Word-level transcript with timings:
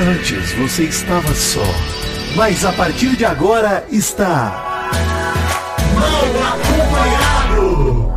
Antes 0.00 0.52
você 0.52 0.84
estava 0.84 1.34
só, 1.34 1.64
mas 2.36 2.64
a 2.64 2.72
partir 2.72 3.16
de 3.16 3.24
agora 3.24 3.84
está. 3.90 4.92
Mal 5.92 6.22
acompanhado! 6.52 8.12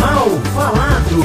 Mal 0.00 0.30
falado! 0.54 1.20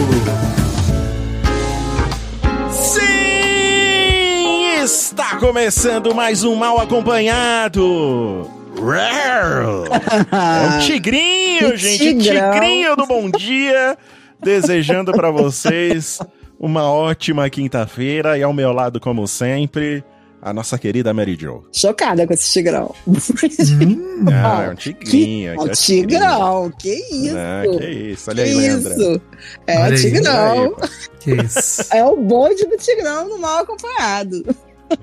Sim! 2.70 4.82
Está 4.84 5.38
começando 5.38 6.14
mais 6.14 6.44
um 6.44 6.56
Mal 6.56 6.82
Acompanhado! 6.82 8.52
Rar! 8.78 9.64
É 10.34 10.68
um 10.68 10.80
tigrinho, 10.80 11.78
gente! 11.78 12.18
tigrão. 12.18 12.52
Tigrinho 12.52 12.94
do 12.98 13.06
Bom 13.06 13.30
Dia! 13.32 13.98
Desejando 14.46 15.12
pra 15.12 15.32
vocês 15.32 16.20
uma 16.60 16.84
ótima 16.84 17.50
quinta-feira 17.50 18.38
e 18.38 18.44
ao 18.44 18.54
meu 18.54 18.72
lado, 18.72 19.00
como 19.00 19.28
sempre, 19.28 20.04
a 20.40 20.54
nossa 20.54 20.78
querida 20.78 21.12
Mary 21.12 21.36
Jo. 21.36 21.64
Chocada 21.74 22.28
com 22.28 22.34
esse 22.34 22.54
tigrão. 22.54 22.94
Ah, 24.32 24.66
é 24.66 24.70
um 24.70 24.76
tigrinho. 24.76 25.10
que, 25.10 25.48
é 25.48 25.56
ó, 25.58 25.68
tigrão, 25.70 26.72
que 26.78 26.94
isso? 26.94 27.36
Ah, 27.36 27.64
que 27.80 27.86
isso, 27.90 28.30
olha 28.30 28.44
que 28.44 28.50
aí, 28.50 28.56
Leandra. 28.56 28.94
isso? 28.94 29.22
É, 29.66 29.80
Olha 29.80 29.96
aí, 29.96 30.02
tigrão. 30.02 30.76
Aí, 30.80 30.90
Que 31.20 31.32
isso. 31.42 31.86
É 31.96 32.04
o 32.06 32.16
bonde 32.16 32.64
do 32.66 32.78
tigrão 32.78 33.28
no 33.28 33.40
mal 33.40 33.64
acompanhado. 33.64 34.44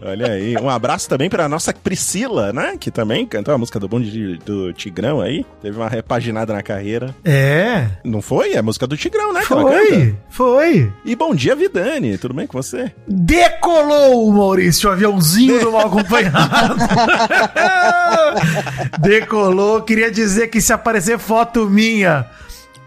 Olha 0.04 0.32
aí, 0.32 0.56
um 0.56 0.68
abraço 0.70 1.08
também 1.08 1.28
pra 1.28 1.48
nossa 1.48 1.72
Priscila, 1.72 2.52
né? 2.52 2.76
Que 2.78 2.90
também 2.90 3.26
cantou 3.26 3.52
a 3.54 3.58
música 3.58 3.78
do 3.80 3.88
bonde 3.88 4.10
de- 4.10 4.38
do 4.38 4.72
Tigrão 4.72 5.20
aí. 5.20 5.44
Teve 5.60 5.76
uma 5.76 5.88
repaginada 5.88 6.52
na 6.52 6.62
carreira. 6.62 7.14
É. 7.24 7.86
Não 8.04 8.22
foi? 8.22 8.52
É 8.52 8.58
a 8.58 8.62
música 8.62 8.86
do 8.86 8.96
Tigrão, 8.96 9.32
né? 9.32 9.42
Foi. 9.42 10.14
Foi. 10.30 10.92
E 11.04 11.16
bom 11.16 11.34
dia, 11.34 11.56
Vidani. 11.56 12.16
Tudo 12.18 12.34
bem 12.34 12.46
com 12.46 12.60
você? 12.60 12.92
Decolou, 13.08 14.30
Maurício, 14.32 14.88
o 14.88 14.92
aviãozinho 14.92 15.60
do 15.60 15.72
mal 15.72 15.86
acompanhado. 15.86 16.76
Decolou. 19.00 19.82
Queria 19.82 20.10
dizer 20.10 20.48
que 20.48 20.60
se 20.60 20.72
aparecer 20.72 21.18
foto 21.18 21.68
minha 21.68 22.26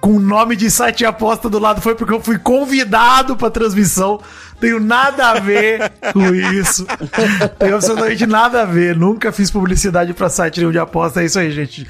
com 0.06 0.20
nome 0.20 0.56
de 0.56 0.70
site 0.70 1.00
de 1.00 1.06
aposta 1.06 1.50
do 1.50 1.58
lado 1.58 1.82
foi 1.82 1.96
porque 1.96 2.14
eu 2.14 2.22
fui 2.22 2.38
convidado 2.38 3.36
pra 3.36 3.50
transmissão. 3.50 4.20
Tenho 4.60 4.80
nada 4.80 5.30
a 5.32 5.40
ver 5.40 5.92
com 6.14 6.32
isso. 6.32 6.86
Tenho 7.58 7.74
absolutamente 7.74 8.28
nada 8.28 8.62
a 8.62 8.66
ver. 8.66 8.96
Nunca 8.96 9.32
fiz 9.32 9.50
publicidade 9.50 10.14
pra 10.14 10.30
site 10.30 10.60
nenhum 10.60 10.72
de 10.72 10.78
aposta. 10.78 11.24
É 11.24 11.26
isso 11.26 11.40
aí, 11.40 11.50
gente. 11.50 11.88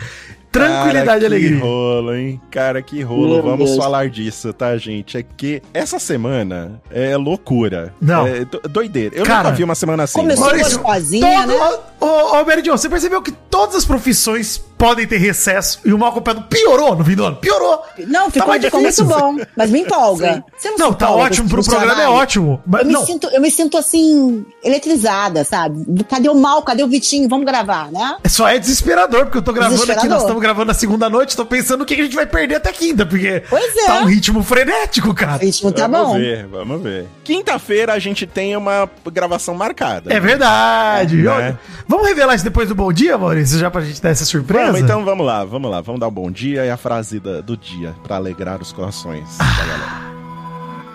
Tranquilidade 0.49 1.05
Cara, 1.05 1.23
e 1.23 1.25
alegria. 1.25 1.57
Que 1.57 1.61
rolo, 1.61 2.15
hein? 2.15 2.41
Cara, 2.49 2.81
que 2.81 3.01
rolo. 3.01 3.33
Meu 3.33 3.43
Vamos 3.43 3.71
Deus. 3.71 3.77
falar 3.77 4.09
disso, 4.09 4.53
tá, 4.53 4.77
gente? 4.77 5.17
É 5.17 5.21
que 5.23 5.61
essa 5.73 5.99
semana 5.99 6.81
é 6.89 7.17
loucura. 7.17 7.93
Não. 7.99 8.25
É 8.25 8.45
do- 8.45 8.61
doideira. 8.69 9.13
Eu 9.17 9.25
Cara, 9.25 9.43
nunca 9.43 9.55
vi 9.57 9.63
uma 9.65 9.75
semana 9.75 10.03
assim. 10.03 10.17
começou 10.17 10.57
gostosinha, 10.57 11.45
todo, 11.45 11.47
né? 11.49 11.77
Ô, 11.99 12.05
ô, 12.05 12.63
Jo, 12.63 12.71
você 12.71 12.87
percebeu 12.87 13.21
que 13.21 13.33
todas 13.33 13.75
as 13.75 13.83
profissões 13.83 14.57
podem 14.77 15.07
ter 15.07 15.17
recesso 15.17 15.79
e 15.85 15.93
o 15.93 15.97
mal 15.97 16.09
acompanhado 16.09 16.45
piorou 16.47 16.95
no 16.95 17.03
fim 17.03 17.15
do 17.15 17.25
ano? 17.25 17.35
Piorou! 17.37 17.81
Não, 18.07 18.29
ficou, 18.29 18.47
mais 18.47 18.63
ficou 18.63 18.81
muito 18.81 19.05
bom. 19.05 19.37
Mas 19.55 19.69
me 19.69 19.81
empolga. 19.81 20.43
Você 20.57 20.71
Não, 20.71 20.91
se 20.91 20.97
tá 20.97 21.09
ótimo 21.11 21.49
pro 21.49 21.63
programa, 21.63 22.01
é 22.01 22.07
ótimo. 22.07 22.61
Mas 22.65 22.81
Eu 22.81 22.87
me, 22.87 22.93
não, 22.93 23.05
sinto, 23.05 23.27
eu 23.27 23.41
me 23.41 23.51
sinto 23.51 23.77
assim, 23.77 24.45
eletrizada, 24.63 25.43
sabe? 25.43 26.03
Cadê 26.09 26.29
o 26.29 26.35
mal? 26.35 26.61
Cadê 26.63 26.83
o 26.83 26.87
Vitinho? 26.87 27.27
Vamos 27.29 27.45
gravar, 27.45 27.91
né? 27.91 28.17
só 28.27 28.47
é 28.47 28.59
desesperador, 28.59 29.25
porque 29.25 29.37
eu 29.37 29.41
tô 29.41 29.53
gravando 29.53 29.89
aqui, 29.91 30.07
nós 30.07 30.21
estamos 30.21 30.41
gravando 30.41 30.67
na 30.67 30.73
segunda 30.73 31.09
noite, 31.09 31.35
tô 31.35 31.45
pensando 31.45 31.81
o 31.81 31.85
que 31.85 31.93
a 31.93 31.97
gente 31.97 32.15
vai 32.15 32.25
perder 32.25 32.55
até 32.55 32.71
quinta, 32.71 33.05
porque 33.05 33.43
Pois 33.49 33.75
é. 33.77 33.85
tá 33.85 34.01
um 34.01 34.05
ritmo 34.05 34.43
frenético, 34.43 35.13
cara. 35.13 35.37
O 35.37 35.45
ritmo 35.45 35.71
tá 35.71 35.87
vamos 35.87 36.07
bom. 36.07 36.13
ver, 36.15 36.47
vamos 36.47 36.81
ver. 36.81 37.05
Quinta-feira 37.23 37.93
a 37.93 37.99
gente 37.99 38.27
tem 38.27 38.55
uma 38.57 38.89
gravação 39.11 39.55
marcada. 39.55 40.13
É 40.13 40.19
verdade. 40.19 41.17
Né? 41.17 41.57
Vamos 41.87 42.07
revelar 42.07 42.35
isso 42.35 42.43
depois 42.43 42.67
do 42.67 42.75
bom 42.75 42.91
dia, 42.91 43.17
Maurício, 43.17 43.57
já 43.57 43.71
pra 43.71 43.81
gente 43.81 44.01
dar 44.01 44.09
essa 44.09 44.25
surpresa? 44.25 44.64
Vamos, 44.67 44.81
então 44.81 45.05
vamos 45.05 45.25
lá, 45.25 45.43
vamos 45.45 45.69
lá. 45.71 45.81
Vamos 45.81 45.99
dar 45.99 46.07
um 46.07 46.11
bom 46.11 46.31
dia 46.31 46.65
e 46.65 46.69
a 46.69 46.77
frase 46.77 47.19
da- 47.19 47.41
do 47.41 47.55
dia 47.57 47.95
pra 48.03 48.15
alegrar 48.17 48.61
os 48.61 48.71
corações 48.71 49.37
da 49.37 49.45
galera. 49.65 50.05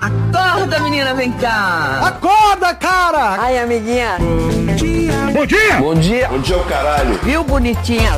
Acorda, 0.00 0.80
menina, 0.80 1.14
vem 1.14 1.30
cá. 1.32 2.00
Acorda, 2.06 2.74
cara! 2.74 3.40
Ai, 3.40 3.58
amiguinha. 3.58 4.16
Bom 5.32 5.46
dia! 5.46 5.76
Bom 5.78 5.94
dia. 5.94 6.28
Bom 6.28 6.38
dia, 6.38 6.56
o 6.56 6.64
caralho. 6.64 7.18
Viu, 7.22 7.44
bonitinha? 7.44 8.12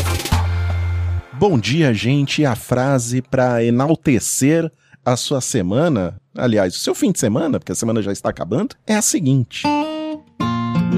Bom 1.33 1.59
dia, 1.59 1.93
gente. 1.93 2.45
A 2.47 2.55
frase 2.55 3.21
pra 3.21 3.65
enaltecer 3.65 4.71
a 5.05 5.17
sua 5.17 5.41
semana, 5.41 6.15
aliás, 6.39 6.77
o 6.77 6.79
seu 6.79 6.95
fim 6.95 7.11
de 7.11 7.19
semana, 7.19 7.59
porque 7.59 7.73
a 7.73 7.75
semana 7.75 8.01
já 8.01 8.13
está 8.13 8.29
acabando, 8.31 8.77
é 8.87 8.95
a 8.95 9.03
seguinte: 9.03 9.65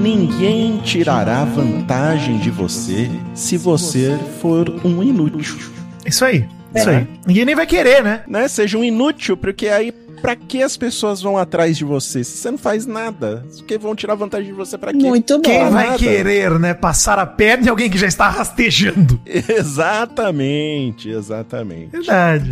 Ninguém 0.09 0.77
tirará 0.83 1.43
vantagem 1.45 2.37
de 2.37 2.51
você 2.51 3.09
se 3.33 3.57
você 3.57 4.15
for 4.39 4.69
um 4.85 5.01
inútil. 5.01 5.57
Isso 6.05 6.23
aí, 6.23 6.45
isso 6.75 6.87
É. 6.87 6.97
aí. 6.97 7.07
Ninguém 7.25 7.43
nem 7.43 7.55
vai 7.55 7.65
querer, 7.65 8.03
né? 8.03 8.21
Né? 8.27 8.47
Seja 8.47 8.77
um 8.77 8.83
inútil, 8.83 9.35
porque 9.35 9.67
aí 9.67 9.91
pra 10.21 10.35
que 10.35 10.61
as 10.61 10.77
pessoas 10.77 11.23
vão 11.23 11.39
atrás 11.39 11.75
de 11.75 11.83
você 11.83 12.23
se 12.23 12.37
você 12.37 12.51
não 12.51 12.57
faz 12.59 12.85
nada? 12.85 13.43
Porque 13.57 13.79
vão 13.79 13.95
tirar 13.95 14.13
vantagem 14.13 14.45
de 14.51 14.53
você 14.53 14.77
pra 14.77 14.91
quê? 14.93 14.97
Muito 15.07 15.37
bom. 15.37 15.41
Quem 15.41 15.59
Pra 15.59 15.69
vai 15.71 15.85
nada. 15.87 15.97
querer, 15.97 16.51
né? 16.59 16.75
Passar 16.75 17.17
a 17.17 17.25
perna 17.25 17.65
em 17.65 17.69
alguém 17.69 17.89
que 17.89 17.97
já 17.97 18.05
está 18.07 18.29
rastejando. 18.29 19.19
Exatamente, 19.25 21.09
exatamente. 21.09 21.89
Verdade. 21.91 22.49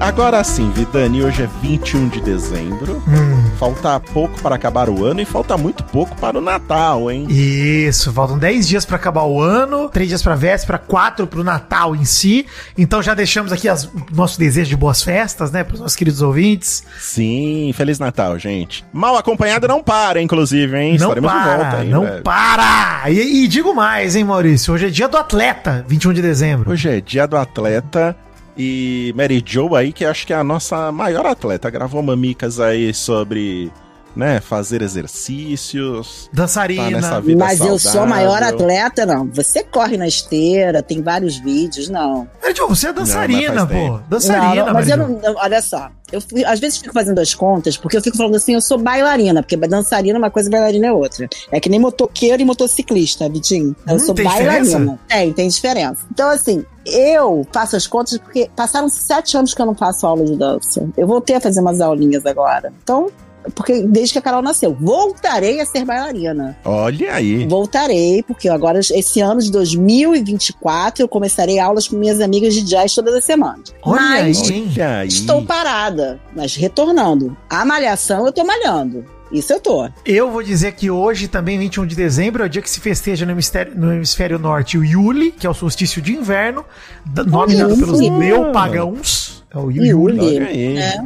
Agora 0.00 0.42
sim, 0.44 0.70
Vidani, 0.72 1.22
hoje 1.22 1.44
é 1.44 1.48
21 1.62 2.08
de 2.08 2.20
dezembro. 2.20 3.02
Hum. 3.08 3.44
Falta 3.58 3.98
pouco 4.00 4.38
para 4.42 4.54
acabar 4.56 4.90
o 4.90 5.04
ano 5.04 5.20
e 5.20 5.24
falta 5.24 5.56
muito 5.56 5.82
pouco 5.84 6.14
para 6.16 6.36
o 6.36 6.40
Natal, 6.40 7.10
hein? 7.10 7.26
Isso, 7.30 8.12
faltam 8.12 8.36
10 8.36 8.66
dias 8.68 8.84
pra 8.84 8.96
acabar 8.96 9.22
o 9.22 9.40
ano, 9.40 9.88
3 9.88 10.08
dias 10.08 10.22
pra 10.22 10.34
véspera, 10.34 10.78
4 10.78 11.26
pro 11.26 11.42
Natal 11.44 11.94
em 11.96 12.04
si. 12.04 12.44
Então 12.76 13.02
já 13.02 13.14
deixamos 13.14 13.52
aqui 13.52 13.68
as- 13.68 13.84
o 13.84 13.92
nosso 14.12 14.38
desejo 14.38 14.68
de 14.68 14.76
boas 14.76 15.02
festas, 15.02 15.50
né, 15.52 15.62
pros 15.64 15.80
nossos 15.80 15.96
queridos 15.96 16.20
ouvintes. 16.20 16.82
Sim, 16.98 17.72
Feliz 17.74 17.98
Natal, 17.98 18.36
gente. 18.38 18.84
Mal 18.92 19.16
acompanhado 19.16 19.66
não 19.68 19.82
para, 19.82 20.20
inclusive, 20.20 20.76
hein? 20.76 20.98
Não 20.98 21.08
Estaremos 21.08 21.30
de 21.32 21.38
para, 21.38 21.56
volta, 21.56 21.84
hein? 21.84 21.90
não 21.90 22.02
velho? 22.02 22.22
para! 22.22 23.04
E, 23.10 23.44
e 23.44 23.48
digo 23.48 23.74
mais, 23.74 24.16
hein, 24.16 24.24
Maurício, 24.24 24.74
hoje 24.74 24.86
é 24.86 24.90
dia 24.90 25.08
do 25.08 25.16
atleta, 25.16 25.84
21 25.88 26.12
de 26.12 26.20
dezembro. 26.20 26.70
Hoje 26.70 26.88
é 26.90 27.00
dia 27.00 27.26
do 27.26 27.36
atleta 27.36 28.14
e 28.56 29.12
Mary 29.16 29.42
Jo 29.44 29.74
aí, 29.74 29.92
que 29.92 30.04
acho 30.04 30.26
que 30.26 30.32
é 30.32 30.36
a 30.36 30.44
nossa 30.44 30.90
maior 30.92 31.26
atleta, 31.26 31.70
gravou 31.70 32.02
mamicas 32.02 32.60
aí 32.60 32.92
sobre, 32.94 33.70
né, 34.16 34.40
fazer 34.40 34.82
exercícios. 34.82 36.26
Tá 36.26 36.42
Dançarina. 36.42 36.90
nessa 36.90 37.20
vida 37.20 37.44
Mas 37.44 37.60
eu 37.60 37.78
sou 37.78 37.90
a 37.90 37.92
saudável. 37.92 38.08
maior 38.08 38.42
atleta, 38.42 39.06
não. 39.06 39.26
Você 39.32 39.62
corre 39.62 39.96
na 39.96 40.06
esteira, 40.06 40.82
tem 40.82 41.02
vários 41.02 41.36
vídeos, 41.36 41.88
não. 41.88 42.28
Mary 42.42 42.54
Jo, 42.56 42.68
você 42.68 42.88
é 42.88 42.92
dançarina, 42.92 43.54
Não, 43.54 43.66
pô. 43.66 44.00
Dançarina, 44.08 44.54
não, 44.56 44.66
não, 44.66 44.72
mas 44.74 44.88
eu 44.88 44.96
não, 44.96 45.20
olha 45.36 45.60
só. 45.62 45.90
Eu 46.12 46.20
fui- 46.20 46.44
às 46.44 46.60
vezes 46.60 46.78
fico 46.78 46.92
fazendo 46.94 47.18
as 47.18 47.34
contas, 47.34 47.76
porque 47.76 47.96
eu 47.96 48.02
fico 48.02 48.16
falando 48.16 48.36
assim, 48.36 48.54
eu 48.54 48.60
sou 48.60 48.78
bailarina, 48.78 49.42
porque 49.42 49.56
dançarina 49.56 50.16
é 50.16 50.18
uma 50.18 50.30
coisa, 50.30 50.48
bailarina 50.48 50.86
é 50.86 50.92
outra. 50.92 51.28
É 51.50 51.58
que 51.58 51.68
nem 51.68 51.80
motoqueiro 51.80 52.40
e 52.40 52.44
motociclista, 52.44 53.28
Vitinho. 53.28 53.74
Eu 53.88 53.96
Hum, 53.96 53.98
sou 53.98 54.14
tem 54.14 54.24
bailarina. 54.24 54.62
diferença? 54.64 54.98
Tem, 55.08 55.32
tem 55.32 55.48
diferença. 55.48 56.06
Então, 56.12 56.28
assim, 56.30 56.64
eu 56.86 57.44
faço 57.52 57.74
as 57.74 57.86
contas 57.86 58.16
porque 58.18 58.48
passaram 58.54 58.88
sete 58.88 59.36
anos 59.36 59.54
que 59.54 59.60
eu 59.60 59.66
não 59.66 59.74
faço 59.74 60.06
aula 60.06 60.24
de 60.24 60.36
dança. 60.36 60.86
Eu 60.96 61.06
voltei 61.06 61.34
a 61.36 61.40
fazer 61.40 61.60
umas 61.60 61.80
aulinhas 61.80 62.24
agora. 62.26 62.72
Então, 62.82 63.08
porque 63.54 63.82
desde 63.82 64.12
que 64.12 64.18
a 64.18 64.22
Carol 64.22 64.42
nasceu, 64.42 64.76
voltarei 64.78 65.60
a 65.60 65.66
ser 65.66 65.84
bailarina. 65.84 66.56
Olha 66.64 67.14
aí. 67.14 67.46
Voltarei, 67.46 68.22
porque 68.22 68.48
agora, 68.48 68.78
esse 68.78 69.20
ano 69.20 69.40
de 69.40 69.50
2024, 69.50 71.02
eu 71.02 71.08
começarei 71.08 71.58
aulas 71.58 71.88
com 71.88 71.96
minhas 71.96 72.20
amigas 72.20 72.54
de 72.54 72.62
jazz 72.62 72.94
todas 72.94 73.14
as 73.14 73.24
semanas. 73.24 73.74
Olha 73.82 74.00
Mas 74.00 74.50
aí, 74.50 75.08
estou 75.08 75.44
parada, 75.44 76.20
mas 76.34 76.54
retornando. 76.54 77.36
A 77.48 77.64
malhação 77.64 78.26
eu 78.26 78.32
tô 78.32 78.44
malhando. 78.44 79.04
Isso 79.32 79.52
eu 79.52 79.60
tô. 79.60 79.88
Eu 80.06 80.30
vou 80.30 80.42
dizer 80.42 80.72
que 80.72 80.90
hoje, 80.90 81.26
também, 81.26 81.58
21 81.58 81.86
de 81.86 81.96
dezembro, 81.96 82.44
é 82.44 82.46
o 82.46 82.48
dia 82.48 82.62
que 82.62 82.70
se 82.70 82.78
festeja 82.78 83.26
no 83.26 83.32
hemisfério, 83.32 83.72
no 83.74 83.92
hemisfério 83.92 84.38
norte 84.38 84.78
o 84.78 84.84
Yuli, 84.84 85.32
que 85.32 85.46
é 85.46 85.50
o 85.50 85.54
solstício 85.54 86.00
de 86.00 86.12
inverno, 86.12 86.64
nome 87.26 87.56
dado 87.56 87.76
pelos 87.76 87.98
neopagãos. 87.98 89.42
É 89.52 89.58
o 89.58 89.70
Yuli. 89.70 89.88
Yuli. 89.88 90.20
Olha 90.20 90.46
aí. 90.46 90.76
É. 90.78 91.02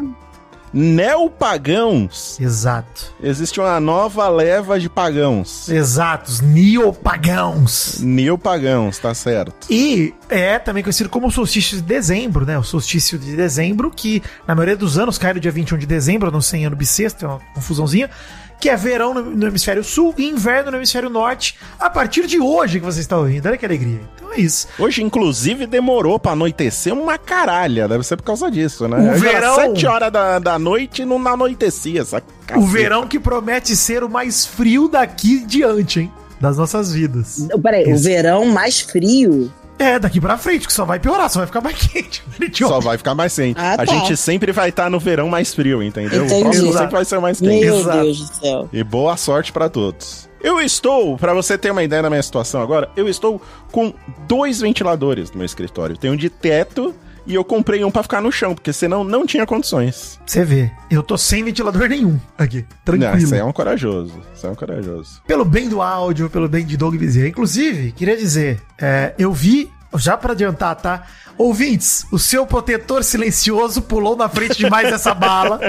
Neopagãos. 0.72 2.38
Exato. 2.40 3.14
Existe 3.22 3.60
uma 3.60 3.78
nova 3.80 4.28
leva 4.28 4.78
de 4.78 4.88
pagãos. 4.88 5.68
Exatos, 5.68 6.40
neopagãos. 6.40 8.00
Neopagãos, 8.00 8.98
tá 8.98 9.14
certo. 9.14 9.66
E 9.70 10.14
é 10.28 10.58
também 10.58 10.82
conhecido 10.82 11.08
como 11.08 11.28
o 11.28 11.30
solstício 11.30 11.76
de 11.76 11.82
dezembro, 11.82 12.44
né? 12.44 12.58
O 12.58 12.62
solstício 12.62 13.18
de 13.18 13.34
dezembro, 13.34 13.90
que 13.90 14.22
na 14.46 14.54
maioria 14.54 14.76
dos 14.76 14.98
anos 14.98 15.18
cai 15.18 15.34
no 15.34 15.40
dia 15.40 15.50
21 15.50 15.78
de 15.78 15.86
dezembro, 15.86 16.30
não 16.30 16.40
sei 16.40 16.64
ano 16.64 16.76
bissexto, 16.76 17.24
é 17.24 17.28
uma 17.28 17.40
confusãozinha. 17.54 18.10
Que 18.60 18.68
é 18.68 18.76
verão 18.76 19.14
no, 19.14 19.22
no 19.22 19.46
hemisfério 19.46 19.84
sul 19.84 20.12
e 20.18 20.24
inverno 20.28 20.70
no 20.72 20.76
hemisfério 20.78 21.08
norte, 21.08 21.56
a 21.78 21.88
partir 21.88 22.26
de 22.26 22.40
hoje 22.40 22.80
que 22.80 22.84
você 22.84 23.00
está 23.00 23.16
ouvindo. 23.16 23.46
Olha 23.46 23.56
que 23.56 23.64
alegria. 23.64 24.00
Então 24.16 24.32
é 24.32 24.40
isso. 24.40 24.66
Hoje, 24.78 25.02
inclusive, 25.02 25.66
demorou 25.66 26.18
pra 26.18 26.32
anoitecer 26.32 26.92
uma 26.92 27.16
caralha. 27.16 27.86
Deve 27.86 28.02
ser 28.04 28.16
por 28.16 28.24
causa 28.24 28.50
disso, 28.50 28.88
né? 28.88 28.96
O 28.96 29.12
Hoje 29.14 29.26
era 29.28 29.40
verão- 29.54 29.54
7 29.74 29.86
horas 29.86 30.12
da, 30.12 30.38
da 30.40 30.58
noite 30.58 31.02
e 31.02 31.04
não 31.04 31.24
anoitecia. 31.28 32.00
Essa 32.02 32.22
O 32.56 32.62
verão 32.66 33.06
que 33.06 33.20
promete 33.20 33.76
ser 33.76 34.02
o 34.02 34.08
mais 34.08 34.44
frio 34.44 34.88
daqui 34.88 35.44
diante, 35.46 36.00
hein? 36.00 36.12
Das 36.40 36.56
nossas 36.56 36.92
vidas. 36.92 37.46
Peraí, 37.62 37.92
o 37.92 37.96
verão 37.96 38.44
mais 38.46 38.80
frio. 38.80 39.52
É, 39.78 39.98
daqui 39.98 40.20
pra 40.20 40.36
frente, 40.36 40.66
que 40.66 40.72
só 40.72 40.84
vai 40.84 40.98
piorar, 40.98 41.30
só 41.30 41.38
vai 41.40 41.46
ficar 41.46 41.60
mais 41.60 41.76
quente. 41.86 42.22
Só 42.54 42.80
vai 42.80 42.98
ficar 42.98 43.14
mais 43.14 43.34
quente. 43.34 43.58
Ah, 43.60 43.74
A 43.74 43.76
tá. 43.78 43.86
gente 43.86 44.16
sempre 44.16 44.50
vai 44.52 44.70
estar 44.70 44.90
no 44.90 44.98
verão 44.98 45.28
mais 45.28 45.54
frio, 45.54 45.82
entendeu? 45.82 46.24
Entendi. 46.24 46.34
O 46.40 46.42
próximo 46.42 46.66
Exato. 46.66 46.78
sempre 46.78 46.94
vai 46.96 47.04
ser 47.04 47.20
mais 47.20 47.40
quente. 47.40 47.64
Meu 47.64 47.78
Exato. 47.78 48.02
Deus 48.02 48.18
do 48.30 48.34
céu. 48.34 48.68
E 48.72 48.82
boa 48.84 49.16
sorte 49.16 49.52
pra 49.52 49.68
todos. 49.68 50.28
Eu 50.40 50.60
estou, 50.60 51.16
pra 51.16 51.32
você 51.34 51.58
ter 51.58 51.70
uma 51.70 51.82
ideia 51.82 52.02
da 52.02 52.08
minha 52.10 52.22
situação 52.22 52.62
agora, 52.62 52.88
eu 52.96 53.08
estou 53.08 53.40
com 53.72 53.92
dois 54.28 54.60
ventiladores 54.60 55.30
no 55.32 55.38
meu 55.38 55.46
escritório. 55.46 55.96
Tem 55.96 56.10
um 56.10 56.16
de 56.16 56.30
teto 56.30 56.94
e 57.28 57.34
eu 57.34 57.44
comprei 57.44 57.84
um 57.84 57.90
pra 57.90 58.02
ficar 58.02 58.22
no 58.22 58.32
chão, 58.32 58.54
porque 58.54 58.72
senão 58.72 59.04
não 59.04 59.26
tinha 59.26 59.44
condições. 59.46 60.18
Você 60.24 60.44
vê, 60.44 60.70
eu 60.90 61.02
tô 61.02 61.18
sem 61.18 61.44
ventilador 61.44 61.86
nenhum 61.86 62.18
aqui, 62.38 62.64
Não, 62.86 62.96
tranquilo. 62.98 63.26
você 63.28 63.36
é 63.36 63.44
um 63.44 63.52
corajoso. 63.52 64.14
Você 64.34 64.46
é 64.46 64.50
um 64.50 64.54
corajoso. 64.54 65.22
Pelo 65.26 65.44
bem 65.44 65.68
do 65.68 65.82
áudio, 65.82 66.30
pelo 66.30 66.48
bem 66.48 66.64
de 66.64 66.76
Doug 66.78 66.96
Bezerra. 66.96 67.28
Inclusive, 67.28 67.92
queria 67.92 68.16
dizer, 68.16 68.62
é, 68.80 69.12
eu 69.18 69.30
vi, 69.30 69.70
já 69.96 70.16
pra 70.16 70.32
adiantar, 70.32 70.74
tá? 70.76 71.06
Ouvintes, 71.36 72.04
o 72.10 72.18
seu 72.18 72.46
protetor 72.46 73.04
silencioso 73.04 73.82
pulou 73.82 74.16
na 74.16 74.28
frente 74.28 74.56
demais 74.56 74.90
dessa 74.90 75.14
bala 75.14 75.60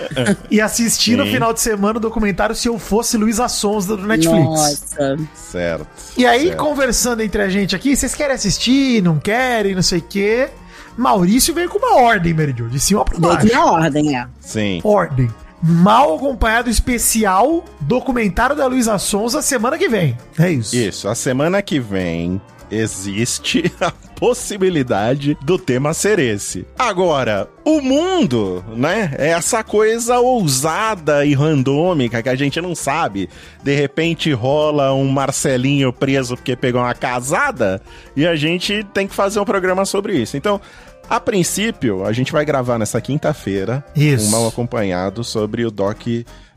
e 0.48 0.60
assisti 0.60 1.16
no 1.16 1.24
Sim. 1.24 1.32
final 1.32 1.52
de 1.52 1.60
semana 1.60 1.96
o 1.96 2.00
documentário 2.00 2.54
Se 2.54 2.68
Eu 2.68 2.78
Fosse 2.78 3.16
Luísa 3.16 3.48
Sonza 3.48 3.96
do 3.96 4.06
Netflix. 4.06 4.44
Nossa. 4.44 5.16
Certo. 5.34 5.86
E 6.16 6.24
aí, 6.26 6.48
certo. 6.48 6.58
conversando 6.58 7.22
entre 7.22 7.42
a 7.42 7.48
gente 7.48 7.74
aqui, 7.74 7.96
vocês 7.96 8.14
querem 8.14 8.36
assistir, 8.36 9.02
não 9.02 9.18
querem, 9.18 9.74
não 9.74 9.82
sei 9.82 9.98
o 9.98 10.02
quê. 10.02 10.48
Maurício 10.96 11.54
veio 11.54 11.68
com 11.68 11.78
uma 11.78 12.00
ordem, 12.02 12.32
Meridio, 12.32 12.68
de 12.68 12.80
cima 12.80 13.04
pra 13.04 13.18
baixo. 13.18 13.46
aqui 13.46 13.52
na 13.52 13.64
ordem, 13.64 14.16
é. 14.16 14.26
Sim. 14.40 14.80
Ordem. 14.82 15.28
Mal 15.62 16.16
acompanhado 16.16 16.68
especial 16.70 17.64
documentário 17.80 18.54
da 18.54 18.66
Luísa 18.66 18.98
Sonza 18.98 19.40
semana 19.42 19.78
que 19.78 19.88
vem. 19.88 20.16
É 20.38 20.50
isso. 20.50 20.76
Isso, 20.76 21.08
a 21.08 21.14
semana 21.14 21.60
que 21.62 21.80
vem 21.80 22.40
existe 22.70 23.72
a 23.80 23.90
possibilidade 23.90 25.36
do 25.42 25.58
tema 25.58 25.92
ser 25.92 26.18
esse. 26.18 26.66
Agora, 26.78 27.48
o 27.64 27.80
mundo, 27.80 28.64
né? 28.74 29.14
É 29.18 29.28
essa 29.28 29.62
coisa 29.62 30.18
ousada 30.18 31.24
e 31.24 31.34
randômica 31.34 32.22
que 32.22 32.28
a 32.28 32.34
gente 32.34 32.60
não 32.60 32.74
sabe. 32.74 33.28
De 33.62 33.74
repente 33.74 34.32
rola 34.32 34.92
um 34.94 35.08
Marcelinho 35.08 35.92
preso 35.92 36.36
porque 36.36 36.56
pegou 36.56 36.80
uma 36.80 36.94
casada 36.94 37.80
e 38.14 38.26
a 38.26 38.34
gente 38.36 38.84
tem 38.94 39.06
que 39.06 39.14
fazer 39.14 39.40
um 39.40 39.44
programa 39.44 39.84
sobre 39.84 40.16
isso. 40.16 40.36
Então, 40.36 40.60
a 41.08 41.20
princípio, 41.20 42.04
a 42.04 42.12
gente 42.12 42.32
vai 42.32 42.44
gravar 42.44 42.78
nessa 42.78 43.00
quinta-feira 43.00 43.84
um 43.96 44.30
mal 44.30 44.48
acompanhado 44.48 45.22
sobre 45.22 45.64
o 45.64 45.70
doc 45.70 46.00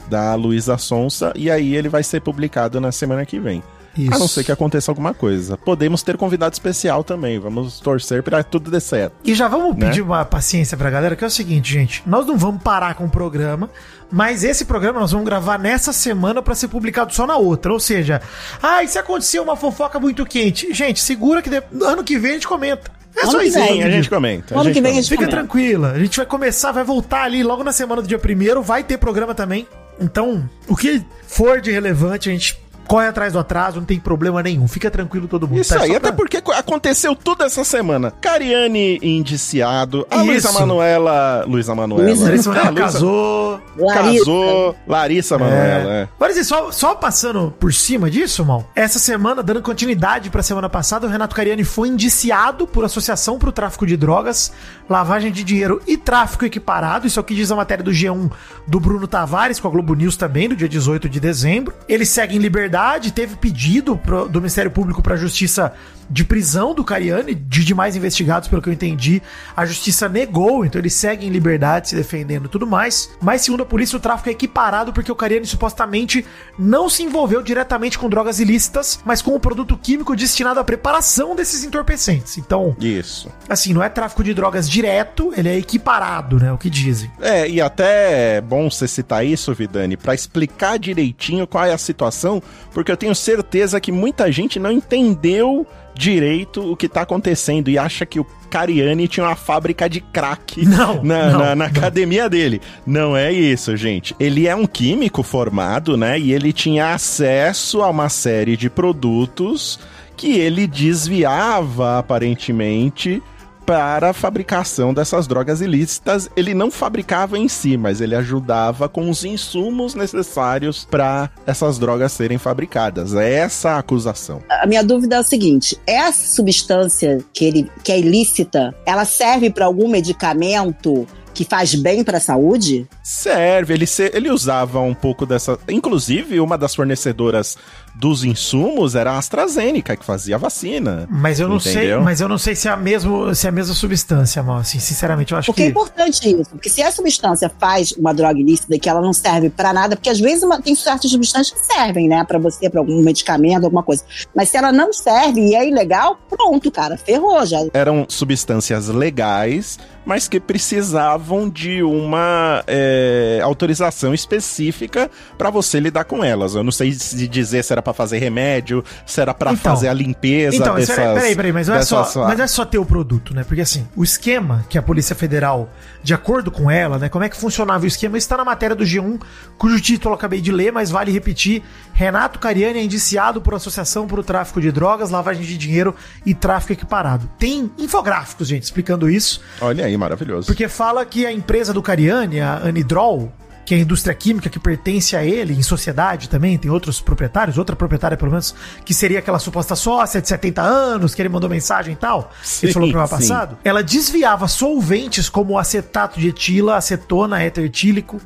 da 0.09 0.33
Luísa 0.33 0.77
Sonsa 0.77 1.31
e 1.35 1.51
aí 1.51 1.75
ele 1.75 1.87
vai 1.87 2.01
ser 2.01 2.21
publicado 2.21 2.81
na 2.81 2.91
semana 2.91 3.25
que 3.25 3.39
vem. 3.39 3.61
Isso. 4.05 4.13
A 4.15 4.19
não 4.19 4.27
ser 4.27 4.43
que 4.43 4.51
aconteça 4.51 4.91
alguma 4.91 5.13
coisa. 5.13 5.57
Podemos 5.57 6.01
ter 6.03 6.17
convidado 6.17 6.53
especial 6.53 7.03
também. 7.03 7.39
Vamos 7.39 7.79
torcer 7.79 8.23
pra 8.23 8.43
tudo 8.43 8.69
dar 8.71 8.79
certo. 8.79 9.13
E 9.23 9.33
já 9.33 9.47
vamos 9.47 9.75
Né? 9.75 9.87
pedir 9.87 10.01
uma 10.01 10.23
paciência 10.25 10.77
pra 10.77 10.89
galera, 10.89 11.15
que 11.15 11.23
é 11.23 11.27
o 11.27 11.31
seguinte, 11.31 11.71
gente. 11.73 12.03
Nós 12.05 12.25
não 12.25 12.37
vamos 12.37 12.61
parar 12.61 12.93
com 12.95 13.05
o 13.05 13.09
programa, 13.09 13.69
mas 14.11 14.43
esse 14.43 14.65
programa 14.65 14.99
nós 14.99 15.11
vamos 15.11 15.25
gravar 15.25 15.57
nessa 15.57 15.91
semana 15.93 16.41
pra 16.41 16.55
ser 16.55 16.67
publicado 16.67 17.13
só 17.13 17.25
na 17.27 17.37
outra. 17.37 17.71
Ou 17.73 17.79
seja, 17.79 18.21
ah, 18.61 18.83
e 18.83 18.87
se 18.87 18.97
acontecer 18.97 19.39
uma 19.39 19.55
fofoca 19.55 19.99
muito 19.99 20.25
quente? 20.25 20.73
Gente, 20.73 20.99
segura 21.01 21.41
que 21.41 21.49
de- 21.49 21.63
ano 21.83 22.03
que 22.03 22.17
vem 22.17 22.31
a 22.31 22.33
gente 22.35 22.47
comenta. 22.47 22.91
É 23.15 23.23
Ano 23.23 23.31
só 23.31 23.39
que 23.39 23.45
isso. 23.45 23.59
vem, 23.59 23.83
a 23.83 23.89
gente 23.89 24.09
comenta. 24.09 24.53
Ano 24.53 24.65
que 24.71 24.73
vem 24.73 24.79
a 24.79 24.83
comenta. 24.83 24.95
gente 24.95 25.09
Fica 25.09 25.25
comenta. 25.25 25.37
tranquila, 25.37 25.91
a 25.91 25.99
gente 25.99 26.15
vai 26.17 26.25
começar, 26.25 26.71
vai 26.71 26.83
voltar 26.83 27.23
ali 27.23 27.43
logo 27.43 27.63
na 27.63 27.71
semana 27.71 28.01
do 28.01 28.07
dia 28.07 28.19
primeiro, 28.19 28.61
vai 28.61 28.83
ter 28.83 28.97
programa 28.97 29.33
também. 29.33 29.67
Então, 29.99 30.47
o 30.67 30.75
que 30.75 31.03
for 31.27 31.59
de 31.59 31.71
relevante, 31.71 32.29
a 32.29 32.31
gente 32.31 32.57
corre 32.89 33.07
atrás 33.07 33.33
do 33.33 33.39
atraso, 33.39 33.77
não 33.77 33.85
tem 33.85 33.99
problema 33.99 34.41
nenhum. 34.43 34.67
Fica 34.67 34.89
tranquilo 34.91 35.27
todo 35.27 35.47
mundo. 35.47 35.61
Isso 35.61 35.73
tá? 35.75 35.81
aí, 35.83 35.91
Só 35.91 35.97
até 35.97 36.07
pra- 36.07 36.13
porque 36.17 36.41
co- 36.41 36.51
aconteceu 36.51 37.15
tudo 37.15 37.43
essa 37.43 37.63
semana. 37.63 38.11
Cariane 38.19 38.99
indiciado, 39.01 40.07
a 40.09 40.17
Isso. 40.17 40.25
Luísa 40.25 40.51
Manuela. 40.51 41.45
Luísa 41.47 41.75
Manuela. 41.75 42.03
Luísa- 42.09 42.29
Luísa- 42.29 42.51
casou. 42.73 43.61
Larissa. 43.77 44.19
Casou. 44.25 44.75
Larissa 44.87 45.37
Manuela, 45.37 45.93
é. 45.93 46.07
Mas 46.19 46.31
assim, 46.31 46.43
só, 46.43 46.71
só 46.71 46.95
passando 46.95 47.53
por 47.59 47.71
cima 47.73 48.09
disso, 48.09 48.43
mal. 48.43 48.67
Essa 48.75 48.97
semana, 48.97 49.43
dando 49.43 49.61
continuidade 49.61 50.29
pra 50.31 50.41
semana 50.41 50.67
passada, 50.67 51.05
o 51.05 51.09
Renato 51.09 51.35
Cariani 51.35 51.63
foi 51.63 51.87
indiciado 51.89 52.65
por 52.65 52.83
associação 52.83 53.37
pro 53.37 53.51
tráfico 53.51 53.85
de 53.85 53.95
drogas, 53.95 54.51
lavagem 54.89 55.31
de 55.31 55.43
dinheiro 55.43 55.79
e 55.85 55.95
tráfico 55.95 56.43
equiparado. 56.45 57.05
Isso 57.05 57.19
é 57.19 57.21
o 57.21 57.23
que 57.23 57.35
diz 57.35 57.51
a 57.51 57.55
matéria 57.55 57.83
do 57.83 57.91
G1 57.91 58.31
do 58.67 58.79
Bruno 58.79 59.07
Tavares, 59.07 59.59
com 59.59 59.67
a 59.67 59.71
Globo 59.71 59.93
News 59.93 60.17
também, 60.17 60.49
do 60.49 60.55
dia 60.55 60.67
18 60.67 61.07
de 61.07 61.19
dezembro. 61.19 61.73
Ele 61.87 62.05
segue 62.05 62.35
em 62.35 62.39
liberdade, 62.39 62.78
teve 63.11 63.35
pedido 63.35 63.97
pro- 63.97 64.27
do 64.29 64.39
Ministério 64.39 64.71
Público 64.71 65.01
pra 65.01 65.15
Justiça 65.15 65.73
de 66.11 66.23
prisão 66.23 66.73
do 66.73 66.83
Cariani, 66.83 67.35
de 67.35 67.63
demais 67.63 67.95
investigados, 67.95 68.49
pelo 68.49 68.63
que 68.63 68.69
eu 68.69 68.73
entendi. 68.73 69.21
A 69.55 69.63
justiça 69.63 70.09
negou, 70.09 70.65
então 70.65 70.81
ele 70.81 70.89
segue 70.89 71.27
em 71.27 71.29
liberdade, 71.29 71.89
se 71.89 71.95
defendendo 71.95 72.45
e 72.45 72.49
tudo 72.49 72.65
mais. 72.65 73.11
Mas, 73.21 73.41
segundo 73.43 73.61
a 73.61 73.65
polícia, 73.65 73.95
o 73.95 73.99
tráfico 73.99 74.27
é 74.27 74.31
equiparado 74.31 74.91
porque 74.91 75.11
o 75.11 75.15
Cariani 75.15 75.45
supostamente 75.45 76.25
não 76.57 76.89
se 76.89 77.03
envolveu 77.03 77.43
diretamente 77.43 77.99
com 77.99 78.09
drogas 78.09 78.39
ilícitas, 78.39 78.99
mas 79.05 79.21
com 79.21 79.35
o 79.35 79.39
produto 79.39 79.77
químico 79.77 80.15
destinado 80.15 80.59
à 80.59 80.63
preparação 80.63 81.35
desses 81.35 81.63
entorpecentes. 81.63 82.39
Então, 82.39 82.75
Isso. 82.79 83.29
assim, 83.47 83.71
não 83.71 83.83
é 83.83 83.89
tráfico 83.89 84.23
de 84.23 84.33
drogas 84.33 84.67
direto, 84.67 85.31
ele 85.37 85.47
é 85.49 85.57
equiparado, 85.59 86.37
né? 86.39 86.51
O 86.51 86.57
que 86.57 86.71
dizem. 86.71 87.11
É, 87.21 87.47
e 87.47 87.61
até 87.61 88.37
é 88.37 88.41
bom 88.41 88.67
você 88.67 88.87
citar 88.87 89.23
isso, 89.23 89.53
Vidani, 89.53 89.95
pra 89.95 90.15
explicar 90.15 90.79
direitinho 90.79 91.45
qual 91.45 91.65
é 91.65 91.71
a 91.73 91.77
situação, 91.77 92.41
porque 92.73 92.91
eu 92.91 92.97
tenho 92.97 93.15
certeza 93.15 93.79
que 93.79 93.91
muita 93.91 94.31
gente 94.31 94.59
não 94.59 94.71
entendeu 94.71 95.65
direito 95.95 96.61
o 96.71 96.77
que 96.77 96.87
tá 96.87 97.01
acontecendo 97.01 97.69
e 97.69 97.77
acha 97.77 98.05
que 98.05 98.19
o 98.19 98.25
Cariani 98.49 99.07
tinha 99.07 99.25
uma 99.25 99.35
fábrica 99.35 99.89
de 99.89 99.99
crack 99.99 100.65
Não, 100.65 101.03
na, 101.03 101.29
não, 101.31 101.39
na- 101.39 101.45
na 101.47 101.55
não. 101.55 101.65
academia 101.65 102.29
dele. 102.29 102.61
Não 102.85 103.15
é 103.17 103.31
isso, 103.31 103.75
gente. 103.75 104.15
Ele 104.19 104.47
é 104.47 104.55
um 104.55 104.65
químico 104.65 105.21
formado, 105.23 105.97
né? 105.97 106.17
E 106.19 106.31
ele 106.31 106.53
tinha 106.53 106.93
acesso 106.93 107.81
a 107.81 107.89
uma 107.89 108.07
série 108.09 108.55
de 108.55 108.69
produtos 108.69 109.79
que 110.15 110.37
ele 110.37 110.67
desviava, 110.67 111.99
aparentemente, 111.99 113.21
para 113.69 114.09
a 114.09 114.13
fabricação 114.13 114.95
dessas 114.95 115.27
drogas 115.27 115.61
ilícitas. 115.61 116.27
Ele 116.35 116.55
não 116.55 116.71
fabricava 116.71 117.37
em 117.37 117.47
si, 117.47 117.77
mas 117.77 118.01
ele 118.01 118.15
ajudava 118.15 118.89
com 118.89 119.07
os 119.07 119.23
insumos 119.23 119.93
necessários 119.93 120.87
para 120.89 121.29
essas 121.45 121.77
drogas 121.77 122.11
serem 122.11 122.39
fabricadas. 122.39 123.13
É 123.13 123.31
essa 123.31 123.73
a 123.73 123.77
acusação. 123.77 124.41
A 124.49 124.65
minha 124.65 124.83
dúvida 124.83 125.17
é 125.17 125.19
o 125.19 125.23
seguinte: 125.23 125.77
essa 125.85 126.33
substância 126.35 127.19
que, 127.31 127.45
ele, 127.45 127.71
que 127.83 127.91
é 127.91 127.99
ilícita, 127.99 128.73
ela 128.87 129.05
serve 129.05 129.51
para 129.51 129.65
algum 129.65 129.87
medicamento 129.87 131.05
que 131.31 131.45
faz 131.45 131.73
bem 131.75 132.03
para 132.03 132.17
a 132.17 132.21
saúde? 132.21 132.85
Serve, 133.03 133.73
ele, 133.73 133.85
se- 133.85 134.11
ele 134.13 134.29
usava 134.29 134.81
um 134.81 134.93
pouco 134.95 135.25
dessa. 135.27 135.57
Inclusive, 135.69 136.39
uma 136.39 136.57
das 136.57 136.73
fornecedoras 136.75 137.55
dos 137.95 138.23
insumos 138.23 138.95
era 138.95 139.11
a 139.13 139.17
AstraZeneca, 139.17 139.95
que 139.95 140.05
fazia 140.05 140.35
a 140.35 140.37
vacina. 140.37 141.07
Mas 141.09 141.39
eu 141.39 141.47
não 141.49 141.59
sei, 141.59 141.73
Entendeu? 141.73 142.01
mas 142.01 142.21
eu 142.21 142.27
não 142.29 142.37
sei 142.37 142.55
se 142.55 142.67
é 142.67 142.71
a 142.71 142.77
mesma, 142.77 143.33
se 143.35 143.45
é 143.45 143.49
a 143.49 143.51
mesma 143.51 143.73
substância, 143.73 144.41
mal. 144.43 144.57
Assim, 144.57 144.79
sinceramente, 144.79 145.31
eu 145.33 145.37
acho 145.37 145.47
Porque 145.47 145.63
é 145.63 145.65
que 145.65 145.71
importante 145.71 146.29
isso. 146.29 146.49
Porque 146.51 146.69
se 146.69 146.81
a 146.81 146.91
substância 146.91 147.51
faz 147.59 147.91
uma 147.93 148.13
droga 148.13 148.39
ilícita 148.39 148.77
que 148.79 148.89
ela 148.89 149.01
não 149.01 149.13
serve 149.13 149.49
para 149.49 149.73
nada, 149.73 149.95
porque 149.95 150.09
às 150.09 150.19
vezes 150.19 150.43
uma- 150.43 150.61
tem 150.61 150.75
certas 150.75 151.11
substâncias 151.11 151.57
que 151.59 151.65
servem, 151.73 152.07
né, 152.07 152.23
para 152.23 152.39
você, 152.39 152.69
para 152.69 152.79
algum 152.79 153.01
medicamento, 153.01 153.63
alguma 153.65 153.83
coisa. 153.83 154.03
Mas 154.35 154.49
se 154.49 154.57
ela 154.57 154.71
não 154.71 154.93
serve 154.93 155.41
e 155.41 155.55
é 155.55 155.67
ilegal, 155.67 156.17
pronto, 156.29 156.71
cara, 156.71 156.97
ferrou 156.97 157.45
já. 157.45 157.59
Eram 157.73 158.05
substâncias 158.07 158.87
legais, 158.87 159.77
mas 160.09 160.27
que 160.27 160.39
precisavam 160.39 161.47
de 161.47 161.83
uma 161.83 162.63
é, 162.65 163.39
autorização 163.43 164.11
específica 164.11 165.07
para 165.37 165.51
você 165.51 165.79
lidar 165.79 166.03
com 166.05 166.23
elas. 166.23 166.55
Eu 166.55 166.63
não 166.63 166.71
sei 166.71 166.91
se 166.93 167.27
dizer 167.27 167.63
se 167.63 167.71
era 167.71 167.79
pra 167.79 167.93
fazer 167.93 168.17
remédio, 168.17 168.83
se 169.05 169.21
era 169.21 169.35
pra 169.35 169.51
Então. 169.53 169.71
fazer 169.71 169.87
a 169.87 169.93
limpeza 169.93 170.55
Então, 170.57 170.73
dessas... 170.73 170.95
peraí, 170.95 171.13
peraí, 171.13 171.35
peraí, 171.35 171.53
mas 171.53 171.67
não, 171.67 171.75
é 171.75 171.83
só, 171.83 172.01
mas 172.25 172.35
não 172.39 172.43
é 172.43 172.47
só 172.47 172.65
ter 172.65 172.79
o 172.79 172.85
produto, 172.85 173.35
né? 173.35 173.43
Porque 173.43 173.61
assim, 173.61 173.87
o 173.95 174.03
esquema 174.03 174.65
que 174.67 174.79
a 174.79 174.81
Polícia 174.81 175.15
Federal, 175.15 175.69
de 176.01 176.11
acordo 176.11 176.49
com 176.49 176.71
ela, 176.71 176.97
né? 176.97 177.07
Como 177.07 177.23
é 177.23 177.29
que 177.29 177.37
funcionava 177.37 177.83
o 177.83 177.87
esquema? 177.87 178.17
Isso 178.17 178.25
está 178.25 178.35
na 178.37 178.43
matéria 178.45 178.75
do 178.75 178.83
G1, 178.83 179.21
cujo 179.59 179.79
título 179.79 180.13
eu 180.13 180.17
acabei 180.17 180.41
de 180.41 180.51
ler, 180.51 180.71
mas 180.71 180.89
vale 180.89 181.11
repetir. 181.11 181.61
Renato 181.93 182.39
Cariani 182.39 182.79
é 182.79 182.83
indiciado 182.83 183.39
por 183.41 183.53
associação 183.53 184.07
para 184.07 184.19
o 184.19 184.23
tráfico 184.23 184.59
de 184.59 184.71
drogas, 184.71 185.11
lavagem 185.11 185.43
de 185.43 185.55
dinheiro 185.55 185.93
e 186.25 186.33
tráfico 186.33 186.73
equiparado. 186.73 187.29
Tem 187.37 187.69
infográficos, 187.77 188.47
gente, 188.47 188.63
explicando 188.63 189.07
isso. 189.07 189.39
Olha 189.61 189.85
aí, 189.85 189.98
maravilhoso. 189.99 190.47
Porque 190.47 190.67
fala 190.67 191.05
que 191.05 191.25
a 191.25 191.31
empresa 191.31 191.73
do 191.73 191.81
Cariani, 191.81 192.39
a 192.39 192.57
Anidrol, 192.57 193.31
que 193.69 193.75
é 193.75 193.77
a 193.77 193.81
indústria 193.81 194.15
química 194.15 194.49
que 194.49 194.57
pertence 194.57 195.15
a 195.15 195.23
ele, 195.23 195.53
em 195.53 195.61
sociedade 195.61 196.27
também, 196.27 196.57
tem 196.57 196.71
outros 196.71 196.99
proprietários, 196.99 197.55
outra 197.55 197.75
proprietária 197.75 198.17
pelo 198.17 198.31
menos, 198.31 198.55
que 198.83 198.95
seria 198.95 199.19
aquela 199.19 199.37
suposta 199.37 199.75
sócia 199.75 200.19
de 200.19 200.27
70 200.27 200.59
anos, 200.59 201.13
que 201.13 201.21
ele 201.21 201.29
mandou 201.29 201.47
mensagem 201.47 201.93
e 201.93 201.95
tal, 201.95 202.31
Sim, 202.41 202.65
ele 202.65 202.73
falou 202.73 202.87
no 202.87 202.93
programa 202.93 203.21
sim. 203.21 203.29
passado, 203.29 203.59
ela 203.63 203.83
desviava 203.83 204.47
solventes 204.47 205.29
como 205.29 205.59
acetato 205.59 206.19
de 206.19 206.29
etila, 206.29 206.77
acetona, 206.77 207.43
éter 207.43 207.65
etílico, 207.65 208.19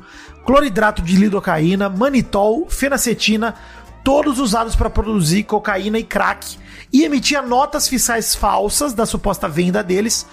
cloridrato 0.46 1.02
de 1.02 1.14
lidocaína, 1.14 1.90
manitol, 1.90 2.66
fenacetina, 2.70 3.54
todos 4.02 4.38
usados 4.38 4.74
para 4.74 4.88
produzir 4.88 5.42
cocaína 5.42 5.98
e 5.98 6.04
crack, 6.04 6.56
e 6.90 7.04
emitia 7.04 7.42
notas 7.42 7.86
fiscais 7.86 8.34
falsas 8.34 8.94
da 8.94 9.04
suposta 9.04 9.46
venda 9.46 9.82
deles 9.82 10.26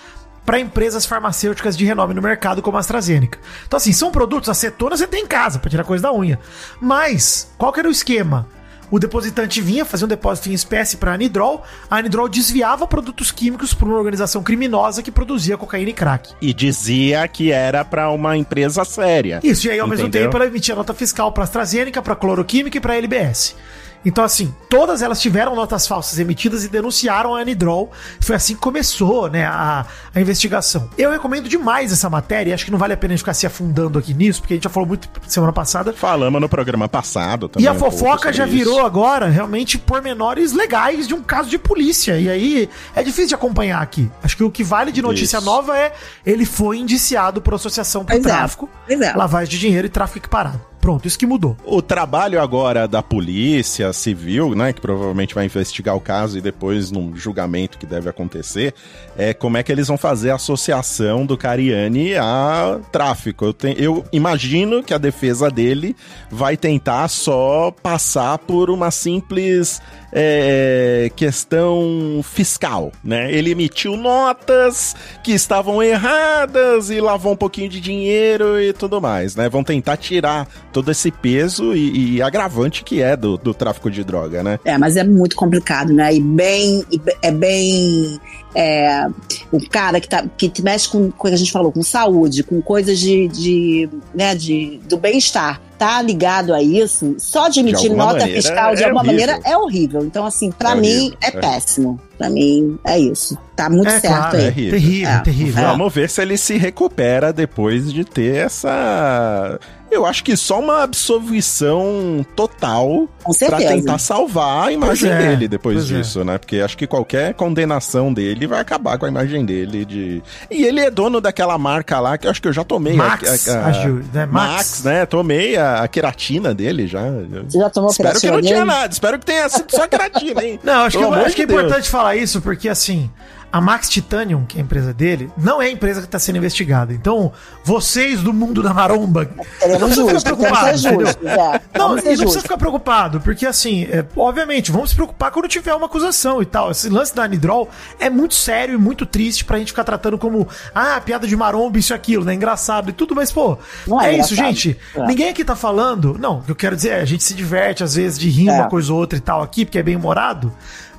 para 0.45 0.59
empresas 0.59 1.05
farmacêuticas 1.05 1.77
de 1.77 1.85
renome 1.85 2.13
no 2.13 2.21
mercado 2.21 2.61
como 2.61 2.77
a 2.77 2.79
AstraZeneca. 2.79 3.39
Então 3.67 3.77
assim, 3.77 3.93
são 3.93 4.11
produtos 4.11 4.49
acetona 4.49 4.97
você 4.97 5.07
tem 5.07 5.23
em 5.23 5.27
casa 5.27 5.59
para 5.59 5.69
tirar 5.69 5.83
coisa 5.83 6.03
da 6.03 6.13
unha. 6.13 6.39
Mas 6.79 7.51
qual 7.57 7.71
que 7.71 7.79
era 7.79 7.87
o 7.87 7.91
esquema? 7.91 8.47
O 8.91 8.99
depositante 8.99 9.61
vinha 9.61 9.85
fazer 9.85 10.03
um 10.03 10.07
depósito 10.07 10.49
em 10.49 10.53
espécie 10.53 10.97
para 10.97 11.11
a 11.11 11.13
Anidrol, 11.13 11.63
a 11.89 11.95
Anidrol 11.95 12.27
desviava 12.27 12.85
produtos 12.85 13.31
químicos 13.31 13.73
para 13.73 13.87
uma 13.87 13.97
organização 13.97 14.43
criminosa 14.43 15.01
que 15.01 15.09
produzia 15.09 15.57
cocaína 15.57 15.91
e 15.91 15.93
crack. 15.93 16.33
E 16.41 16.53
dizia 16.53 17.25
que 17.29 17.53
era 17.53 17.85
pra 17.85 18.11
uma 18.11 18.35
empresa 18.35 18.83
séria. 18.83 19.39
Isso, 19.41 19.67
e 19.67 19.71
aí 19.71 19.79
ao 19.79 19.87
mesmo 19.87 20.07
Entendeu? 20.07 20.27
tempo 20.27 20.35
ela 20.35 20.45
emitia 20.45 20.75
nota 20.75 20.93
fiscal 20.93 21.31
para 21.31 21.45
AstraZeneca, 21.45 22.01
para 22.01 22.17
Cloroquímica 22.17 22.77
e 22.77 22.81
para 22.81 22.97
LBS. 22.97 23.55
Então, 24.03 24.23
assim, 24.23 24.53
todas 24.69 25.01
elas 25.01 25.21
tiveram 25.21 25.55
notas 25.55 25.87
falsas 25.87 26.17
emitidas 26.17 26.63
e 26.63 26.69
denunciaram 26.69 27.35
a 27.35 27.41
Anidrol. 27.41 27.91
Foi 28.19 28.35
assim 28.35 28.55
que 28.55 28.61
começou, 28.61 29.29
né, 29.29 29.45
a, 29.45 29.85
a 30.13 30.21
investigação. 30.21 30.89
Eu 30.97 31.11
recomendo 31.11 31.47
demais 31.47 31.91
essa 31.91 32.09
matéria, 32.09 32.53
acho 32.53 32.65
que 32.65 32.71
não 32.71 32.79
vale 32.79 32.93
a 32.93 32.97
pena 32.97 33.13
a 33.13 33.15
gente 33.15 33.21
ficar 33.21 33.33
se 33.33 33.45
afundando 33.45 33.99
aqui 33.99 34.13
nisso, 34.13 34.41
porque 34.41 34.53
a 34.53 34.57
gente 34.57 34.63
já 34.63 34.69
falou 34.69 34.87
muito 34.87 35.07
semana 35.27 35.53
passada. 35.53 35.93
Falamos 35.93 36.41
no 36.41 36.49
programa 36.49 36.87
passado 36.89 37.47
também. 37.47 37.65
E 37.65 37.67
a 37.67 37.73
um 37.73 37.79
fofoca 37.79 38.33
já 38.33 38.45
isso. 38.45 38.55
virou 38.55 38.85
agora 38.85 39.27
realmente 39.27 39.77
pormenores 39.77 40.51
legais 40.53 41.07
de 41.07 41.13
um 41.13 41.21
caso 41.21 41.49
de 41.49 41.57
polícia. 41.57 42.19
E 42.19 42.29
aí 42.29 42.69
é 42.95 43.03
difícil 43.03 43.29
de 43.29 43.35
acompanhar 43.35 43.81
aqui. 43.81 44.09
Acho 44.23 44.35
que 44.35 44.43
o 44.43 44.51
que 44.51 44.63
vale 44.63 44.91
de 44.91 45.01
notícia 45.01 45.37
Isso. 45.37 45.45
nova 45.45 45.77
é 45.77 45.93
ele 46.25 46.45
foi 46.45 46.77
indiciado 46.77 47.41
por 47.41 47.53
associação 47.53 48.03
por 48.03 48.11
Pois 48.11 48.23
tráfico, 48.23 48.69
é. 48.89 49.13
lavagem 49.13 49.49
de 49.49 49.59
dinheiro 49.59 49.85
e 49.85 49.89
tráfico 49.89 50.19
equiparado. 50.19 50.70
Pronto, 50.81 51.07
isso 51.07 51.17
que 51.17 51.27
mudou. 51.27 51.55
O 51.63 51.79
trabalho 51.79 52.41
agora 52.41 52.87
da 52.87 53.03
polícia 53.03 53.93
civil, 53.93 54.55
né, 54.55 54.73
que 54.73 54.81
provavelmente 54.81 55.35
vai 55.35 55.45
investigar 55.45 55.95
o 55.95 56.01
caso 56.01 56.39
e 56.39 56.41
depois 56.41 56.89
num 56.89 57.15
julgamento 57.15 57.77
que 57.77 57.85
deve 57.85 58.09
acontecer, 58.09 58.73
é 59.15 59.31
como 59.31 59.57
é 59.57 59.63
que 59.63 59.71
eles 59.71 59.87
vão 59.87 59.97
fazer 59.97 60.31
a 60.31 60.35
associação 60.35 61.23
do 61.23 61.37
Cariani 61.37 62.15
a 62.15 62.79
tráfico. 62.91 63.45
Eu, 63.45 63.55
eu 63.77 64.05
imagino 64.11 64.81
que 64.81 64.91
a 64.91 64.97
defesa 64.97 65.51
dele 65.51 65.95
vai 66.31 66.57
tentar 66.57 67.07
só 67.09 67.71
passar 67.83 68.39
por 68.39 68.71
uma 68.71 68.89
simples 68.89 69.79
é, 70.13 71.11
questão 71.15 72.21
fiscal, 72.23 72.91
né? 73.03 73.31
Ele 73.31 73.51
emitiu 73.51 73.95
notas 73.97 74.95
que 75.23 75.31
estavam 75.31 75.81
erradas 75.81 76.89
e 76.89 76.99
lavou 76.99 77.33
um 77.33 77.37
pouquinho 77.37 77.69
de 77.69 77.79
dinheiro 77.79 78.59
e 78.61 78.73
tudo 78.73 78.99
mais, 79.01 79.35
né? 79.35 79.47
Vão 79.49 79.63
tentar 79.63 79.97
tirar 79.97 80.47
todo 80.71 80.91
esse 80.91 81.11
peso 81.11 81.75
e, 81.75 82.15
e 82.15 82.21
agravante 82.21 82.83
que 82.83 83.01
é 83.01 83.15
do, 83.15 83.37
do 83.37 83.53
tráfico 83.53 83.89
de 83.89 84.03
droga, 84.03 84.43
né? 84.43 84.59
É, 84.65 84.77
mas 84.77 84.97
é 84.97 85.03
muito 85.03 85.35
complicado, 85.35 85.93
né? 85.93 86.13
E 86.13 86.19
bem. 86.21 86.83
be- 86.89 87.17
É 87.21 87.31
bem. 87.31 88.19
É, 88.53 89.05
o 89.49 89.65
cara 89.69 90.01
que, 90.01 90.09
tá, 90.09 90.25
que 90.37 90.51
mexe 90.61 90.89
com, 90.89 91.09
com 91.09 91.27
o 91.27 91.29
que 91.29 91.33
a 91.35 91.37
gente 91.37 91.51
falou, 91.53 91.71
com 91.71 91.81
saúde, 91.81 92.43
com 92.43 92.61
coisas 92.61 92.99
de, 92.99 93.29
de, 93.29 93.89
né, 94.13 94.35
de, 94.35 94.77
do 94.89 94.97
bem-estar, 94.97 95.61
tá 95.81 95.99
ligado 95.99 96.53
a 96.53 96.61
isso, 96.61 97.15
só 97.17 97.47
de 97.47 97.59
emitir 97.59 97.91
nota 97.91 98.19
maneira, 98.19 98.35
fiscal 98.39 98.75
de 98.75 98.83
é 98.83 98.85
alguma 98.85 99.01
horrível. 99.01 99.25
maneira 99.27 99.49
é 99.49 99.57
horrível. 99.57 100.03
Então, 100.03 100.23
assim, 100.23 100.51
pra 100.51 100.73
É 100.73 100.75
mim 100.75 100.87
horrível, 101.07 101.17
é, 101.23 101.27
é. 101.27 101.31
péssimo. 101.31 101.99
Pra 102.19 102.29
mim 102.29 102.77
é 102.85 102.99
isso. 102.99 103.35
Tá 103.55 103.67
muito 103.67 103.87
é 103.89 103.99
certo 103.99 104.15
claro, 104.15 104.37
aí. 104.37 104.43
é 104.43 104.51
terrível. 104.51 104.71
terrível, 104.79 105.09
É. 105.09 105.19
terrível. 105.21 105.63
Vamos 105.63 105.91
ver 105.91 106.07
se 106.07 106.21
ele 106.21 106.37
se 106.37 106.55
recupera 106.55 107.33
depois 107.33 107.91
de 107.91 108.05
ter 108.05 108.45
essa. 108.45 109.59
Eu 109.91 110.05
acho 110.05 110.23
que 110.23 110.37
só 110.37 110.59
uma 110.59 110.83
absolvição 110.83 112.25
total 112.35 113.07
certeza. 113.33 113.67
tentar 113.67 113.97
salvar 113.97 114.67
a 114.67 114.71
imagem 114.71 115.11
é, 115.11 115.17
dele 115.17 115.47
depois 115.47 115.75
pois 115.77 115.91
é. 115.91 115.95
disso, 115.97 116.23
né? 116.23 116.37
Porque 116.37 116.59
acho 116.59 116.77
que 116.77 116.87
qualquer 116.87 117.33
condenação 117.33 118.13
dele 118.13 118.47
vai 118.47 118.59
acabar 118.59 118.97
com 118.97 119.05
a 119.05 119.09
imagem 119.09 119.45
dele 119.45 119.83
de. 119.85 120.23
E 120.49 120.63
ele 120.63 120.79
é 120.79 120.89
dono 120.89 121.19
daquela 121.19 121.57
marca 121.57 121.99
lá 121.99 122.17
que 122.17 122.25
eu 122.27 122.31
acho 122.31 122.41
que 122.41 122.47
eu 122.47 122.53
já 122.53 122.63
tomei. 122.63 122.93
Max, 122.93 123.47
a, 123.49 123.59
a- 123.59 123.65
acho, 123.67 123.87
né? 124.13 124.25
Max. 124.25 124.31
Max. 124.53 124.83
né? 124.83 125.05
Tomei 125.05 125.57
a, 125.57 125.81
a 125.83 125.87
queratina 125.87 126.53
dele 126.53 126.87
já. 126.87 127.01
Você 127.47 127.59
já 127.59 127.69
tomou 127.69 127.89
Espero 127.91 128.13
que 128.15 128.21
queratina 128.21 128.33
não 128.33 128.41
tinha 128.41 128.53
dele? 128.55 128.65
nada. 128.65 128.93
Espero 128.93 129.19
que 129.19 129.25
tenha 129.25 129.49
sido 129.49 129.69
só 129.69 129.87
queratina, 129.87 130.43
hein? 130.43 130.59
Não, 130.63 130.83
acho 130.85 130.97
que, 130.97 131.03
Pelo 131.03 131.11
eu- 131.11 131.13
amor 131.15 131.25
acho 131.27 131.35
que 131.35 131.41
é 131.41 131.45
importante 131.45 131.89
falar 131.89 132.15
isso, 132.15 132.41
porque 132.41 132.69
assim, 132.69 133.09
a 133.51 133.59
Max 133.59 133.89
Titanium, 133.89 134.45
que 134.45 134.57
é 134.57 134.61
a 134.61 134.63
empresa 134.63 134.93
dele, 134.93 135.29
não 135.37 135.61
é 135.61 135.65
a 135.65 135.71
empresa 135.71 135.99
que 136.01 136.07
está 136.07 136.17
sendo 136.19 136.37
investigada. 136.37 136.93
Então, 136.93 137.31
vocês 137.63 138.21
do 138.21 138.31
mundo 138.33 138.63
da 138.63 138.73
maromba, 138.73 139.29
não 139.37 139.45
Teremos 139.59 139.93
precisa 139.95 140.05
ficar 140.07 140.13
justos, 140.13 140.23
temos 140.23 140.23
que 140.23 140.29
preocupado, 140.29 140.77
ser 140.77 140.87
entendeu? 140.87 141.07
justos. 141.07 141.27
É, 141.27 141.61
Não, 141.77 141.89
e 141.97 142.01
não 142.01 142.01
precisa 142.17 142.41
ficar 142.41 142.57
preocupado, 142.57 143.19
porque 143.21 143.45
assim, 143.45 143.83
é, 143.85 144.05
obviamente, 144.15 144.71
vamos 144.71 144.91
se 144.91 144.95
preocupar 144.95 145.31
quando 145.31 145.47
tiver 145.47 145.73
uma 145.73 145.85
acusação 145.87 146.41
e 146.41 146.45
tal. 146.45 146.71
Esse 146.71 146.89
lance 146.89 147.13
da 147.15 147.23
Anidrol 147.23 147.69
é 147.99 148.09
muito 148.09 148.35
sério 148.35 148.75
e 148.75 148.77
muito 148.77 149.05
triste 149.05 149.43
pra 149.43 149.57
gente 149.57 149.69
ficar 149.69 149.83
tratando 149.83 150.17
como, 150.17 150.47
ah, 150.73 151.01
piada 151.03 151.27
de 151.27 151.35
maromba, 151.35 151.77
isso 151.77 151.93
e 151.93 151.95
aquilo, 151.95 152.23
né? 152.23 152.33
Engraçado 152.33 152.89
e 152.89 152.93
tudo, 152.93 153.13
mas, 153.15 153.31
pô, 153.31 153.57
Não 153.87 154.01
é, 154.01 154.15
é 154.15 154.19
isso, 154.19 154.35
gente. 154.35 154.77
É. 154.95 155.05
Ninguém 155.07 155.29
aqui 155.29 155.43
tá 155.43 155.55
falando. 155.55 156.17
Não, 156.19 156.39
o 156.39 156.41
que 156.43 156.51
eu 156.51 156.55
quero 156.55 156.75
dizer 156.75 156.89
é, 156.91 157.01
a 157.01 157.05
gente 157.05 157.23
se 157.23 157.33
diverte 157.33 157.83
às 157.83 157.95
vezes 157.95 158.17
de 158.17 158.29
rir 158.29 158.49
É. 158.49 158.53
uma 158.53 158.69
coisa 158.69 158.93
ou 158.93 158.99
outra 158.99 159.17
e 159.17 159.21
tal 159.21 159.41
aqui, 159.41 159.65
porque 159.65 159.77
é 159.79 159.83
bem 159.83 159.95
humorado. 159.95 160.53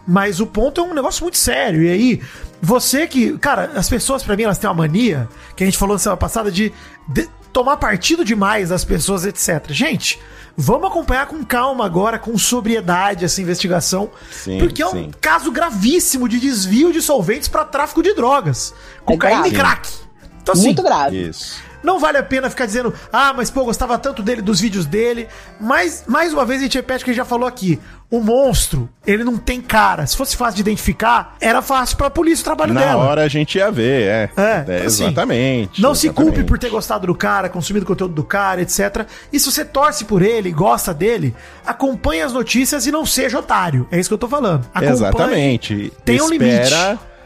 Mas 0.07 0.41
o 0.41 0.47
ponto 0.47 0.81
é 0.81 0.85
um 0.85 0.95
negócio 0.95 1.23
muito 1.23 1.39
sério. 1.39 1.83
E 1.83 1.91
aí, 1.91 2.23
você 2.61 3.07
que. 3.07 3.39
Cara, 3.39 3.73
as 3.75 3.89
pessoas, 3.89 4.23
pra 4.23 4.37
mim, 4.37 4.45
elas 4.45 4.59
têm 4.59 4.69
uma 4.69 4.75
mania, 4.75 5.29
que 5.57 5.63
a 5.63 5.67
gente 5.67 5.79
falou 5.79 5.95
na 5.95 5.99
semana 5.99 6.17
passada, 6.17 6.51
de, 6.51 6.73
de 7.09 7.29
tomar 7.53 7.77
partido 7.77 8.25
demais 8.25 8.71
das 8.71 8.85
pessoas, 8.85 9.25
etc. 9.25 9.71
Gente, 9.71 10.19
vamos 10.57 10.89
acompanhar 10.89 11.27
com 11.27 11.45
calma 11.45 11.85
agora, 11.85 12.19
com 12.19 12.37
sobriedade, 12.37 13.25
essa 13.25 13.41
investigação. 13.41 14.11
Sim, 14.31 14.59
porque 14.59 14.83
é 14.83 14.87
um 14.87 14.93
sim. 14.93 15.11
caso 15.21 15.53
gravíssimo 15.53 16.29
de 16.29 16.41
desvio 16.41 16.93
de 16.93 17.01
solventes 17.01 17.49
pra 17.49 17.65
tráfico 17.65 18.03
de 18.03 18.15
drogas. 18.15 18.75
Cocaína 19.05 19.47
e 19.47 19.51
grave. 19.51 19.81
crack. 19.81 20.03
Então, 20.43 20.55
assim, 20.55 20.65
Muito 20.65 20.83
grave. 20.83 21.29
Isso. 21.29 21.72
Não 21.83 21.99
vale 21.99 22.19
a 22.19 22.23
pena 22.23 22.49
ficar 22.51 22.67
dizendo, 22.67 22.93
ah, 23.13 23.33
mas 23.33 23.51
pô, 23.51 23.65
gostava 23.65 23.99
tanto 23.99 24.23
dele, 24.23 24.43
dos 24.43 24.61
vídeos 24.61 24.87
dele. 24.87 25.29
Mas, 25.61 26.05
mais 26.07 26.33
uma 26.33 26.45
vez, 26.45 26.61
a 26.61 26.65
gente 26.65 26.77
repete 26.77 27.03
o 27.03 27.05
que 27.05 27.11
a 27.11 27.15
gente 27.15 27.23
já 27.23 27.25
falou 27.25 27.47
aqui. 27.47 27.79
O 28.11 28.21
monstro, 28.21 28.91
ele 29.07 29.25
não 29.25 29.39
tem 29.39 29.61
cara. 29.61 30.07
Se 30.07 30.15
fosse 30.17 30.37
fácil 30.37 30.57
de 30.57 30.61
identificar, 30.61 31.35
era 31.41 31.63
fácil 31.63 31.97
pra 31.97 32.11
polícia 32.11 32.43
o 32.43 32.45
trabalho 32.45 32.75
Na 32.75 32.81
dela. 32.81 33.05
hora 33.05 33.23
a 33.23 33.29
gente 33.29 33.57
ia 33.57 33.71
ver, 33.71 34.03
é. 34.03 34.31
É, 34.37 34.77
assim, 34.85 35.05
exatamente. 35.05 35.81
Não 35.81 35.95
se 35.95 36.09
culpe 36.09 36.23
exatamente. 36.23 36.47
por 36.49 36.59
ter 36.59 36.69
gostado 36.69 37.07
do 37.07 37.15
cara, 37.15 37.49
consumido 37.49 37.85
o 37.85 37.87
conteúdo 37.89 38.13
do 38.15 38.23
cara, 38.23 38.61
etc. 38.61 39.07
E 39.33 39.41
se 39.41 39.51
você 39.51 39.65
torce 39.65 40.05
por 40.05 40.21
ele, 40.21 40.53
gosta 40.53 40.93
dele, 40.93 41.35
acompanhe 41.67 42.21
as 42.21 42.35
notícias 42.35 42.87
e 42.87 42.93
não 42.93 43.07
seja 43.07 43.39
otário. 43.39 43.89
É 43.91 43.99
isso 43.99 44.11
que 44.11 44.15
eu 44.15 44.19
tô 44.19 44.29
falando. 44.29 44.67
Acompanhe, 44.75 44.93
Exatamente. 44.93 45.93
Tem 46.05 46.21
um 46.21 46.29
limite. 46.29 46.71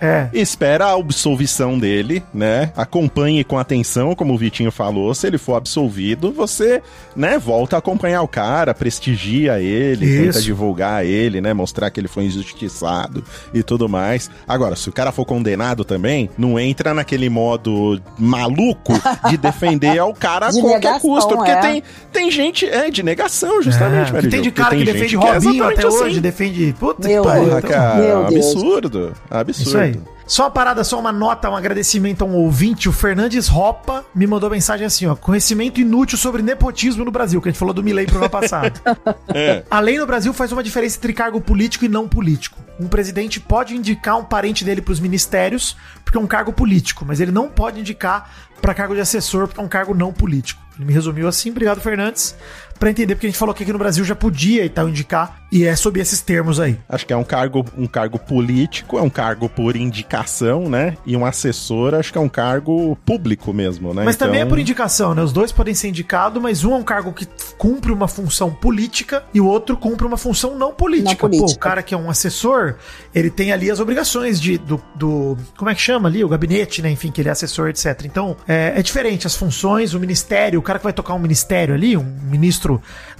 É. 0.01 0.29
Espera 0.33 0.87
a 0.87 0.95
absolvição 0.95 1.79
dele, 1.79 2.23
né? 2.33 2.73
Acompanhe 2.77 3.43
com 3.45 3.59
atenção, 3.59 4.15
como 4.15 4.35
o 4.35 4.39
Vitinho 4.39 4.71
falou. 4.71 5.15
Se 5.15 5.27
ele 5.27 5.39
for 5.39 5.55
absolvido, 5.55 6.33
você, 6.33 6.83
né, 7.15 7.39
volta 7.39 7.77
a 7.77 7.79
acompanhar 7.79 8.23
o 8.23 8.29
cara, 8.29 8.75
prestigia 8.75 9.61
ele, 9.61 10.05
Isso. 10.07 10.25
tenta 10.25 10.43
divulgar 10.43 11.05
ele, 11.05 11.41
né? 11.41 11.53
Mostrar 11.55 11.91
que 11.91 11.99
ele 12.01 12.09
foi 12.09 12.25
injustiçado 12.25 13.25
e 13.55 13.63
tudo 13.63 13.89
mais. 13.89 14.31
Agora, 14.47 14.77
se 14.77 14.89
o 14.89 14.93
cara 14.93 15.13
for 15.13 15.25
condenado 15.25 15.85
também, 15.85 16.29
não 16.37 16.59
entra 16.59 16.93
naquele 16.95 17.29
modo 17.29 18.01
maluco 18.19 18.93
de 19.29 19.37
defender 19.37 19.99
ao 19.99 20.13
cara 20.15 20.47
a 20.49 20.51
De 20.51 20.61
qualquer 20.61 20.79
negação, 20.81 21.01
custo. 21.01 21.35
Porque 21.37 21.51
é. 21.51 21.57
tem, 21.61 21.83
tem 22.13 22.31
gente, 22.31 22.67
é, 22.67 22.91
de 22.91 23.03
negação, 23.03 23.63
justamente, 23.63 24.15
É, 24.15 24.23
tem 24.29 24.43
de 24.43 24.51
cara 24.51 24.71
porque 24.71 24.85
que 24.85 24.93
tem 24.93 24.95
defende 24.95 25.11
gente 25.13 25.21
que 25.21 25.27
é 25.27 25.33
Robinho 25.35 25.65
até 25.65 25.87
hoje, 25.87 26.11
assim. 26.13 26.21
defende. 26.21 26.75
Puta 26.79 27.09
Meu 27.09 27.23
que 27.23 27.29
pariu. 27.29 27.45
Porra, 27.49 27.63
cara, 27.63 27.95
meu 28.03 28.25
Deus. 28.27 28.47
absurdo. 28.47 29.13
Absurdo. 29.31 29.96
Só 30.27 30.45
uma 30.45 30.51
parada, 30.51 30.83
só 30.83 30.99
uma 30.99 31.13
nota, 31.13 31.49
um 31.49 31.55
agradecimento 31.55 32.23
a 32.23 32.25
um 32.27 32.35
ouvinte, 32.35 32.89
o 32.89 32.93
Fernandes 32.93 33.47
Ropa, 33.47 34.05
me 34.13 34.27
mandou 34.27 34.51
mensagem 34.51 34.85
assim, 34.85 35.07
ó, 35.07 35.15
conhecimento 35.15 35.81
inútil 35.81 36.19
sobre 36.19 36.43
nepotismo 36.43 37.05
no 37.05 37.13
Brasil, 37.13 37.41
que 37.41 37.49
a 37.49 37.53
gente 37.53 37.59
falou 37.59 37.73
do 37.73 37.83
Milley 37.83 38.07
pro 38.07 38.19
ano 38.19 38.31
passado. 38.31 38.81
É. 39.29 39.65
A 39.71 39.81
lei 39.81 39.99
no 39.99 40.07
Brasil 40.07 40.33
faz 40.33 40.51
uma 40.51 40.63
diferença 40.63 40.97
entre 40.97 41.13
cargo 41.13 41.41
político 41.41 41.85
e 41.85 41.89
não 41.89 42.09
político. 42.09 42.59
Um 42.81 42.87
presidente 42.87 43.39
pode 43.39 43.75
indicar 43.75 44.17
um 44.17 44.25
parente 44.25 44.65
dele 44.65 44.81
pros 44.81 44.99
ministérios, 44.99 45.77
porque 46.05 46.17
é 46.17 46.21
um 46.21 46.27
cargo 46.27 46.53
político, 46.53 47.05
mas 47.05 47.21
ele 47.21 47.31
não 47.31 47.49
pode 47.49 47.81
indicar 47.81 48.31
para 48.61 48.73
cargo 48.73 48.95
de 48.95 49.01
assessor, 49.01 49.47
porque 49.47 49.61
é 49.61 49.63
um 49.63 49.69
cargo 49.69 49.95
não 49.95 50.13
político. 50.13 50.63
Ele 50.77 50.87
me 50.87 50.93
resumiu 50.93 51.29
assim, 51.29 51.51
obrigado 51.51 51.81
Fernandes, 51.81 52.35
Pra 52.79 52.91
entender 52.91 53.15
porque 53.15 53.27
a 53.27 53.31
gente 53.31 53.39
falou 53.39 53.55
que 53.55 53.63
aqui 53.63 53.73
no 53.73 53.79
Brasil 53.79 54.05
já 54.05 54.15
podia 54.15 54.65
e 54.65 54.69
tal 54.69 54.89
indicar, 54.89 55.43
e 55.51 55.65
é 55.65 55.75
sob 55.77 55.99
esses 56.01 56.21
termos 56.21 56.59
aí. 56.61 56.77
Acho 56.89 57.07
que 57.07 57.13
é 57.13 57.17
um 57.17 57.25
cargo, 57.25 57.65
um 57.77 57.87
cargo 57.87 58.19
político, 58.19 58.99
é 58.99 59.03
um 59.03 59.09
cargo 59.11 59.49
por 59.49 59.77
indicação, 59.77 60.69
né? 60.69 60.97
E 61.07 61.17
um 61.17 61.25
assessor, 61.25 61.95
acho 61.95 62.13
que 62.13 62.19
é 62.19 62.21
um 62.21 62.29
cargo 62.29 62.97
público 63.05 63.53
mesmo, 63.53 63.95
né? 63.95 64.03
Mas 64.05 64.17
também 64.17 64.37
é 64.41 64.43
Então, 64.43 64.51
por 64.51 64.59
indicação, 64.59 65.15
né? 65.15 65.23
Os 65.23 65.33
dois 65.33 65.53
podem 65.53 65.75
ser 65.75 65.89
indicados, 65.89 66.41
mas 66.43 66.65
um 66.65 66.73
é 66.73 66.77
um 66.77 66.83
cargo 66.83 67.13
que 67.13 67.27
cumpre 67.57 67.93
uma 67.93 68.09
função 68.09 68.51
política 68.51 69.25
e 69.33 69.41
o 69.41 69.47
outro 69.47 69.77
cumpre 69.77 70.07
uma 70.07 70.17
função 70.17 70.57
não 70.57 70.73
política. 70.73 71.11
Não 71.11 71.17
política. 71.17 71.47
Pô, 71.47 71.53
o 71.53 71.59
cara 71.59 71.83
que 71.83 71.95
é 71.95 71.99
um 71.99 72.11
assessor, 72.11 72.75
ele 73.15 73.31
tem 73.31 73.53
ali 73.53 73.71
as 73.71 73.81
obrigações 73.81 74.41
de, 74.41 74.59
do, 74.59 74.83
do- 74.95 75.37
Como 75.57 75.71
é 75.71 75.75
que 75.75 75.81
chama 75.81 76.09
ali? 76.09 76.23
O 76.25 76.29
gabinete, 76.29 76.83
né? 76.83 76.91
Enfim, 76.91 77.11
que 77.11 77.21
ele 77.21 77.29
é 77.29 77.33
assessor, 77.33 77.69
etc. 77.69 78.03
Então, 78.05 78.37
é, 78.47 78.75
é 78.77 78.83
diferente 78.83 79.27
as 79.27 79.37
funções, 79.37 79.95
o 79.95 80.01
ministério, 80.01 80.59
o 80.59 80.63
cara 80.63 80.79
que 80.79 80.85
vai 80.85 80.93
tocar 80.93 81.15
um 81.15 81.19
ministério 81.19 81.75
ali, 81.75 81.97
um 81.97 82.05
ministro 82.05 82.66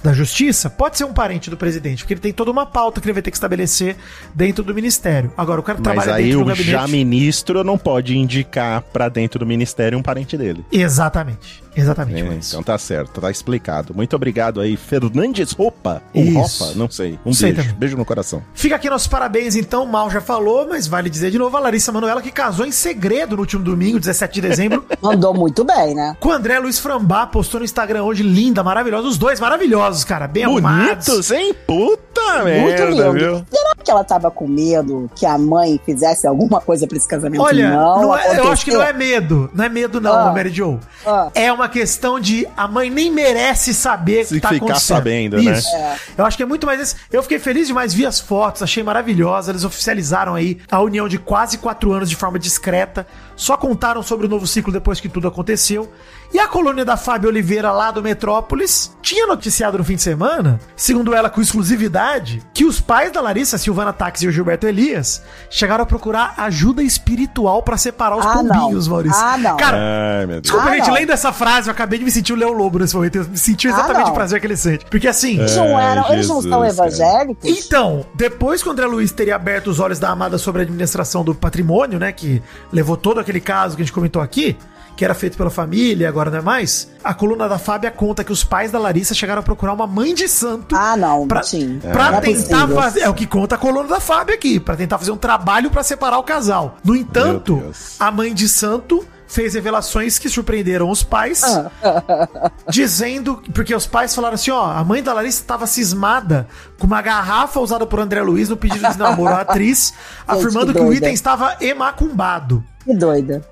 da 0.03 0.13
Justiça, 0.13 0.69
pode 0.69 0.97
ser 0.97 1.03
um 1.05 1.13
parente 1.13 1.49
do 1.49 1.57
presidente, 1.57 2.03
porque 2.03 2.13
ele 2.13 2.21
tem 2.21 2.31
toda 2.33 2.51
uma 2.51 2.65
pauta 2.65 3.01
que 3.01 3.07
ele 3.07 3.13
vai 3.13 3.21
ter 3.21 3.31
que 3.31 3.37
estabelecer 3.37 3.95
dentro 4.33 4.63
do 4.63 4.73
ministério. 4.73 5.31
Agora, 5.37 5.59
o 5.59 5.63
cara 5.63 5.77
que 5.79 5.83
Mas 5.85 5.95
trabalha 5.95 6.17
aí 6.17 6.25
dentro 6.25 6.39
do 6.39 6.43
o 6.43 6.47
gabinete. 6.47 6.71
já 6.71 6.87
ministro 6.87 7.63
não 7.63 7.77
pode 7.77 8.17
indicar 8.17 8.81
pra 8.81 9.09
dentro 9.09 9.39
do 9.39 9.45
ministério 9.45 9.97
um 9.97 10.03
parente 10.03 10.37
dele. 10.37 10.65
Exatamente. 10.71 11.63
Exatamente. 11.75 12.23
É, 12.23 12.33
então 12.47 12.63
tá 12.63 12.75
certo, 12.77 13.21
tá 13.21 13.29
explicado. 13.29 13.93
Muito 13.93 14.15
obrigado 14.15 14.59
aí, 14.59 14.75
Fernandes 14.75 15.51
Roupa. 15.51 16.01
Ou 16.11 16.23
Isso. 16.23 16.63
Roupa, 16.63 16.75
não 16.79 16.89
sei. 16.89 17.19
Um 17.23 17.31
Sei 17.31 17.51
beijo. 17.51 17.67
também. 17.67 17.79
Beijo 17.79 17.97
no 17.97 18.03
coração. 18.03 18.41
Fica 18.55 18.75
aqui 18.75 18.89
nossos 18.89 19.07
parabéns, 19.07 19.55
então. 19.55 19.83
O 19.83 19.87
Mal 19.87 20.09
já 20.09 20.19
falou, 20.19 20.67
mas 20.67 20.87
vale 20.87 21.07
dizer 21.07 21.29
de 21.29 21.37
novo 21.37 21.55
a 21.55 21.59
Larissa 21.59 21.91
Manoela 21.91 22.19
que 22.21 22.31
casou 22.31 22.65
em 22.65 22.71
segredo 22.71 23.35
no 23.35 23.41
último 23.43 23.63
domingo, 23.63 23.99
17 23.99 24.33
de 24.33 24.41
dezembro, 24.41 24.85
Mandou 25.01 25.35
muito 25.35 25.63
bem, 25.63 25.93
né? 25.93 26.17
com 26.19 26.29
o 26.29 26.31
André 26.31 26.57
Luiz 26.57 26.79
Frambá. 26.79 27.27
Postou 27.27 27.59
no 27.59 27.65
Instagram 27.65 28.03
hoje, 28.03 28.23
linda, 28.23 28.63
maravilhosa. 28.63 29.07
Os 29.07 29.17
dois 29.19 29.36
maravilhosos, 29.39 30.03
cara. 30.03 30.27
Bem 30.27 30.43
arrumados. 30.43 31.05
Bonitos, 31.05 31.31
hein? 31.31 31.53
Puta 31.65 32.21
Muito 32.43 32.45
merda, 32.45 32.85
lindo. 32.85 33.13
viu? 33.13 33.45
Que 33.87 33.91
ela 33.91 34.03
tava 34.03 34.29
com 34.29 34.45
medo 34.47 35.09
que 35.15 35.25
a 35.25 35.37
mãe 35.37 35.79
fizesse 35.85 36.27
alguma 36.27 36.59
coisa 36.59 36.85
pra 36.85 36.97
esse 36.97 37.07
casamento 37.07 37.41
Olha, 37.41 37.71
não 37.71 38.17
é- 38.17 38.37
eu 38.37 38.51
acho 38.51 38.65
que 38.65 38.71
não 38.73 38.81
é 38.81 38.91
medo. 38.91 39.49
Não 39.53 39.63
é 39.63 39.69
medo, 39.69 40.01
não, 40.01 40.13
Ah. 40.13 40.33
Mary 40.33 40.49
Jo. 40.49 40.77
Ah. 41.05 41.29
É 41.33 41.51
uma 41.53 41.69
questão 41.69 42.19
de 42.19 42.45
a 42.57 42.67
mãe 42.67 42.89
nem 42.89 43.09
merece 43.09 43.73
saber 43.73 44.23
o 44.23 44.27
Se 44.27 44.35
que 44.35 44.41
tá 44.41 44.49
ficar 44.49 44.65
acontecendo. 44.65 44.97
sabendo, 44.97 45.37
né? 45.41 45.53
Isso. 45.53 45.69
Eu 46.17 46.25
acho 46.25 46.35
que 46.35 46.43
é 46.43 46.45
muito 46.45 46.65
mais 46.67 46.81
esse. 46.81 46.95
Eu 47.11 47.23
fiquei 47.23 47.39
feliz 47.39 47.67
demais, 47.67 47.93
vi 47.93 48.05
as 48.05 48.19
fotos, 48.19 48.61
achei 48.61 48.83
maravilhosa. 48.83 49.51
Eles 49.51 49.63
oficializaram 49.63 50.35
aí 50.35 50.57
a 50.69 50.81
união 50.81 51.07
de 51.07 51.17
quase 51.17 51.57
quatro 51.57 51.93
anos 51.93 52.09
de 52.09 52.15
forma 52.17 52.37
discreta. 52.37 53.07
Só 53.37 53.55
contaram 53.55 54.03
sobre 54.03 54.25
o 54.25 54.29
novo 54.29 54.45
ciclo 54.45 54.73
depois 54.73 54.99
que 54.99 55.07
tudo 55.07 55.27
aconteceu. 55.29 55.89
E 56.33 56.39
a 56.39 56.47
colônia 56.47 56.83
da 56.83 56.97
Fábio 56.97 57.29
Oliveira, 57.29 57.71
lá 57.71 57.89
do 57.91 58.01
Metrópolis, 58.03 58.91
tinha 59.01 59.25
noticiado 59.27 59.77
no 59.77 59.83
fim 59.83 59.95
de 59.95 60.01
semana, 60.01 60.59
segundo 60.75 61.13
ela 61.13 61.29
com 61.29 61.39
exclusividade, 61.39 62.41
que 62.53 62.65
os 62.65 62.81
pais 62.81 63.11
da 63.13 63.21
Larissa, 63.21 63.57
Silvana 63.77 63.93
Tax 63.93 64.23
e 64.23 64.27
o 64.27 64.31
Gilberto 64.31 64.65
Elias, 64.65 65.21
chegaram 65.51 65.83
a 65.83 65.85
procurar 65.85 66.33
ajuda 66.37 66.81
espiritual 66.81 67.61
pra 67.61 67.77
separar 67.77 68.17
os 68.17 68.25
Ah, 68.25 68.41
não. 68.41 68.59
pombinhos, 68.61 68.87
Maurício. 68.87 69.21
Ah, 69.23 69.37
não. 69.37 69.55
Cara, 69.55 69.77
Ai, 69.77 70.25
meu 70.25 70.27
Deus. 70.27 70.41
Desculpa, 70.41 70.67
Ah, 70.69 70.73
gente, 70.75 70.87
não. 70.87 70.93
lendo 70.95 71.11
essa 71.11 71.31
frase, 71.31 71.67
eu 71.69 71.71
acabei 71.71 71.99
de 71.99 72.05
me 72.05 72.09
sentir 72.09 72.33
o 72.33 72.35
Leão 72.35 72.53
Lobo 72.53 72.79
nesse 72.79 72.95
momento. 72.95 73.17
Eu 73.19 73.25
me 73.25 73.37
senti 73.37 73.67
exatamente 73.67 74.05
não. 74.05 74.11
o 74.11 74.15
prazer 74.15 74.39
que 74.41 74.47
ele 74.47 74.57
sente. 74.57 74.85
Porque 74.85 75.07
assim. 75.07 75.37
Eles 75.37 75.55
não, 75.55 75.79
eram, 75.79 76.05
Ai, 76.07 76.13
eles 76.13 76.27
não 76.27 76.37
Jesus, 76.41 76.51
são 76.51 76.61
cara. 76.61 76.71
evangélicos? 76.71 77.45
Então, 77.65 78.03
depois 78.15 78.63
que 78.63 78.69
o 78.69 78.71
André 78.71 78.87
Luiz 78.87 79.11
teria 79.11 79.35
aberto 79.35 79.67
os 79.67 79.79
olhos 79.79 79.99
da 79.99 80.09
amada 80.09 80.39
sobre 80.39 80.61
a 80.61 80.65
administração 80.65 81.23
do 81.23 81.35
patrimônio, 81.35 81.99
né? 81.99 82.11
Que 82.11 82.41
levou 82.71 82.97
todo 82.97 83.19
aquele 83.19 83.39
caso 83.39 83.75
que 83.75 83.83
a 83.83 83.85
gente 83.85 83.93
comentou 83.93 84.21
aqui, 84.23 84.57
que 84.97 85.05
era 85.05 85.13
feito 85.13 85.37
pela 85.37 85.51
família, 85.51 86.09
agora 86.09 86.31
não 86.31 86.39
é 86.39 86.41
mais. 86.41 86.89
A 87.03 87.13
coluna 87.13 87.47
da 87.47 87.59
Fábia 87.59 87.91
conta 87.91 88.23
que 88.23 88.31
os 88.31 88.43
pais 88.43 88.71
da 88.71 88.79
Larissa 88.79 89.13
chegaram 89.13 89.39
a 89.41 89.43
procurar 89.43 89.73
uma 89.73 89.85
mãe 89.85 90.13
de 90.13 90.27
santo. 90.27 90.75
Ah, 90.75 90.97
não, 90.97 91.27
Pra, 91.27 91.43
sim. 91.43 91.79
pra 91.79 92.15
é 92.17 92.19
tentar 92.21 92.67
fazer. 92.67 93.01
É 93.01 93.09
o 93.09 93.13
que 93.13 93.27
conta 93.27 93.53
a 93.55 93.57
coluna 93.59 93.87
da 93.87 93.99
Fábio 93.99 94.33
aqui. 94.33 94.59
Pra 94.59 94.75
tentar 94.75 94.97
fazer 94.97 95.11
um 95.11 95.17
trabalho 95.17 95.69
pra 95.69 95.83
separar 95.83 96.17
o 96.17 96.23
casal. 96.23 96.77
No 96.83 96.95
entanto, 96.95 97.71
a 97.99 98.09
mãe 98.11 98.33
de 98.33 98.49
santo 98.49 99.05
fez 99.27 99.53
revelações 99.53 100.17
que 100.17 100.29
surpreenderam 100.29 100.89
os 100.89 101.03
pais. 101.03 101.43
dizendo. 102.69 103.41
Porque 103.53 103.75
os 103.75 103.85
pais 103.85 104.15
falaram 104.15 104.35
assim: 104.35 104.51
ó, 104.51 104.71
a 104.71 104.83
mãe 104.83 105.03
da 105.03 105.13
Larissa 105.13 105.41
estava 105.41 105.67
cismada 105.67 106.47
com 106.79 106.87
uma 106.87 107.01
garrafa 107.01 107.59
usada 107.59 107.85
por 107.85 107.99
André 107.99 108.21
Luiz 108.21 108.49
no 108.49 108.57
pedido 108.57 108.89
de 108.89 108.97
namoro 108.97 109.33
à 109.33 109.41
atriz, 109.41 109.93
afirmando 110.27 110.73
que, 110.73 110.79
que 110.79 110.85
o 110.85 110.93
item 110.93 111.13
estava 111.13 111.55
emacumbado. 111.61 112.63
Que 112.87 112.95
doida. 112.95 113.43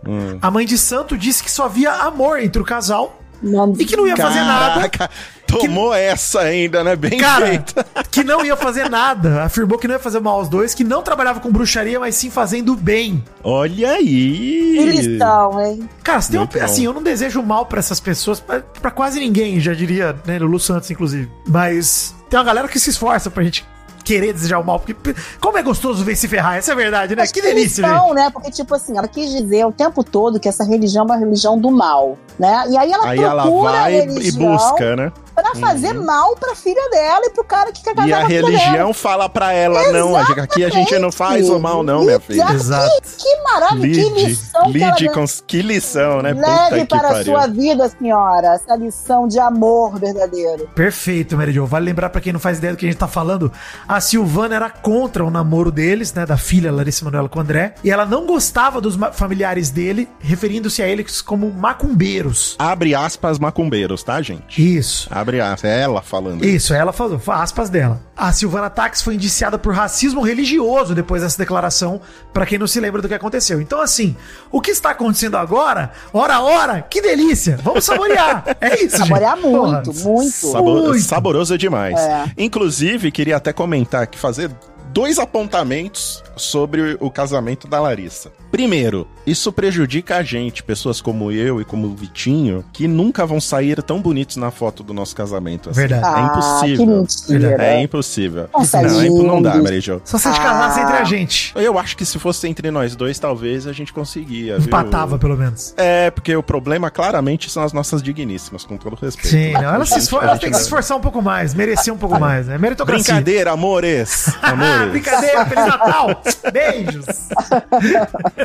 A 0.41 0.49
mãe 0.49 0.65
de 0.65 0.77
santo 0.77 1.17
disse 1.17 1.43
que 1.43 1.51
só 1.51 1.65
havia 1.65 1.91
amor 1.91 2.39
entre 2.39 2.61
o 2.61 2.65
casal 2.65 3.21
Não, 3.43 3.73
e 3.77 3.83
que 3.83 3.97
não 3.97 4.07
ia 4.07 4.15
fazer 4.15 4.39
nada. 4.39 4.87
Caraca, 4.87 5.09
tomou 5.45 5.93
essa 5.93 6.39
ainda, 6.39 6.85
né? 6.85 6.95
Bem 6.95 7.17
Cara, 7.19 7.47
feita. 7.47 7.85
que 8.09 8.23
não 8.23 8.45
ia 8.45 8.55
fazer 8.55 8.89
nada. 8.89 9.43
Afirmou 9.43 9.77
que 9.77 9.89
não 9.89 9.95
ia 9.95 9.99
fazer 9.99 10.21
mal 10.21 10.35
aos 10.39 10.47
dois, 10.47 10.73
que 10.73 10.85
não 10.85 11.01
trabalhava 11.01 11.41
com 11.41 11.51
bruxaria, 11.51 11.99
mas 11.99 12.15
sim 12.15 12.29
fazendo 12.29 12.77
bem. 12.77 13.21
Olha 13.43 13.91
aí. 13.91 14.77
Eles 14.77 15.05
estão, 15.05 15.61
hein? 15.61 15.89
Cara, 16.01 16.21
se 16.21 16.31
tem 16.31 16.39
uma, 16.39 16.49
assim, 16.63 16.85
eu 16.85 16.93
não 16.93 17.03
desejo 17.03 17.43
mal 17.43 17.65
pra 17.65 17.79
essas 17.79 17.99
pessoas, 17.99 18.39
pra, 18.39 18.61
pra 18.61 18.89
quase 18.89 19.19
ninguém, 19.19 19.59
já 19.59 19.73
diria, 19.73 20.15
né, 20.25 20.39
Lulu 20.39 20.61
Santos, 20.61 20.89
inclusive. 20.89 21.29
Mas 21.45 22.15
tem 22.29 22.39
uma 22.39 22.45
galera 22.45 22.69
que 22.69 22.79
se 22.79 22.89
esforça 22.89 23.29
pra 23.29 23.43
gente 23.43 23.65
querer 24.05 24.31
desejar 24.31 24.59
o 24.59 24.63
mal, 24.63 24.79
porque 24.79 24.95
como 25.41 25.57
é 25.57 25.63
gostoso 25.63 26.05
ver 26.05 26.15
se 26.15 26.27
ferrar, 26.27 26.55
essa 26.55 26.71
é 26.71 26.73
a 26.73 26.77
verdade, 26.77 27.15
né? 27.15 27.23
Acho 27.23 27.33
que 27.33 27.41
delícia, 27.41 27.83
gente. 27.85 28.13
né? 28.13 28.29
Porque, 28.29 28.51
tipo 28.51 28.73
assim, 28.75 28.97
ela 28.97 29.07
quis 29.07 29.31
dizer 29.31 29.65
o 29.65 29.71
tempo 29.71 30.03
todo 30.03 30.39
que 30.39 30.47
essa 30.47 30.63
religião 30.63 31.01
é 31.01 31.05
uma 31.05 31.17
religião 31.17 31.59
do 31.59 31.71
mal, 31.71 32.17
né? 32.37 32.65
E 32.69 32.77
aí 32.77 32.91
ela 32.91 33.07
Aí 33.07 33.19
procura 33.19 33.71
ela 33.71 33.81
vai 33.81 33.83
a 33.83 33.91
e 33.91 33.99
religião 34.01 34.55
busca, 34.55 34.95
né? 34.95 35.11
Pra 35.35 35.55
fazer 35.55 35.93
mal 35.93 36.35
pra 36.35 36.55
filha 36.55 36.89
dela 36.89 37.25
e 37.25 37.29
pro 37.29 37.43
cara 37.43 37.71
que 37.71 37.83
quer 37.83 37.93
casar 37.93 38.07
E 38.07 38.13
a 38.13 38.25
religião 38.25 38.71
dela. 38.73 38.93
fala 38.93 39.29
pra 39.29 39.51
ela, 39.53 39.91
não, 39.91 40.15
aqui 40.15 40.63
a 40.63 40.69
gente 40.69 40.97
não 40.97 41.11
faz 41.11 41.49
o 41.49 41.59
mal 41.59 41.83
não, 41.83 42.03
minha 42.05 42.19
filha. 42.19 42.45
Exato. 42.51 42.89
Que, 43.01 43.23
que 43.23 43.43
maravilha, 43.43 44.03
que 44.03 44.09
Lide, 44.09 44.25
lição 44.25 44.71
que 44.71 44.83
ela 44.83 44.91
lide 44.95 45.09
com... 45.09 45.25
Que 45.45 45.61
lição, 45.61 46.21
né? 46.21 46.33
Leve 46.33 46.85
para 46.85 47.09
a 47.09 47.11
pariu. 47.13 47.25
sua 47.25 47.47
vida, 47.47 47.89
senhora, 47.89 48.55
essa 48.55 48.75
lição 48.75 49.27
de 49.27 49.39
amor 49.39 49.99
verdadeiro. 49.99 50.69
Perfeito, 50.73 51.35
Mary 51.37 51.51
Jo. 51.51 51.65
Vale 51.65 51.85
lembrar 51.85 52.09
pra 52.09 52.21
quem 52.21 52.33
não 52.33 52.39
faz 52.39 52.57
ideia 52.57 52.73
do 52.73 52.77
que 52.77 52.85
a 52.85 52.89
gente 52.89 52.97
tá 52.99 53.07
falando, 53.07 53.51
a 53.87 53.99
Silvana 53.99 54.55
era 54.55 54.69
contra 54.69 55.23
o 55.23 55.29
namoro 55.29 55.71
deles, 55.71 56.13
né, 56.13 56.25
da 56.25 56.37
filha 56.37 56.71
Larissa 56.71 57.03
Manoela 57.05 57.27
com 57.29 57.39
o 57.39 57.41
André, 57.41 57.75
e 57.83 57.91
ela 57.91 58.05
não 58.05 58.25
gostava 58.25 58.79
dos 58.79 58.95
familiares 59.13 59.69
dele, 59.69 60.07
referindo-se 60.19 60.81
a 60.81 60.87
eles 60.87 61.21
como 61.21 61.51
macumbeiros. 61.51 62.55
Abre 62.59 62.95
aspas 62.95 63.39
macumbeiros, 63.39 64.03
tá, 64.03 64.21
gente? 64.21 64.77
Isso. 64.77 65.07
Abre 65.11 65.24
aspas. 65.41 65.69
É 65.69 65.81
ela 65.81 66.01
falando. 66.01 66.43
Isso, 66.45 66.73
ela 66.73 66.91
falou, 66.93 67.19
aspas 67.27 67.69
dela. 67.69 68.01
A 68.15 68.31
Silvana 68.31 68.69
Tax 68.69 69.01
foi 69.01 69.15
indiciada 69.15 69.57
por 69.57 69.73
racismo 69.73 70.21
religioso 70.21 70.95
depois 70.95 71.21
dessa 71.21 71.37
declaração, 71.37 71.99
pra 72.33 72.45
quem 72.45 72.57
não 72.57 72.67
se 72.67 72.79
lembra 72.79 73.01
do 73.01 73.07
que 73.07 73.13
aconteceu. 73.13 73.59
Então, 73.61 73.81
assim, 73.81 74.15
o 74.51 74.61
que 74.61 74.71
está 74.71 74.91
acontecendo 74.91 75.35
agora, 75.37 75.91
hora 76.13 76.35
a 76.35 76.41
hora, 76.41 76.81
que 76.81 77.01
delícia! 77.01 77.57
Vamos 77.63 77.83
saborear! 77.85 78.43
É 78.61 78.83
isso, 78.83 78.97
Saborear 78.97 79.35
gente. 79.35 79.47
muito, 79.47 79.91
Porra. 79.91 80.05
muito. 80.15 80.31
Sabo- 80.31 80.73
Muito. 80.85 81.01
Saboroso 81.03 81.57
demais. 81.57 81.99
É. 81.99 82.25
Inclusive, 82.37 83.11
queria 83.11 83.37
até 83.37 83.51
comentar 83.51 84.03
aqui, 84.03 84.17
fazer 84.17 84.49
dois 84.93 85.19
apontamentos 85.19 86.23
sobre 86.37 86.97
o 87.01 87.11
casamento 87.11 87.67
da 87.67 87.79
Larissa. 87.81 88.31
Primeiro, 88.55 89.05
isso 89.27 89.51
prejudica 89.51 90.15
a 90.15 90.23
gente, 90.23 90.63
pessoas 90.63 91.01
como 91.01 91.29
eu 91.29 91.59
e 91.59 91.65
como 91.65 91.87
o 91.87 91.93
Vitinho, 91.93 92.63
que 92.71 92.87
nunca 92.87 93.25
vão 93.25 93.41
sair 93.41 93.83
tão 93.83 93.99
bonitos 94.01 94.37
na 94.37 94.49
foto 94.49 94.81
do 94.81 94.93
nosso 94.93 95.13
casamento. 95.13 95.69
assim. 95.71 95.81
Verdade. 95.81 96.05
É 96.05 96.07
Ah, 96.07 96.21
impossível. 96.27 96.77
que 96.77 96.85
mentira. 96.85 97.63
É 97.65 97.81
impossível. 97.81 98.49
Nossa, 98.53 98.81
não, 98.81 99.01
é 99.01 99.07
impo- 99.07 99.23
não 99.23 99.41
dá, 99.41 99.49
lindos. 99.55 99.63
Mary 99.65 99.81
Jo. 99.81 100.01
Só 100.05 100.17
se 100.17 100.29
a 100.29 100.31
gente 100.31 100.39
Ah. 100.39 100.43
casasse 100.45 100.79
entre 100.79 100.93
a 100.95 101.03
gente. 101.03 101.51
Eu 101.57 101.77
acho 101.77 101.97
que 101.97 102.05
se 102.05 102.17
fosse 102.17 102.47
entre 102.47 102.71
nós 102.71 102.95
dois, 102.95 103.19
talvez 103.19 103.67
a 103.67 103.73
gente 103.73 103.91
conseguia. 103.91 104.57
viu? 104.57 104.67
Empatava, 104.67 105.19
pelo 105.19 105.35
menos. 105.35 105.73
É, 105.75 106.09
porque 106.11 106.33
o 106.33 106.41
problema 106.41 106.89
claramente 106.89 107.49
são 107.49 107.61
as 107.61 107.73
nossas 107.73 108.01
digníssimas, 108.01 108.63
com 108.63 108.77
todo 108.77 108.95
respeito. 108.95 109.27
Sim, 109.27 109.51
não, 109.51 109.63
ela, 109.63 109.79
A 109.79 109.85
se 109.85 109.91
gente- 109.95 110.03
esfor- 110.03 110.39
tem 110.39 110.49
que 110.49 110.55
se 110.55 110.63
esforçar 110.63 110.95
um 110.97 111.01
pouco 111.01 111.21
mais, 111.21 111.53
merecer 111.53 111.93
um 111.93 111.97
pouco 111.97 112.17
mais, 112.17 112.47
né? 112.47 112.57
Meritocracia. 112.57 113.03
Brincadeira, 113.15 113.51
amores. 113.51 114.29
Ah, 114.41 114.51
amores. 114.51 114.91
brincadeira, 114.91 115.45
Feliz 115.45 115.65
Natal! 115.67 116.21
Beijos! 116.53 117.05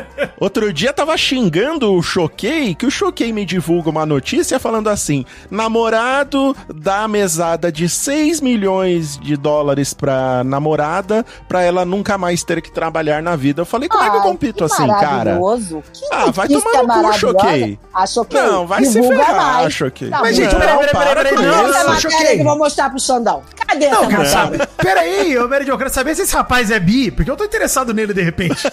Outro 0.39 0.71
dia 0.73 0.91
tava 0.93 1.15
xingando 1.17 1.93
o 1.93 2.01
Choquei, 2.01 2.73
que 2.75 2.85
o 2.85 2.91
Choquei 2.91 3.31
me 3.31 3.45
divulga 3.45 3.89
uma 3.89 4.05
notícia 4.05 4.59
falando 4.59 4.89
assim: 4.89 5.25
namorado 5.49 6.55
dá 6.73 7.07
mesada 7.07 7.71
de 7.71 7.87
6 7.87 8.41
milhões 8.41 9.17
de 9.17 9.35
dólares 9.35 9.93
pra 9.93 10.43
namorada 10.43 11.25
pra 11.47 11.61
ela 11.61 11.85
nunca 11.85 12.17
mais 12.17 12.43
ter 12.43 12.61
que 12.61 12.71
trabalhar 12.71 13.21
na 13.21 13.35
vida. 13.35 13.61
Eu 13.61 13.65
falei, 13.65 13.87
como 13.87 14.03
é 14.03 14.09
que 14.09 14.15
eu 14.17 14.21
compito 14.21 14.57
que 14.57 14.63
assim, 14.73 14.87
cara? 14.87 15.37
Que 15.93 16.05
Ah, 16.11 16.31
vai 16.31 16.47
tomar 16.47 16.83
no 16.83 17.09
cu. 17.09 17.13
Choquei. 17.13 17.79
Ah, 17.93 18.05
choquei. 18.07 18.41
Não, 18.41 18.65
vai 18.67 18.85
se 18.85 19.01
ferrar, 19.01 19.35
mais. 19.35 19.73
Choquei. 19.73 20.09
Tá 20.09 20.19
Mas, 20.21 20.35
gente, 20.35 20.55
peraí, 20.55 20.77
peraí, 20.77 20.91
peraí, 20.91 21.23
peraí, 21.23 21.45
não, 21.45 21.67
não, 21.67 21.99
choquei. 21.99 22.39
eu 22.39 22.43
vou 22.43 22.57
mostrar 22.57 22.89
pro 22.89 22.99
Xandão. 22.99 23.43
Cadê 23.67 23.89
Não, 23.89 24.03
essa 24.03 24.47
cara? 24.47 24.67
Peraí, 24.77 25.37
ô 25.37 25.47
Jo, 25.47 25.71
eu 25.71 25.77
quero 25.77 25.89
saber 25.89 26.15
se 26.15 26.23
esse 26.23 26.35
rapaz 26.35 26.71
é 26.71 26.79
bi, 26.79 27.11
porque 27.11 27.29
eu 27.29 27.37
tô 27.37 27.43
interessado 27.45 27.93
nele 27.93 28.13
de 28.13 28.21
repente. 28.21 28.69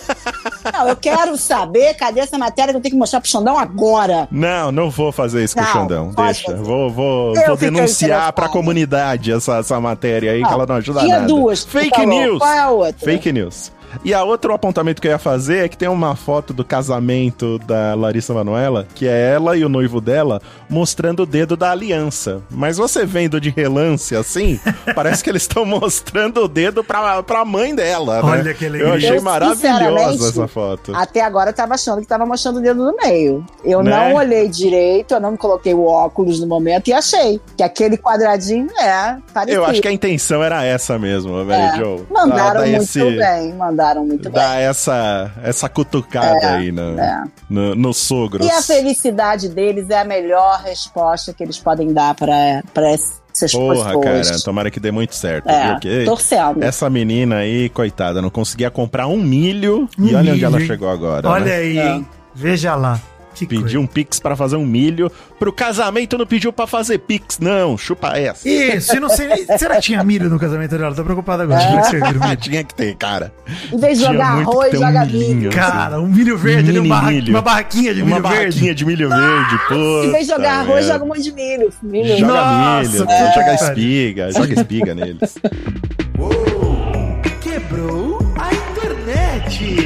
Não, 0.73 0.89
eu 0.89 0.97
quero 0.97 1.08
saber 1.37 1.95
cadê 1.95 2.21
essa 2.21 2.39
matéria 2.39 2.73
que 2.73 2.77
eu 2.77 2.81
tenho 2.81 2.93
que 2.95 2.99
mostrar 2.99 3.21
pro 3.21 3.29
Xandão 3.31 3.59
agora. 3.59 4.29
Não, 4.31 4.71
não 4.73 4.91
vou 4.91 5.11
fazer 5.13 5.45
isso 5.45 5.55
com 5.57 5.63
o 5.63 5.67
Xandão. 5.67 6.11
Deixa. 6.15 6.45
fazer. 6.51 6.63
Vou, 6.63 6.91
vou, 6.91 7.35
Eu 7.37 7.47
vou 7.49 7.57
denunciar 7.57 8.33
pra 8.33 8.49
comunidade 8.49 9.33
essa, 9.33 9.59
essa 9.59 9.81
matéria 9.81 10.33
aí, 10.33 10.45
que 10.45 10.53
ela 10.53 10.67
não 10.67 10.77
ajuda 10.77 11.01
tinha 11.01 11.17
nada. 11.17 11.27
duas, 11.27 11.65
por 11.65 11.81
Fake 11.81 11.91
favor. 11.97 12.07
news. 12.07 12.39
Qual 12.39 12.53
é 12.53 12.59
a 12.59 12.71
outra? 12.71 13.05
Fake 13.05 13.33
news. 13.33 13.73
E 14.05 14.13
a 14.15 14.23
outro 14.23 14.53
apontamento 14.53 15.01
que 15.01 15.09
eu 15.09 15.13
ia 15.13 15.19
fazer 15.19 15.65
é 15.65 15.69
que 15.69 15.77
tem 15.77 15.89
uma 15.89 16.15
foto 16.15 16.53
do 16.53 16.65
casamento 16.65 17.59
da 17.61 17.95
Larissa 17.95 18.33
Manoela, 18.35 18.87
que 18.95 19.07
é 19.07 19.33
ela 19.33 19.57
e 19.57 19.65
o 19.65 19.69
noivo 19.69 20.01
dela 20.01 20.41
mostrando 20.69 21.23
o 21.23 21.27
dedo 21.27 21.57
da 21.57 21.71
aliança. 21.71 22.41
Mas 22.51 22.77
você 22.77 23.05
vendo 23.07 23.41
de 23.41 23.51
relance 23.51 24.15
assim, 24.15 24.61
parece 24.95 25.23
que 25.25 25.31
eles 25.31 25.43
estão 25.43 25.65
mostrando 25.65 26.43
o 26.45 26.49
dedo 26.49 26.85
pra, 26.85 27.23
pra 27.23 27.45
mãe 27.45 27.75
dela, 27.75 28.23
né? 28.23 28.29
Olha 28.29 28.55
que 28.55 28.67
alegria. 28.67 28.89
Eu 28.89 28.95
achei 28.95 29.21
maravilhosa 29.21 30.29
essa 30.29 30.49
foto. 30.49 30.93
Até 30.95 31.21
agora 31.21 31.51
eu 31.51 31.55
tava 31.55 31.75
achando 31.75 32.01
que 32.01 32.07
tava 32.07 32.27
mostrando 32.27 32.59
o 32.59 32.63
dedo 32.63 32.85
no 32.85 32.95
meio. 32.97 33.45
Eu 33.65 33.83
Né? 33.83 33.91
não 33.91 34.15
olhei 34.15 34.49
direito, 34.49 35.15
eu 35.15 35.21
não 35.21 35.37
coloquei 35.37 35.75
o 35.75 35.85
óculos 35.85 36.41
no 36.41 36.47
momento 36.47 36.89
e 36.89 36.93
achei 36.93 37.41
que 37.57 37.63
aquele 37.63 37.97
quadradinho 37.97 38.69
é 38.81 39.17
parecido. 39.33 39.63
Eu 39.63 39.65
acho 39.65 39.81
que 39.81 39.89
a 39.89 39.93
intenção 39.93 40.43
era 40.43 40.63
essa 40.65 40.99
mesmo, 40.99 41.33
Mary 41.45 41.61
É. 41.63 41.77
Jo. 41.79 42.07
Mandaram 42.11 42.61
Dar 42.61 42.67
muito 42.67 42.83
esse- 42.83 43.01
bem, 43.17 43.55
mandaram 43.55 43.78
muito 44.05 44.25
bem. 44.25 44.33
Dar 44.33 44.61
essa, 44.61 45.31
essa 45.43 45.69
cutucada 45.69 46.57
aí 46.57 46.71
no, 46.73 46.99
é. 46.99 47.25
no, 47.49 47.75
nos 47.75 47.97
sogros. 47.99 48.47
E 48.47 48.51
a 48.51 48.63
felicidade 48.63 49.49
deles 49.49 49.91
é 49.91 50.01
a 50.01 50.05
melhor 50.05 50.61
resposta 50.63 51.33
que 51.33 51.43
eles 51.43 51.59
podem 51.59 51.93
dar 51.93 52.15
pra, 52.15 52.63
pra 52.75 52.91
essas 52.91 53.53
Porra, 53.53 53.93
pessoas. 53.95 54.31
cara, 54.31 54.41
tomara 54.43 54.71
que 54.71 54.81
dê 54.81 54.91
muito 54.91 55.15
certo. 55.15 55.49
É, 55.49 56.05
torcendo. 56.05 56.63
essa 56.63 56.91
menina 56.91 57.37
aí, 57.37 57.69
coitada, 57.69 58.21
não 58.21 58.31
conseguia 58.31 58.71
comprar 58.71 59.07
um 59.07 59.17
milho. 59.17 59.89
Um 59.99 60.07
e 60.07 60.15
olha 60.15 60.19
onde 60.19 60.31
milho, 60.33 60.47
ela 60.47 60.61
hein? 60.61 60.67
chegou 60.67 60.89
agora. 60.89 61.29
Olha 61.29 61.45
né? 61.45 61.57
aí, 61.57 61.79
É. 61.79 61.91
hein? 61.91 62.07
Veja 62.35 62.75
lá. 62.75 63.01
Que 63.47 63.59
Pediu 63.63 63.81
um 63.81 63.87
pix 63.87 64.19
pra 64.21 64.35
fazer 64.37 64.57
um 64.57 64.67
milho. 64.67 65.11
Pro 65.39 65.53
casamento 65.53 66.17
não 66.19 66.27
pediu 66.27 66.53
pra 66.53 66.67
fazer 66.67 66.99
pix, 66.99 67.39
não. 67.39 67.77
Chupa 67.79 68.17
essa. 68.19 68.49
Isso, 68.49 68.97
e 68.97 69.01
não 69.01 69.09
sei 69.09 69.27
nem. 69.29 69.47
Será 69.59 69.77
que 69.77 69.83
tinha 69.83 70.03
milho 70.05 70.29
no 70.29 70.39
casamento 70.39 70.77
dela? 70.77 70.95
Tô 70.95 71.05
preocupado 71.05 71.43
agora. 71.43 71.61
Milho? 71.71 72.37
tinha 72.41 72.65
que 72.65 72.75
ter, 72.75 72.95
cara. 72.97 73.33
Em 73.73 73.79
vez 73.79 73.99
de 73.99 74.05
Tinha 74.05 74.13
jogar 74.13 74.39
arroz, 74.39 74.75
um 74.75 74.79
joga 74.79 75.05
milho. 75.05 75.51
Cara, 75.51 76.01
um 76.01 76.07
milho 76.09 76.37
verde, 76.39 76.79
um 76.79 76.89
barra- 76.89 77.11
milho. 77.11 77.31
uma 77.35 77.43
barraquinha 77.43 77.95
de 77.95 78.03
Uma 78.03 78.11
milho 78.11 78.23
barraquinha 78.23 78.51
verde. 78.51 78.75
de 78.75 78.85
milho 78.85 79.09
verde, 79.09 79.59
pô. 79.69 79.75
Em 80.05 80.11
vez 80.13 80.27
de 80.27 80.33
jogar 80.33 80.53
arroz, 80.61 80.87
joga 80.87 81.05
um 81.05 81.09
monte 81.09 81.23
de 81.23 81.33
milho. 81.33 81.71
milho. 81.83 82.17
Joga 82.19 82.33
Nossa, 82.33 82.89
milho, 82.91 83.07
puta 83.07 83.33
joga 83.35 83.55
espiga, 83.55 84.33
joga 84.33 84.55
espiga 84.55 84.95
neles. 84.95 85.35
Quebrou 87.41 88.19
a 88.39 88.55
internet. 88.55 89.79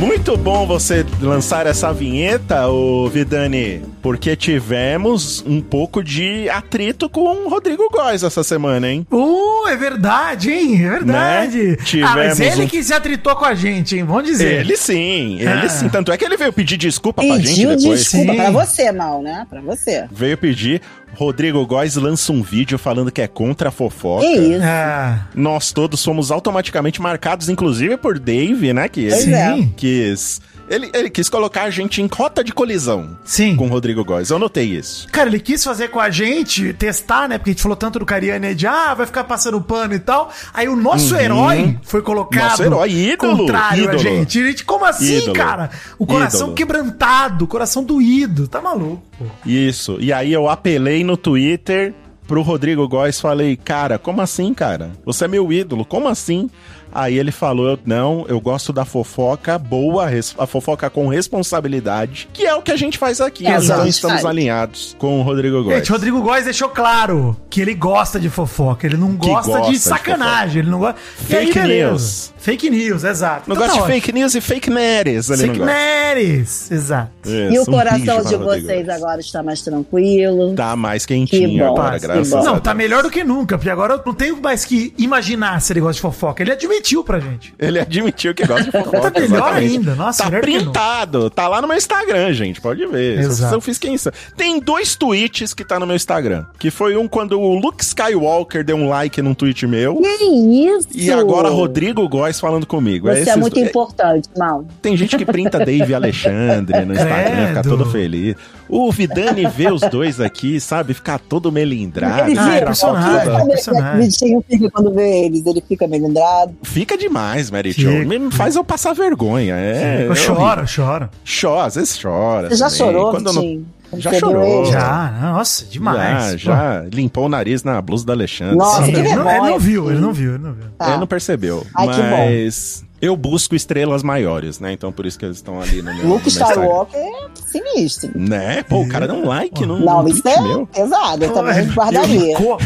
Muito 0.00 0.36
bom 0.36 0.66
você 0.66 1.04
lançar 1.20 1.66
essa 1.66 1.92
vinheta, 1.92 2.66
ô 2.68 3.08
Vidani, 3.08 3.82
porque 4.00 4.34
tivemos 4.34 5.44
um 5.46 5.60
pouco 5.60 6.02
de 6.02 6.48
atrito 6.48 7.08
com 7.08 7.44
o 7.46 7.48
Rodrigo 7.48 7.88
Góes 7.90 8.22
essa 8.24 8.42
semana, 8.42 8.88
hein? 8.90 9.06
Uh, 9.12 9.68
é 9.68 9.76
verdade, 9.76 10.50
hein? 10.50 10.84
É 10.84 10.90
verdade. 10.90 11.58
Né? 11.62 11.76
Ah, 12.02 12.16
mas 12.16 12.32
Tivemos 12.32 12.40
ele 12.40 12.62
um- 12.64 12.68
que 12.68 12.82
se 12.82 12.92
atritou 12.92 13.36
com 13.36 13.44
a 13.44 13.54
gente, 13.54 13.96
hein? 13.96 14.04
Vamos 14.04 14.24
dizer. 14.24 14.60
Ele 14.60 14.76
sim, 14.76 15.36
ele 15.38 15.48
Ah. 15.48 15.68
sim. 15.68 15.88
Tanto 15.88 16.10
é 16.10 16.16
que 16.16 16.24
ele 16.24 16.36
veio 16.36 16.52
pedir 16.52 16.76
desculpa 16.78 17.22
pra 17.22 17.36
gente 17.36 17.48
Pediu 17.50 17.76
depois. 17.76 18.00
desculpa 18.00 18.32
Sim. 18.32 18.36
pra 18.38 18.50
você, 18.50 18.92
mal, 18.92 19.22
né? 19.22 19.46
Pra 19.48 19.60
você. 19.60 20.06
Veio 20.10 20.36
pedir. 20.38 20.80
Rodrigo 21.14 21.64
Góes 21.66 21.96
lança 21.96 22.32
um 22.32 22.42
vídeo 22.42 22.78
falando 22.78 23.10
que 23.10 23.20
é 23.20 23.28
contra 23.28 23.68
a 23.68 23.72
fofoca. 23.72 24.24
Que 24.26 24.32
isso? 24.32 24.62
Ah, 24.62 25.26
Nós 25.34 25.72
todos 25.72 26.04
fomos 26.04 26.30
automaticamente 26.30 27.00
marcados, 27.00 27.48
inclusive 27.48 27.96
por 27.96 28.18
Dave, 28.18 28.72
né? 28.72 28.88
Que 28.88 29.02
ele 29.02 29.34
é. 29.34 29.54
sim. 29.54 29.74
quis. 29.76 30.40
Ele, 30.72 30.90
ele 30.94 31.10
quis 31.10 31.28
colocar 31.28 31.64
a 31.64 31.70
gente 31.70 32.00
em 32.00 32.08
rota 32.12 32.42
de 32.42 32.52
colisão 32.52 33.10
Sim. 33.24 33.54
com 33.56 33.66
o 33.66 33.68
Rodrigo 33.68 34.02
Góes. 34.04 34.30
Eu 34.30 34.38
notei 34.38 34.64
isso. 34.64 35.06
Cara, 35.12 35.28
ele 35.28 35.38
quis 35.38 35.62
fazer 35.62 35.88
com 35.88 36.00
a 36.00 36.08
gente, 36.10 36.72
testar, 36.72 37.28
né? 37.28 37.36
Porque 37.38 37.50
a 37.50 37.52
gente 37.52 37.62
falou 37.62 37.76
tanto 37.76 37.98
do 37.98 38.06
Cariani 38.06 38.54
de, 38.54 38.66
ah, 38.66 38.94
vai 38.94 39.04
ficar 39.06 39.24
passando 39.24 39.60
pano 39.60 39.94
e 39.94 39.98
tal. 39.98 40.30
Aí 40.54 40.68
o 40.68 40.74
nosso 40.76 41.14
Uhum. 41.14 41.20
herói 41.20 41.78
foi 41.82 42.00
colocado. 42.02 42.50
Nosso 42.50 42.62
herói, 42.62 42.90
ídolo, 42.90 43.36
Contrário 43.38 43.82
a 43.82 43.94
ídolo. 43.94 43.98
gente. 43.98 44.38
E 44.38 44.42
a 44.42 44.46
gente, 44.48 44.64
como 44.64 44.84
assim, 44.84 45.18
Ídolo. 45.18 45.32
cara? 45.34 45.70
O 45.98 46.06
coração 46.06 46.40
Ídolo. 46.48 46.54
quebrantado, 46.54 47.44
o 47.44 47.48
coração 47.48 47.84
doído. 47.84 48.48
Tá 48.48 48.60
maluco. 48.60 49.02
Isso. 49.44 49.98
E 50.00 50.12
aí 50.12 50.32
eu 50.32 50.48
apelei 50.48 51.04
no 51.04 51.16
Twitter 51.16 51.92
pro 52.26 52.40
Rodrigo 52.40 52.88
Góes, 52.88 53.20
falei, 53.20 53.56
cara, 53.56 53.98
como 53.98 54.22
assim, 54.22 54.54
cara? 54.54 54.92
Você 55.04 55.26
é 55.26 55.28
meu 55.28 55.52
ídolo, 55.52 55.84
como 55.84 56.08
assim? 56.08 56.48
Aí 56.94 57.18
ele 57.18 57.32
falou, 57.32 57.70
eu, 57.70 57.78
não, 57.86 58.24
eu 58.28 58.40
gosto 58.40 58.72
da 58.72 58.84
fofoca 58.84 59.58
boa, 59.58 60.08
a 60.38 60.46
fofoca 60.46 60.88
com 60.90 61.08
responsabilidade, 61.08 62.28
que 62.32 62.44
é 62.46 62.54
o 62.54 62.62
que 62.62 62.70
a 62.72 62.76
gente 62.76 62.98
faz 62.98 63.20
aqui. 63.20 63.46
É, 63.46 63.56
então 63.56 63.86
estamos 63.86 64.24
alinhados 64.24 64.94
com 64.98 65.20
o 65.20 65.22
Rodrigo 65.22 65.62
Góes. 65.62 65.76
Gente, 65.78 65.92
Rodrigo 65.92 66.20
Góes 66.22 66.44
deixou 66.44 66.68
claro 66.68 67.36
que 67.50 67.60
ele 67.60 67.74
gosta 67.74 68.18
de 68.20 68.28
fofoca. 68.28 68.86
Ele 68.86 68.96
não 68.96 69.16
Que 69.16 69.28
gosta, 69.28 69.50
gosta 69.50 69.66
de 69.66 69.72
de 69.72 69.78
sacanagem. 69.78 70.62
ele 70.62 70.70
não 70.70 70.78
gosta. 70.78 70.96
E 71.28 71.34
aí, 71.36 71.46
Fake 71.46 71.58
beleza. 71.58 71.90
news. 71.90 72.32
Fake 72.38 72.70
news, 72.70 73.04
exato. 73.04 73.44
Não 73.48 73.54
Então 73.54 73.66
gosta 73.66 73.68
tá 73.68 73.74
de 73.74 73.78
ótimo. 73.82 73.94
fake 73.94 74.12
news 74.12 74.34
e 74.34 74.40
fake 74.40 74.70
neres. 74.70 75.28
Fake 75.28 75.58
news, 75.60 76.70
exato. 76.70 77.10
E 77.24 77.54
Isso, 77.54 77.58
o 77.60 77.62
um 77.62 77.76
coração 77.76 78.22
de 78.24 78.34
o 78.34 78.38
vocês 78.40 78.88
agora 78.88 79.20
está 79.20 79.42
mais 79.42 79.62
tranquilo. 79.62 80.54
Tá 80.54 80.74
mais 80.76 81.06
Que 81.06 81.14
quentinho 81.14 81.58
bom, 81.64 81.72
agora, 81.72 81.98
que 82.00 82.06
graças 82.06 82.30
bom. 82.30 82.36
a 82.38 82.40
Deus. 82.40 82.52
Não, 82.52 82.60
tá 82.60 82.74
melhor 82.74 83.02
do 83.02 83.10
que 83.10 83.22
nunca, 83.24 83.56
porque 83.56 83.70
agora 83.70 83.94
eu 83.94 84.02
não 84.04 84.14
tenho 84.14 84.40
mais 84.42 84.64
que 84.64 84.92
imaginar 84.98 85.60
se 85.60 85.72
ele 85.72 85.80
gosta 85.80 85.94
de 85.94 86.00
fofoca. 86.00 86.42
Ele 86.42 86.50
admitiu 86.82 87.04
pra 87.04 87.20
gente. 87.20 87.54
Ele 87.58 87.78
admitiu 87.78 88.34
que 88.34 88.44
gosta 88.46 88.64
de 88.64 88.70
fofoca. 88.72 89.10
Tá 89.10 89.20
melhor 89.20 89.36
exatamente. 89.36 89.72
ainda, 89.76 89.94
nossa, 89.94 90.24
Tá 90.30 90.40
printado, 90.40 91.30
tá 91.30 91.48
lá 91.48 91.62
no 91.62 91.68
meu 91.68 91.76
Instagram, 91.76 92.32
gente, 92.32 92.60
pode 92.60 92.84
ver. 92.86 93.20
Exato. 93.20 93.54
Eu 93.54 93.60
fiz 93.60 93.78
quem 93.78 93.96
sabe. 93.96 94.16
Tem 94.36 94.60
dois 94.60 94.94
tweets 94.96 95.54
que 95.54 95.64
tá 95.64 95.78
no 95.78 95.86
meu 95.86 95.96
Instagram, 95.96 96.44
que 96.58 96.70
foi 96.70 96.96
um 96.96 97.06
quando 97.08 97.40
o 97.40 97.54
Luke 97.54 97.82
Skywalker 97.82 98.64
deu 98.64 98.76
um 98.76 98.88
like 98.88 99.20
num 99.22 99.34
tweet 99.34 99.66
meu, 99.66 99.96
Que 99.96 100.24
isso? 100.24 100.88
e 100.94 101.10
agora 101.10 101.48
Rodrigo 101.48 102.06
Góes 102.08 102.40
falando 102.40 102.66
comigo. 102.66 103.06
Você 103.08 103.18
é 103.18 103.22
esses 103.22 103.36
muito 103.36 103.54
dois- 103.54 103.68
importante, 103.68 104.28
mal. 104.36 104.64
Tem 104.80 104.96
gente 104.96 105.16
que 105.16 105.24
printa 105.24 105.58
Dave 105.64 105.94
Alexandre 105.94 106.84
no 106.84 106.92
Instagram, 106.94 107.48
fica 107.48 107.62
todo 107.62 107.86
feliz. 107.86 108.34
O 108.68 108.90
Vidani 108.90 109.46
vê 109.46 109.70
os 109.70 109.80
dois 109.82 110.20
aqui, 110.20 110.58
sabe, 110.60 110.94
ficar 110.94 111.18
todo 111.18 111.52
melindrado. 111.52 112.30
Ele 112.30 112.38
Ah, 112.38 112.44
fica, 112.44 112.56
é 112.56 112.64
personagem, 112.64 113.46
personagem. 113.48 114.42
Fica 114.48 114.70
quando 114.70 114.92
vê 114.94 115.26
eles, 115.26 115.44
ele 115.44 115.62
fica 115.66 115.86
meio 115.86 116.04
lembrado. 116.06 116.54
Fica 116.62 116.96
demais, 116.96 117.50
Mary. 117.50 117.72
Jo. 117.72 117.90
Me 118.06 118.30
faz 118.30 118.56
eu 118.56 118.64
passar 118.64 118.92
vergonha. 118.94 119.54
É, 119.56 120.06
eu 120.08 120.14
choro, 120.16 120.66
choro. 120.66 121.08
Chora, 121.40 121.66
às 121.66 121.74
vezes 121.74 121.98
chora. 122.00 122.48
Você 122.48 122.56
já 122.56 122.66
também. 122.66 122.78
chorou, 122.78 123.10
Quando 123.10 123.32
Vitinho? 123.32 123.66
Já 123.98 124.12
chorou. 124.14 124.62
ele? 124.62 124.72
Já, 124.72 125.18
nossa, 125.20 125.64
demais. 125.66 126.40
Já, 126.40 126.80
já 126.82 126.84
limpou 126.90 127.26
o 127.26 127.28
nariz 127.28 127.62
na 127.62 127.80
blusa 127.82 128.06
da 128.06 128.14
Alexandre. 128.14 128.56
Nossa, 128.56 128.84
que 128.84 128.90
Ele 128.90 129.14
não, 129.14 129.30
ele 129.30 129.50
não 129.50 129.58
viu, 129.58 129.90
ele 129.90 130.00
não 130.00 130.12
viu, 130.14 130.34
ele 130.34 130.42
não 130.42 130.52
viu. 130.54 130.64
Tá. 130.78 130.88
Ele 130.88 130.96
não 130.96 131.06
percebeu. 131.06 131.66
Ai, 131.76 131.88
que 131.88 132.00
bom. 132.00 132.08
mas 132.10 132.84
eu 133.02 133.16
busco 133.16 133.54
estrelas 133.56 134.02
maiores, 134.02 134.60
né? 134.60 134.72
Então 134.72 134.92
por 134.92 135.04
isso 135.04 135.18
que 135.18 135.24
eles 135.24 135.36
estão 135.38 135.60
ali 135.60 135.82
no 135.82 135.92
meu, 135.94 136.06
Luke. 136.06 136.28
Skywalker 136.28 137.00
é 137.00 137.28
sinistro. 137.50 138.10
Né? 138.14 138.62
Pô, 138.62 138.80
o 138.82 138.88
cara 138.88 139.06
deu 139.08 139.16
um 139.16 139.26
like 139.26 139.66
no, 139.66 139.80
Não, 139.80 140.04
no 140.04 140.08
isso 140.08 140.26
é 140.26 140.40
meu. 140.40 140.66
pesado. 140.68 141.24
Eu 141.24 141.34
também 141.34 141.58
Ele 141.58 141.72
guardaria. 141.74 142.36
ficou 142.38 142.58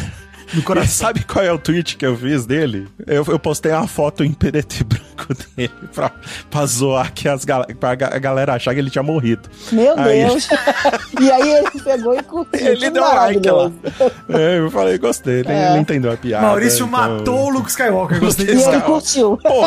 No 0.54 0.61
E 0.61 0.62
coração. 0.62 1.06
sabe 1.06 1.24
qual 1.24 1.44
é 1.44 1.52
o 1.52 1.59
tweet 1.59 1.96
que 1.96 2.06
eu 2.06 2.16
fiz 2.16 2.46
dele? 2.46 2.87
Eu, 3.06 3.24
eu 3.28 3.38
postei 3.38 3.72
uma 3.72 3.87
foto 3.87 4.22
em 4.24 4.32
preto 4.32 4.80
e 4.80 4.85
branco 4.85 5.35
dele 5.56 5.70
pra, 5.94 6.11
pra 6.50 6.66
zoar 6.66 7.12
que 7.12 7.28
as 7.28 7.44
gal 7.44 7.66
pra 7.80 7.90
a 7.92 7.94
galera 8.18 8.54
achar 8.54 8.72
que 8.74 8.80
ele 8.80 8.90
tinha 8.90 9.02
morrido. 9.02 9.48
Meu 9.72 9.98
Aí- 9.98 10.24
Deus. 10.24 10.48
e 11.20 11.30
aí 11.30 11.50
ele 11.54 11.70
pegou 11.82 12.14
e 12.16 12.22
curtiu. 12.22 12.46
Ele 12.66 12.76
Que 12.76 12.90
deu 12.90 13.02
like 13.02 13.48
lá. 13.50 13.70
É, 14.28 14.59
eu 14.59 14.70
falei, 14.70 14.98
gostei. 14.98 15.40
Ele, 15.40 15.48
É. 15.52 15.70
ele 15.72 15.78
entendeu 15.80 16.12
a 16.12 16.16
piada. 16.16 16.46
Maurício 16.46 16.87
então- 16.87 16.88
matou 16.88 17.46
o 17.46 17.50
Luke 17.50 17.68
Skywalker, 17.70 18.18
gostei 18.20 18.46
E 18.46 18.54
disso. 18.54 18.68
ele 18.70 18.80
curtiu. 18.82 19.37
Pô, 19.38 19.62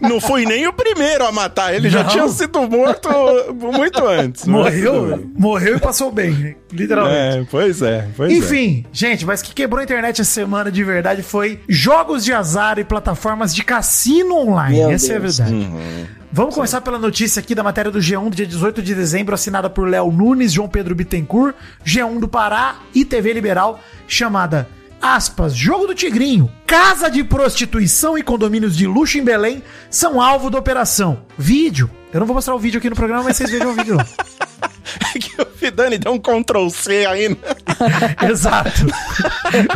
não 0.00 0.20
fui 0.20 0.44
nem 0.46 0.66
o 0.66 0.72
primeiro 0.72 1.26
a 1.26 1.32
matar. 1.32 1.74
Ele 1.74 1.88
já 1.90 2.02
Não. 2.02 2.10
tinha 2.10 2.28
sido 2.28 2.60
morto 2.68 3.08
muito 3.54 4.06
antes. 4.06 4.42
tudo 4.42 4.52
Morreu, 4.52 5.30
morreu 5.36 5.76
e 5.76 5.80
passou 5.80 6.10
bem. 6.10 6.56
Literalmente. 6.72 7.38
É, 7.38 7.46
pois 7.50 7.82
é, 7.82 8.08
pois 8.16 8.32
é. 8.32 8.36
Enfim, 8.36 8.84
gente, 8.92 9.24
mas 9.26 9.42
que 9.42 9.52
quebrou 9.52 9.80
a 9.80 9.84
internet 9.84 10.20
essa 10.20 10.30
semana 10.30 10.70
de 10.70 10.82
verdade 10.84 11.22
foi 11.22 11.60
jogos 11.68 12.24
de 12.24 12.32
azar 12.32 12.78
e 12.78 12.84
plataformas 12.84 13.54
de 13.54 13.64
cassino 13.64 14.36
online. 14.36 14.78
Meu 14.78 14.90
Essa 14.90 15.18
Deus. 15.18 15.38
é 15.40 15.42
a 15.42 15.46
verdade. 15.46 16.08
Vamos 16.32 16.54
começar 16.54 16.80
pela 16.80 16.98
notícia 16.98 17.40
aqui 17.40 17.56
da 17.56 17.62
matéria 17.62 17.90
do 17.90 17.98
G1 17.98 18.30
do 18.30 18.36
dia 18.36 18.46
18 18.46 18.80
de 18.82 18.94
dezembro, 18.94 19.34
assinada 19.34 19.68
por 19.68 19.88
Léo 19.88 20.12
Nunes, 20.12 20.52
João 20.52 20.68
Pedro 20.68 20.94
Bittencourt, 20.94 21.56
G1 21.84 22.20
do 22.20 22.28
Pará 22.28 22.76
e 22.94 23.04
TV 23.04 23.32
Liberal, 23.32 23.80
chamada 24.06 24.68
aspas, 25.02 25.56
Jogo 25.56 25.88
do 25.88 25.94
Tigrinho, 25.94 26.50
casa 26.66 27.10
de 27.10 27.24
prostituição 27.24 28.16
e 28.16 28.22
condomínios 28.22 28.76
de 28.76 28.86
luxo 28.86 29.18
em 29.18 29.24
Belém 29.24 29.62
são 29.90 30.20
alvo 30.20 30.50
da 30.50 30.58
operação. 30.58 31.22
Vídeo. 31.36 31.90
Eu 32.12 32.20
não 32.20 32.26
vou 32.26 32.34
mostrar 32.34 32.54
o 32.54 32.58
vídeo 32.58 32.78
aqui 32.78 32.90
no 32.90 32.96
programa, 32.96 33.24
mas 33.24 33.36
vocês 33.36 33.50
vejam 33.50 33.70
o 33.70 33.74
vídeo. 33.74 33.96
não. 33.96 34.04
É 35.14 35.18
que 35.18 35.40
o 35.40 35.46
Vidani 35.56 35.98
deu 35.98 36.12
um 36.12 36.18
Ctrl 36.18 36.68
C 36.68 37.06
aí, 37.06 37.28
né? 37.28 37.36
Exato. 38.28 38.86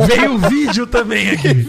Veio 0.07 0.33
o 0.33 0.37
vídeo 0.37 0.85
também 0.87 1.29
aqui. 1.31 1.49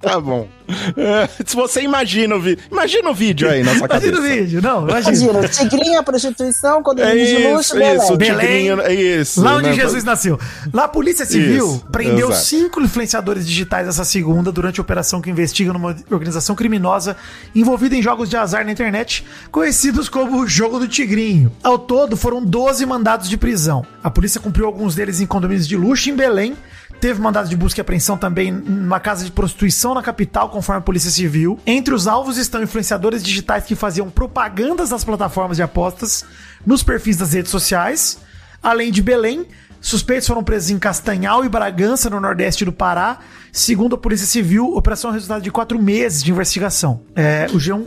Tá 0.00 0.20
bom. 0.20 0.48
É, 0.96 1.28
se 1.46 1.54
você 1.54 1.80
imagina 1.82 2.34
o 2.34 2.40
vídeo. 2.40 2.64
Imagina 2.70 3.10
o 3.10 3.14
vídeo 3.14 3.48
aí 3.48 3.62
na 3.62 3.76
sua 3.76 3.86
cabeça. 3.86 4.08
Imagina 4.08 4.20
o 4.20 4.36
vídeo, 4.36 4.62
não, 4.62 4.88
imagina. 4.88 5.30
Imagina, 5.30 5.48
tigrinha, 5.48 6.02
prostituição, 6.02 6.78
É 6.78 6.82
condomínio 6.82 7.26
de 7.26 7.48
luxo, 7.48 7.60
isso, 7.60 7.74
Belém. 7.76 7.96
isso, 7.96 8.12
o 8.12 8.16
Belém, 8.16 8.38
tigrinho, 8.38 8.80
é 8.80 8.94
isso. 8.94 9.42
Lá 9.42 9.56
onde 9.56 9.68
né? 9.68 9.74
Jesus 9.74 10.02
nasceu. 10.02 10.38
Lá 10.72 10.84
a 10.84 10.88
Polícia 10.88 11.24
Civil 11.24 11.66
Isso, 11.66 11.86
prendeu 11.92 12.30
exato. 12.30 12.44
cinco 12.44 12.80
influenciadores 12.80 13.46
digitais 13.46 13.86
essa 13.86 14.04
segunda 14.04 14.50
durante 14.50 14.80
a 14.80 14.82
operação 14.82 15.20
que 15.20 15.30
investiga 15.30 15.72
numa 15.72 15.96
organização 16.10 16.56
criminosa 16.56 17.16
envolvida 17.54 17.94
em 17.94 18.02
jogos 18.02 18.28
de 18.28 18.36
azar 18.36 18.64
na 18.64 18.72
internet, 18.72 19.24
conhecidos 19.50 20.08
como 20.08 20.40
o 20.40 20.48
Jogo 20.48 20.78
do 20.80 20.88
Tigrinho. 20.88 21.41
Ao 21.62 21.78
todo, 21.78 22.16
foram 22.16 22.44
12 22.44 22.84
mandados 22.86 23.28
de 23.28 23.36
prisão. 23.36 23.84
A 24.02 24.10
polícia 24.10 24.40
cumpriu 24.40 24.66
alguns 24.66 24.94
deles 24.94 25.20
em 25.20 25.26
condomínios 25.26 25.66
de 25.66 25.76
luxo 25.76 26.10
em 26.10 26.14
Belém. 26.14 26.56
Teve 27.00 27.20
mandado 27.20 27.48
de 27.48 27.56
busca 27.56 27.80
e 27.80 27.82
apreensão 27.82 28.16
também 28.16 28.52
numa 28.52 29.00
casa 29.00 29.24
de 29.24 29.32
prostituição 29.32 29.92
na 29.92 30.02
capital, 30.02 30.50
conforme 30.50 30.78
a 30.78 30.82
Polícia 30.82 31.10
Civil. 31.10 31.58
Entre 31.66 31.92
os 31.92 32.06
alvos 32.06 32.36
estão 32.36 32.62
influenciadores 32.62 33.22
digitais 33.24 33.64
que 33.64 33.74
faziam 33.74 34.08
propagandas 34.08 34.90
nas 34.90 35.02
plataformas 35.02 35.56
de 35.56 35.64
apostas 35.64 36.24
nos 36.64 36.82
perfis 36.82 37.16
das 37.16 37.32
redes 37.32 37.50
sociais. 37.50 38.18
Além 38.62 38.92
de 38.92 39.02
Belém, 39.02 39.46
suspeitos 39.80 40.28
foram 40.28 40.44
presos 40.44 40.70
em 40.70 40.78
Castanhal 40.78 41.44
e 41.44 41.48
Bragança, 41.48 42.08
no 42.08 42.20
nordeste 42.20 42.64
do 42.64 42.72
Pará. 42.72 43.18
Segundo 43.50 43.96
a 43.96 43.98
Polícia 43.98 44.26
Civil, 44.26 44.74
operação 44.76 45.10
é 45.10 45.14
resultado 45.14 45.42
de 45.42 45.50
quatro 45.50 45.82
meses 45.82 46.22
de 46.22 46.30
investigação. 46.30 47.02
É, 47.16 47.46
o 47.52 47.56
G1. 47.56 47.86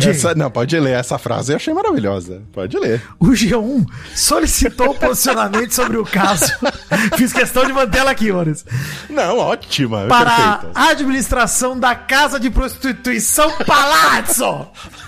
Essa, 0.00 0.34
não, 0.34 0.50
pode 0.50 0.78
ler 0.78 0.92
essa 0.98 1.18
frase, 1.18 1.52
eu 1.52 1.56
achei 1.56 1.72
maravilhosa. 1.72 2.42
Pode 2.52 2.76
ler. 2.78 3.02
O 3.18 3.28
G1 3.28 3.84
solicitou 4.14 4.94
posicionamento 4.94 5.72
sobre 5.72 5.96
o 5.96 6.04
caso. 6.04 6.52
Fiz 7.16 7.32
questão 7.32 7.64
de 7.64 7.72
manter 7.72 7.98
ela 7.98 8.10
aqui, 8.10 8.30
Oris. 8.32 8.64
Não, 9.08 9.38
ótima. 9.38 10.06
Para 10.06 10.30
perfeita. 10.58 10.70
a 10.74 10.88
administração 10.90 11.78
da 11.78 11.94
Casa 11.94 12.38
de 12.40 12.50
Prostituição 12.50 13.50
Palazzo. 13.66 14.66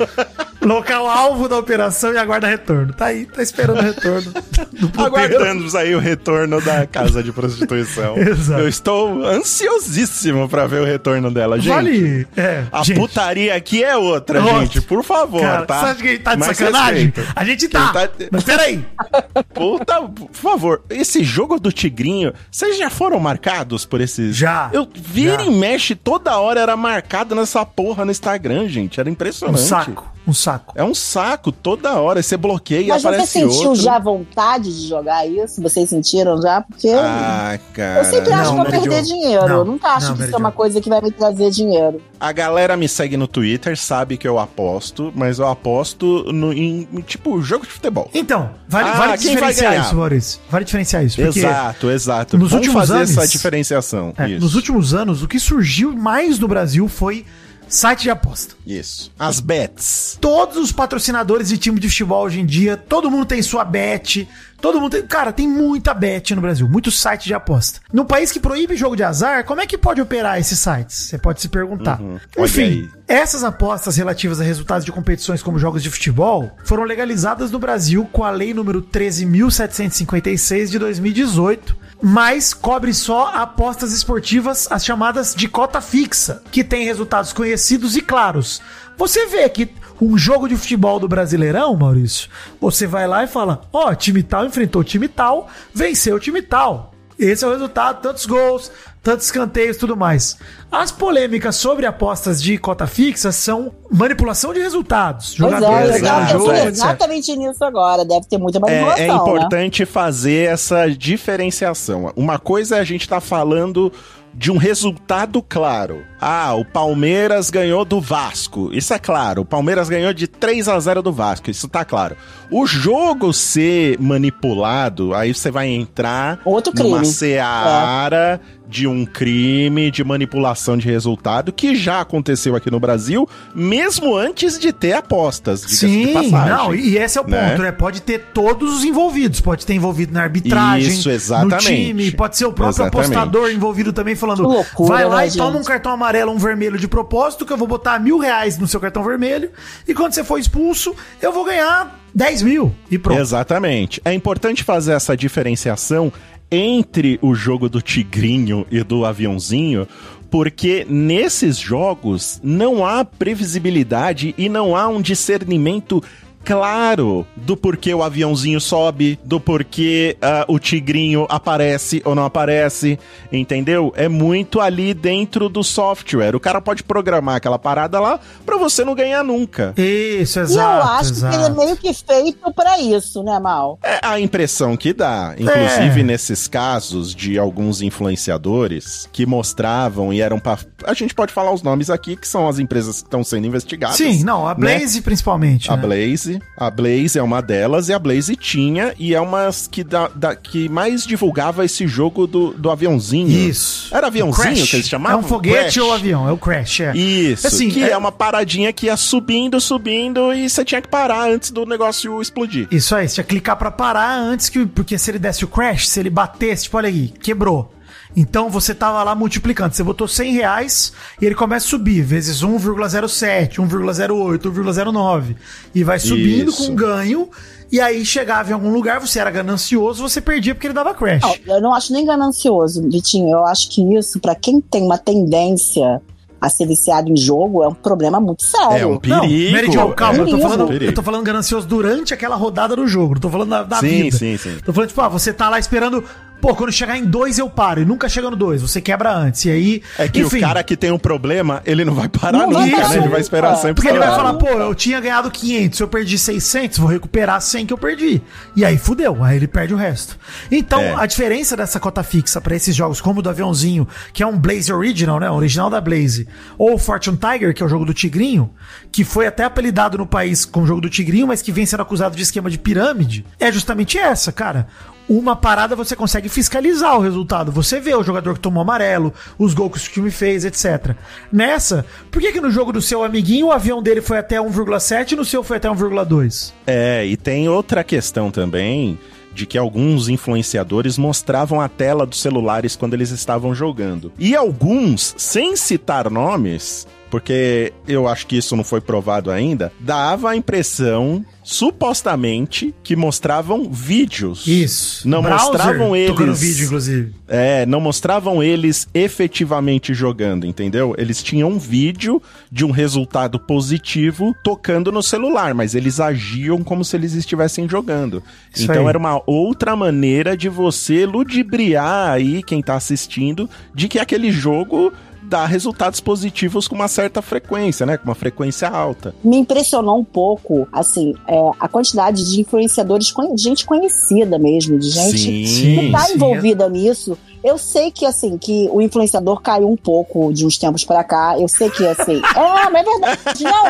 Local 0.63 1.09
alvo 1.09 1.49
da 1.49 1.57
operação 1.57 2.13
e 2.13 2.19
aguarda 2.19 2.47
retorno. 2.49 2.93
Tá 2.93 3.07
aí, 3.07 3.27
tá 3.27 3.43
esperando 3.43 3.79
o 3.79 3.83
retorno. 3.83 4.33
do 4.33 4.89
puteiro. 4.89 5.03
Aguardamos 5.03 5.75
aí 5.75 5.95
o 5.95 5.99
retorno 6.01 6.61
da 6.61 6.87
casa 6.87 7.23
de 7.23 7.33
prostituição. 7.33 8.17
Exato. 8.19 8.61
Eu 8.61 8.69
estou 8.69 9.25
ansiosíssimo 9.25 10.49
pra 10.49 10.67
ver 10.67 10.81
o 10.83 10.85
retorno 10.85 11.31
dela, 11.31 11.59
gente. 11.59 11.69
Vale. 11.69 12.27
É, 12.37 12.65
A 12.73 12.83
gente. 12.83 12.99
putaria 12.99 13.55
aqui 13.55 13.83
é 13.85 13.97
outra, 13.97 14.43
Outra. 14.43 14.68
Gente. 14.75 14.87
Por 14.87 15.03
favor, 15.05 15.41
Cara, 15.41 15.67
tá? 15.67 15.81
você 15.81 15.87
acha 15.87 16.03
que 16.03 16.09
a 16.09 16.11
gente 16.13 16.23
tá 16.23 16.35
de 16.35 16.41
Mais 16.41 16.57
sacanagem? 16.57 17.05
respeito. 17.07 17.33
A 17.35 17.45
gente 17.45 17.69
Quem 17.69 17.81
tá. 17.81 17.93
tá- 17.93 18.11
Mas 18.31 18.45
peraí. 18.45 18.85
Puta, 19.55 20.03
por 20.03 20.31
favor, 20.33 20.83
esse 20.91 21.23
jogo 21.25 21.59
do 21.59 21.73
Tigrinho, 21.73 22.33
vocês 22.51 22.77
já 22.79 22.91
foram 22.91 23.19
marcados 23.21 23.85
por 23.85 24.01
esses? 24.01 24.37
Já, 24.37 24.71
Eu 24.73 24.89
vira 24.95 25.45
já. 25.45 25.51
e 25.51 25.55
mexe, 25.55 25.95
toda 25.95 26.37
hora 26.39 26.61
era 26.61 26.77
marcado 26.77 27.35
nessa 27.35 27.65
porra 27.65 28.05
no 28.05 28.11
Instagram, 28.11 28.69
gente. 28.69 29.01
Era 29.01 29.09
Um 29.09 29.13
impressionante. 29.13 29.61
saco. 29.61 30.13
Um 30.29 30.35
saco. 30.35 30.75
É 30.77 30.85
um 30.85 30.95
saco, 30.95 31.51
toda 31.51 31.95
hora. 31.99 32.23
Você 32.23 32.37
bloqueia 32.37 32.83
e 32.83 32.89
Mas 32.89 33.01
você 33.01 33.09
aparece 33.09 33.33
sentiu 33.33 33.69
outro. 33.71 33.83
já 33.83 33.99
vontade 33.99 34.65
de 34.83 34.87
jogar 34.87 35.27
isso? 35.27 35.63
Vocês 35.63 35.89
sentiram 35.89 36.41
já? 36.43 36.61
Porque 36.61 36.89
Ah, 36.91 37.59
cara. 37.73 38.01
eu 38.01 38.05
sempre 38.05 38.33
acho 38.35 38.55
não, 38.55 38.65
que 38.65 38.71
vou 38.73 38.81
perder 38.83 39.03
dinheiro. 39.05 39.49
Não, 39.49 39.57
eu 39.59 39.65
nunca 39.65 39.89
acho 39.95 40.09
não, 40.11 40.17
que 40.19 40.25
isso 40.25 40.35
é 40.35 40.39
uma 40.39 40.53
coisa 40.53 40.81
que 40.83 40.89
vai 40.91 41.01
me 41.01 41.11
trazer 41.11 41.51
dinheiro. 41.51 42.03
A 42.21 42.31
galera 42.31 42.77
me 42.77 42.87
segue 42.89 43.17
no 43.17 43.27
Twitter, 43.27 43.75
sabe 43.79 44.19
que 44.19 44.29
eu 44.29 44.39
aposto, 44.39 45.11
mas 45.17 45.39
eu 45.39 45.47
aposto 45.49 46.25
no, 46.33 46.53
em, 46.53 46.87
tipo, 47.07 47.41
jogo 47.41 47.65
de 47.65 47.73
futebol. 47.73 48.11
Então, 48.13 48.51
vale, 48.69 48.91
Ah, 48.91 48.93
vale 48.95 49.17
diferenciar 49.17 49.81
isso, 49.81 49.95
Maurício. 49.97 50.41
Vale 50.51 50.65
diferenciar 50.67 51.05
isso. 51.05 51.21
Exato, 51.23 51.91
exato. 51.91 52.37
nos 52.37 52.51
Vamos 52.51 52.67
últimos 52.67 52.89
fazer 52.89 52.99
anos- 53.03 53.17
essa 53.17 53.27
diferenciação. 53.29 54.13
é, 54.19 54.29
Isso. 54.29 54.41
nos 54.41 54.55
últimos 54.55 54.93
anos, 54.93 55.23
o 55.23 55.29
que 55.29 55.39
surgiu 55.41 55.93
mais 55.97 56.39
no 56.39 56.47
Brasil 56.49 56.87
foi 56.87 57.25
site 57.69 58.03
de 58.03 58.11
aposta. 58.11 58.55
Isso. 58.67 59.13
As 59.19 59.41
bets. 59.41 60.19
Todos 60.21 60.57
os 60.57 60.73
patrocinadores 60.73 61.49
de 61.49 61.59
time 61.59 61.79
de 61.79 61.89
futebol 61.89 62.25
hoje 62.25 62.41
em 62.41 62.47
dia, 62.47 62.77
todo 62.77 63.11
mundo 63.11 63.27
tem 63.27 63.43
sua 63.43 63.65
bet. 63.65 64.29
Todo 64.61 64.81
mundo 64.81 64.91
tem. 64.91 65.03
Cara, 65.07 65.33
tem 65.33 65.49
muita 65.49 65.95
bet 65.95 66.35
no 66.35 66.41
Brasil, 66.41 66.69
muito 66.69 66.91
site 66.91 67.27
de 67.27 67.35
aposta. 67.35 67.81
No 67.93 68.05
país 68.05 68.33
que 68.33 68.41
proíbe 68.41 68.77
jogo 68.77 68.97
de 68.97 69.03
azar, 69.03 69.45
como 69.45 69.61
é 69.61 69.67
que 69.67 69.79
pode 69.79 70.01
operar 70.01 70.39
esses 70.39 70.59
sites? 70.59 70.97
Você 70.97 71.19
pode 71.19 71.41
se 71.41 71.49
perguntar. 71.49 72.01
Uhum. 72.01 72.19
Enfim, 72.39 72.91
essas 73.07 73.45
apostas 73.45 73.97
relativas 73.97 74.41
a 74.41 74.45
resultados 74.45 74.85
de 74.85 74.93
competições 74.93 75.43
como 75.43 75.59
jogos 75.59 75.83
de 75.83 75.91
futebol 75.91 76.51
foram 76.65 76.85
legalizadas 76.85 77.51
no 77.51 77.59
Brasil 77.59 78.09
com 78.13 78.25
a 78.25 78.31
lei 78.31 78.53
número 78.53 78.83
13.756 78.83 80.71
de 80.71 80.79
2018 80.79 81.89
mas 82.01 82.55
cobre 82.55 82.95
só 82.95 83.33
apostas 83.35 83.93
esportivas, 83.93 84.69
as 84.71 84.85
chamadas 84.85 85.35
de 85.35 85.49
cota 85.49 85.81
fixa, 85.81 86.43
que 86.51 86.63
tem 86.63 86.85
resultados 86.85 87.33
conhecidos 87.33 87.97
e 87.97 88.01
claros. 88.01 88.63
Você 88.99 89.27
vê 89.27 89.49
que 89.49 89.73
um 90.01 90.19
jogo 90.19 90.49
de 90.49 90.57
futebol 90.57 90.99
do 91.01 91.09
Brasileirão, 91.09 91.75
Maurício, 91.77 92.29
você 92.61 92.87
vai 92.87 93.07
lá 93.07 93.25
e 93.25 93.29
fala: 93.29 93.63
Ó, 93.73 93.95
time 93.95 94.23
tal 94.23 94.45
enfrentou 94.45 94.85
time 94.85 95.09
tal, 95.09 95.49
venceu 95.73 96.17
o 96.17 96.21
time 96.21 96.43
tal. 96.43 96.93
Esse 97.19 97.45
é 97.45 97.49
o 97.49 97.51
resultado, 97.51 98.01
tantos 98.01 98.27
gols, 98.27 98.71
tantos 99.03 99.27
escanteios 99.27 99.77
tudo 99.77 99.97
mais. 99.97 100.37
As 100.71 100.93
polêmicas 100.93 101.57
sobre 101.57 101.85
apostas 101.85 102.41
de 102.41 102.57
cota 102.59 102.87
fixa 102.87 103.33
são 103.33 103.73
manipulação 103.91 104.55
de 104.55 104.61
resultados. 104.61 105.33
É, 105.33 105.37
Jogadores 105.37 106.01
tava 106.01 106.25
ganham 106.25 106.29
jogo, 106.29 106.53
exatamente 106.53 107.37
nisso 107.37 107.65
agora. 107.65 108.05
Deve 108.05 108.27
ter 108.29 108.39
muita 108.39 108.59
É, 108.59 108.61
manipulação, 108.61 109.05
é 109.05 109.09
né? 109.09 109.15
importante 109.15 109.85
fazer 109.85 110.49
essa 110.49 110.87
diferenciação. 110.87 112.13
Uma 112.15 112.39
coisa 112.39 112.77
é 112.77 112.81
a 112.81 112.85
gente 112.85 113.03
estar 113.03 113.21
falando 113.21 113.93
de 114.39 114.53
um 114.53 114.57
resultado 114.57 115.43
claro. 115.43 116.05
Ah, 116.21 116.55
o 116.55 116.65
Palmeiras 116.65 117.51
ganhou 117.51 117.85
do 117.85 118.01
Vasco. 118.01 118.71
Isso 118.73 118.95
é 118.95 118.99
claro. 118.99 119.43
O 119.43 119.45
Palmeiras 119.45 119.89
ganhou 119.89 120.13
de 120.13 120.29
3 120.29 120.69
a 120.69 120.79
0 120.79 121.03
do 121.03 121.13
Vasco. 121.13 121.51
Isso 121.51 121.67
tá 121.67 121.85
claro. 121.85 122.17
O 122.49 122.65
jogo 122.65 123.33
ser 123.33 123.99
manipulado, 123.99 125.13
aí 125.13 125.35
você 125.35 125.51
vai 125.51 125.67
entrar 125.67 126.41
Outro 126.45 126.73
numa 126.73 126.99
crime. 126.99 127.13
seara 127.13 128.41
de 128.69 128.87
um 128.87 129.07
crime 129.07 129.91
de 129.91 130.05
manipulação 130.05 130.77
de 130.77 130.87
resultado 130.87 131.53
que 131.53 131.75
já 131.75 132.01
aconteceu 132.01 132.55
aqui 132.55 132.71
no 132.71 132.79
Brasil, 132.79 133.27
mesmo 133.55 134.15
antes 134.15 134.59
de 134.59 134.73
ter 134.73 134.93
apostas. 134.93 135.61
Sim, 135.61 136.13
passagem. 136.13 136.55
não, 136.55 136.75
e 136.75 136.99
esse 136.99 137.17
é 137.17 137.21
o 137.21 137.25
ponto, 137.25 137.35
né? 137.35 137.57
né? 137.57 137.73
Pode 137.73 138.03
ter 138.03 138.27
todos 138.35 138.79
os 138.79 138.85
envolvidos, 138.85 139.41
pode 139.41 139.65
ter 139.65 139.75
envolvido 139.75 140.13
na 140.13 140.23
arbitragem, 140.23 140.93
Isso, 140.93 141.09
no 141.09 141.15
exatamente. 141.15 141.65
time, 141.65 142.11
pode 142.13 142.37
ser 142.37 142.45
o 142.45 142.53
próprio 142.53 142.83
Exatamente. 142.83 143.07
apostador 143.07 143.51
envolvido 143.51 143.93
também 143.93 144.15
falando, 144.15 144.43
loucura, 144.43 144.95
vai 144.95 145.05
lá 145.05 145.17
né, 145.19 145.29
e 145.29 145.33
toma 145.33 145.53
gente? 145.53 145.61
um 145.63 145.65
cartão 145.65 145.93
amarelo, 145.93 146.31
um 146.31 146.39
vermelho 146.39 146.79
de 146.79 146.87
propósito, 146.87 147.47
que 147.47 147.53
eu 147.53 147.57
vou 147.57 147.67
botar 147.67 147.99
mil 147.99 148.19
reais 148.19 148.59
no 148.59 148.69
seu 148.69 148.79
cartão 148.79 149.03
vermelho, 149.03 149.51
e 149.87 149.95
quando 149.95 150.13
você 150.13 150.23
for 150.23 150.39
expulso, 150.39 150.95
eu 151.23 151.33
vou 151.33 151.45
ganhar 151.45 151.99
10 152.15 152.43
mil, 152.43 152.75
e 152.91 152.99
pronto. 152.99 153.19
Exatamente. 153.19 154.01
É 154.05 154.13
importante 154.13 154.63
fazer 154.63 154.93
essa 154.93 155.17
diferenciação 155.17 156.13
entre 156.51 157.19
o 157.21 157.35
jogo 157.35 157.69
do 157.69 157.83
tigrinho 157.83 158.67
e 158.71 158.83
do 158.83 159.05
aviãozinho, 159.05 159.87
porque 160.31 160.87
nesses 160.89 161.59
jogos 161.59 162.41
não 162.43 162.85
há 162.85 163.05
previsibilidade 163.05 164.35
e 164.37 164.49
não 164.49 164.77
há 164.77 164.89
um 164.89 165.01
discernimento 165.01 166.03
claro 166.49 167.27
do 167.37 167.57
porquê 167.57 167.93
o 167.93 168.03
aviãozinho 168.03 168.59
sobe, 168.61 169.19
do 169.23 169.39
porquê 169.39 170.17
ah, 170.23 170.47
o 170.49 170.59
tigrinho 170.59 171.27
aparece 171.29 172.01
ou 172.07 172.15
não 172.15 172.25
aparece, 172.25 172.99
entendeu? 173.31 173.93
É 173.95 174.09
muito 174.09 174.59
ali 174.61 174.95
dentro 174.95 175.49
do 175.51 175.63
software. 175.63 176.35
O 176.35 176.41
cara 176.41 176.61
pode 176.61 176.83
programar 176.83 177.37
aquela 177.37 177.59
parada 177.59 178.01
lá 178.01 178.19
pra 178.47 178.57
você 178.57 178.83
não 178.85 178.95
ganhar 178.95 179.23
nunca. 179.23 179.75
Isso, 179.77 180.39
E 180.39 180.43
exato, 180.43 180.87
eu 180.87 180.93
acho 180.95 181.11
exato. 181.13 181.37
que 181.37 181.43
ele 181.45 181.53
é 181.53 181.65
meio 181.65 181.77
que 181.77 181.93
feito 181.93 182.53
pra 182.55 182.81
isso, 182.81 183.23
né, 183.23 183.39
Mal? 183.39 183.79
É 183.83 184.01
a 184.03 184.19
impressão 184.19 184.75
que 184.77 184.93
dá. 184.95 185.35
Inclusive, 185.39 186.01
É. 186.01 186.03
nesses 186.03 186.49
casos 186.49 187.15
de 187.15 187.39
alguns 187.39 187.83
influenciadores 187.83 189.09
que 189.13 189.27
mostravam 189.27 190.13
e 190.13 190.21
eram 190.21 190.39
pra. 190.41 190.59
A 190.85 190.95
gente 190.95 191.15
pode 191.15 191.33
falar 191.33 191.53
os 191.53 191.63
nomes 191.63 191.91
aqui, 191.91 192.17
que 192.17 192.27
são 192.27 192.49
as 192.49 192.59
empresas 192.59 193.03
que 193.03 193.07
estão 193.09 193.23
sendo 193.23 193.47
investigadas. 193.47 193.97
Sim, 193.97 194.25
não, 194.25 194.47
a 194.47 194.55
né? 194.55 194.79
Blaze 194.79 195.01
principalmente, 195.03 195.71
A 195.71 195.77
né? 195.77 195.83
Blaze, 195.83 196.38
Blaze. 196.39 196.53
A 196.57 196.71
Blaze 196.71 197.19
é 197.19 197.23
uma 197.23 197.41
delas 197.43 197.89
e 197.89 197.93
a 197.93 197.99
Blaze 197.99 198.37
tinha 198.37 198.95
e 198.99 199.15
é 199.15 199.21
uma 199.21 199.51
que, 199.71 199.83
da, 199.85 200.09
da- 200.09 200.37
que 200.37 200.69
mais 200.69 201.07
divulgava 201.07 201.65
esse 201.65 201.87
jogo 201.87 202.27
do, 202.27 202.53
do 202.55 202.71
aviãozinho. 202.71 203.29
Isso. 203.29 203.95
Era 203.95 204.07
aviãozinho 204.09 204.67
que 204.67 204.77
eles 204.77 204.89
chamavam? 204.89 205.21
É 205.21 205.23
um 205.25 205.27
foguete 205.27 205.75
Crash. 205.75 205.77
ou 205.79 205.93
avião, 205.93 206.29
é 206.29 206.33
o 206.33 206.37
Crash, 206.39 206.81
é. 206.81 206.97
Isso, 206.97 207.47
Assim, 207.47 207.69
que 207.71 207.83
é- 207.83 207.91
é... 207.91 207.97
uma 207.97 208.13
paradinha 208.13 208.73
que 208.73 208.87
ia 208.87 208.97
subindo, 208.97 209.61
subindo 209.61 210.33
e 210.33 210.49
você 210.49 210.65
tinha 210.65 210.81
que 210.81 210.89
parar 210.89 211.29
antes 211.29 211.51
do 211.51 211.65
negócio 211.67 212.21
explodir. 212.21 212.69
Isso 212.71 212.95
aí, 212.95 213.09
você 213.09 213.15
tinha 213.17 213.25
que 213.25 213.31
clicar 213.31 213.57
pra 213.57 213.71
parar 213.71 214.17
antes 214.19 214.49
que. 214.49 214.67
Porque 214.67 214.99
se 214.99 215.11
ele 215.11 215.19
desse 215.19 215.45
o 215.45 215.49
crash, 215.49 215.89
se 215.89 216.01
ele 216.01 216.11
batesse, 216.11 216.65
tipo, 216.65 216.77
olha 216.77 216.89
aí, 216.89 217.09
quebrou. 217.23 217.73
Então 218.17 218.49
você 218.49 218.75
tava 218.75 219.03
lá 219.03 219.15
multiplicando. 219.15 219.75
Você 219.75 219.83
botou 219.83 220.09
100 220.09 220.33
reais 220.33 220.93
e 221.21 221.27
ele 221.27 221.35
começa 221.35 221.67
a 221.67 221.71
subir, 221.71 222.03
vezes 222.03 222.43
1,07, 222.43 223.57
1,08, 223.57 224.39
1,09. 224.41 225.37
E 225.75 225.85
vai 225.85 225.99
subindo 225.99 226.51
Isso. 226.51 226.67
com 226.67 226.75
ganho. 226.75 227.29
E 227.71 227.81
aí 227.81 228.05
chegava 228.05 228.51
em 228.51 228.55
algum 228.55 228.73
lugar, 228.73 228.99
você 228.99 229.19
era 229.19 229.31
ganancioso, 229.31 230.03
você 230.03 230.23
perdia 230.23 230.55
porque 230.55 230.67
ele 230.67 230.75
dava 230.75 230.95
crash. 230.95 231.21
Não, 231.23 231.57
eu 231.57 231.61
não 231.61 231.75
acho 231.75 231.93
nem 231.93 232.05
ganancioso, 232.05 232.83
Vitinho. 232.89 233.29
Eu 233.31 233.45
acho 233.47 233.69
que 233.69 233.83
isso, 233.95 234.19
pra 234.21 234.35
quem 234.35 234.59
tem 234.61 234.83
uma 234.83 234.97
tendência 234.97 236.01
a 236.41 236.49
ser 236.49 236.67
viciado 236.67 237.11
em 237.11 237.17
jogo, 237.17 237.63
é 237.63 237.69
um 237.69 237.75
problema 237.75 238.21
muito 238.21 238.45
sério. 238.45 238.77
É 238.79 238.87
um 238.87 238.93
Não, 238.93 238.99
perigo. 239.01 239.53
Mary 239.53 239.73
Jo, 239.73 239.89
calma, 239.93 240.21
eu 240.21 240.29
tô, 240.29 240.39
falando, 240.39 240.67
Perigo. 240.69 240.91
eu 240.91 240.95
tô 240.95 241.03
falando 241.03 241.25
ganancioso 241.25 241.67
durante 241.67 242.15
aquela 242.15 242.37
rodada 242.37 242.77
do 242.77 242.87
jogo, 242.87 243.15
não 243.15 243.21
tô 243.21 243.29
falando 243.29 243.51
da, 243.51 243.63
da 243.65 243.81
Sim, 243.81 244.05
vida. 244.05 244.17
sim, 244.17 244.37
sim. 244.37 244.57
Tô 244.65 244.73
falando, 244.73 244.89
tipo, 244.89 245.01
ah, 245.01 245.09
você 245.09 245.33
tá 245.33 245.49
lá 245.51 245.59
esperando, 245.59 246.03
pô, 246.41 246.55
quando 246.55 246.73
chegar 246.73 246.97
em 246.97 247.05
dois 247.05 247.39
eu 247.39 247.49
paro, 247.51 247.81
e 247.81 247.85
nunca 247.85 248.09
chega 248.09 248.31
no 248.31 248.37
dois, 248.37 248.63
você 248.63 248.81
quebra 248.81 249.13
antes, 249.13 249.45
e 249.45 249.51
aí... 249.51 249.83
É 249.99 250.09
que 250.09 250.23
o 250.25 250.41
cara 250.41 250.63
que 250.63 250.77
tem 250.77 250.91
um 250.93 250.99
problema, 250.99 251.63
ele 251.65 251.85
não 251.85 251.95
vai 251.95 252.09
parar 252.09 252.39
Não 252.39 252.51
vai 252.51 252.67
nunca, 252.67 252.77
parar 252.77 252.89
né? 252.91 252.97
Ele 252.99 253.09
vai 253.09 253.21
esperar 253.21 253.57
sempre 253.57 253.75
Porque 253.75 253.89
ele 253.89 253.99
vai 253.99 254.09
falar, 254.09 254.35
pô, 254.35 254.49
eu 254.49 254.75
tinha 254.75 255.01
ganhado 255.01 255.31
500, 255.31 255.81
eu 255.81 255.89
perdi 255.89 256.19
600, 256.19 256.79
vou 256.79 256.89
recuperar 256.89 257.41
100 257.41 257.67
que 257.67 257.73
eu 257.73 257.79
perdi. 257.79 258.23
E 258.57 258.65
aí 258.65 258.79
fudeu, 258.79 259.23
aí 259.23 259.37
ele 259.37 259.49
perde 259.49 259.75
o 259.75 259.77
resto. 259.77 260.19
Então, 260.51 260.81
É. 260.81 260.95
a 260.95 261.07
diferença 261.07 261.57
dessa 261.57 261.79
cota 261.81 262.03
fixa 262.03 262.41
pra 262.41 262.55
esses 262.55 262.75
jogos, 262.75 263.01
como 263.01 263.21
o 263.21 263.23
do 263.23 263.31
aviãozinho, 263.31 263.87
que 264.13 264.23
é 264.23 264.27
um 264.27 264.39
Blaze 264.39 264.73
Original, 264.73 265.19
né, 265.21 265.31
o 265.31 265.35
original 265.35 265.69
da 265.71 265.81
Blaze, 265.81 266.27
ou 266.57 266.75
o 266.75 266.79
Fortune 266.79 267.17
Tiger, 267.19 267.55
que 267.55 267.63
é 267.63 267.67
o 267.67 267.69
jogo 267.69 267.85
do 267.85 267.95
Tigrinho, 267.95 268.51
que 268.91 269.05
foi 269.05 269.27
até 269.27 269.45
apelidado 269.45 269.99
no 269.99 270.07
país 270.07 270.45
como 270.45 270.67
jogo 270.67 270.81
do 270.81 270.89
Tigrinho, 270.91 271.27
mas 271.27 271.43
que 271.43 271.53
vem 271.53 271.67
sendo 271.67 271.83
acusado 271.83 272.17
de 272.17 272.23
esquema 272.23 272.51
de 272.51 272.59
pirâmide, 272.59 273.25
é 273.39 273.51
justamente 273.51 273.99
essa, 273.99 274.31
cara. 274.33 274.67
Uma 275.09 275.35
parada 275.35 275.75
você 275.75 275.97
consegue 275.97 276.29
fiscalizar 276.29 276.97
o 276.97 277.01
resultado. 277.01 277.51
Você 277.51 277.81
vê 277.81 277.95
o 277.95 278.03
jogador 278.03 278.35
que 278.35 278.41
tomou 278.41 278.61
amarelo, 278.61 279.13
os 279.39 279.55
gols 279.55 279.89
que 279.89 279.89
o 279.89 279.93
time 279.95 280.11
fez, 280.11 280.45
etc. 280.45 280.95
Nessa, 281.33 281.87
por 282.11 282.21
que, 282.21 282.33
que 282.33 282.41
no 282.41 282.51
jogo 282.51 282.73
do 282.73 282.83
seu 282.83 283.03
amiguinho 283.03 283.47
o 283.47 283.53
avião 283.53 283.83
dele 283.83 284.03
foi 284.03 284.19
até 284.19 284.37
1,7 284.37 285.13
e 285.13 285.17
no 285.17 285.25
seu 285.25 285.43
foi 285.43 285.57
até 285.57 285.69
1,2? 285.69 286.53
É, 286.67 287.07
e 287.07 287.17
tem 287.17 287.49
outra 287.49 287.83
questão 287.83 288.31
também 288.31 288.99
de 289.33 289.47
que 289.47 289.57
alguns 289.57 290.09
influenciadores 290.09 290.99
mostravam 290.99 291.61
a 291.61 291.69
tela 291.69 292.05
dos 292.05 292.21
celulares 292.21 292.75
quando 292.75 292.95
eles 292.95 293.11
estavam 293.11 293.55
jogando. 293.55 294.13
E 294.19 294.35
alguns, 294.35 295.15
sem 295.17 295.55
citar 295.55 296.11
nomes, 296.11 296.89
porque 297.11 297.73
eu 297.87 298.07
acho 298.07 298.27
que 298.27 298.37
isso 298.37 298.57
não 298.57 298.65
foi 298.65 298.81
provado 298.81 299.31
ainda, 299.31 299.73
dava 299.81 300.31
a 300.31 300.37
impressão, 300.37 301.25
supostamente, 301.43 302.75
que 302.83 302.95
mostravam 302.95 303.71
vídeos. 303.71 304.47
Isso. 304.47 305.09
Não 305.09 305.23
Browser 305.23 305.49
mostravam 305.49 305.97
eles. 305.97 306.11
Tocando 306.11 306.35
vídeo, 306.35 306.67
inclusive. 306.67 307.15
É, 307.27 307.65
não 307.67 307.81
mostravam 307.81 308.43
eles 308.43 308.87
efetivamente 308.93 309.95
jogando, 309.95 310.47
entendeu? 310.47 310.95
Eles 310.99 311.23
tinham 311.23 311.49
um 311.51 311.59
vídeo 311.59 312.23
de 312.51 312.65
um 312.65 312.71
resultado 312.71 313.39
positivo 313.39 314.35
tocando 314.45 314.93
no 314.93 315.03
celular, 315.03 315.55
mas 315.55 315.75
eles 315.75 316.01
agiam 316.01 316.63
como 316.63 316.85
se 316.85 316.97
eles 316.97 317.15
estivessem 317.15 317.69
jogando. 317.69 318.23
Isso 318.55 318.65
então 318.65 318.83
aí. 318.83 318.89
era 318.89 318.99
uma 318.99 319.23
outra 319.27 319.75
maneira 319.75 320.37
de 320.37 320.49
você 320.49 321.07
ludibriar 321.07 322.11
aí 322.11 322.43
quem 322.43 322.63
tá 322.63 322.75
assistindo 322.75 323.49
de 323.75 323.89
que 323.89 323.99
aquele 323.99 324.31
jogo 324.31 324.93
dá 325.29 325.45
resultados 325.47 326.01
positivos 326.01 326.67
com 326.67 326.75
uma 326.75 326.89
certa 326.89 327.21
frequência, 327.21 327.85
né? 327.85 327.97
Com 327.97 328.05
uma 328.05 328.15
frequência 328.15 328.69
alta. 328.69 329.15
Me 329.23 329.37
impressionou 329.37 329.99
um 329.99 330.05
pouco, 330.05 330.67
assim, 330.73 331.15
é, 331.27 331.37
a 331.61 331.69
quantidade 331.69 332.29
de 332.31 332.41
influenciadores, 332.41 333.13
de 333.35 333.43
gente 333.43 333.67
conhecida 333.67 334.39
mesmo, 334.39 334.79
de 334.79 334.89
gente 334.89 335.47
Sim. 335.47 335.79
que 335.79 335.93
tá 335.93 336.01
sim. 336.01 336.15
envolvida 336.15 336.69
nisso. 336.69 337.17
Eu 337.43 337.57
sei 337.57 337.91
que, 337.91 338.05
assim, 338.05 338.37
que 338.37 338.69
o 338.73 338.81
influenciador 338.83 339.41
caiu 339.41 339.71
um 339.71 339.77
pouco 339.77 340.33
de 340.33 340.45
uns 340.47 340.59
tempos 340.59 340.85
pra 340.85 341.05
cá. 341.05 341.39
Eu 341.39 341.49
sei 341.49 341.71
que, 341.71 341.87
assim. 341.87 342.21
é, 342.37 342.71
mas 342.71 342.87
é 342.87 342.91
verdade. 342.91 343.45
Não, 343.45 343.65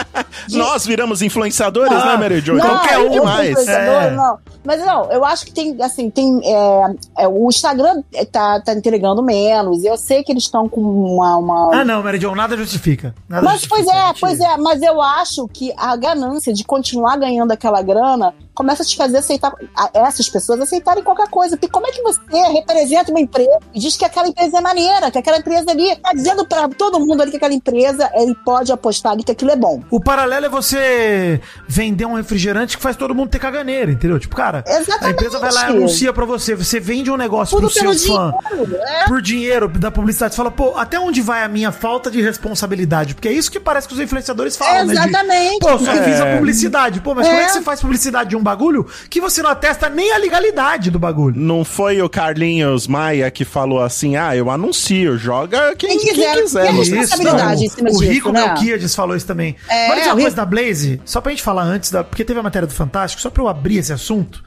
de- 0.49 0.57
Nós 0.59 0.87
viramos 0.87 1.21
influenciadores, 1.23 1.93
Ah, 1.93 2.07
né, 2.07 2.17
Mary 2.17 2.41
Jo? 2.41 2.55
Não, 2.55 2.67
Qualquer 2.67 2.99
um 2.99 3.15
influenciador, 3.15 4.03
É. 4.03 4.11
não. 4.11 4.39
Mas 4.65 4.85
não, 4.85 5.11
eu 5.11 5.25
acho 5.25 5.47
que 5.47 5.53
tem, 5.53 5.77
assim, 5.83 6.11
tem. 6.11 6.41
é, 6.45 7.23
é, 7.25 7.29
o 7.29 7.49
Instagram 7.49 8.03
tá, 8.31 8.61
tá 8.61 8.75
entregando 8.75 9.23
menos. 9.23 9.83
Eu 9.85 9.97
sei 9.97 10.23
que 10.23 10.33
eles 10.33 10.43
estão 10.45 10.69
com 10.69 10.81
uma. 10.81 11.37
uma- 11.37 11.75
Ah, 11.81 11.85
não, 11.85 12.03
Mary 12.03 12.21
Jo, 12.21 12.35
nada 12.35 12.57
justifica. 12.57 13.15
Nada 13.29 13.45
mas, 13.47 13.65
pois 13.67 13.83
justifica, 13.83 13.97
é, 13.99 14.07
mentira. 14.09 14.19
pois 14.21 14.41
é, 14.41 14.57
mas 14.59 14.83
eu 14.83 15.01
acho 15.01 15.49
que 15.49 15.73
a 15.77 15.97
ganância 15.97 16.53
de 16.53 16.65
continuar 16.65 17.17
ganhando 17.17 17.53
aquela 17.53 17.81
grana 17.81 18.35
começa 18.59 18.83
a 18.83 18.87
te 18.87 18.97
fazer 18.97 19.19
aceitar 19.19 19.53
a- 19.77 19.91
essas 19.95 20.29
pessoas 20.29 20.61
aceitarem 20.61 21.05
qualquer 21.05 21.29
coisa. 21.29 21.57
Porque 21.57 21.71
como 21.73 21.87
é 21.87 21.93
que 21.93 22.03
você 22.03 22.19
representa 22.53 23.13
uma 23.13 23.21
empresa 23.21 23.57
e 23.73 23.79
diz 23.79 23.97
que 23.97 24.05
aquela 24.05 24.27
empresa 24.27 24.59
é 24.59 24.61
maneira, 24.61 25.11
que 25.13 25.19
aquela 25.19 25.39
empresa 25.39 25.71
ali 25.71 25.95
tá 25.97 26.11
dizendo 26.13 26.45
pra 26.45 26.69
todo 26.69 26.99
mundo 26.99 27.23
ali 27.23 27.31
que 27.31 27.37
aquela 27.37 27.55
empresa 27.55 28.11
ele 28.15 28.35
pode 28.45 28.73
apostar 28.73 29.13
ali 29.13 29.23
que 29.23 29.31
aquilo 29.31 29.53
é 29.53 29.57
bom. 29.57 29.81
O 29.93 30.01
paralelo 30.01 30.47
é 30.47 30.49
você 30.49 31.41
vender 31.69 32.05
um 32.05 32.15
refrigerante 32.15 32.77
que 32.77 32.83
faz 32.83 32.97
todo 32.97 33.15
mundo 33.15 33.31
ter 33.31 33.39
caganeira, 33.39 33.93
entendeu? 33.93 34.19
Tipo, 34.19 34.35
cara, 34.35 34.65
a 34.67 34.71
Exatamente. 34.81 35.13
empresa 35.13 35.39
vai 35.39 35.53
lá 35.53 35.63
e 35.71 35.77
anuncia 35.77 36.13
pra 36.13 36.25
você, 36.25 36.57
você 36.57 36.81
vende 36.81 37.11
um 37.13 37.17
negócio 37.17 37.57
Tudo 37.57 37.71
pro 37.71 37.95
seu 37.95 38.15
fã. 38.17 38.35
dinheiro, 38.51 38.77
é. 38.77 39.05
Por 39.07 39.23
dinheiro 39.23 39.69
da 39.69 39.91
publicidade, 39.93 40.35
você 40.35 40.37
fala, 40.37 40.51
pô, 40.51 40.75
até 40.77 40.99
onde 40.99 41.21
vai 41.23 41.45
a 41.45 41.49
minha 41.49 41.71
falta 41.71 42.11
de 42.11 42.21
responsabilidade? 42.21 43.15
Porque 43.15 43.29
é 43.29 43.33
isso 43.33 43.51
que 43.53 43.61
parece 43.61 43.87
que 43.87 43.95
os 43.95 44.01
influenciadores 44.01 44.57
falam, 44.57 44.87
né? 44.87 44.95
De, 44.95 44.99
Exatamente. 45.01 45.59
Pô, 45.61 45.79
só 45.79 45.93
É. 45.93 46.03
fiz 46.03 46.21
a 46.21 46.27
publicidade. 46.37 47.01
Pô, 47.01 47.15
mas 47.15 47.27
como 47.29 47.39
é 47.39 47.45
que 47.45 47.51
É. 47.51 47.53
você 47.53 47.63
faz 47.63 47.81
publicidade 47.81 48.31
de 48.31 48.37
um 48.37 48.43
bagulho 48.49 48.87
que 49.11 49.21
você 49.21 49.43
não 49.43 49.51
atesta 49.51 49.89
nem 49.89 50.13
a 50.13 50.17
legalidade 50.17 50.91
do 50.91 50.99
bagulho? 50.99 51.39
Não 51.39 51.65
foi 51.65 52.01
o 52.01 52.09
Carlinhos 52.09 52.87
Maia 52.87 53.31
que 53.31 53.45
falou 53.45 53.81
assim: 53.81 54.17
ah, 54.17 54.35
eu 54.35 54.51
anuncio, 54.51 55.19
joga 55.19 55.75
quem, 55.77 55.91
Quem 55.91 55.99
quem 55.99 56.15
quiser. 56.15 56.35
quiser. 56.43 56.63
Tem 56.67 56.75
não 56.75 56.83
Isso, 56.83 56.95
em 56.95 57.69
cima 57.69 57.91
o 57.91 57.99
Rico 57.99 58.33
né? 58.33 58.47
Melquiades 58.47 58.95
falou 58.95 59.17
isso 59.17 59.27
também. 59.27 59.55
É, 59.69 59.85
Agora 59.85 60.01
dizer 60.01 60.13
uma 60.13 60.21
coisa 60.21 60.37
da 60.37 60.47
Blaze, 60.47 61.01
só 61.05 61.21
pra 61.21 61.31
gente 61.31 61.43
falar 61.43 61.63
antes, 61.63 61.91
da, 61.91 62.03
porque 62.03 62.25
teve 62.25 62.41
a 62.41 62.43
matéria 62.43 62.67
do 62.67 62.75
Fantástico, 62.75 63.21
só 63.21 63.31
pra 63.31 63.43
eu 63.43 63.49
abrir 63.49 63.79
esse 63.79 63.93
assunto. 63.93 64.43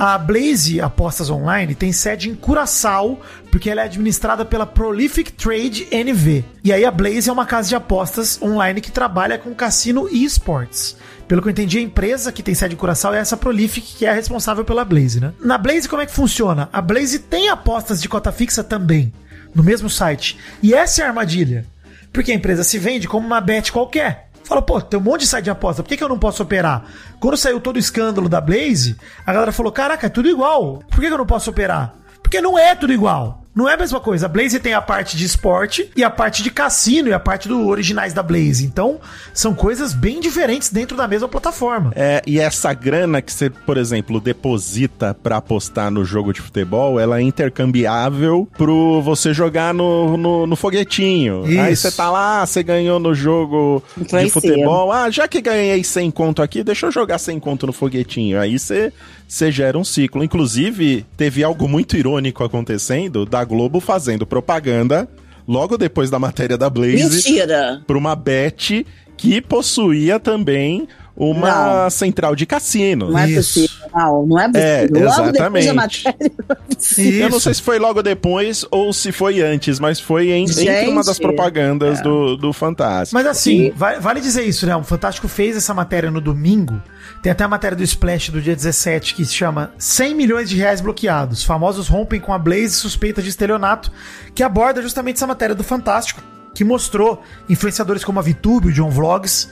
A 0.00 0.16
Blaze 0.16 0.80
Apostas 0.80 1.28
Online 1.28 1.74
tem 1.74 1.92
sede 1.92 2.30
em 2.30 2.34
Curaçao, 2.34 3.20
porque 3.50 3.68
ela 3.68 3.82
é 3.82 3.84
administrada 3.84 4.46
pela 4.46 4.64
Prolific 4.64 5.30
Trade 5.30 5.88
NV. 5.92 6.42
E 6.64 6.72
aí 6.72 6.86
a 6.86 6.90
Blaze 6.90 7.28
é 7.28 7.32
uma 7.32 7.44
casa 7.44 7.68
de 7.68 7.74
apostas 7.74 8.40
online 8.40 8.80
que 8.80 8.90
trabalha 8.90 9.36
com 9.36 9.54
cassino 9.54 10.08
e 10.10 10.24
esportes. 10.24 10.96
Pelo 11.28 11.42
que 11.42 11.48
eu 11.48 11.52
entendi, 11.52 11.76
a 11.76 11.82
empresa 11.82 12.32
que 12.32 12.42
tem 12.42 12.54
sede 12.54 12.72
em 12.72 12.78
Curaçao 12.78 13.12
é 13.12 13.18
essa 13.18 13.36
Prolific, 13.36 13.98
que 13.98 14.06
é 14.06 14.08
a 14.08 14.14
responsável 14.14 14.64
pela 14.64 14.86
Blaze, 14.86 15.20
né? 15.20 15.34
Na 15.38 15.58
Blaze, 15.58 15.86
como 15.86 16.00
é 16.00 16.06
que 16.06 16.12
funciona? 16.12 16.70
A 16.72 16.80
Blaze 16.80 17.18
tem 17.18 17.50
apostas 17.50 18.00
de 18.00 18.08
cota 18.08 18.32
fixa 18.32 18.64
também, 18.64 19.12
no 19.54 19.62
mesmo 19.62 19.90
site. 19.90 20.38
E 20.62 20.72
essa 20.72 21.02
é 21.02 21.04
a 21.04 21.08
armadilha. 21.08 21.66
Porque 22.10 22.32
a 22.32 22.34
empresa 22.34 22.64
se 22.64 22.78
vende 22.78 23.06
como 23.06 23.26
uma 23.26 23.38
bet 23.38 23.70
qualquer. 23.70 24.29
Fala, 24.50 24.62
pô, 24.62 24.80
tem 24.80 24.98
um 24.98 25.02
monte 25.04 25.20
de 25.20 25.26
site 25.28 25.44
de 25.44 25.50
aposta, 25.50 25.80
por 25.80 25.88
que, 25.88 25.96
que 25.96 26.02
eu 26.02 26.08
não 26.08 26.18
posso 26.18 26.42
operar? 26.42 26.82
Quando 27.20 27.36
saiu 27.36 27.60
todo 27.60 27.76
o 27.76 27.78
escândalo 27.78 28.28
da 28.28 28.40
Blaze, 28.40 28.96
a 29.24 29.32
galera 29.32 29.52
falou: 29.52 29.70
caraca, 29.70 30.08
é 30.08 30.10
tudo 30.10 30.28
igual. 30.28 30.82
Por 30.90 30.98
que, 30.98 31.06
que 31.06 31.12
eu 31.12 31.18
não 31.18 31.24
posso 31.24 31.50
operar? 31.50 31.94
Porque 32.22 32.40
não 32.40 32.58
é 32.58 32.74
tudo 32.74 32.92
igual. 32.92 33.40
Não 33.54 33.68
é 33.68 33.74
a 33.74 33.76
mesma 33.76 33.98
coisa. 33.98 34.26
A 34.26 34.28
Blaze 34.28 34.60
tem 34.60 34.74
a 34.74 34.80
parte 34.80 35.16
de 35.16 35.24
esporte 35.24 35.90
e 35.96 36.04
a 36.04 36.10
parte 36.10 36.42
de 36.42 36.50
cassino 36.50 37.08
e 37.08 37.12
a 37.12 37.18
parte 37.18 37.48
do 37.48 37.66
originais 37.66 38.12
da 38.12 38.22
Blaze. 38.22 38.64
Então, 38.64 39.00
são 39.34 39.54
coisas 39.54 39.92
bem 39.92 40.20
diferentes 40.20 40.70
dentro 40.70 40.96
da 40.96 41.08
mesma 41.08 41.28
plataforma. 41.28 41.92
É, 41.96 42.22
e 42.26 42.38
essa 42.38 42.72
grana 42.72 43.20
que 43.20 43.32
você, 43.32 43.50
por 43.50 43.76
exemplo, 43.76 44.20
deposita 44.20 45.14
pra 45.20 45.38
apostar 45.38 45.90
no 45.90 46.04
jogo 46.04 46.32
de 46.32 46.40
futebol, 46.40 47.00
ela 47.00 47.18
é 47.18 47.22
intercambiável 47.22 48.48
pro 48.56 49.02
você 49.02 49.34
jogar 49.34 49.74
no, 49.74 50.16
no, 50.16 50.46
no 50.46 50.56
foguetinho. 50.56 51.44
Isso. 51.46 51.60
Aí 51.60 51.76
você 51.76 51.90
tá 51.90 52.08
lá, 52.08 52.46
você 52.46 52.62
ganhou 52.62 53.00
no 53.00 53.14
jogo 53.14 53.82
de 53.96 54.30
futebol. 54.30 54.92
Ah, 54.92 55.10
já 55.10 55.26
que 55.26 55.40
ganhei 55.40 55.82
100 55.82 56.10
conto 56.12 56.40
aqui, 56.40 56.62
deixa 56.62 56.86
eu 56.86 56.92
jogar 56.92 57.18
100 57.18 57.40
conto 57.40 57.66
no 57.66 57.72
foguetinho. 57.72 58.40
Aí 58.40 58.58
você, 58.58 58.92
você 59.30 59.52
gera 59.52 59.78
um 59.78 59.84
ciclo. 59.84 60.24
Inclusive, 60.24 61.06
teve 61.16 61.44
algo 61.44 61.68
muito 61.68 61.96
irônico 61.96 62.42
acontecendo 62.42 63.24
da 63.24 63.44
Globo 63.44 63.78
fazendo 63.78 64.26
propaganda 64.26 65.08
logo 65.46 65.78
depois 65.78 66.10
da 66.10 66.18
matéria 66.18 66.58
da 66.58 66.68
Blaze 66.68 66.96
Mentira. 67.28 67.80
para 67.86 67.96
uma 67.96 68.16
bet 68.16 68.84
que 69.16 69.40
possuía 69.40 70.18
também 70.18 70.88
uma 71.16 71.84
Não. 71.84 71.90
central 71.90 72.34
de 72.34 72.44
cassino. 72.44 73.10
Não 73.10 73.18
é 73.18 73.28
Isso. 73.30 73.60
possível. 73.60 73.79
Não, 73.94 74.26
não 74.26 74.38
é 74.38 74.46
possível. 74.48 74.66
É, 74.66 74.80
Logo 74.82 74.90
depois 74.90 75.16
da 75.16 75.58
exatamente. 75.58 76.08
é. 76.08 77.24
Eu 77.24 77.30
não 77.30 77.40
sei 77.40 77.54
se 77.54 77.62
foi 77.62 77.78
logo 77.78 78.02
depois 78.02 78.64
ou 78.70 78.92
se 78.92 79.12
foi 79.12 79.40
antes, 79.42 79.78
mas 79.78 80.00
foi 80.00 80.30
em- 80.30 80.44
entre 80.44 80.88
uma 80.88 81.02
das 81.04 81.16
Gente, 81.16 81.24
é. 81.24 81.26
propagandas 81.28 82.00
do, 82.00 82.36
do 82.36 82.52
Fantástico. 82.52 83.14
Mas 83.14 83.26
assim, 83.26 83.72
vai- 83.76 84.00
vale 84.00 84.20
dizer 84.20 84.44
isso, 84.44 84.66
né? 84.66 84.74
O 84.76 84.82
Fantástico 84.82 85.28
fez 85.28 85.56
essa 85.56 85.74
matéria 85.74 86.10
no 86.10 86.20
domingo. 86.20 86.80
Tem 87.22 87.30
até 87.32 87.44
a 87.44 87.48
matéria 87.48 87.76
do 87.76 87.82
Splash 87.82 88.30
do 88.30 88.40
dia 88.40 88.56
17 88.56 89.14
que 89.14 89.24
se 89.24 89.34
chama 89.34 89.72
100 89.78 90.14
milhões 90.14 90.48
de 90.48 90.56
reais 90.56 90.80
bloqueados. 90.80 91.44
Famosos 91.44 91.88
rompem 91.88 92.20
com 92.20 92.32
a 92.32 92.38
Blaze 92.38 92.70
suspeita 92.74 93.20
de 93.20 93.28
estelionato, 93.28 93.90
que 94.34 94.42
aborda 94.42 94.80
justamente 94.80 95.16
essa 95.16 95.26
matéria 95.26 95.54
do 95.54 95.62
Fantástico, 95.64 96.22
que 96.54 96.64
mostrou 96.64 97.22
influenciadores 97.48 98.02
como 98.04 98.18
a 98.18 98.22
VTube, 98.22 98.68
o 98.68 98.72
John 98.72 98.90
Vlogs, 98.90 99.50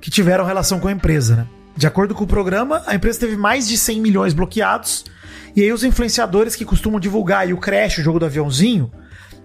que 0.00 0.10
tiveram 0.10 0.44
relação 0.44 0.80
com 0.80 0.88
a 0.88 0.92
empresa, 0.92 1.36
né? 1.36 1.46
De 1.80 1.86
acordo 1.86 2.14
com 2.14 2.24
o 2.24 2.26
programa, 2.26 2.82
a 2.84 2.94
empresa 2.94 3.20
teve 3.20 3.38
mais 3.38 3.66
de 3.66 3.78
100 3.78 4.02
milhões 4.02 4.34
bloqueados. 4.34 5.02
E 5.56 5.62
aí 5.62 5.72
os 5.72 5.82
influenciadores 5.82 6.54
que 6.54 6.62
costumam 6.62 7.00
divulgar 7.00 7.40
aí 7.40 7.54
o 7.54 7.56
Crash, 7.56 7.96
o 7.96 8.02
jogo 8.02 8.18
do 8.18 8.26
aviãozinho, 8.26 8.92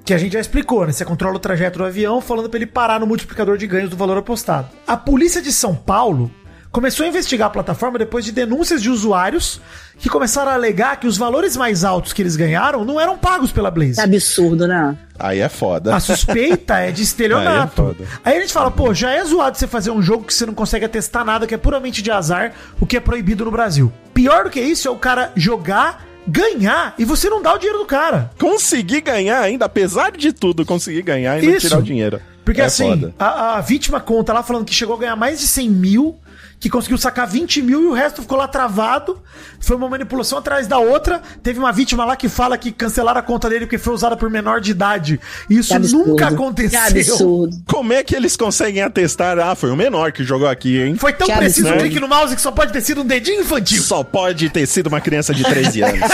que 0.04 0.14
a 0.14 0.18
gente 0.18 0.34
já 0.34 0.42
explicou, 0.42 0.86
né? 0.86 0.92
Você 0.92 1.06
controla 1.06 1.38
o 1.38 1.40
trajeto 1.40 1.78
do 1.78 1.86
avião 1.86 2.20
falando 2.20 2.50
pra 2.50 2.58
ele 2.58 2.66
parar 2.66 3.00
no 3.00 3.08
multiplicador 3.08 3.58
de 3.58 3.66
ganhos 3.66 3.90
do 3.90 3.96
valor 3.96 4.18
apostado. 4.18 4.68
A 4.86 4.98
polícia 4.98 5.42
de 5.42 5.50
São 5.50 5.74
Paulo 5.74 6.30
começou 6.76 7.06
a 7.06 7.08
investigar 7.08 7.48
a 7.48 7.50
plataforma 7.50 7.98
depois 7.98 8.26
de 8.26 8.34
denúncias 8.34 8.82
de 8.82 8.90
usuários 8.90 9.62
que 9.98 10.10
começaram 10.10 10.52
a 10.52 10.56
alegar 10.56 11.00
que 11.00 11.08
os 11.08 11.18
valores 11.18 11.56
mais 11.56 11.86
altos 11.86 12.12
que 12.12 12.22
eles 12.22 12.36
ganharam 12.36 12.84
não 12.84 13.00
eram 13.00 13.18
pagos 13.18 13.50
pela 13.50 13.72
Blaze. 13.72 13.94
Que 13.94 14.02
absurdo, 14.02 14.68
né? 14.68 14.98
Aí 15.18 15.40
é 15.40 15.48
foda. 15.48 15.96
A 15.96 16.02
suspeita 16.02 16.80
é 16.80 16.92
de 16.92 17.02
estelionato. 17.02 17.82
Aí 17.82 17.88
é 17.88 17.94
foda. 17.94 18.06
Aí 18.26 18.38
a 18.38 18.42
gente 18.42 18.52
fala, 18.52 18.70
pô, 18.70 18.94
já 18.94 19.12
é 19.12 19.24
zoado 19.24 19.58
você 19.58 19.68
fazer 19.68 19.90
um 19.90 20.02
jogo 20.02 20.26
que 20.26 20.34
você 20.34 20.46
não 20.46 20.54
consegue 20.54 20.84
atestar 20.84 21.24
nada, 21.24 21.48
que 21.48 21.56
é 21.56 21.58
puramente 21.58 22.02
de 22.02 22.12
azar, 22.12 22.52
o 22.78 22.86
que 22.86 22.98
é 22.98 23.00
proibido 23.00 23.46
no 23.46 23.52
Brasil. 23.52 23.90
Pior 24.14 24.44
do 24.44 24.50
que 24.50 24.60
isso 24.60 24.86
é 24.86 24.92
o 24.92 24.98
cara 24.98 25.32
jogar, 25.34 26.06
ganhar 26.28 26.94
e 27.00 27.06
você 27.06 27.30
não 27.30 27.42
dá 27.42 27.54
o 27.54 27.58
dinheiro 27.58 27.80
do 27.80 27.86
cara. 27.86 28.32
Conseguir 28.38 29.00
ganhar 29.00 29.40
ainda, 29.40 29.64
apesar 29.64 30.12
de 30.12 30.34
tudo, 30.34 30.66
conseguir 30.66 31.04
ganhar 31.04 31.42
e 31.42 31.48
não 31.48 31.54
Isso. 31.54 31.68
tirar 31.68 31.80
o 31.80 31.84
dinheiro. 31.84 32.20
Porque 32.44 32.62
É 32.62 32.66
assim, 32.66 33.14
a, 33.18 33.56
a 33.56 33.62
vítima 33.62 34.02
conta 34.02 34.34
lá 34.34 34.44
falando 34.44 34.66
que 34.66 34.74
chegou 34.74 34.98
a 34.98 35.00
ganhar 35.00 35.16
mais 35.16 35.40
de 35.40 35.48
100 35.48 35.70
mil, 35.70 36.16
que 36.60 36.70
conseguiu 36.70 36.98
sacar 36.98 37.28
20 37.28 37.62
mil 37.62 37.82
e 37.84 37.86
o 37.88 37.94
resto 37.94 38.22
ficou 38.22 38.38
lá 38.38 38.48
travado. 38.48 39.22
Foi 39.60 39.76
uma 39.76 39.88
manipulação 39.90 40.38
atrás 40.40 40.68
da 40.68 40.78
outra. 40.80 41.22
Teve 41.44 41.60
uma 41.60 41.72
vítima 41.72 42.06
lá 42.06 42.16
que 42.16 42.28
fala 42.30 42.58
que 42.58 42.72
cancelaram 42.72 43.20
a 43.20 43.24
conta 43.24 43.50
dele 43.50 43.66
porque 43.66 43.78
foi 43.78 43.94
usada 43.94 44.16
por 44.18 44.30
menor 44.30 44.62
de 44.62 44.72
idade. 44.72 45.20
Isso 45.50 45.74
Que 45.74 45.80
nunca 45.94 46.28
Que 46.28 46.34
aconteceu. 46.34 46.80
absurdo. 46.82 47.58
Como 47.68 47.94
é 47.94 48.04
que 48.04 48.16
eles 48.16 48.36
conseguem 48.38 48.82
atestar? 48.82 49.38
Ah, 49.40 49.54
foi 49.56 49.70
o 49.72 49.76
menor 49.76 50.12
que 50.12 50.24
jogou 50.24 50.48
aqui, 50.48 50.80
hein? 50.82 50.96
Foi 50.96 51.14
tão 51.14 51.28
Que 51.28 51.34
preciso 51.36 51.68
o 51.68 51.70
absurdo. 51.70 51.84
clique 51.90 52.00
no 52.00 52.08
mouse 52.08 52.36
que 52.36 52.42
só 52.42 52.52
pode 52.52 52.72
ter 52.74 52.82
sido 52.82 53.02
um 53.02 53.06
dedinho 53.06 53.42
infantil. 53.42 53.82
Só 53.82 54.04
pode 54.04 54.50
ter 54.50 54.66
sido 54.66 54.88
uma 54.88 55.02
criança 55.02 55.34
de 55.34 55.44
13 55.44 55.82
anos. 55.84 56.10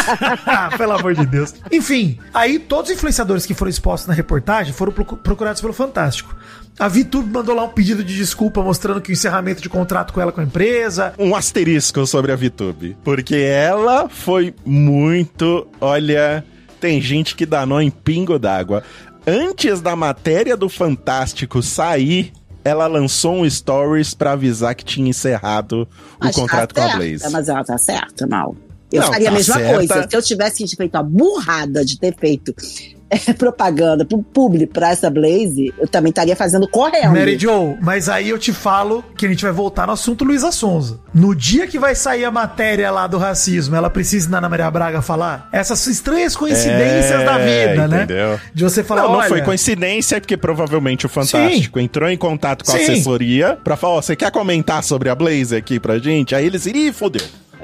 Ah, 0.45 0.69
Pelo 0.77 0.93
amor 0.93 1.13
de 1.13 1.25
Deus. 1.25 1.53
Enfim, 1.71 2.17
aí 2.33 2.57
todos 2.59 2.89
os 2.91 2.97
influenciadores 2.97 3.45
que 3.45 3.53
foram 3.53 3.69
expostos 3.69 4.07
na 4.07 4.13
reportagem 4.13 4.73
foram 4.73 4.91
procu- 4.91 5.17
procurados 5.17 5.61
pelo 5.61 5.73
Fantástico. 5.73 6.35
A 6.79 6.87
VTube 6.87 7.29
mandou 7.29 7.53
lá 7.55 7.63
um 7.63 7.69
pedido 7.69 8.03
de 8.03 8.15
desculpa 8.15 8.61
mostrando 8.63 9.01
que 9.01 9.11
o 9.11 9.13
encerramento 9.13 9.61
de 9.61 9.69
contrato 9.69 10.13
com 10.13 10.19
ela 10.21 10.31
com 10.31 10.41
a 10.41 10.43
empresa. 10.43 11.13
um 11.19 11.35
asterisco 11.35 12.05
sobre 12.07 12.31
a 12.31 12.35
VTube. 12.35 12.97
Porque 13.03 13.35
ela 13.35 14.09
foi 14.09 14.53
muito. 14.65 15.67
Olha, 15.79 16.43
tem 16.79 16.99
gente 17.01 17.35
que 17.35 17.45
dá 17.45 17.65
nó 17.65 17.79
em 17.81 17.91
pingo 17.91 18.39
d'água. 18.39 18.83
Antes 19.27 19.81
da 19.81 19.95
matéria 19.95 20.57
do 20.57 20.67
Fantástico 20.67 21.61
sair, 21.61 22.33
ela 22.63 22.87
lançou 22.87 23.35
um 23.43 23.49
stories 23.49 24.15
pra 24.15 24.31
avisar 24.31 24.73
que 24.73 24.83
tinha 24.83 25.07
encerrado 25.09 25.83
o 25.83 26.25
Mas 26.25 26.35
contrato 26.35 26.73
tá 26.73 26.81
com 26.81 26.87
a 26.87 26.91
certa, 26.91 26.97
Blaze. 27.05 27.31
Mas 27.31 27.49
ela 27.49 27.63
tá 27.63 27.77
certa, 27.77 28.25
mal. 28.25 28.55
Eu 28.91 29.01
Não, 29.01 29.07
faria 29.09 29.27
a 29.29 29.31
tá 29.31 29.37
mesma 29.37 29.55
certa. 29.55 29.73
coisa. 29.75 30.07
Se 30.09 30.15
eu 30.17 30.21
tivesse 30.21 30.75
feito 30.75 30.95
a 30.95 31.03
burrada 31.03 31.85
de 31.85 31.99
ter 31.99 32.15
feito 32.17 32.53
propaganda 33.37 34.05
pro 34.05 34.21
público 34.23 34.73
pra 34.73 34.91
essa 34.91 35.09
Blaze, 35.09 35.73
eu 35.79 35.87
também 35.87 36.09
estaria 36.09 36.35
fazendo 36.35 36.67
correndo. 36.67 37.13
Mary 37.13 37.37
Joe, 37.37 37.75
mas 37.81 38.07
aí 38.09 38.29
eu 38.29 38.39
te 38.39 38.53
falo 38.53 39.03
que 39.17 39.25
a 39.25 39.29
gente 39.29 39.43
vai 39.43 39.51
voltar 39.51 39.85
no 39.87 39.93
assunto 39.93 40.23
Luísa 40.23 40.51
Sonza. 40.51 40.99
No 41.13 41.35
dia 41.35 41.67
que 41.67 41.77
vai 41.77 41.93
sair 41.95 42.25
a 42.25 42.31
matéria 42.31 42.89
lá 42.91 43.07
do 43.07 43.17
racismo, 43.17 43.75
ela 43.75 43.89
precisa 43.89 44.27
ir 44.27 44.31
na 44.31 44.37
Ana 44.37 44.49
Maria 44.49 44.71
Braga 44.71 45.01
falar 45.01 45.49
essas 45.51 45.85
estranhas 45.87 46.35
coincidências 46.35 47.21
É, 47.21 47.25
da 47.25 47.37
vida, 47.37 47.87
né? 47.87 48.03
entendeu? 48.03 48.39
De 48.53 48.63
você 48.63 48.83
falar, 48.83 49.03
não, 49.03 49.11
não 49.13 49.19
olha, 49.19 49.29
foi 49.29 49.41
coincidência, 49.41 50.19
porque 50.19 50.37
provavelmente 50.37 51.05
o 51.05 51.09
Fantástico 51.09 51.79
entrou 51.79 52.09
em 52.09 52.17
contato 52.17 52.63
com 52.65 52.71
a 52.71 52.77
Sim. 52.77 52.83
assessoria 52.83 53.57
pra 53.63 53.75
falar: 53.75 53.95
ó, 53.95 54.01
você 54.01 54.15
quer 54.15 54.31
comentar 54.31 54.83
sobre 54.83 55.09
a 55.09 55.15
Blaze 55.15 55.55
aqui 55.55 55.79
pra 55.79 55.99
gente? 55.99 56.33
Aí 56.33 56.45
eles 56.45 56.65
iriam, 56.65 56.87
ih, 56.87 56.93
fodeu. 56.93 57.21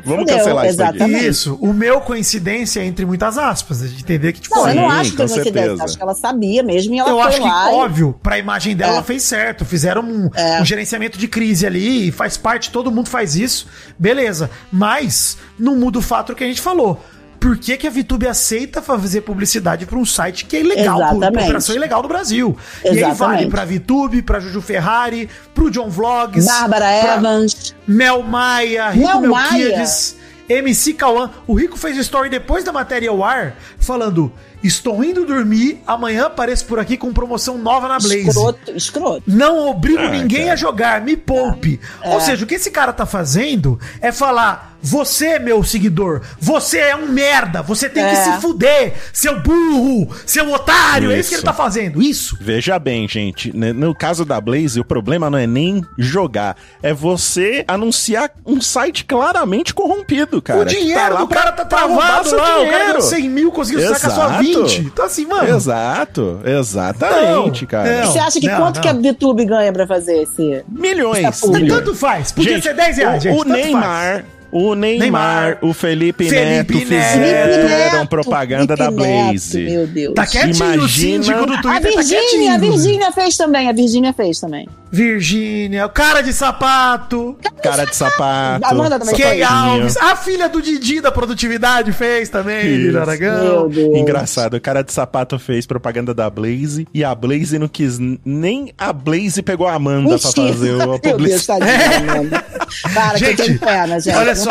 Vamos 0.07 0.21
Fudeu, 0.21 0.37
cancelar 0.37 0.65
isso 0.67 0.81
aqui. 0.81 0.95
exatamente. 0.97 1.27
Isso, 1.27 1.57
o 1.61 1.73
meu 1.73 2.01
coincidência 2.01 2.83
entre 2.83 3.05
muitas 3.05 3.37
aspas, 3.37 3.79
de 3.79 3.99
entender 4.01 4.33
que 4.33 4.41
tipo, 4.41 4.55
Não, 4.55 4.67
eu 4.69 4.75
não 4.75 4.89
acho 4.89 5.11
que 5.11 5.17
com 5.17 5.27
foi 5.27 5.35
coincidência. 5.37 5.61
certeza. 5.67 5.83
Acho 5.83 5.97
que 5.97 6.03
ela 6.03 6.15
sabia 6.15 6.63
mesmo 6.63 6.95
e 6.95 6.99
ela 6.99 7.09
eu 7.09 7.17
foi 7.17 7.25
acho 7.27 7.37
que, 7.41 7.47
lá. 7.47 7.71
e- 7.71 7.75
óbvio, 7.75 8.19
pra 8.23 8.37
imagem 8.39 8.75
dela, 8.75 8.91
É. 8.91 8.95
ela 8.95 9.03
fez 9.03 9.23
certo. 9.23 9.65
Fizeram 9.65 10.01
um, 10.03 10.29
É. 10.33 10.61
um 10.61 10.65
gerenciamento 10.65 11.17
de 11.17 11.27
crise 11.27 11.65
ali, 11.65 12.07
e 12.07 12.11
faz 12.11 12.37
parte, 12.37 12.71
todo 12.71 12.91
mundo 12.91 13.09
faz 13.09 13.35
isso. 13.35 13.67
Beleza. 13.99 14.49
Mas 14.71 15.37
não 15.59 15.75
muda 15.75 15.99
o 15.99 16.01
fato 16.01 16.33
que 16.35 16.43
a 16.43 16.47
gente 16.47 16.61
falou. 16.61 16.99
Por 17.39 17.57
que, 17.57 17.77
que 17.77 17.87
a 17.87 17.89
VTube 17.89 18.27
aceita 18.27 18.81
fazer 18.81 19.21
publicidade 19.21 19.85
pra 19.85 19.97
um 19.97 20.05
site 20.05 20.45
que 20.45 20.57
é 20.57 20.61
ilegal, 20.61 20.99
Exatamente. 20.99 21.43
operação 21.43 21.75
ilegal 21.75 22.01
no 22.01 22.07
Brasil? 22.07 22.57
E 22.83 22.87
aí 22.89 22.97
Exatamente. 22.97 23.17
vale 23.17 23.49
pra 23.49 23.65
VTube, 23.65 24.21
pra 24.21 24.39
Juju 24.39 24.61
Ferrari, 24.61 25.29
pro 25.53 25.69
John 25.69 25.89
Vlogs, 25.89 26.45
Bárbara 26.45 26.91
Evans. 26.91 27.75
Mel 27.87 28.23
Maia, 28.23 28.89
Rico 28.89 29.19
Mel 29.21 29.31
Maia? 29.31 29.51
Melquiades, 29.51 30.15
MC 30.49 30.93
Cauã. 30.93 31.29
O 31.45 31.53
Rico 31.53 31.77
fez 31.77 31.97
story 31.97 32.29
depois 32.29 32.63
da 32.63 32.71
matéria 32.71 33.09
ao 33.09 33.23
ar, 33.23 33.55
falando: 33.79 34.31
Estou 34.67 35.03
indo 35.03 35.25
dormir, 35.25 35.79
amanhã 35.87 36.25
apareço 36.25 36.65
por 36.65 36.77
aqui 36.79 36.97
com 36.97 37.13
promoção 37.13 37.57
nova 37.57 37.87
na 37.87 37.97
Blaze. 37.99 38.27
Escroto, 38.27 38.71
escroto. 38.75 39.23
Não 39.25 39.67
obrigo 39.69 39.99
Ah, 39.99 40.09
ninguém 40.09 40.41
cara. 40.41 40.53
a 40.53 40.55
jogar, 40.55 41.01
me 41.01 41.15
poupe. 41.15 41.79
Ou 42.03 42.19
seja, 42.21 42.43
o 42.43 42.47
que 42.47 42.55
esse 42.55 42.69
cara 42.71 42.91
tá 42.93 43.05
fazendo 43.05 43.79
é 44.01 44.11
falar: 44.11 44.77
você, 44.81 45.39
meu 45.39 45.63
seguidor, 45.63 46.21
você 46.39 46.77
é 46.79 46.95
um 46.95 47.07
merda, 47.07 47.61
você 47.61 47.89
tem 47.89 48.03
que 48.03 48.09
É. 48.11 48.23
se 48.23 48.41
fuder, 48.41 48.93
seu 49.13 49.39
burro, 49.41 50.09
seu 50.25 50.51
otário. 50.51 51.11
É 51.11 51.19
isso 51.19 51.29
que 51.29 51.35
ele 51.35 51.39
Isso. 51.39 51.45
tá 51.45 51.53
fazendo, 51.53 52.01
isso. 52.01 52.37
Veja 52.39 52.77
bem, 52.77 53.07
gente, 53.07 53.55
né, 53.55 53.73
no 53.73 53.93
caso 53.95 54.23
da 54.25 54.39
Blaze, 54.39 54.79
o 54.79 54.85
problema 54.85 55.29
não 55.29 55.37
é 55.37 55.47
nem 55.47 55.83
jogar, 55.97 56.55
é 56.83 56.93
você 56.93 57.63
anunciar 57.67 58.31
um 58.45 58.61
site 58.61 59.03
claramente 59.05 59.73
corrompido, 59.73 60.41
cara. 60.41 60.61
o 60.61 60.65
que 60.65 60.75
dinheiro 60.75 61.13
lá 61.13 61.19
do 61.21 61.27
pra- 61.27 61.37
cara 61.37 61.51
tá 61.53 61.65
travado 61.65 61.95
lá, 61.97 62.21
o 62.21 62.35
cara 62.35 62.59
dinheiro. 62.65 62.87
ganhou 62.87 63.01
100 63.01 63.29
mil, 63.29 63.51
conseguiu 63.51 63.81
sacar 63.87 64.11
só 64.11 64.25
Exato. 64.27 64.43
20. 64.65 64.79
Então 64.81 65.05
assim, 65.05 65.25
mano... 65.25 65.47
Exato, 65.55 66.39
exatamente, 66.45 67.61
Não, 67.61 67.67
cara. 67.69 68.01
não. 68.01 68.11
Você 68.11 68.19
acha 68.19 68.39
que 68.39 68.47
não, 68.47 68.57
quanto 68.57 68.75
não. 68.75 68.81
que 68.81 68.87
a 68.87 68.93
VTube 68.93 69.45
ganha 69.45 69.71
pra 69.71 69.87
fazer 69.87 70.23
esse? 70.23 70.63
Milhões. 70.67 71.39
Tá. 71.39 71.47
Tanto 71.67 71.93
faz, 71.95 72.31
podia 72.31 72.53
Gente, 72.53 72.63
ser 72.63 72.73
10 72.75 72.97
reais, 72.97 73.19
o, 73.19 73.23
gente. 73.23 73.39
o 73.39 73.45
tanto 73.45 73.71
faz. 73.71 74.23
O 74.57 74.73
Neymar, 74.75 74.99
Neymar, 75.01 75.57
o 75.61 75.73
Felipe, 75.73 76.29
Felipe 76.29 76.45
Neto 76.45 76.73
Neto. 76.73 76.79
fizeram 76.87 77.91
Felipe 77.91 78.07
propaganda 78.09 78.75
da 78.75 78.85
Felipe 78.85 79.01
Neto, 79.03 79.23
Blaze. 79.27 79.59
meu 79.63 79.87
Deus. 79.87 80.13
Tá 80.15 80.25
quietinho 80.25 80.53
o 80.69 80.73
Imagina- 80.73 80.87
síndico 80.89 81.45
do 81.45 81.53
A 81.53 81.61
Twitter, 81.61 81.93
tá 81.93 81.97
Virgínia, 82.01 82.19
quietinho. 82.29 82.53
a 82.53 82.57
Virgínia 82.57 83.11
fez 83.11 83.37
também, 83.37 83.69
a 83.69 83.73
Virgínia 83.73 84.13
fez 84.13 84.39
também. 84.39 84.67
Virgínia, 84.89 85.85
o 85.85 85.89
cara 85.89 86.21
de 86.21 86.31
sapato, 86.33 87.37
Cara 87.61 87.85
de 87.85 87.95
sapato. 87.95 88.65
Amanda 88.65 88.97
também 88.97 89.15
Kay. 89.15 89.43
Alves, 89.43 89.97
a 89.97 90.15
filha 90.15 90.47
do 90.47 90.61
Didi 90.61 91.01
da 91.01 91.11
produtividade 91.11 91.91
fez 91.91 92.29
também. 92.29 92.63
Lili 92.63 92.97
Aragão. 92.97 93.69
Engraçado, 93.95 94.55
o 94.55 94.61
cara 94.61 94.81
de 94.83 94.91
sapato 94.93 95.37
fez 95.37 95.65
propaganda 95.65 96.13
da 96.13 96.29
Blaze 96.29 96.87
e 96.93 97.03
a 97.03 97.13
Blaze 97.13 97.59
não 97.59 97.67
quis. 97.67 97.99
Nem 98.23 98.71
a 98.77 98.93
Blaze 98.93 99.41
pegou 99.41 99.67
a 99.67 99.73
Amanda 99.73 100.17
pra 100.17 100.27
Mentira. 100.27 100.47
fazer 100.53 100.69
a 100.69 100.77
Meu 100.77 100.99
Deus, 100.99 100.99
publicidade. 101.13 101.65
tadinha, 101.65 102.11
Amanda. 102.11 102.45
Para, 102.93 103.17
Gente, 103.17 103.35
que 103.35 103.43
tem 103.43 103.57
pena, 103.57 103.99
gente. 103.99 104.15
olha 104.15 104.35
só. 104.35 104.46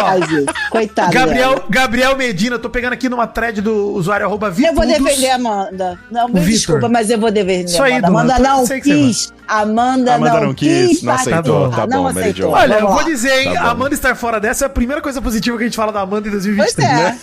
Coitado 0.71 1.13
Gabriel. 1.13 1.65
Gabriel 1.69 2.17
Medina, 2.17 2.59
tô 2.59 2.69
pegando 2.71 2.93
aqui 2.93 3.09
numa 3.09 3.27
thread 3.27 3.61
do 3.61 3.93
usuário 3.93 4.27
arroba 4.27 4.53
Eu 4.57 4.75
vou 4.75 4.87
defender 4.87 5.31
a 5.31 5.37
Amanda. 5.37 5.99
Não, 6.11 6.29
me 6.29 6.41
Vitor. 6.41 6.51
desculpa, 6.51 6.89
mas 6.89 7.11
eu 7.11 7.19
vou 7.19 7.31
defender 7.31 7.65
Isso 7.65 7.83
aí, 7.83 7.95
Amanda. 7.95 8.35
Amanda 8.35 8.39
não 8.39 8.67
quis. 8.81 9.33
Amanda, 9.49 10.15
Amanda 10.15 10.35
não, 10.41 10.47
não 10.49 10.55
quis, 10.55 11.03
não 11.03 11.13
participar. 11.13 11.39
aceitou. 11.41 11.71
Tá 11.71 11.87
não 11.87 11.99
bom, 11.99 12.03
Mary 12.13 12.19
aceitou. 12.21 12.51
Jo. 12.51 12.57
Olha, 12.57 12.75
eu 12.81 12.89
vou 12.89 13.05
dizer, 13.05 13.43
hein, 13.47 13.55
Tá 13.55 13.71
Amanda 13.71 13.95
estar 13.95 14.15
fora 14.17 14.41
dessa 14.41 14.65
é 14.65 14.67
a 14.67 14.69
primeira 14.69 15.01
coisa 15.01 15.21
positiva 15.23 15.57
que 15.57 15.65
a 15.65 15.67
gente 15.67 15.77
fala 15.77 15.93
da 15.93 16.01
Amanda 16.01 16.29
em 16.29 16.31
Pois 16.31 16.45
2023. 16.45 16.91
é. 16.91 17.17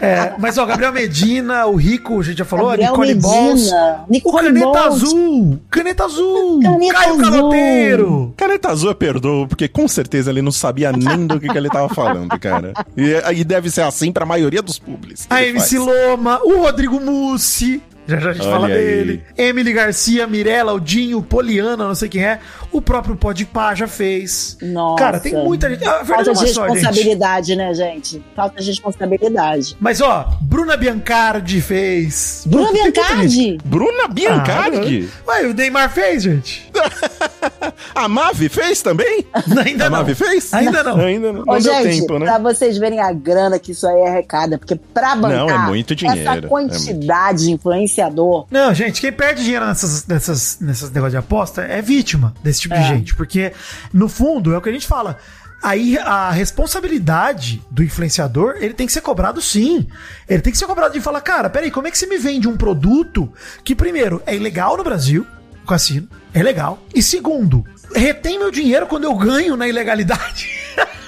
É, 0.00 0.34
mas 0.38 0.56
ó, 0.58 0.64
Gabriel 0.66 0.92
Medina, 0.92 1.66
o 1.66 1.74
Rico, 1.76 2.20
a 2.20 2.22
gente 2.22 2.38
já 2.38 2.44
falou, 2.44 2.68
Gabriel 2.68 2.90
Nicole 2.92 3.14
Balls. 3.14 3.60
Medina. 3.62 4.00
Nicole 4.08 4.46
Caneta 4.46 4.66
Balls. 4.66 5.02
azul! 5.02 5.60
Caneta 5.70 6.04
azul! 6.04 6.60
Caneta 6.62 6.92
Caio 6.94 7.10
azul. 7.14 7.22
Caloteiro! 7.22 8.34
Caneta 8.36 8.68
Azul 8.70 8.88
eu 8.90 8.94
perdoo, 8.94 9.46
porque 9.48 9.66
com 9.68 9.88
certeza 9.88 10.30
ele 10.30 10.42
não 10.42 10.52
sabia 10.52 10.92
nem 10.92 11.26
do 11.26 11.40
que, 11.40 11.48
que 11.48 11.56
ele 11.58 11.68
tava 11.68 11.88
falando, 11.92 12.38
cara. 12.38 12.72
E, 12.96 13.40
e 13.40 13.44
deve 13.44 13.70
ser 13.70 13.82
assim 13.82 14.12
pra 14.12 14.24
maioria 14.26 14.62
dos 14.62 14.78
públicos. 14.78 15.26
A 15.30 15.42
MC 15.42 15.76
faz. 15.78 15.88
Loma, 15.88 16.40
o 16.44 16.58
Rodrigo 16.62 17.00
Mussi, 17.00 17.82
Já 18.08 18.18
já 18.18 18.30
a 18.30 18.32
gente 18.32 18.46
Olha 18.46 18.52
fala 18.54 18.66
aí. 18.68 18.72
dele. 18.74 19.22
Emily 19.36 19.72
Garcia, 19.72 20.26
Mirella, 20.26 20.72
o 20.72 20.80
Dinho, 20.80 21.20
Poliana, 21.22 21.86
não 21.86 21.94
sei 21.94 22.08
quem 22.08 22.24
é. 22.24 22.38
O 22.72 22.80
próprio 22.80 23.14
Podpah 23.16 23.74
já 23.74 23.86
fez. 23.86 24.56
Nossa. 24.62 24.96
Cara, 25.02 25.20
tem 25.20 25.34
muita 25.34 25.68
gente. 25.68 25.84
A 25.86 26.02
verdade 26.02 26.06
Falta 26.08 26.20
é 26.20 26.24
de 26.24 26.30
uma 26.30 26.36
só, 26.46 26.66
gente. 26.68 26.74
responsabilidade, 26.74 27.56
né, 27.56 27.74
gente? 27.74 28.24
Falta 28.34 28.62
de 28.62 28.66
responsabilidade. 28.68 29.76
Mas 29.78 30.00
ó, 30.00 30.26
Bruna 30.40 30.76
Biancardi 30.76 31.60
fez. 31.60 32.44
Bruna. 32.46 32.72
Biancardi? 32.72 33.58
Bruna 33.64 34.08
Biancardi? 34.08 35.08
Ah, 35.26 35.30
ué, 35.32 35.46
o 35.46 35.52
Neymar 35.54 35.90
fez, 35.92 36.22
gente. 36.22 36.70
A 37.94 38.08
Mavi 38.08 38.48
fez 38.48 38.82
também? 38.82 39.24
Ainda 39.64 39.86
a 39.86 39.90
não. 39.90 39.98
Mavi 39.98 40.14
fez? 40.14 40.52
Ainda 40.52 40.82
não. 40.82 40.98
Ainda 41.00 41.32
não. 41.32 41.40
Ô, 41.42 41.44
Não 41.44 41.58
deu 41.60 41.74
gente, 41.82 42.00
tempo, 42.00 42.18
né? 42.18 42.26
pra 42.26 42.38
vocês 42.38 42.78
verem 42.78 43.00
a 43.00 43.12
grana 43.12 43.58
que 43.58 43.72
isso 43.72 43.86
aí 43.86 44.00
é 44.00 44.08
arrecada, 44.08 44.58
porque 44.58 44.76
pra 44.76 45.16
bancar 45.16 45.38
Não, 45.46 45.50
é 45.50 45.58
muito 45.66 45.94
dinheiro, 45.94 46.20
essa 46.20 46.38
é 46.38 46.42
quantidade 46.42 47.44
de 47.44 47.50
influenciador, 47.52 48.46
Não, 48.50 48.72
gente, 48.74 49.00
quem 49.00 49.12
perde 49.12 49.42
dinheiro 49.42 49.66
nessas, 49.66 50.06
nessas, 50.06 50.58
nessas 50.60 50.90
negócios 50.90 51.12
de 51.12 51.18
aposta 51.18 51.62
é 51.62 51.80
vítima 51.82 52.34
desse 52.42 52.60
tipo 52.60 52.74
de 52.74 52.80
É. 52.80 52.84
gente. 52.88 53.14
Porque, 53.14 53.52
no 53.92 54.08
fundo, 54.08 54.52
é 54.52 54.58
o 54.58 54.60
que 54.60 54.68
a 54.68 54.72
gente 54.72 54.86
fala. 54.86 55.16
Aí 55.62 55.98
a 55.98 56.30
responsabilidade 56.30 57.60
do 57.70 57.82
influenciador, 57.82 58.56
ele 58.60 58.74
tem 58.74 58.86
que 58.86 58.92
ser 58.92 59.00
cobrado 59.00 59.40
sim. 59.42 59.88
Ele 60.28 60.40
tem 60.40 60.52
que 60.52 60.58
ser 60.58 60.66
cobrado 60.66 60.94
de 60.94 61.00
falar, 61.00 61.20
cara, 61.20 61.50
peraí, 61.50 61.70
como 61.70 61.88
é 61.88 61.90
que 61.90 61.98
você 61.98 62.06
me 62.06 62.16
vende 62.18 62.46
um 62.46 62.56
produto 62.56 63.32
que, 63.64 63.74
primeiro, 63.74 64.22
é 64.24 64.36
ilegal 64.36 64.76
no 64.76 64.84
Brasil, 64.84 65.26
o 65.64 65.66
cassino, 65.66 66.08
é 66.32 66.42
legal. 66.42 66.82
E 66.94 67.02
segundo, 67.02 67.64
retém 67.94 68.38
meu 68.38 68.50
dinheiro 68.50 68.86
quando 68.86 69.04
eu 69.04 69.14
ganho 69.14 69.56
na 69.56 69.68
ilegalidade. 69.68 70.48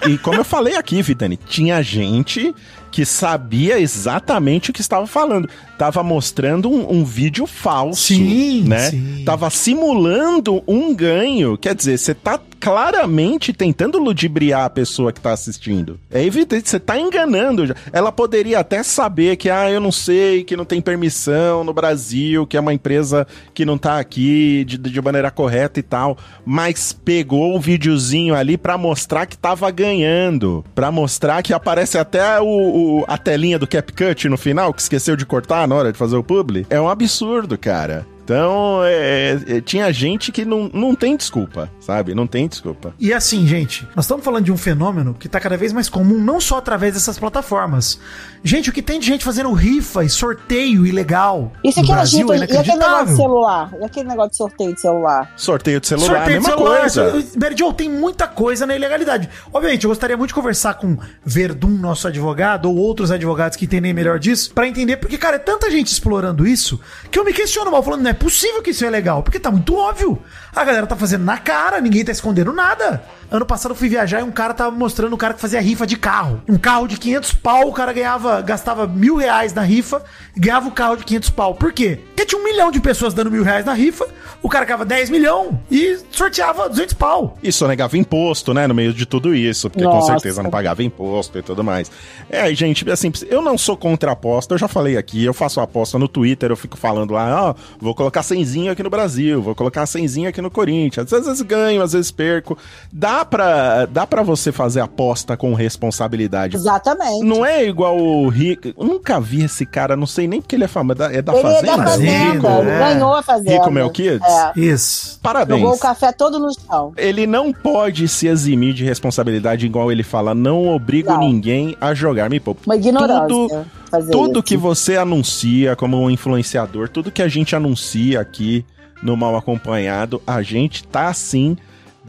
E 0.06 0.16
como 0.18 0.40
eu 0.40 0.44
falei 0.44 0.76
aqui, 0.76 1.02
Vitani, 1.02 1.36
tinha 1.36 1.82
gente 1.82 2.54
que 2.90 3.04
sabia 3.04 3.78
exatamente 3.78 4.70
o 4.70 4.72
que 4.72 4.80
estava 4.80 5.06
falando. 5.06 5.48
Tava 5.78 6.02
mostrando 6.02 6.70
um, 6.70 6.98
um 6.98 7.04
vídeo 7.04 7.46
falso. 7.46 8.02
Sim, 8.02 8.64
né? 8.64 8.90
sim. 8.90 9.22
Tava 9.24 9.48
simulando 9.50 10.62
um 10.66 10.94
ganho. 10.94 11.56
Quer 11.56 11.74
dizer, 11.74 11.98
você 11.98 12.14
tá 12.14 12.38
claramente 12.60 13.54
tentando 13.54 13.98
ludibriar 13.98 14.66
a 14.66 14.70
pessoa 14.70 15.12
que 15.12 15.20
tá 15.20 15.32
assistindo. 15.32 15.98
É 16.10 16.22
evidente, 16.22 16.68
você 16.68 16.78
tá 16.78 16.98
enganando. 17.00 17.74
Ela 17.90 18.12
poderia 18.12 18.58
até 18.58 18.82
saber 18.82 19.36
que, 19.36 19.48
ah, 19.48 19.70
eu 19.70 19.80
não 19.80 19.90
sei, 19.90 20.44
que 20.44 20.56
não 20.56 20.66
tem 20.66 20.80
permissão 20.82 21.64
no 21.64 21.72
Brasil, 21.72 22.46
que 22.46 22.58
é 22.58 22.60
uma 22.60 22.74
empresa 22.74 23.26
que 23.54 23.64
não 23.64 23.78
tá 23.78 23.98
aqui 23.98 24.64
de, 24.66 24.76
de 24.76 25.00
maneira 25.00 25.30
correta 25.30 25.80
e 25.80 25.82
tal. 25.82 26.18
Mas 26.44 26.92
pegou 26.92 27.56
o 27.56 27.60
videozinho 27.60 28.34
ali 28.34 28.58
pra 28.58 28.76
mostrar 28.76 29.24
que 29.24 29.38
tava 29.38 29.70
ganhando. 29.70 30.62
Pra 30.74 30.92
mostrar 30.92 31.42
que 31.42 31.54
aparece 31.54 31.96
até 31.96 32.38
o, 32.40 32.44
o- 32.80 33.04
a 33.06 33.16
telinha 33.18 33.58
do 33.58 33.66
CapCut 33.66 34.28
no 34.28 34.36
final, 34.36 34.72
que 34.72 34.80
esqueceu 34.82 35.16
de 35.16 35.26
cortar 35.26 35.66
na 35.68 35.74
hora 35.74 35.92
de 35.92 35.98
fazer 35.98 36.16
o 36.16 36.22
publi. 36.22 36.66
É 36.70 36.80
um 36.80 36.88
absurdo, 36.88 37.56
cara. 37.58 38.06
Então, 38.30 38.84
é, 38.84 39.40
é, 39.48 39.60
tinha 39.60 39.92
gente 39.92 40.30
que 40.30 40.44
não, 40.44 40.70
não 40.72 40.94
tem 40.94 41.16
desculpa, 41.16 41.68
sabe? 41.80 42.14
Não 42.14 42.28
tem 42.28 42.46
desculpa. 42.46 42.94
E 42.96 43.12
assim, 43.12 43.44
gente, 43.44 43.88
nós 43.96 44.04
estamos 44.04 44.24
falando 44.24 44.44
de 44.44 44.52
um 44.52 44.56
fenômeno 44.56 45.14
que 45.14 45.28
tá 45.28 45.40
cada 45.40 45.56
vez 45.56 45.72
mais 45.72 45.88
comum, 45.88 46.16
não 46.16 46.40
só 46.40 46.58
através 46.58 46.94
dessas 46.94 47.18
plataformas. 47.18 47.98
Gente, 48.44 48.70
o 48.70 48.72
que 48.72 48.82
tem 48.82 49.00
de 49.00 49.06
gente 49.06 49.24
fazendo 49.24 49.52
rifa 49.52 50.04
e 50.04 50.08
sorteio 50.08 50.86
ilegal 50.86 51.52
Isso 51.64 51.78
no 51.78 51.82
aqui 51.82 51.92
é 51.92 51.94
Brasil 51.96 52.26
Brasil, 52.26 52.44
é 52.44 52.54
e 52.54 52.56
aquele 52.56 52.78
negócio 52.78 53.06
de 53.06 53.16
celular? 53.16 53.70
E 53.80 53.84
aquele 53.84 54.08
negócio 54.08 54.30
de 54.30 54.36
sorteio 54.36 54.74
de 54.74 54.80
celular? 54.80 55.32
Sorteio 55.36 55.80
de 55.80 55.86
celular, 55.88 56.06
Sorteio 56.06 56.40
de 56.40 56.46
mesma 56.46 56.56
celular. 56.56 56.80
coisa. 56.80 57.56
Jo, 57.58 57.72
tem 57.72 57.90
muita 57.90 58.28
coisa 58.28 58.64
na 58.64 58.76
ilegalidade. 58.76 59.28
Obviamente, 59.52 59.84
eu 59.84 59.90
gostaria 59.90 60.16
muito 60.16 60.28
de 60.28 60.34
conversar 60.34 60.74
com 60.74 60.96
Verdun, 61.24 61.70
nosso 61.70 62.06
advogado, 62.06 62.70
ou 62.70 62.76
outros 62.76 63.10
advogados 63.10 63.56
que 63.56 63.64
entendem 63.64 63.92
melhor 63.92 64.20
disso, 64.20 64.52
pra 64.54 64.68
entender, 64.68 64.98
porque, 64.98 65.18
cara, 65.18 65.34
é 65.34 65.40
tanta 65.40 65.68
gente 65.68 65.88
explorando 65.88 66.46
isso 66.46 66.80
que 67.10 67.18
eu 67.18 67.24
me 67.24 67.32
questiono 67.32 67.72
mal, 67.72 67.82
falando, 67.82 68.02
não 68.02 68.10
é 68.10 68.19
possível 68.20 68.62
que 68.62 68.70
isso 68.70 68.84
é 68.84 68.90
legal, 68.90 69.22
porque 69.22 69.40
tá 69.40 69.50
muito 69.50 69.74
óbvio. 69.74 70.18
A 70.54 70.64
galera 70.64 70.86
tá 70.86 70.94
fazendo 70.94 71.24
na 71.24 71.38
cara, 71.38 71.80
ninguém 71.80 72.04
tá 72.04 72.12
escondendo 72.12 72.52
nada. 72.52 73.02
Ano 73.30 73.46
passado 73.46 73.72
eu 73.72 73.76
fui 73.76 73.88
viajar 73.88 74.20
e 74.20 74.22
um 74.22 74.30
cara 74.32 74.52
tava 74.52 74.70
mostrando 74.72 75.14
um 75.14 75.16
cara 75.16 75.32
que 75.32 75.40
fazia 75.40 75.60
rifa 75.60 75.86
de 75.86 75.96
carro. 75.96 76.42
Um 76.48 76.58
carro 76.58 76.86
de 76.86 76.96
500 76.98 77.34
pau, 77.34 77.68
o 77.68 77.72
cara 77.72 77.92
ganhava, 77.92 78.42
gastava 78.42 78.86
mil 78.86 79.16
reais 79.16 79.54
na 79.54 79.62
rifa 79.62 80.02
e 80.36 80.40
ganhava 80.40 80.68
o 80.68 80.72
carro 80.72 80.96
de 80.96 81.04
500 81.04 81.30
pau. 81.30 81.54
Por 81.54 81.72
quê? 81.72 82.00
Porque 82.08 82.26
tinha 82.26 82.40
um 82.40 82.44
milhão 82.44 82.70
de 82.70 82.80
pessoas 82.80 83.14
dando 83.14 83.30
mil 83.30 83.44
reais 83.44 83.64
na 83.64 83.72
rifa, 83.72 84.06
o 84.42 84.48
cara 84.48 84.64
ganhava 84.64 84.84
10 84.84 85.10
milhão 85.10 85.60
e 85.70 85.98
sorteava 86.10 86.68
200 86.68 86.94
pau. 86.94 87.38
E 87.40 87.52
sonegava 87.52 87.96
imposto, 87.96 88.52
né, 88.52 88.66
no 88.66 88.74
meio 88.74 88.92
de 88.92 89.06
tudo 89.06 89.32
isso, 89.32 89.70
porque 89.70 89.84
com 89.84 89.94
Nossa. 89.94 90.12
certeza 90.12 90.42
não 90.42 90.50
pagava 90.50 90.82
imposto 90.82 91.38
e 91.38 91.42
tudo 91.42 91.62
mais. 91.62 91.90
É, 92.28 92.52
gente, 92.52 92.90
assim, 92.90 93.12
eu 93.28 93.40
não 93.40 93.56
sou 93.56 93.76
contra 93.76 94.10
a 94.10 94.12
aposta, 94.14 94.54
eu 94.54 94.58
já 94.58 94.66
falei 94.66 94.96
aqui, 94.96 95.24
eu 95.24 95.32
faço 95.32 95.60
aposta 95.60 95.98
no 95.98 96.08
Twitter, 96.08 96.50
eu 96.50 96.56
fico 96.56 96.76
falando 96.76 97.12
lá, 97.12 97.50
ó, 97.50 97.54
vou 97.78 97.94
colocar 97.94 98.09
cenzinho 98.22 98.72
aqui 98.72 98.82
no 98.82 98.90
Brasil, 98.90 99.40
vou 99.40 99.54
colocar 99.54 99.86
cenzinho 99.86 100.28
aqui 100.28 100.40
no 100.42 100.50
Corinthians. 100.50 101.12
Às 101.12 101.26
vezes 101.26 101.42
ganho, 101.42 101.82
às 101.82 101.92
vezes 101.92 102.10
perco. 102.10 102.56
Dá 102.92 103.24
pra, 103.24 103.86
dá 103.86 104.06
pra 104.06 104.22
você 104.22 104.50
fazer 104.50 104.80
aposta 104.80 105.36
com 105.36 105.54
responsabilidade. 105.54 106.56
Exatamente. 106.56 107.24
Não 107.24 107.44
é 107.44 107.64
igual 107.64 107.98
o 107.98 108.28
Rico. 108.28 108.68
Eu 108.68 108.84
nunca 108.84 109.20
vi 109.20 109.44
esse 109.44 109.64
cara, 109.64 109.96
não 109.96 110.06
sei 110.06 110.26
nem 110.26 110.40
porque 110.40 110.56
ele 110.56 110.64
é 110.64 110.68
famoso. 110.68 111.02
É 111.02 111.22
da 111.22 111.32
ele 111.32 111.40
é 111.40 111.42
Fazenda? 111.42 111.76
da 111.76 111.84
Fazenda, 111.84 112.58
ele 112.60 112.70
é. 112.70 112.78
ganhou 112.78 113.14
a 113.14 113.22
Fazenda. 113.22 113.52
Rico 113.52 113.70
Melquiades? 113.70 114.26
É. 114.26 114.52
Isso. 114.58 115.18
Parabéns. 115.22 115.60
Jogou 115.60 115.76
o 115.76 115.78
café 115.78 116.12
todo 116.12 116.38
no 116.38 116.48
chão. 116.52 116.92
Ele 116.96 117.26
não 117.26 117.52
pode 117.52 118.08
se 118.08 118.26
eximir 118.26 118.74
de 118.74 118.84
responsabilidade, 118.84 119.66
igual 119.66 119.92
ele 119.92 120.02
fala, 120.02 120.34
não 120.34 120.68
obrigo 120.68 121.10
Não. 121.10 121.20
ninguém 121.20 121.76
a 121.80 121.94
jogar 121.94 122.28
me 122.30 122.40
poupa. 122.40 122.62
Uma 122.66 122.76
ignorância. 122.76 123.28
Tudo, 123.28 123.66
fazer 123.90 124.12
tudo 124.12 124.38
isso. 124.38 124.42
que 124.42 124.56
você 124.56 124.96
anuncia 124.96 125.74
como 125.76 126.00
um 126.00 126.10
influenciador, 126.10 126.88
tudo 126.88 127.10
que 127.10 127.22
a 127.22 127.28
gente 127.28 127.54
anuncia 127.56 128.20
aqui 128.20 128.64
no 129.02 129.16
Mal 129.16 129.36
Acompanhado, 129.36 130.22
a 130.26 130.42
gente 130.42 130.86
tá 130.86 131.08
assim 131.08 131.56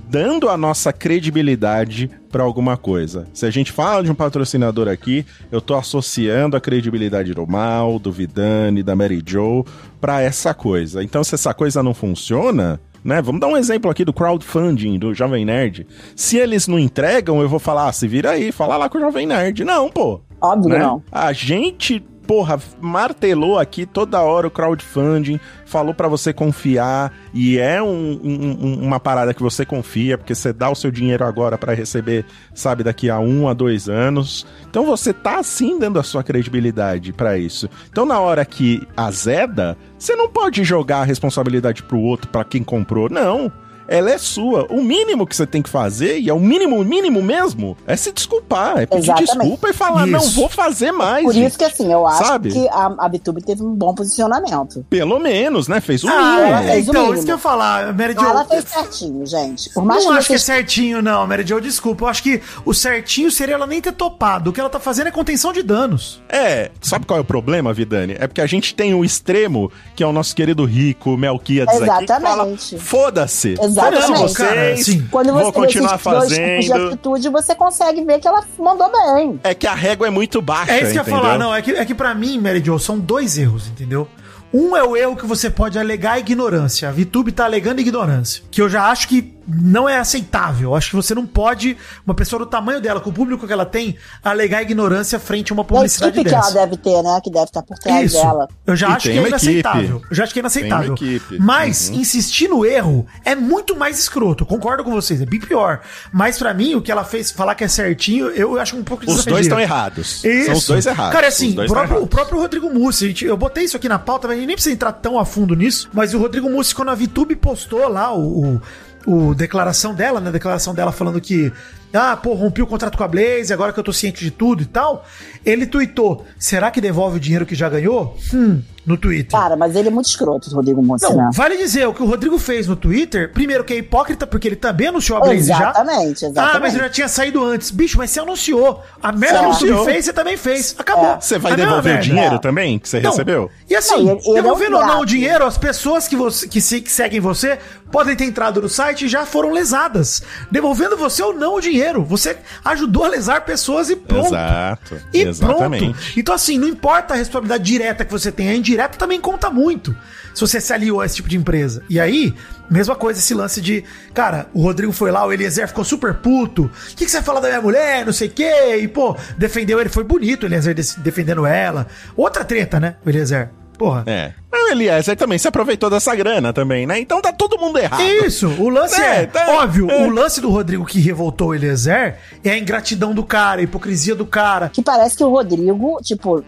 dando 0.09 0.49
a 0.49 0.57
nossa 0.57 0.91
credibilidade 0.91 2.09
pra 2.29 2.43
alguma 2.43 2.77
coisa. 2.77 3.27
Se 3.33 3.45
a 3.45 3.49
gente 3.49 3.71
fala 3.71 4.03
de 4.03 4.11
um 4.11 4.15
patrocinador 4.15 4.87
aqui, 4.87 5.25
eu 5.51 5.61
tô 5.61 5.75
associando 5.75 6.55
a 6.55 6.61
credibilidade 6.61 7.33
do 7.33 7.47
Mal, 7.47 7.97
do 7.99 8.11
Vidani, 8.11 8.83
da 8.83 8.95
Mary 8.95 9.21
Joe 9.25 9.63
pra 9.99 10.21
essa 10.21 10.53
coisa. 10.53 11.03
Então 11.03 11.23
se 11.23 11.35
essa 11.35 11.53
coisa 11.53 11.81
não 11.83 11.93
funciona, 11.93 12.79
né? 13.03 13.21
Vamos 13.21 13.41
dar 13.41 13.47
um 13.47 13.57
exemplo 13.57 13.89
aqui 13.89 14.05
do 14.05 14.13
crowdfunding 14.13 14.99
do 14.99 15.13
Jovem 15.13 15.45
Nerd. 15.45 15.87
Se 16.15 16.37
eles 16.37 16.67
não 16.67 16.79
entregam, 16.79 17.41
eu 17.41 17.49
vou 17.49 17.59
falar, 17.59 17.89
ah, 17.89 17.93
se 17.93 18.07
vira 18.07 18.31
aí, 18.31 18.51
fala 18.51 18.77
lá 18.77 18.89
com 18.89 18.97
o 18.97 19.01
Jovem 19.01 19.25
Nerd. 19.25 19.63
Não, 19.63 19.89
pô. 19.89 20.21
Óbvio 20.41 20.69
né? 20.69 20.75
que 20.75 20.81
não. 20.81 21.03
A 21.11 21.31
gente, 21.33 21.99
porra, 22.25 22.59
martelou 22.79 23.59
aqui 23.59 23.85
toda 23.85 24.21
hora 24.21 24.47
o 24.47 24.51
crowdfunding, 24.51 25.39
falou 25.65 25.93
pra 25.93 26.07
você 26.07 26.33
confiar 26.33 27.13
e 27.33 27.57
é 27.57 27.81
um- 27.81 28.19
um- 28.23 28.57
um- 28.61 28.81
uma 28.83 28.99
parada 28.99 29.33
que 29.33 29.41
você 29.41 29.65
confia, 29.65 30.17
porque 30.17 30.33
você 30.35 30.51
dá 30.51 30.69
o 30.69 30.75
seu 30.75 30.91
dinheiro 30.91 31.23
agora 31.25 31.57
pra 31.57 31.73
receber, 31.73 32.25
sabe, 32.53 32.83
daqui 32.83 33.09
a 33.09 33.19
um 33.19 33.47
a 33.47 33.53
dois 33.53 33.87
anos. 33.87 34.45
Então 34.69 34.85
você 34.85 35.13
tá 35.13 35.41
sim 35.43 35.77
dando 35.79 35.99
a 35.99 36.03
sua 36.03 36.23
credibilidade 36.23 37.13
pra 37.13 37.37
isso. 37.37 37.69
Então 37.89 38.05
na 38.05 38.19
hora 38.19 38.43
que 38.45 38.85
azeda, 38.97 39.77
você 39.97 40.15
não 40.15 40.27
pode 40.27 40.63
jogar 40.63 41.01
a 41.01 41.05
responsabilidade 41.05 41.83
pro 41.83 41.99
outro, 41.99 42.29
pra 42.29 42.43
quem 42.43 42.63
comprou. 42.63 43.09
Não. 43.09 43.51
Ela 43.91 44.11
é 44.11 44.17
sua. 44.17 44.65
O 44.69 44.81
mínimo 44.81 45.27
que 45.27 45.35
você 45.35 45.45
tem 45.45 45.61
que 45.61 45.69
fazer, 45.69 46.19
e 46.19 46.29
é 46.29 46.33
o 46.33 46.39
mínimo, 46.39 46.79
o 46.79 46.85
mínimo 46.85 47.21
mesmo, 47.21 47.75
é 47.85 47.95
se 47.97 48.11
desculpar. 48.11 48.77
É 48.79 48.85
pedir 48.85 49.03
Exatamente. 49.11 49.31
desculpa 49.37 49.69
e 49.69 49.73
falar, 49.73 50.03
Isso. 50.07 50.11
não 50.11 50.29
vou 50.31 50.47
fazer 50.47 50.91
mais. 50.93 51.25
Por 51.25 51.33
gente. 51.33 51.47
isso 51.49 51.57
que, 51.57 51.65
assim, 51.65 51.91
eu 51.91 52.07
acho 52.07 52.25
Sabe? 52.25 52.51
que 52.51 52.67
a, 52.69 52.95
a 52.99 53.07
Vitube 53.09 53.43
teve 53.43 53.61
um 53.63 53.73
bom 53.75 53.93
posicionamento. 53.93 54.85
Pelo 54.89 55.19
menos, 55.19 55.67
né? 55.67 55.81
Fez 55.81 56.03
o 56.03 56.07
Ah, 56.07 56.11
mínimo. 56.13 56.41
ela 56.47 56.61
fez 56.63 56.87
o 56.87 56.89
então, 56.91 57.01
mínimo. 57.01 57.13
isso 57.17 57.25
que 57.25 57.31
eu 57.31 57.35
ia 57.35 57.41
falar, 57.41 57.93
Mary 57.93 58.13
Jo. 58.13 58.25
Ela 58.25 58.45
fez 58.45 58.63
certinho, 58.65 59.25
gente. 59.25 59.69
Por 59.73 59.83
mais 59.83 60.05
Não 60.05 60.13
que 60.13 60.17
acho 60.19 60.27
que 60.29 60.33
é 60.35 60.37
certinho, 60.37 61.01
não, 61.01 61.27
Mary 61.27 61.45
Jo, 61.45 61.59
desculpa. 61.59 62.05
Eu 62.05 62.09
acho 62.09 62.23
que 62.23 62.41
o 62.63 62.73
certinho 62.73 63.29
seria 63.29 63.55
ela 63.55 63.67
nem 63.67 63.81
ter 63.81 63.91
topado. 63.91 64.49
O 64.51 64.53
que 64.53 64.59
ela 64.59 64.69
tá 64.69 64.79
fazendo 64.79 65.07
é 65.07 65.11
contenção 65.11 65.51
de 65.51 65.61
danos. 65.63 66.21
É, 66.29 66.71
sabe 66.81 67.05
qual 67.05 67.17
é 67.17 67.21
o 67.21 67.25
problema, 67.25 67.73
Vidani? 67.73 68.15
É 68.17 68.25
porque 68.27 68.41
a 68.41 68.47
gente 68.47 68.73
tem 68.73 68.93
o 68.93 69.03
extremo, 69.03 69.69
que 69.95 70.03
é 70.03 70.07
o 70.07 70.13
nosso 70.13 70.33
querido 70.35 70.63
rico 70.63 71.17
Melquiades 71.17 71.75
aqui, 71.81 72.05
que 72.05 72.07
fala, 72.07 72.43
Exatamente. 72.47 72.77
foda-se. 72.77 73.49
Exatamente. 73.51 73.80
Foda-se 73.85 74.11
Não, 74.11 74.27
vocês, 74.27 74.37
cara. 74.37 75.07
Quando 75.09 75.33
vou 75.33 75.39
você 75.41 75.45
vê 75.45 75.51
continuar 75.51 75.97
tipos 75.97 76.27
de 76.29 76.35
fazendo. 76.35 76.87
atitude, 76.87 77.29
você 77.29 77.55
consegue 77.55 78.03
ver 78.03 78.19
que 78.19 78.27
ela 78.27 78.43
mandou 78.57 78.91
bem. 78.91 79.39
É 79.43 79.53
que 79.53 79.67
a 79.67 79.73
régua 79.73 80.07
é 80.07 80.09
muito 80.09 80.41
baixa, 80.41 80.71
É 80.71 80.81
isso 80.83 80.91
que 80.91 80.99
eu 80.99 81.03
ia 81.03 81.09
falar, 81.09 81.37
não. 81.37 81.53
É 81.53 81.61
que, 81.61 81.71
é 81.71 81.85
que 81.85 81.93
pra 81.95 82.13
mim, 82.13 82.39
Mary 82.39 82.63
Jo, 82.63 82.79
são 82.79 82.99
dois 82.99 83.37
erros, 83.37 83.67
entendeu? 83.67 84.07
Um 84.53 84.75
é 84.75 84.83
o 84.83 84.97
erro 84.97 85.15
que 85.15 85.25
você 85.25 85.49
pode 85.49 85.79
alegar 85.79 86.19
ignorância. 86.19 86.89
A 86.89 86.91
VTube 86.91 87.31
tá 87.31 87.45
alegando 87.45 87.79
ignorância. 87.79 88.43
Que 88.51 88.61
eu 88.61 88.69
já 88.69 88.89
acho 88.89 89.07
que 89.07 89.33
não 89.47 89.87
é 89.87 89.97
aceitável. 89.97 90.75
Acho 90.75 90.91
que 90.91 90.95
você 90.95 91.13
não 91.15 91.25
pode, 91.25 91.75
uma 92.05 92.13
pessoa 92.13 92.39
do 92.39 92.45
tamanho 92.45 92.79
dela, 92.81 92.99
com 92.99 93.09
o 93.09 93.13
público 93.13 93.45
que 93.47 93.53
ela 93.53 93.65
tem, 93.65 93.95
alegar 94.23 94.61
ignorância 94.61 95.19
frente 95.19 95.51
a 95.51 95.55
uma 95.55 95.61
E 95.61 95.65
a 95.65 95.67
publicidade 95.67 96.11
equipe 96.19 96.29
que 96.29 96.35
ela 96.35 96.43
dessa. 96.45 96.59
deve 96.59 96.77
ter, 96.77 97.01
né? 97.03 97.19
Que 97.23 97.29
deve 97.31 97.45
estar 97.45 97.63
por 97.63 97.77
trás 97.77 98.11
Isso. 98.13 98.21
dela. 98.21 98.47
Eu 98.65 98.75
já 98.75 98.89
E 98.89 98.91
acho 98.93 99.09
que 99.11 99.17
é 99.17 99.27
inaceitável. 99.27 99.81
equipe. 99.97 100.07
Eu 100.09 100.15
já 100.15 100.23
acho 100.23 100.33
que 100.33 100.39
é 100.39 100.41
inaceitável. 100.41 100.95
Mas 101.39 101.89
Uhum. 101.89 101.95
insistir 101.95 102.47
no 102.47 102.65
erro 102.65 103.05
é 103.25 103.35
muito 103.35 103.75
mais 103.75 103.99
escroto. 103.99 104.45
Concordo 104.45 104.83
com 104.83 104.91
vocês, 104.91 105.21
é 105.21 105.25
bem 105.25 105.39
pior. 105.39 105.81
Mas 106.11 106.37
pra 106.37 106.53
mim, 106.53 106.75
o 106.75 106.81
que 106.81 106.91
ela 106.91 107.03
fez, 107.03 107.31
falar 107.31 107.55
que 107.55 107.63
é 107.63 107.67
certinho, 107.67 108.27
eu 108.27 108.59
acho 108.59 108.75
um 108.75 108.83
pouco 108.83 109.03
Os 109.09 109.25
dois 109.25 109.45
estão 109.45 109.59
errados. 109.59 110.23
Isso. 110.23 110.45
São 110.45 110.55
os 110.55 110.67
dois 110.67 110.85
errados. 110.85 111.13
Cara, 111.13 111.27
assim, 111.27 111.53
próprio, 111.67 112.01
o 112.03 112.07
próprio 112.07 112.39
Rodrigo 112.39 112.69
Mussi, 112.73 113.07
gente, 113.07 113.25
eu 113.25 113.37
botei 113.37 113.63
isso 113.65 113.77
aqui 113.77 113.89
na 113.89 113.99
pauta, 113.99 114.27
mas 114.27 114.37
gente 114.37 114.47
nem 114.47 114.55
precisa 114.55 114.73
entrar 114.73 114.91
tão 114.91 115.19
a 115.19 115.25
fundo 115.25 115.55
nisso, 115.55 115.89
mas 115.93 116.13
o 116.13 116.19
Rodrigo 116.19 116.49
Mussi, 116.49 116.73
quando 116.75 116.89
a 116.89 116.95
VTube 116.95 117.35
postou 117.35 117.87
lá 117.87 118.13
o, 118.13 118.21
o, 118.55 118.61
o 119.05 119.33
declaração 119.33 119.93
dela, 119.93 120.19
né? 120.19 120.29
A 120.29 120.33
declaração 120.33 120.73
dela 120.73 120.91
falando 120.91 121.19
que 121.19 121.51
ah, 121.93 122.15
pô, 122.17 122.33
rompi 122.33 122.61
o 122.61 122.67
contrato 122.67 122.97
com 122.97 123.03
a 123.03 123.07
Blaze, 123.07 123.51
agora 123.53 123.73
que 123.73 123.79
eu 123.79 123.83
tô 123.83 123.91
ciente 123.93 124.23
de 124.23 124.31
tudo 124.31 124.61
e 124.63 124.65
tal. 124.65 125.05
Ele 125.45 125.65
tweetou: 125.65 126.25
será 126.37 126.69
que 126.71 126.79
devolve 126.81 127.17
o 127.17 127.19
dinheiro 127.19 127.45
que 127.45 127.55
já 127.55 127.67
ganhou? 127.69 128.17
Hum, 128.33 128.61
no 128.85 128.97
Twitter. 128.97 129.39
Cara, 129.39 129.55
mas 129.55 129.75
ele 129.75 129.89
é 129.89 129.91
muito 129.91 130.07
escroto, 130.07 130.49
o 130.49 130.55
Rodrigo 130.55 130.81
Mussi, 130.81 131.03
Não, 131.05 131.15
né? 131.15 131.29
vale 131.33 131.55
dizer, 131.57 131.87
o 131.87 131.93
que 131.93 132.01
o 132.01 132.05
Rodrigo 132.05 132.37
fez 132.39 132.65
no 132.67 132.75
Twitter, 132.75 133.31
primeiro 133.31 133.63
que 133.63 133.73
é 133.73 133.77
hipócrita, 133.77 134.25
porque 134.25 134.47
ele 134.47 134.55
também 134.55 134.87
anunciou 134.87 135.19
a 135.19 135.21
Blaze 135.21 135.47
já. 135.47 135.55
Exatamente, 135.55 136.25
exatamente. 136.25 136.55
Ah, 136.57 136.59
mas 136.59 136.73
ele 136.73 136.83
já 136.83 136.89
tinha 136.89 137.07
saído 137.07 137.43
antes. 137.45 137.69
Bicho, 137.69 137.97
mas 137.97 138.09
você 138.09 138.19
anunciou. 138.21 138.81
A 139.01 139.11
merda 139.11 139.37
É. 139.37 139.39
que 139.41 139.45
Anunciou. 139.45 139.85
fez, 139.85 140.05
você 140.05 140.13
também 140.13 140.35
fez. 140.37 140.75
Acabou. 140.79 141.05
É. 141.13 141.21
Você 141.21 141.37
vai 141.37 141.51
A 141.53 141.55
devolver 141.55 141.97
o 141.97 142.01
dinheiro 142.01 142.35
É. 142.35 142.39
também 142.39 142.79
que 142.79 142.89
você 142.89 142.99
Não. 142.99 143.11
recebeu? 143.11 143.51
E 143.69 143.75
assim, 143.75 144.03
Não, 144.03 144.11
ele- 144.13 144.19
ele 144.21 144.27
é 144.27 144.31
um 144.31 144.33
devolvendo 144.33 144.77
ou 144.77 144.85
não 144.85 145.01
o 145.01 145.05
dinheiro, 145.05 145.45
as 145.45 145.57
pessoas 145.59 146.07
que, 146.07 146.15
você, 146.15 146.47
que, 146.47 146.59
se- 146.61 146.81
que 146.81 146.91
seguem 146.91 147.19
você 147.19 147.59
podem 147.91 148.15
ter 148.15 148.23
entrado 148.25 148.61
no 148.61 148.69
site 148.69 149.05
e 149.05 149.07
já 149.07 149.25
foram 149.25 149.51
lesadas. 149.51 150.23
Devolvendo 150.49 150.97
você 150.97 151.21
ou 151.21 151.33
não 151.33 151.55
o 151.55 151.61
dinheiro. 151.61 151.80
Você 152.05 152.37
ajudou 152.63 153.05
a 153.05 153.07
lesar 153.07 153.41
pessoas 153.41 153.89
e 153.89 153.95
pronto. 153.95 154.27
Exato. 154.27 155.01
E 155.13 155.21
Exatamente. 155.21 155.83
pronto. 155.85 155.99
Então, 156.17 156.35
assim, 156.35 156.57
não 156.57 156.67
importa 156.67 157.13
a 157.13 157.17
responsabilidade 157.17 157.63
direta 157.63 158.05
que 158.05 158.11
você 158.11 158.31
tem, 158.31 158.49
a 158.49 158.55
indireta 158.55 158.97
também 158.97 159.19
conta 159.19 159.49
muito. 159.49 159.95
Se 160.33 160.41
você 160.41 160.61
se 160.61 160.71
aliou 160.71 161.01
a 161.01 161.05
esse 161.05 161.15
tipo 161.15 161.27
de 161.27 161.37
empresa. 161.37 161.83
E 161.89 161.99
aí, 161.99 162.33
mesma 162.69 162.95
coisa 162.95 163.19
esse 163.19 163.33
lance 163.33 163.59
de, 163.59 163.83
cara, 164.13 164.47
o 164.53 164.61
Rodrigo 164.61 164.93
foi 164.93 165.11
lá, 165.11 165.25
o 165.25 165.33
Eliezer 165.33 165.67
ficou 165.67 165.83
super 165.83 166.15
puto. 166.15 166.65
O 166.65 166.95
que, 166.95 167.05
que 167.05 167.11
você 167.11 167.21
fala 167.21 167.41
da 167.41 167.49
minha 167.49 167.61
mulher? 167.61 168.05
Não 168.05 168.13
sei 168.13 168.29
o 168.29 168.31
quê. 168.31 168.77
E, 168.81 168.87
pô, 168.87 169.15
defendeu 169.37 169.79
ele, 169.79 169.89
foi 169.89 170.03
bonito 170.03 170.43
o 170.43 170.45
Eliezer 170.45 170.75
defendendo 170.99 171.45
ela. 171.45 171.87
Outra 172.15 172.45
treta, 172.45 172.79
né, 172.79 172.95
o 173.05 173.09
Eliezer? 173.09 173.49
Porra. 173.77 174.03
É. 174.05 174.33
Mas 174.51 174.63
o 174.63 174.67
Eliezer 174.71 175.15
também 175.15 175.37
se 175.37 175.47
aproveitou 175.47 175.89
dessa 175.89 176.13
grana 176.15 176.51
também, 176.51 176.85
né? 176.85 176.99
Então 176.99 177.21
tá 177.21 177.31
todo 177.31 177.57
mundo 177.57 177.77
errado. 177.79 178.01
Isso, 178.03 178.47
o 178.59 178.69
lance 178.69 178.99
é, 179.01 179.21
É, 179.23 179.25
tá- 179.25 179.45
óbvio, 179.49 179.89
é. 179.89 180.05
o 180.05 180.09
lance 180.09 180.41
do 180.41 180.49
Rodrigo 180.49 180.85
que 180.85 180.99
revoltou 180.99 181.49
o 181.49 181.55
Eliezer 181.55 182.17
é 182.43 182.51
a 182.51 182.57
ingratidão 182.57 183.13
do 183.13 183.23
cara, 183.23 183.61
a 183.61 183.63
hipocrisia 183.63 184.13
do 184.15 184.25
cara. 184.25 184.69
Que 184.69 184.81
parece 184.81 185.15
que 185.15 185.23
o 185.23 185.29
Rodrigo, 185.29 185.99
tipo, 186.03 186.43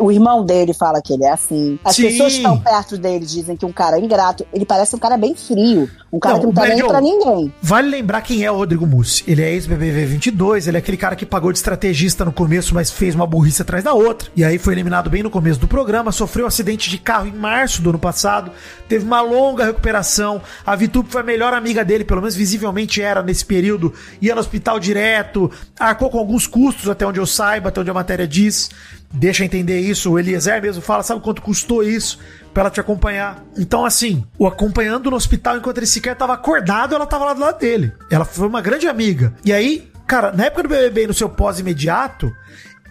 o 0.00 0.10
irmão 0.12 0.44
dele 0.44 0.72
fala 0.72 1.00
que 1.02 1.12
ele 1.12 1.24
é 1.24 1.32
assim. 1.32 1.78
As 1.84 1.96
Sim. 1.96 2.04
pessoas 2.04 2.32
que 2.32 2.38
estão 2.38 2.58
perto 2.58 2.96
dele 2.96 3.24
dizem 3.26 3.56
que 3.56 3.66
um 3.66 3.72
cara 3.72 3.96
é 3.98 4.00
ingrato. 4.00 4.46
Ele 4.52 4.64
parece 4.64 4.94
um 4.96 4.98
cara 4.98 5.16
bem 5.16 5.34
frio. 5.34 5.88
Um 6.12 6.18
cara 6.20 6.34
Não, 6.34 6.40
que 6.42 6.46
não 6.46 6.52
tá 6.54 6.66
nem 6.68 6.86
pra 6.86 7.00
ninguém. 7.00 7.52
Vale 7.60 7.88
lembrar 7.88 8.20
quem 8.22 8.44
é 8.44 8.50
o 8.50 8.56
Rodrigo 8.56 8.86
Mussi. 8.86 9.24
Ele 9.26 9.42
é 9.42 9.50
ex-BBB 9.52 10.06
22, 10.06 10.68
ele 10.68 10.76
é 10.76 10.78
aquele 10.78 10.96
cara 10.96 11.16
que 11.16 11.26
pagou 11.26 11.50
de 11.50 11.58
estrategista 11.58 12.24
no 12.24 12.32
começo, 12.32 12.72
mas 12.72 12.88
fez 12.90 13.14
uma 13.16 13.26
burrice 13.26 13.62
atrás 13.62 13.82
da 13.82 13.92
outra. 13.92 14.28
E 14.36 14.44
aí 14.44 14.56
foi 14.56 14.74
eliminado 14.74 15.10
bem 15.10 15.24
no 15.24 15.30
começo 15.30 15.58
do 15.58 15.66
programa, 15.66 16.12
sofreu 16.12 16.44
um 16.44 16.48
acidente 16.48 16.88
de 16.88 16.98
carro 16.98 17.26
em 17.26 17.32
março 17.34 17.82
do 17.82 17.90
ano 17.90 17.98
passado, 17.98 18.50
teve 18.88 19.04
uma 19.04 19.20
longa 19.20 19.64
recuperação. 19.64 20.40
A 20.64 20.74
Vitube 20.76 21.10
foi 21.10 21.20
a 21.20 21.24
melhor 21.24 21.52
amiga 21.52 21.84
dele, 21.84 22.04
pelo 22.04 22.20
menos 22.20 22.34
visivelmente 22.34 23.02
era 23.02 23.22
nesse 23.22 23.44
período. 23.44 23.92
Ia 24.20 24.34
no 24.34 24.40
hospital 24.40 24.78
direto, 24.80 25.50
arcou 25.78 26.10
com 26.10 26.18
alguns 26.18 26.46
custos, 26.46 26.88
até 26.88 27.06
onde 27.06 27.20
eu 27.20 27.26
saiba, 27.26 27.68
até 27.68 27.80
onde 27.80 27.90
a 27.90 27.94
matéria 27.94 28.26
diz. 28.26 28.70
Deixa 29.12 29.44
entender 29.44 29.78
isso, 29.80 30.10
o 30.10 30.18
Eliezer 30.18 30.60
mesmo 30.60 30.82
fala, 30.82 31.02
sabe 31.02 31.20
quanto 31.20 31.40
custou 31.40 31.84
isso 31.84 32.18
pra 32.52 32.62
ela 32.62 32.70
te 32.70 32.80
acompanhar? 32.80 33.44
Então, 33.56 33.84
assim, 33.84 34.24
o 34.36 34.46
acompanhando 34.46 35.10
no 35.10 35.16
hospital 35.16 35.56
enquanto 35.56 35.78
ele 35.78 35.86
sequer 35.86 36.16
tava 36.16 36.34
acordado, 36.34 36.94
ela 36.94 37.06
tava 37.06 37.26
lá 37.26 37.32
do 37.32 37.40
lado 37.40 37.58
dele. 37.58 37.92
Ela 38.10 38.24
foi 38.24 38.48
uma 38.48 38.60
grande 38.60 38.88
amiga. 38.88 39.32
E 39.44 39.52
aí, 39.52 39.88
cara, 40.06 40.32
na 40.32 40.46
época 40.46 40.64
do 40.64 40.68
BBB, 40.68 41.06
no 41.06 41.14
seu 41.14 41.28
pós-imediato, 41.28 42.32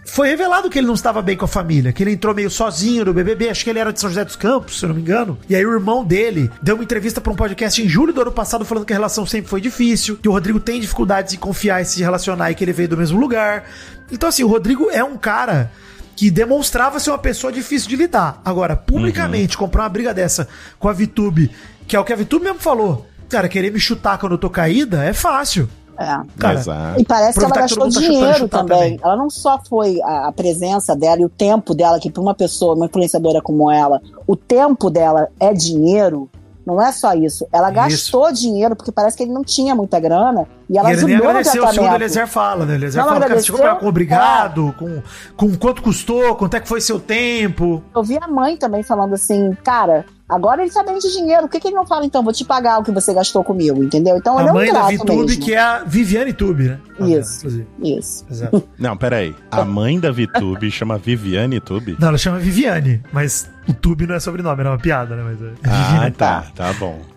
foi 0.06 0.28
revelado 0.28 0.68
que 0.68 0.78
ele 0.78 0.86
não 0.86 0.94
estava 0.94 1.22
bem 1.22 1.36
com 1.36 1.44
a 1.44 1.48
família, 1.48 1.92
que 1.92 2.02
ele 2.02 2.12
entrou 2.12 2.34
meio 2.34 2.50
sozinho 2.50 3.04
no 3.04 3.14
BBB, 3.14 3.48
acho 3.48 3.64
que 3.64 3.70
ele 3.70 3.78
era 3.78 3.92
de 3.92 4.00
São 4.00 4.10
José 4.10 4.24
dos 4.24 4.36
Campos, 4.36 4.78
se 4.78 4.84
eu 4.84 4.88
não 4.88 4.96
me 4.96 5.02
engano. 5.02 5.38
E 5.48 5.56
aí 5.56 5.64
o 5.64 5.72
irmão 5.72 6.04
dele 6.04 6.50
deu 6.62 6.74
uma 6.74 6.84
entrevista 6.84 7.20
para 7.20 7.32
um 7.32 7.36
podcast 7.36 7.82
em 7.82 7.88
julho 7.88 8.12
do 8.12 8.20
ano 8.20 8.32
passado 8.32 8.64
falando 8.64 8.84
que 8.84 8.92
a 8.92 8.96
relação 8.96 9.24
sempre 9.24 9.48
foi 9.48 9.60
difícil, 9.60 10.16
que 10.16 10.28
o 10.28 10.32
Rodrigo 10.32 10.60
tem 10.60 10.80
dificuldades 10.80 11.34
em 11.34 11.38
confiar 11.38 11.80
e 11.80 11.84
se 11.84 12.02
relacionar 12.02 12.50
e 12.50 12.54
que 12.54 12.62
ele 12.62 12.72
veio 12.72 12.88
do 12.88 12.96
mesmo 12.96 13.18
lugar. 13.18 13.64
Então 14.12 14.28
assim, 14.28 14.44
o 14.44 14.48
Rodrigo 14.48 14.90
é 14.90 15.02
um 15.02 15.16
cara 15.16 15.70
que 16.14 16.30
demonstrava 16.30 17.00
ser 17.00 17.10
uma 17.10 17.18
pessoa 17.18 17.52
difícil 17.52 17.88
de 17.88 17.96
lidar. 17.96 18.40
Agora, 18.44 18.76
publicamente, 18.76 19.56
comprar 19.56 19.82
uma 19.82 19.88
briga 19.88 20.14
dessa 20.14 20.46
com 20.78 20.88
a 20.88 20.92
VTube, 20.92 21.50
que 21.88 21.96
é 21.96 22.00
o 22.00 22.04
que 22.04 22.12
a 22.12 22.16
VTube 22.16 22.44
mesmo 22.44 22.60
falou. 22.60 23.08
Cara, 23.28 23.48
querer 23.48 23.72
me 23.72 23.80
chutar 23.80 24.18
quando 24.18 24.32
eu 24.32 24.38
tô 24.38 24.48
caída 24.48 25.04
é 25.04 25.12
fácil. 25.12 25.68
É. 25.98 26.20
Cara, 26.38 26.54
Exato. 26.58 27.00
E 27.00 27.04
parece 27.04 27.38
que 27.38 27.44
ela 27.44 27.52
que 27.54 27.60
gastou 27.60 27.84
mundo 27.84 27.94
tá 27.94 28.00
dinheiro 28.00 28.48
também. 28.48 28.78
também. 28.78 29.00
Ela 29.02 29.16
não 29.16 29.30
só 29.30 29.58
foi 29.68 30.00
a, 30.02 30.28
a 30.28 30.32
presença 30.32 30.94
dela 30.96 31.20
e 31.20 31.24
o 31.24 31.28
tempo 31.28 31.74
dela, 31.74 32.00
que 32.00 32.10
para 32.10 32.22
uma 32.22 32.34
pessoa, 32.34 32.74
uma 32.74 32.86
influenciadora 32.86 33.40
como 33.40 33.70
ela, 33.70 34.00
o 34.26 34.34
tempo 34.36 34.90
dela 34.90 35.28
é 35.38 35.52
dinheiro. 35.52 36.28
Não 36.66 36.80
é 36.80 36.90
só 36.92 37.12
isso. 37.12 37.46
Ela 37.52 37.68
Isso. 37.68 37.74
gastou 37.74 38.32
dinheiro, 38.32 38.74
porque 38.74 38.90
parece 38.90 39.14
que 39.14 39.22
ele 39.22 39.32
não 39.32 39.44
tinha 39.44 39.74
muita 39.74 40.00
grana. 40.00 40.46
E 40.70 40.78
ela 40.78 40.88
e 40.88 40.94
ele 40.94 41.04
nem 41.04 41.16
agradeceu, 41.16 41.62
o 41.62 41.66
tratamento. 41.66 41.94
Eliezer 41.96 42.26
fala, 42.26 42.64
né? 42.64 42.72
O 42.72 42.76
Eliezer 42.76 43.02
Não 43.02 43.08
fala, 43.10 43.26
cara, 43.26 43.42
chegou 43.42 43.60
pra- 43.60 43.74
com 43.74 43.86
obrigado, 43.86 44.74
com, 44.78 45.02
com 45.36 45.54
quanto 45.58 45.82
custou, 45.82 46.34
quanto 46.36 46.56
é 46.56 46.60
que 46.60 46.66
foi 46.66 46.80
seu 46.80 46.98
tempo. 46.98 47.82
Eu 47.94 48.02
vi 48.02 48.16
a 48.16 48.26
mãe 48.26 48.56
também 48.56 48.82
falando 48.82 49.12
assim, 49.12 49.52
cara, 49.62 50.06
agora 50.34 50.62
ele 50.62 50.70
tá 50.70 50.82
bem 50.82 50.98
de 50.98 51.12
dinheiro. 51.12 51.42
Por 51.42 51.50
que, 51.50 51.60
que 51.60 51.68
ele 51.68 51.76
não 51.76 51.86
fala, 51.86 52.04
então, 52.04 52.22
vou 52.22 52.32
te 52.32 52.44
pagar 52.44 52.78
o 52.78 52.82
que 52.82 52.90
você 52.90 53.14
gastou 53.14 53.44
comigo, 53.44 53.82
entendeu? 53.82 54.16
Então 54.16 54.38
ele 54.38 54.48
a 54.48 54.50
é 54.50 54.52
um 54.52 54.54
mãe 54.54 54.72
da 54.72 54.82
VTube, 54.88 55.26
mesmo. 55.26 55.42
que 55.44 55.54
é 55.54 55.58
a 55.58 55.84
Viviane 55.84 56.32
Tube, 56.32 56.64
né? 56.64 56.80
Isso. 57.00 57.38
Inclusive. 57.38 57.66
Isso. 57.82 58.26
Exato. 58.30 58.68
Não, 58.78 58.96
peraí. 58.96 59.34
A 59.50 59.64
mãe 59.64 59.98
da 59.98 60.10
VTube 60.10 60.70
chama 60.70 60.98
Viviane 60.98 61.60
Tube? 61.60 61.96
Não, 61.98 62.08
ela 62.08 62.18
chama 62.18 62.38
Viviane, 62.38 63.02
mas 63.12 63.48
o 63.68 63.72
Tube 63.72 64.06
não 64.06 64.14
é 64.14 64.20
sobrenome, 64.20 64.60
era 64.60 64.70
uma 64.70 64.78
piada, 64.78 65.16
né? 65.16 65.22
Mas 65.22 65.40
é 65.42 65.52
Ah, 65.64 66.10
tá. 66.10 66.46
Tá 66.54 66.72
bom. 66.74 67.13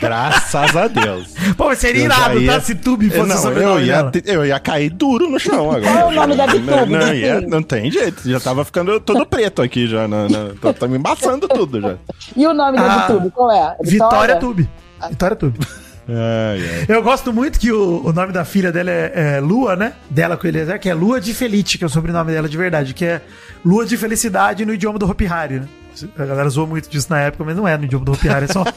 Graças 0.00 0.76
a 0.76 0.86
Deus. 0.88 1.34
Pô, 1.56 1.66
mas 1.66 1.78
seria 1.78 2.02
Eu 2.02 2.04
irado, 2.06 2.38
ia- 2.40 2.52
tá? 2.52 2.60
Se 2.60 2.74
Tube 2.74 3.08
fosse 3.08 3.20
o 3.20 3.26
não, 3.26 3.34
eu 3.36 3.40
sobrenome 3.42 3.82
ia, 3.84 3.96
dela. 3.96 4.10
te- 4.10 4.22
eu 4.26 4.46
ia 4.46 4.60
cair 4.60 4.90
duro 4.90 5.28
no 5.28 5.38
chão 5.38 5.70
agora. 5.70 5.82
Qual 5.82 5.96
é 5.98 6.04
o 6.06 6.10
nome 6.12 6.36
da 6.36 6.46
VTube, 6.46 6.66
Não, 6.66 6.86
não, 6.86 7.14
ia- 7.14 7.40
não 7.40 7.62
tem 7.62 7.90
jeito. 7.90 8.28
Já 8.28 8.40
tava 8.40 8.64
ficando 8.64 8.98
todo 9.00 9.26
preto 9.26 9.62
aqui 9.62 9.86
já. 9.86 10.06
na- 10.06 10.28
na- 10.28 10.50
tá, 10.60 10.72
tá 10.72 10.88
me 10.88 10.96
embaçando 10.98 11.48
tudo 11.48 11.80
já. 11.80 11.96
E 12.36 12.46
o 12.46 12.54
nome 12.54 12.78
Ah, 12.78 13.06
do 13.06 13.12
YouTube, 13.14 13.30
qual 13.32 13.50
é? 13.52 13.76
Vitória 13.82 14.36
Tube. 14.36 14.68
Vitória 15.10 15.36
Tube. 15.36 15.58
Ai, 16.08 16.58
ai. 16.58 16.84
Eu 16.88 17.00
gosto 17.00 17.32
muito 17.32 17.60
que 17.60 17.70
o, 17.70 18.04
o 18.04 18.12
nome 18.12 18.32
da 18.32 18.44
filha 18.44 18.72
dela 18.72 18.90
é, 18.90 19.36
é 19.36 19.40
Lua, 19.40 19.76
né? 19.76 19.92
Dela 20.10 20.36
com 20.36 20.48
Eliezer, 20.48 20.78
que 20.80 20.88
é 20.90 20.94
Lua 20.94 21.20
de 21.20 21.32
Felite, 21.32 21.78
que 21.78 21.84
é 21.84 21.86
o 21.86 21.90
sobrenome 21.90 22.32
dela 22.32 22.48
de 22.48 22.56
verdade, 22.56 22.92
que 22.92 23.04
é 23.04 23.20
Lua 23.64 23.86
de 23.86 23.96
Felicidade 23.96 24.66
no 24.66 24.74
idioma 24.74 24.98
do 24.98 25.08
Hopi 25.08 25.26
Hari, 25.28 25.60
né? 25.60 25.68
A 26.18 26.24
galera 26.24 26.48
zoou 26.48 26.66
muito 26.66 26.88
disso 26.88 27.08
na 27.10 27.20
época, 27.20 27.44
mas 27.44 27.56
não 27.56 27.68
é 27.68 27.76
no 27.76 27.84
idioma 27.84 28.04
do 28.04 28.12
Hopi 28.12 28.28
Hari, 28.28 28.46
é 28.46 28.48
só. 28.48 28.64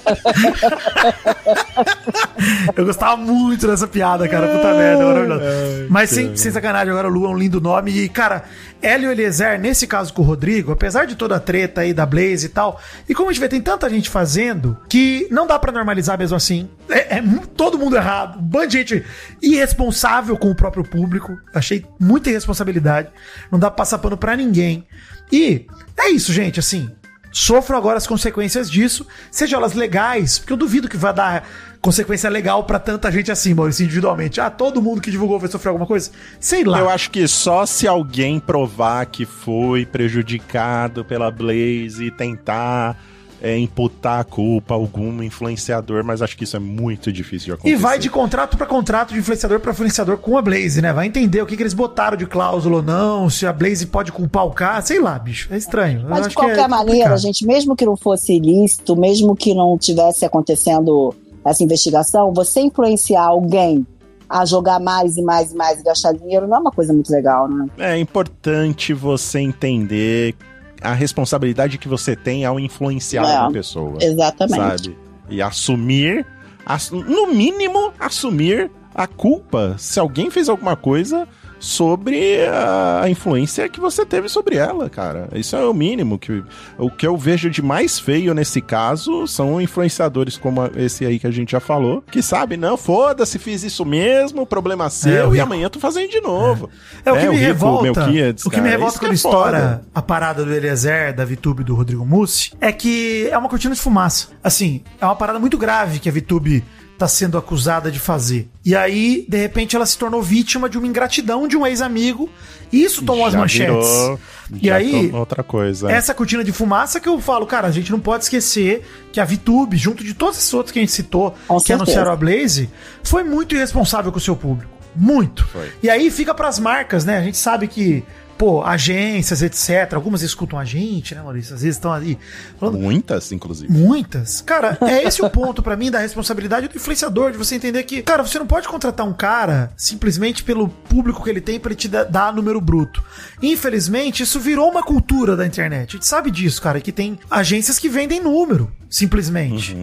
Eu 2.76 2.86
gostava 2.86 3.18
muito 3.18 3.68
dessa 3.68 3.88
piada, 3.88 4.28
cara. 4.28 4.48
Puta 4.48 4.74
merda, 4.74 5.06
maravilhoso. 5.06 5.88
Mas 5.90 6.10
sem, 6.10 6.36
sem 6.36 6.52
sacanagem, 6.52 6.92
agora 6.92 7.08
Lua 7.08 7.30
é 7.30 7.32
um 7.32 7.38
lindo 7.38 7.62
nome. 7.62 7.92
E, 7.92 8.10
cara, 8.10 8.44
Hélio 8.82 9.12
Eliezer, 9.12 9.60
nesse 9.60 9.88
caso 9.88 10.14
com 10.14 10.22
o 10.22 10.26
Rodrigo, 10.26 10.72
apesar 10.72 11.06
de 11.06 11.16
toda 11.16 11.36
a 11.36 11.40
treta 11.40 11.82
aí 11.82 11.94
da 11.94 12.06
Blaze 12.06 12.46
e 12.46 12.50
tal, 12.50 12.80
e 13.08 13.16
como 13.16 13.30
a 13.30 13.34
gente 13.34 13.42
vê, 13.42 13.48
tem 13.48 13.62
tanta 13.62 13.90
gente 13.90 14.10
fazendo 14.10 14.78
que 14.90 15.28
não 15.32 15.48
dá 15.48 15.58
pra 15.58 15.72
normalizar 15.72 16.18
mesmo 16.18 16.36
assim. 16.36 16.70
É, 16.90 17.18
é 17.18 17.24
todo 17.56 17.80
mundo 17.80 17.96
errado. 17.96 18.40
Um 18.40 18.44
bando 18.44 18.68
de 18.68 18.78
gente 18.78 19.06
irresponsável 19.42 20.38
com 20.38 20.50
o 20.50 20.56
próprio 20.56 20.84
público. 20.84 21.38
Achei 21.54 21.86
muita 22.00 22.30
irresponsabilidade. 22.30 23.10
Não 23.52 23.58
dá 23.58 23.70
pra 23.70 23.78
passar 23.78 24.00
pano 24.00 24.18
pra 24.18 24.36
ninguém. 24.36 24.86
E 25.32 25.66
é 25.98 26.10
isso, 26.10 26.32
gente, 26.32 26.60
assim. 26.60 26.90
Sofram 27.38 27.78
agora 27.78 27.98
as 27.98 28.08
consequências 28.08 28.72
disso, 28.72 29.06
sejam 29.30 29.60
elas 29.60 29.74
legais, 29.74 30.40
porque 30.40 30.54
eu 30.54 30.58
duvido 30.58 30.88
que 30.88 30.96
vai 30.96 31.14
dar 31.14 31.46
consequência 31.82 32.30
legal 32.30 32.64
pra 32.64 32.80
tanta 32.80 33.12
gente 33.12 33.30
assim, 33.30 33.54
Maurício, 33.54 33.84
individualmente. 33.84 34.40
Ah, 34.40 34.50
todo 34.50 34.82
mundo 34.82 35.02
que 35.02 35.12
divulgou 35.12 35.38
vai 35.38 35.52
sofrer 35.52 35.72
alguma 35.72 35.86
coisa? 35.86 36.12
Sei 36.40 36.64
lá. 36.64 36.80
Eu 36.80 36.90
acho 36.90 37.12
que 37.12 37.28
só 37.28 37.66
se 37.66 37.90
alguém 37.90 38.40
provar 38.40 39.06
que 39.08 39.26
foi 39.26 39.86
prejudicado 39.86 41.04
pela 41.04 41.30
Blaze 41.30 42.06
e 42.06 42.10
tentar 42.10 42.98
é, 43.42 43.58
imputar 43.58 44.20
a 44.20 44.24
culpa 44.24 44.74
a 44.74 44.78
algum 44.78 45.22
influenciador, 45.22 46.04
mas 46.04 46.22
acho 46.22 46.38
que 46.38 46.44
isso 46.44 46.56
é 46.56 46.60
muito 46.60 47.12
difícil 47.12 47.48
de 47.48 47.52
acontecer. 47.54 47.76
E 47.76 47.78
vai 47.78 48.00
de 48.00 48.10
contrato 48.10 48.58
pra 48.58 48.66
contrato, 48.66 49.14
de 49.14 49.20
influenciador 49.20 49.60
pra 49.60 49.72
influenciador 49.72 50.18
com 50.18 50.38
a 50.38 50.42
Blaze, 50.42 50.82
né? 50.82 50.94
Vai 50.94 51.08
entender 51.08 51.42
o 51.42 51.46
que, 51.46 51.56
que 51.56 51.64
eles 51.64 51.74
botaram 51.74 52.18
de 52.18 52.26
cláusula 52.26 52.78
ou 52.78 52.84
não, 52.84 53.30
se 53.30 53.46
a 53.46 53.54
Blaze 53.54 53.86
pode 53.88 54.12
culpar 54.12 54.46
o 54.46 54.52
cara, 54.52 54.82
sei 54.82 55.00
lá, 55.00 55.18
bicho. 55.20 55.54
É 55.54 55.58
estranho. 55.58 56.02
Eu 56.02 56.10
Mas 56.10 56.28
de 56.28 56.32
é 56.32 56.36
qualquer 56.36 56.68
maneira, 56.68 57.10
complicado. 57.10 57.18
gente, 57.20 57.46
mesmo 57.46 57.76
que 57.76 57.86
não 57.86 57.96
fosse 57.96 58.34
ilícito, 58.34 58.96
mesmo 58.96 59.36
que 59.36 59.54
não 59.54 59.78
tivesse 59.78 60.26
acontecendo 60.26 61.14
essa 61.44 61.64
investigação, 61.64 62.34
você 62.34 62.62
influenciar 62.62 63.24
alguém 63.24 63.86
a 64.28 64.44
jogar 64.46 64.80
mais 64.80 65.18
e 65.18 65.22
mais 65.22 65.52
e 65.52 65.56
mais 65.56 65.80
e 65.80 65.84
gastar 65.84 66.14
dinheiro 66.14 66.48
não 66.48 66.58
é 66.58 66.60
uma 66.60 66.72
coisa 66.72 66.92
muito 66.92 67.12
legal, 67.12 67.48
né? 67.48 67.68
É 67.78 67.98
importante 67.98 68.94
você 68.94 69.40
entender 69.40 70.36
a 70.82 70.94
responsabilidade 70.94 71.78
que 71.78 71.88
você 71.88 72.16
tem 72.16 72.46
ao 72.46 72.60
influenciar 72.60 73.26
É. 73.28 73.40
uma 73.40 73.52
pessoa. 73.52 73.98
Exatamente. 74.02 74.84
Sabe? 74.84 74.98
E 75.30 75.42
assumir, 75.42 76.26
assu- 76.66 77.04
no 77.04 77.28
mínimo, 77.34 77.92
assumir 78.00 78.70
a 78.94 79.08
culpa 79.08 79.76
se 79.78 80.00
alguém 80.00 80.30
fez 80.30 80.48
alguma 80.50 80.76
coisa 80.76 81.28
sobre 81.66 82.38
a 82.46 83.10
influência 83.10 83.68
que 83.68 83.80
você 83.80 84.06
teve 84.06 84.30
sobre 84.30 84.56
ela, 84.56 84.88
cara. 84.88 85.28
Isso 85.34 85.56
é 85.56 85.66
o 85.66 85.74
mínimo 85.74 86.20
que 86.20 86.44
o 86.78 86.92
que 86.92 87.08
eu 87.08 87.18
vejo 87.18 87.50
de 87.50 87.60
mais 87.60 87.98
feio 87.98 88.36
nesse 88.36 88.62
caso 88.62 89.26
são 89.26 89.60
influenciadores 89.60 90.38
como 90.38 90.70
esse 90.76 91.04
aí 91.06 91.18
que 91.18 91.26
a 91.26 91.32
gente 91.32 91.54
já 91.54 91.60
falou, 91.60 92.04
que 92.04 92.22
sabe, 92.22 92.56
não, 92.56 92.78
foda-se, 92.78 93.40
fiz 93.40 93.64
isso 93.64 93.84
mesmo, 93.84 94.46
problema 94.46 94.92
seu 94.92 95.30
o 95.30 95.36
e 95.36 95.38
rico. 95.38 95.44
amanhã 95.44 95.68
tô 95.68 95.80
fazendo 95.80 96.12
de 96.12 96.22
novo. 96.22 96.70
É 97.04 97.12
o 97.12 97.16
que 97.16 97.28
me 97.30 97.36
Rico 97.36 97.46
revolta. 97.46 97.84
Melquiades, 97.84 98.46
o 98.46 98.50
que 98.52 98.62
me 98.62 98.70
revolta 98.70 99.00
quando 99.00 99.12
é 99.12 99.16
estoura 99.16 99.82
a 99.94 100.02
parada 100.04 100.46
do 100.46 100.54
Eliezer, 100.54 101.16
da 101.16 101.26
VTube 101.26 101.62
e 101.62 101.64
do 101.64 101.74
Rodrigo 101.74 102.06
Mussi 102.06 102.52
é 102.62 102.72
que 102.72 103.28
é 103.32 103.38
uma 103.38 103.50
cortina 103.50 103.74
de 103.74 103.82
fumaça. 103.82 104.28
Assim, 104.44 104.84
é 105.02 105.06
uma 105.06 105.16
parada 105.16 105.40
muito 105.40 105.58
grave 105.58 105.98
que 105.98 106.08
a 106.08 106.12
VTube 106.12 106.64
tá 106.98 107.08
sendo 107.08 107.38
acusada 107.38 107.92
de 107.92 108.00
fazer. 108.00 108.50
E 108.64 108.76
aí, 108.76 109.26
de 109.28 109.38
repente, 109.38 109.76
ela 109.76 109.86
se 109.86 109.98
tornou 109.98 110.22
vítima 110.22 110.70
de 110.70 110.78
uma 110.78 110.88
ingratidão 110.88 111.48
de 111.48 111.58
um 111.58 111.66
ex-amigo. 111.68 112.30
E 112.72 112.84
isso 112.84 113.04
tomou 113.04 113.26
as 113.26 113.34
Já 113.34 113.40
manchetes. 113.40 113.70
virou- 113.70 114.20
E 114.62 114.72
aí, 114.72 115.12
outra 115.14 115.44
coisa. 115.44 115.92
essa 115.92 116.14
cortina 116.14 116.44
de 116.44 116.52
fumaça 116.52 117.00
que 117.00 117.08
eu 117.08 117.20
falo, 117.22 117.46
cara, 117.46 117.68
a 117.68 117.72
gente 117.72 117.92
não 117.92 118.00
pode 118.00 118.24
esquecer 118.24 118.84
que 119.12 119.20
a 119.20 119.26
VTube, 119.26 119.78
junto 119.78 120.04
de 120.04 120.14
todos 120.14 120.38
esses 120.38 120.54
outros 120.54 120.72
que 120.72 120.80
a 120.80 120.82
gente 120.82 120.92
citou, 120.92 121.32
Com 121.48 121.58
que 121.60 121.68
certeza. 121.68 121.84
anunciaram 121.84 122.12
a 122.12 122.16
Blaze, 122.16 122.70
foi 123.04 123.24
muito 123.24 123.56
irresponsável 123.56 124.12
com 124.12 124.18
o 124.18 124.22
seu 124.22 124.36
público. 124.36 124.72
Muito. 124.96 125.46
Foi. 125.48 125.72
E 125.82 125.90
aí 125.90 126.10
fica 126.10 126.34
pras 126.34 126.60
marcas, 126.60 127.06
né? 127.06 127.18
A 127.18 127.24
gente 127.24 127.38
sabe 127.38 127.68
que, 127.68 128.04
pô, 128.38 128.64
agências, 128.64 129.42
etc. 129.42 129.94
Algumas 129.94 130.22
escutam 130.22 130.58
a 130.58 130.66
gente, 130.66 131.16
né, 131.16 131.22
Maurício? 131.22 131.56
Às 131.56 131.62
vezes 131.62 131.78
estão 131.78 131.92
ali 131.92 132.18
falando. 132.60 132.80
Muitas, 132.80 133.32
inclusive. 133.32 133.72
Muitas. 133.72 134.42
Cara, 134.42 134.78
é 134.84 135.04
esse 135.04 135.22
o 135.22 135.30
ponto 135.30 135.62
pra 135.62 135.76
mim 135.76 135.92
da 135.92 136.00
responsabilidade 136.00 136.68
do 136.68 136.76
influenciador, 136.76 137.32
de 137.32 137.38
você 137.38 137.56
entender 137.56 137.84
que, 137.84 138.02
cara, 138.02 138.24
você 138.24 138.40
não 138.40 138.48
pode 138.48 138.68
contratar 138.68 139.06
um 139.06 139.14
cara 139.14 139.72
simplesmente 139.76 140.44
pelo 140.44 140.68
público 140.68 141.24
que 141.24 141.30
ele 141.30 141.42
tem 141.42 141.60
pra 141.60 141.72
ele 141.72 141.80
te 141.80 141.88
dar, 141.88 142.34
número 142.34 142.60
bruto. 142.62 143.04
Infelizmente, 143.42 144.24
isso 144.24 144.40
virou 144.40 144.70
uma 144.70 144.84
cultura 144.84 145.36
da 145.36 145.46
internet. 145.46 145.90
A 145.90 145.94
gente 145.94 146.08
sabe 146.08 146.32
disso, 146.32 146.62
cara, 146.62 146.80
que 146.82 146.92
tem 146.92 147.20
agências 147.30 147.80
que 147.80 147.90
vendem 147.90 148.22
número, 148.22 148.72
simplesmente. 148.90 149.76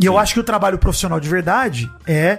E 0.00 0.06
eu 0.06 0.16
acho 0.16 0.34
que 0.34 0.40
o 0.40 0.44
trabalho 0.44 0.78
profissional 0.78 1.18
de 1.18 1.28
verdade 1.28 1.90
é 2.06 2.38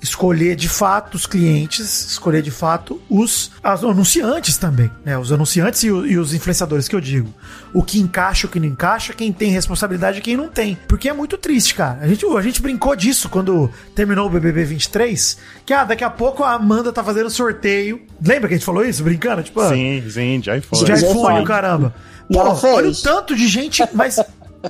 escolher 0.00 0.54
de 0.54 0.68
fato 0.68 1.14
os 1.16 1.26
clientes, 1.26 2.06
escolher 2.10 2.40
de 2.42 2.50
fato 2.50 3.00
os 3.10 3.50
as- 3.62 3.82
anunciantes 3.82 4.56
também, 4.56 4.90
né? 5.04 5.18
Os 5.18 5.32
anunciantes 5.32 5.82
e, 5.82 5.90
o- 5.90 6.06
e 6.06 6.16
os 6.18 6.32
influenciadores 6.32 6.86
que 6.86 6.94
eu 6.94 7.00
digo. 7.00 7.32
O 7.74 7.82
que 7.82 7.98
encaixa, 8.00 8.46
o 8.46 8.50
que 8.50 8.60
não 8.60 8.66
encaixa, 8.66 9.12
quem 9.12 9.32
tem 9.32 9.50
responsabilidade 9.50 10.18
e 10.18 10.20
quem 10.22 10.36
não 10.36 10.48
tem. 10.48 10.78
Porque 10.86 11.08
é 11.08 11.12
muito 11.12 11.36
triste, 11.36 11.74
cara. 11.74 11.98
A 12.00 12.06
gente, 12.08 12.24
a 12.24 12.40
gente 12.42 12.62
brincou 12.62 12.94
disso 12.94 13.28
quando 13.28 13.70
terminou 13.94 14.26
o 14.26 14.30
BBB 14.30 14.64
23, 14.64 15.36
que 15.66 15.72
ah, 15.72 15.84
daqui 15.84 16.04
a 16.04 16.10
pouco 16.10 16.44
a 16.44 16.52
Amanda 16.52 16.92
tá 16.92 17.02
fazendo 17.02 17.28
sorteio. 17.30 18.00
Lembra 18.24 18.48
que 18.48 18.54
a 18.54 18.56
gente 18.56 18.66
falou 18.66 18.84
isso 18.84 19.02
brincando? 19.02 19.42
Tipo, 19.42 19.60
ah, 19.60 19.70
Sim, 19.70 20.02
sim, 20.08 20.40
já 20.42 20.60
foi. 20.62 20.78
de 20.80 20.86
Já 20.86 20.94
iPhone, 20.96 21.14
foi. 21.14 21.40
o 21.40 21.44
caramba. 21.44 21.94
Pô, 22.32 22.40
olha 22.40 22.88
o 22.90 22.94
tanto 22.94 23.34
de 23.34 23.48
gente, 23.48 23.82
mas. 23.92 24.18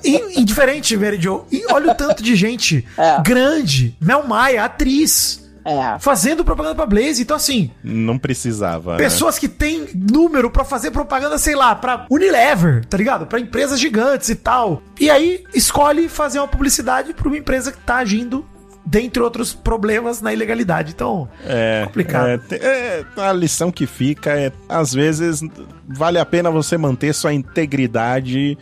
E, 0.05 0.41
e 0.41 0.45
diferente, 0.45 0.97
Mary 0.97 1.21
Jo. 1.21 1.45
E 1.51 1.65
olha 1.73 1.93
o 1.93 1.95
tanto 1.95 2.23
de 2.23 2.35
gente 2.37 2.85
É. 2.99 3.21
grande. 3.23 3.97
Mel 4.01 4.27
Maia, 4.27 4.65
atriz, 4.65 5.49
É. 5.65 5.99
fazendo 5.99 6.45
propaganda 6.45 6.75
pra 6.75 6.87
Blaze. 6.87 7.23
Então, 7.23 7.37
assim, 7.37 7.71
Não 7.85 8.19
precisava. 8.19 8.93
né? 8.93 8.99
pessoas 8.99 9.39
que 9.39 9.49
têm 9.49 9.87
número 9.95 10.51
pra 10.51 10.65
fazer 10.65 10.91
propaganda, 10.91 11.37
sei 11.39 11.55
lá, 11.55 11.75
pra 11.75 12.07
Unilever, 12.11 12.85
tá 12.87 12.97
ligado? 12.97 13.27
Pra 13.27 13.39
empresas 13.41 13.79
gigantes 13.79 14.29
e 14.29 14.35
tal. 14.35 14.83
E 14.99 15.11
aí 15.11 15.45
escolhe 15.55 16.09
fazer 16.09 16.39
uma 16.39 16.49
publicidade 16.49 17.13
pra 17.13 17.29
uma 17.29 17.37
empresa 17.39 17.71
que 17.73 17.79
tá 17.79 17.97
agindo, 17.97 18.45
dentre 18.87 19.23
outros 19.23 19.53
problemas, 19.53 20.23
na 20.23 20.33
ilegalidade. 20.33 20.93
Então, 20.95 21.29
É, 21.45 21.83
complicado. 21.85 22.41
é, 22.53 22.57
é, 22.57 23.05
a 23.21 23.33
lição 23.35 23.71
que 23.71 23.87
fica 23.87 24.31
é, 24.31 24.51
às 24.67 24.95
vezes, 24.95 25.43
vale 25.87 26.19
a 26.19 26.25
pena 26.25 26.51
você 26.51 26.79
manter 26.79 27.13
sua 27.15 27.35
integridade 27.35 28.57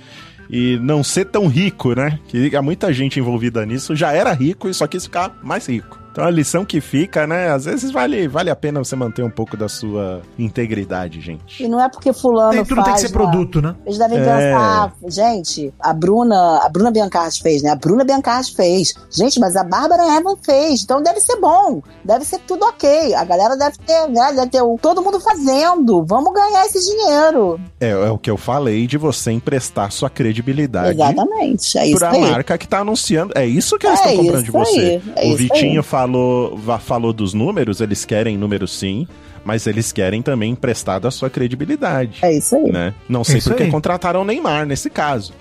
e 0.51 0.79
não 0.81 1.03
ser 1.03 1.27
tão 1.27 1.47
rico, 1.47 1.95
né? 1.95 2.19
Que 2.29 2.55
há 2.55 2.63
muita 2.63 2.93
gente 2.93 3.19
envolvida 3.19 3.65
nisso, 3.65 3.95
já 3.97 4.13
era 4.13 4.33
rico 4.33 4.69
e 4.69 4.75
só 4.75 4.87
quis 4.87 5.05
ficar 5.05 5.39
mais 5.43 5.67
rico. 5.67 6.06
Então 6.17 6.25
a 6.25 6.31
lição 6.31 6.65
que 6.65 6.81
fica, 6.81 7.27
né? 7.27 7.51
Às 7.51 7.67
vezes 7.67 7.91
vale, 7.91 8.27
vale 8.27 8.49
a 8.49 8.57
pena 8.57 8.83
você 8.83 8.97
manter 8.97 9.23
um 9.23 9.29
pouco 9.29 9.55
da 9.55 9.69
sua 9.69 10.23
integridade, 10.39 11.21
gente. 11.21 11.63
E 11.63 11.69
não 11.69 11.79
é 11.79 11.91
porque 11.91 12.11
fulano 12.11 12.55
Nem 12.55 12.65
tudo 12.65 12.77
tem 12.77 12.85
que 12.85 12.91
faz, 12.91 13.01
ser 13.03 13.09
né? 13.09 13.13
produto, 13.13 13.61
né? 13.61 13.75
Eles 13.85 13.99
devem 13.99 14.19
É. 14.19 14.23
pensar, 14.25 14.93
gente, 15.09 15.75
a 15.79 15.93
Bruna, 15.93 16.61
a 16.65 16.69
Bruna 16.71 16.91
Biancardi 16.91 17.43
fez, 17.43 17.63
né? 17.63 17.69
A 17.69 17.75
Bruna 17.77 18.03
Biancardi 18.03 18.55
fez. 18.57 18.95
Gente, 19.11 19.39
mas 19.39 19.57
a 19.57 19.63
Bárbara 19.63 20.17
Evan 20.17 20.37
fez. 20.43 20.83
Então 20.83 21.03
deve 21.03 21.21
ser 21.21 21.37
bom. 21.39 21.83
Deve 22.03 22.25
ser 22.25 22.39
tudo 22.47 22.65
ok. 22.65 23.13
A 23.15 23.23
galera 23.25 23.55
deve 23.55 23.77
ter, 23.87 24.09
né? 24.09 24.33
Deve 24.35 24.49
ter 24.49 24.63
o- 24.63 24.79
todo 24.81 25.03
mundo 25.03 25.21
fazendo. 25.21 26.03
Vamos 26.07 26.33
ganhar 26.33 26.65
esse 26.65 26.81
dinheiro. 26.81 27.61
É, 27.79 27.91
é 27.91 28.11
o 28.11 28.17
que 28.17 28.31
eu 28.31 28.39
falei 28.39 28.87
de 28.87 28.97
você 28.97 29.33
emprestar 29.33 29.93
sua 29.93 30.09
credibilidade 30.09 30.93
Exatamente. 30.99 31.77
É 31.77 31.87
isso 31.87 31.99
pra 31.99 32.11
aí. 32.13 32.21
marca 32.23 32.57
que 32.57 32.67
tá 32.67 32.79
anunciando. 32.79 33.35
É 33.37 33.45
isso 33.47 33.77
que 33.79 33.87
eles 33.87 34.01
É 34.01 34.05
estão 34.05 34.17
comprando 34.25 34.43
de 34.45 34.49
isso 34.49 34.59
você. 34.59 34.81
aí, 34.81 35.31
é 35.31 35.33
o 35.33 35.37
Vitinho 35.37 35.81
aí. 35.81 35.87
Falou, 36.07 36.79
falou 36.79 37.13
dos 37.13 37.35
números, 37.35 37.81
eles 37.81 38.05
querem 38.05 38.39
números 38.39 38.79
sim, 38.79 39.07
mas 39.45 39.67
eles 39.67 39.93
querem 39.93 40.23
também 40.23 40.53
emprestado 40.53 41.07
a 41.07 41.11
sua 41.11 41.29
credibilidade. 41.29 42.19
É 42.23 42.33
isso 42.33 42.57
aí. 42.57 42.71
Né? 42.71 42.95
Não 43.09 43.25
sei 43.25 43.39
isso 43.39 43.51
porque 43.51 43.65
aí. 43.65 43.71
contrataram 43.71 44.23
o 44.23 44.25
Neymar 44.25 44.67
nesse 44.67 44.89
caso. 44.89 45.33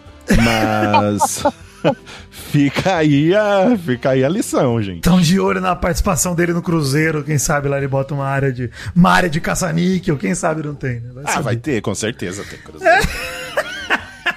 Mas 0.44 1.44
fica 2.32 2.98
aí 2.98 3.34
a 3.36 3.78
fica 3.78 4.12
aí 4.12 4.24
a 4.24 4.30
lição, 4.30 4.82
gente. 4.82 4.98
Estão 4.98 5.22
de 5.22 5.40
olho 5.40 5.62
na 5.62 5.76
participação 5.76 6.34
dele 6.34 6.54
no 6.54 6.62
Cruzeiro. 6.62 7.24
Quem 7.24 7.38
sabe 7.38 7.68
lá 7.68 7.78
ele 7.78 7.88
bota 7.88 8.14
uma 8.14 8.26
área 8.26 8.52
de, 8.52 8.72
uma 8.96 9.12
área 9.12 9.30
de 9.30 9.40
caça-níquel. 9.40 10.18
Quem 10.18 10.34
sabe 10.34 10.64
não 10.64 10.74
tem, 10.74 11.00
né? 11.00 11.22
Ah, 11.26 11.34
saber. 11.34 11.44
vai 11.44 11.56
ter, 11.58 11.82
com 11.82 11.94
certeza 11.94 12.44
tem 12.44 12.60
Cruzeiro. 12.60 13.08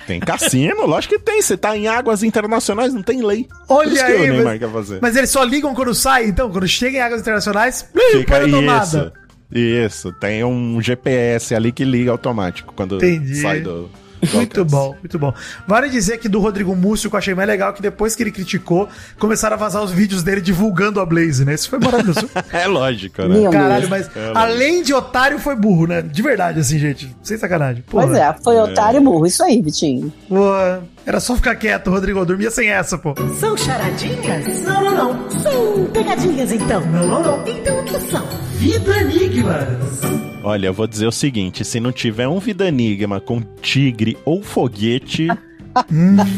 Tem 0.09 0.18
cassino, 0.18 0.86
lógico 0.86 1.14
que 1.14 1.20
tem. 1.20 1.42
Você 1.42 1.54
tá 1.54 1.76
em 1.76 1.86
águas 1.86 2.22
internacionais, 2.22 2.94
não 2.94 3.02
tem 3.02 3.20
lei. 3.22 3.46
Olha 3.68 3.88
isso 3.88 3.96
que 4.06 4.11
aí, 4.11 4.16
o 4.16 4.20
Neymar 4.32 4.44
mas, 4.44 4.59
quer 4.59 4.70
fazer. 4.70 4.98
mas 5.02 5.16
eles 5.16 5.28
só 5.28 5.44
ligam 5.44 5.74
quando 5.74 5.94
sai, 5.94 6.24
então? 6.24 6.50
Quando 6.50 6.66
chega 6.66 6.96
em 6.96 7.00
águas 7.02 7.20
internacionais, 7.20 7.86
Fica 8.12 8.40
isso. 8.40 8.50
tomada. 8.50 9.12
Isso, 9.52 10.11
tem 10.14 10.42
um 10.42 10.80
GPS 10.80 11.54
ali 11.54 11.72
que 11.72 11.84
liga 11.84 12.11
automático 12.11 12.72
quando 12.74 12.96
Entendi. 12.96 13.36
sai 13.36 13.61
do. 13.61 13.90
Muito 14.23 14.61
alcance. 14.61 14.64
bom, 14.64 14.97
muito 15.01 15.19
bom. 15.19 15.35
Vale 15.66 15.89
dizer 15.89 16.19
que 16.19 16.29
do 16.29 16.41
Rodrigo 16.41 16.75
Múcio, 16.75 17.09
que 17.09 17.16
eu 17.16 17.19
achei 17.19 17.35
mais 17.35 17.49
legal, 17.49 17.73
que 17.73 17.83
depois 17.83 18.14
que 18.16 18.23
ele 18.23 18.33
criticou, 18.33 18.89
começaram 19.19 19.55
a 19.55 19.59
vazar 19.59 19.83
os 19.83 19.91
vídeos 19.91 20.23
dele 20.23 20.41
divulgando 20.41 21.01
a 21.01 21.07
Blaze, 21.07 21.45
né? 21.45 21.55
Isso 21.55 21.69
foi 21.71 21.79
maravilhoso. 21.79 22.29
É 22.53 22.66
lógico, 22.66 23.23
né? 23.23 23.51
Caralho, 23.51 23.89
mas 23.89 24.09
É, 24.16 24.33
além 24.35 24.83
de 24.83 24.93
otário, 24.95 25.39
foi 25.39 25.55
burro, 25.55 25.87
né? 25.87 26.03
De 26.03 26.23
verdade, 26.23 26.61
assim, 26.61 26.79
gente. 26.79 27.14
Sem 27.23 27.37
sacanagem. 27.37 27.83
Porra. 27.83 28.07
Pois 28.07 28.19
é, 28.19 28.35
foi 28.43 28.57
otário 28.57 29.01
e 29.01 29.05
burro. 29.05 29.27
Isso 29.27 29.43
aí, 29.45 29.61
Vitinho. 29.61 30.12
Pô, 30.29 30.47
era 31.07 31.21
só 31.21 31.35
ficar 31.37 31.55
quieto, 31.57 31.91
Rodrigo. 31.91 32.19
Eu 32.19 32.25
dormia 32.25 32.51
sem 32.51 32.69
essa, 32.69 32.97
pô. 32.99 33.14
São 33.39 33.57
charadinhas? 33.57 34.62
Não, 34.62 34.83
não, 34.85 34.95
não. 35.14 35.31
São 35.31 35.85
pegadinhas, 35.93 36.53
então. 36.53 36.81
Não, 36.87 37.07
não, 37.07 37.23
não. 37.23 37.45
Então 37.47 37.79
o 37.81 37.85
que 37.85 38.01
são? 38.01 38.27
Vida 38.59 38.97
Enigmas. 38.99 40.28
Olha, 40.43 40.66
eu 40.66 40.72
vou 40.72 40.86
dizer 40.86 41.07
o 41.07 41.12
seguinte: 41.12 41.64
se 41.64 41.80
não 41.80 41.93
tiver 41.93 42.28
um 42.28 42.39
Vida 42.39 42.66
Enigma 42.66 43.20
com 43.20 43.41
tigre 43.61 44.16
ou 44.24 44.43
foguete, 44.43 45.28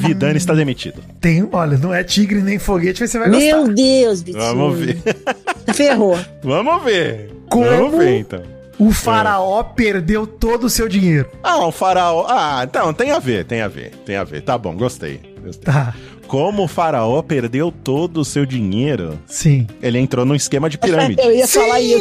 Vidani 0.01 0.36
está 0.36 0.55
demitido. 0.55 1.03
Tem, 1.20 1.46
olha, 1.53 1.76
não 1.78 1.94
é 1.94 2.03
tigre 2.03 2.40
nem 2.40 2.59
foguete, 2.59 3.01
mas 3.01 3.11
você 3.11 3.18
vai 3.18 3.30
gostar. 3.30 3.44
Meu 3.44 3.74
Deus, 3.74 4.22
Vitinho. 4.22 4.44
Vamos 4.44 4.78
ver. 4.78 4.98
Ferrou. 5.74 6.18
Vamos 6.42 6.84
ver. 6.84 7.30
Como? 7.51 7.64
Vamos 7.64 7.98
ver, 7.98 8.18
então. 8.18 8.42
O 8.78 8.92
faraó 8.92 9.62
perdeu 9.62 10.26
todo 10.26 10.64
o 10.64 10.70
seu 10.70 10.88
dinheiro. 10.88 11.28
Ah, 11.42 11.66
o 11.66 11.72
faraó. 11.72 12.24
Ah, 12.26 12.64
então, 12.66 12.94
tem 12.94 13.11
a 13.11 13.18
ver, 13.18 13.44
tem 13.44 13.61
a 13.61 13.68
ver, 13.68 13.90
tem 14.07 14.16
a 14.16 14.24
ver. 14.24 14.40
Tá 14.40 14.57
bom, 14.57 14.74
gostei. 14.74 15.20
gostei. 15.44 15.64
Tá, 15.64 15.94
Como 16.31 16.62
o 16.62 16.68
faraó 16.68 17.20
perdeu 17.22 17.72
todo 17.72 18.20
o 18.20 18.24
seu 18.24 18.47
dinheiro, 18.47 19.18
sim. 19.26 19.66
ele 19.83 19.99
entrou 19.99 20.24
num 20.24 20.37
esquema 20.37 20.70
de 20.70 20.78
pirâmide. 20.78 21.20
Eu 21.20 21.33
ia 21.33 21.49
falar 21.49 21.81
isso. 21.81 21.99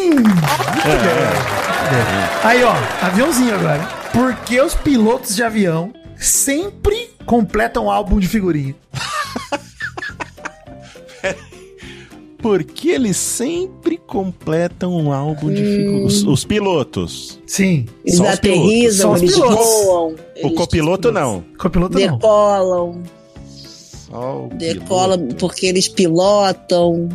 Aí, 2.43 2.63
ó, 2.63 2.75
aviãozinho 3.03 3.55
agora. 3.55 3.79
Por 4.13 4.35
que 4.35 4.61
os 4.61 4.75
pilotos 4.75 5.35
de 5.35 5.41
avião 5.41 5.91
sempre 6.15 7.09
completam 7.25 7.85
um 7.85 7.89
álbum 7.89 8.19
de 8.19 8.27
figurinha? 8.27 8.75
Por 12.37 12.63
que 12.63 12.91
eles 12.91 13.17
sempre 13.17 13.97
completam 13.97 14.95
um 14.95 15.11
álbum 15.11 15.51
de 15.51 15.63
figuras? 15.63 16.13
Os, 16.13 16.23
os 16.23 16.45
pilotos. 16.45 17.41
Sim. 17.47 17.87
Eles 18.05 18.17
Só 18.17 18.25
os 18.25 18.29
aterrizam, 18.29 19.11
os 19.11 19.21
eles 19.21 19.33
pilotos. 19.33 19.57
voam. 19.57 20.07
O 20.07 20.15
eles 20.35 20.57
copiloto 20.57 21.11
não. 21.11 21.43
Copiloto 21.57 21.99
não. 21.99 22.15
Decolam, 22.15 23.03
Só 24.09 24.45
o 24.45 24.49
decolam 24.53 25.17
piloto. 25.19 25.35
porque 25.35 25.65
eles 25.67 25.87
pilotam 25.87 27.09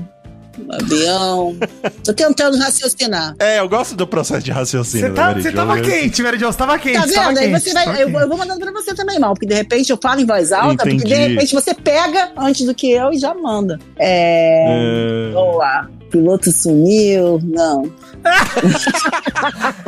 o 0.56 0.72
avião. 0.72 1.56
Tô 2.04 2.12
tentando 2.12 2.56
raciocinar. 2.58 3.34
É, 3.38 3.58
eu 3.58 3.68
gosto 3.68 3.96
do 3.96 4.06
processo 4.06 4.44
de 4.44 4.50
raciocínio. 4.52 5.08
Você 5.08 5.14
tá, 5.14 5.34
tava 5.52 5.80
quente, 5.80 6.22
Mary 6.22 6.38
Jo, 6.38 6.46
você 6.46 6.58
tava 6.58 6.78
quente. 6.78 6.98
Tá 7.12 7.26
vendo? 7.26 7.38
Aí 7.38 7.50
você 7.50 7.72
vai. 7.72 8.02
Eu, 8.02 8.08
eu 8.08 8.28
vou 8.28 8.38
mandando 8.38 8.60
pra 8.60 8.72
você 8.72 8.94
também, 8.94 9.18
mal, 9.18 9.34
porque 9.34 9.46
de 9.46 9.54
repente 9.54 9.90
eu 9.90 9.98
falo 10.00 10.20
em 10.20 10.26
voz 10.26 10.52
alta, 10.52 10.84
porque 10.84 10.96
de 10.96 11.12
Entendi. 11.12 11.14
repente 11.32 11.54
você 11.54 11.74
pega 11.74 12.30
antes 12.36 12.64
do 12.66 12.74
que 12.74 12.90
eu 12.90 13.12
e 13.12 13.18
já 13.18 13.34
manda. 13.34 13.78
É. 13.98 14.66
É, 14.68 15.32
Vamos 15.32 15.56
lá. 15.56 15.88
Piloto 16.14 16.52
sumiu. 16.52 17.40
Não. 17.42 17.90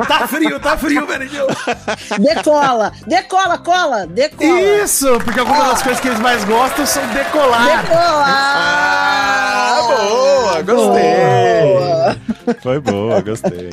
Tá 0.07 0.27
frio, 0.27 0.59
tá 0.59 0.77
frio, 0.77 1.07
Benedil. 1.07 1.47
Decola, 2.19 2.91
decola, 3.07 3.57
cola, 3.57 4.05
decola. 4.05 4.61
Isso, 4.83 5.19
porque 5.23 5.39
algumas 5.39 5.67
das 5.69 5.81
coisas 5.81 5.99
que 5.99 6.07
eles 6.07 6.19
mais 6.19 6.43
gostam 6.43 6.85
são 6.85 7.05
decolar. 7.07 7.81
Decolar. 7.81 8.25
Ah, 8.27 9.81
boa, 9.87 10.61
gostei. 10.61 12.55
Foi 12.61 12.79
boa, 12.79 13.21
gostei. 13.21 13.71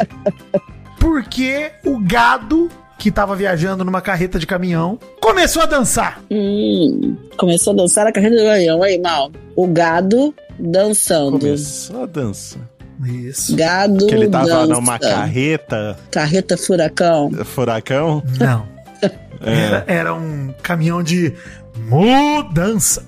Porque 0.98 1.70
o 1.84 2.00
gado 2.00 2.70
que 3.04 3.10
tava 3.10 3.36
viajando 3.36 3.84
numa 3.84 4.00
carreta 4.00 4.38
de 4.38 4.46
caminhão 4.46 4.98
começou 5.20 5.60
a 5.60 5.66
dançar. 5.66 6.22
Hum, 6.30 7.14
começou 7.36 7.74
a 7.74 7.76
dançar 7.76 8.06
a 8.06 8.12
carreira 8.12 8.34
do 8.34 8.42
leão. 8.44 8.82
Aí, 8.82 8.98
mal. 8.98 9.30
O 9.54 9.66
gado 9.66 10.34
dançando. 10.58 11.38
Começou 11.38 12.04
a 12.04 12.06
dança. 12.06 12.56
Isso. 13.04 13.54
Gado 13.56 14.06
Que 14.06 14.14
ele 14.14 14.26
tava 14.26 14.46
dança. 14.46 14.66
numa 14.68 14.98
carreta, 14.98 15.98
Carreta 16.10 16.56
furacão. 16.56 17.30
furacão. 17.44 18.22
Não. 18.40 18.66
Era, 19.44 19.84
era 19.86 20.14
um 20.14 20.54
caminhão 20.62 21.02
de 21.02 21.34
mudança. 21.76 23.04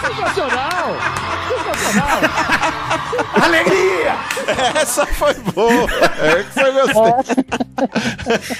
Sensacional! 0.00 0.94
Sensacional! 1.48 2.20
Alegria! 3.42 3.95
Essa 4.80 5.06
foi 5.06 5.34
boa. 5.54 5.86
Essa 6.20 6.60
eu 6.62 6.72
gostei. 6.72 7.44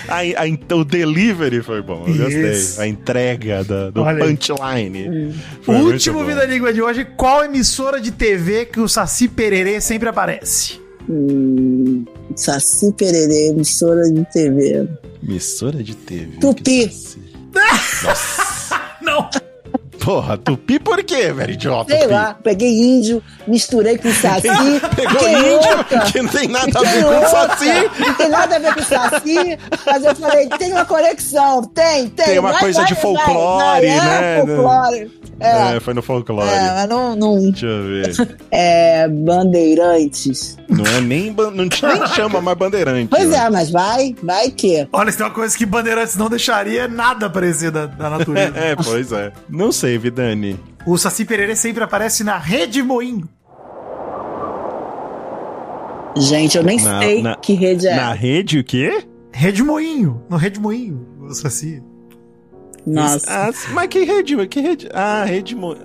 A- 0.09 0.43
a- 0.45 0.75
o 0.77 0.85
delivery 0.85 1.63
foi 1.63 1.83
bom. 1.83 2.05
Eu 2.07 2.29
Isso. 2.29 2.41
gostei. 2.67 2.85
A 2.85 2.89
entrega 2.89 3.65
da- 3.65 3.91
do 3.91 4.03
Olha 4.03 4.25
punchline. 4.25 5.09
Muito 5.67 5.93
Último. 5.93 6.25
Vida 6.25 6.45
Língua 6.45 6.73
de 6.73 6.83
hoje. 6.83 7.05
Qual 7.17 7.45
emissora 7.45 8.01
de 8.01 8.11
TV 8.11 8.67
que 8.67 8.81
o 8.81 8.89
Saci 8.89 9.29
Pererê 9.29 9.81
sempre 9.81 10.09
aparece? 10.09 10.81
Hum, 11.09 12.05
Saci 12.35 12.93
Pererê, 12.93 13.49
emissora 13.51 14.03
de 14.11 14.25
TV. 14.33 14.89
Emissora 15.23 15.83
de 15.83 15.95
TV. 15.95 16.39
Tupi. 16.41 16.89
que. 16.89 17.17
Não! 17.57 18.56
Porra, 20.07 20.39
tupi 20.39 20.79
por 20.79 21.03
quê, 21.03 21.33
velho? 21.33 21.51
Idiota. 21.53 21.91
Sei 21.91 22.03
tupi? 22.03 22.13
lá, 22.15 22.37
peguei 22.41 22.71
índio, 22.81 23.21
misturei 23.45 23.99
com 23.99 24.09
saci. 24.13 24.47
Pegou 24.95 25.29
índio, 25.29 25.53
louca. 25.77 26.01
que 26.13 26.23
não 26.23 26.29
tem 26.31 26.47
nada 26.47 26.79
a 26.79 26.83
ver 26.85 27.03
com 27.05 27.11
louca. 27.11 27.29
saci. 27.29 27.91
Não 27.99 28.15
tem 28.15 28.29
nada 28.29 28.55
a 28.55 28.59
ver 28.61 28.75
com 28.75 28.83
saci, 28.85 29.59
mas 29.85 30.05
eu 30.05 30.15
falei, 30.15 30.49
tem 30.51 30.71
uma 30.73 30.85
conexão, 30.85 31.65
tem, 31.65 32.09
tem. 32.09 32.25
Tem 32.25 32.39
uma 32.39 32.57
coisa 32.57 32.85
de 32.85 32.95
folclore, 32.95 33.87
é, 33.87 33.97
né? 34.01 34.45
folclore. 34.47 35.11
É, 35.41 35.77
É, 35.77 35.81
foi 35.81 35.93
no 35.93 36.03
folclore. 36.03 36.49
é, 36.49 36.71
mas 36.73 36.89
não, 36.89 37.15
não. 37.17 37.51
Deixa 37.51 37.67
eu 37.67 37.83
ver. 37.85 38.37
É, 38.51 39.07
bandeirantes. 39.09 40.57
Não 40.69 40.85
é 40.87 41.01
nem. 41.01 41.33
ban- 41.33 41.51
Não 41.51 41.69
te 41.69 41.85
nem 41.85 42.07
chama 42.09 42.41
mais 42.41 42.57
bandeirante. 42.57 43.09
Pois 43.11 43.29
né? 43.29 43.37
é, 43.39 43.51
mas 43.51 43.71
vai, 43.71 44.15
vai 44.23 44.51
que. 44.51 44.89
Olha, 44.93 45.11
se 45.11 45.19
tem 45.19 45.27
uma 45.27 45.33
coisa 45.33 45.57
que 45.57 45.67
Bandeirantes 45.67 46.17
não 46.17 46.29
deixaria 46.31 46.83
é 46.85 46.89
nada 46.89 47.27
aparecer 47.27 47.71
da, 47.71 47.87
da 47.87 48.09
natureza. 48.11 48.53
É, 48.57 48.75
pois 48.77 49.13
é. 49.13 49.33
Não 49.49 49.71
sei, 49.73 49.96
Vidani. 49.99 50.59
o 50.87 50.97
Saci 50.97 51.25
Pererê 51.25 51.57
sempre 51.57 51.83
aparece 51.85 52.23
na 52.25 52.39
Rede 52.39 52.83
Moinho. 52.83 53.29
Gente, 56.17 56.57
eu 56.57 56.63
nem 56.65 56.81
Na- 56.81 56.99
sei 57.01 57.23
na- 57.23 57.37
que 57.37 57.53
rede 57.53 57.87
é. 57.87 57.95
Na 57.97 58.13
rede 58.13 58.59
o 58.61 58.65
quê? 58.65 59.03
Rede 59.33 59.63
Moinho. 59.63 60.23
No 60.31 60.37
Rede 60.37 60.59
Moinho, 60.59 61.07
o 61.21 61.35
Saci. 61.35 61.83
Nossa. 62.87 63.27
Ah, 63.29 63.51
mas 63.73 63.89
que 63.89 64.05
rede? 64.05 64.47
Que 64.47 64.61
rede? 64.61 64.89
Ah, 64.95 65.25
rede. 65.25 65.55
Mo... 65.55 65.77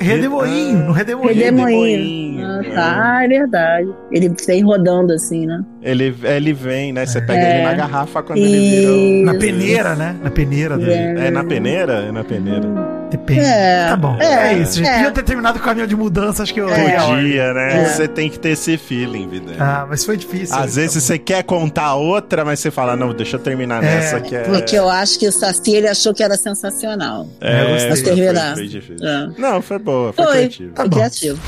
Redemoinho, 0.00 0.78
no 0.86 0.92
Redemoinho. 0.92 1.34
Redemoinho. 1.34 2.46
Ah, 2.46 2.62
tá, 2.72 3.24
é 3.24 3.28
verdade. 3.28 3.92
Ele 4.12 4.32
vem 4.46 4.62
rodando 4.62 5.12
assim, 5.12 5.44
né? 5.44 5.60
Ele, 5.82 6.14
ele 6.22 6.52
vem, 6.52 6.92
né? 6.92 7.04
Você 7.04 7.20
pega 7.20 7.40
É. 7.40 7.54
ele 7.56 7.64
na 7.64 7.74
garrafa 7.74 8.22
quando 8.22 8.38
ele 8.38 8.58
vira. 8.80 8.92
o- 8.92 9.24
Na 9.24 9.34
peneira, 9.40 9.96
né? 9.96 10.16
Na 10.22 10.30
peneira 10.30 10.76
dele. 10.78 11.18
É 11.20 11.30
na 11.32 11.42
peneira? 11.42 11.92
É 11.94 12.12
na 12.12 12.22
peneira. 12.22 12.97
Depende. 13.10 13.40
É, 13.40 13.86
tá 13.88 13.96
bom. 13.96 14.16
é, 14.20 14.52
É, 14.52 14.58
isso. 14.58 14.74
gente. 14.74 14.86
é. 14.88 14.94
Podia 14.96 15.10
ter 15.12 15.22
terminado 15.22 15.58
com 15.58 15.64
o 15.64 15.66
caminhão 15.66 15.86
de 15.86 15.96
mudança, 15.96 16.42
acho 16.42 16.52
que 16.52 16.60
eu 16.60 16.66
ordem. 16.68 16.94
Podia, 16.94 17.54
né? 17.54 17.82
É. 17.82 17.84
Você 17.88 18.06
tem 18.06 18.28
que 18.28 18.38
ter 18.38 18.50
esse 18.50 18.76
feeling, 18.76 19.26
vida. 19.28 19.52
Ah, 19.58 19.86
mas 19.88 20.04
foi 20.04 20.16
difícil. 20.16 20.54
Às 20.56 20.76
vezes 20.76 21.02
você 21.02 21.18
quer 21.18 21.42
contar 21.42 21.94
outra, 21.94 22.44
mas 22.44 22.60
você 22.60 22.70
fala, 22.70 22.94
não, 22.96 23.12
deixa 23.14 23.36
eu 23.36 23.40
terminar 23.40 23.82
É, 23.82 23.86
nessa 23.86 24.20
que 24.20 24.36
é. 24.36 24.40
Porque 24.42 24.76
eu 24.76 24.88
acho 24.88 25.18
que 25.18 25.26
o 25.26 25.32
Saci 25.32 25.74
ele 25.74 25.88
achou 25.88 26.12
que 26.12 26.22
era 26.22 26.36
sensacional. 26.36 27.26
É, 27.40 27.62
Eu 27.62 27.68
gostei. 27.70 27.90
foi- 27.96 28.02
terminar. 28.14 28.46
Foi, 28.54 28.54
foi 28.56 28.66
difícil. 28.68 29.08
É. 29.08 29.28
Não, 29.38 29.62
foi 29.62 29.78
boa, 29.78 30.12
foi, 30.12 30.24
Foi, 30.24 30.34
criativo. 30.34 30.72
foi 30.76 30.88
bom. 30.88 30.96
criativo. 30.96 31.38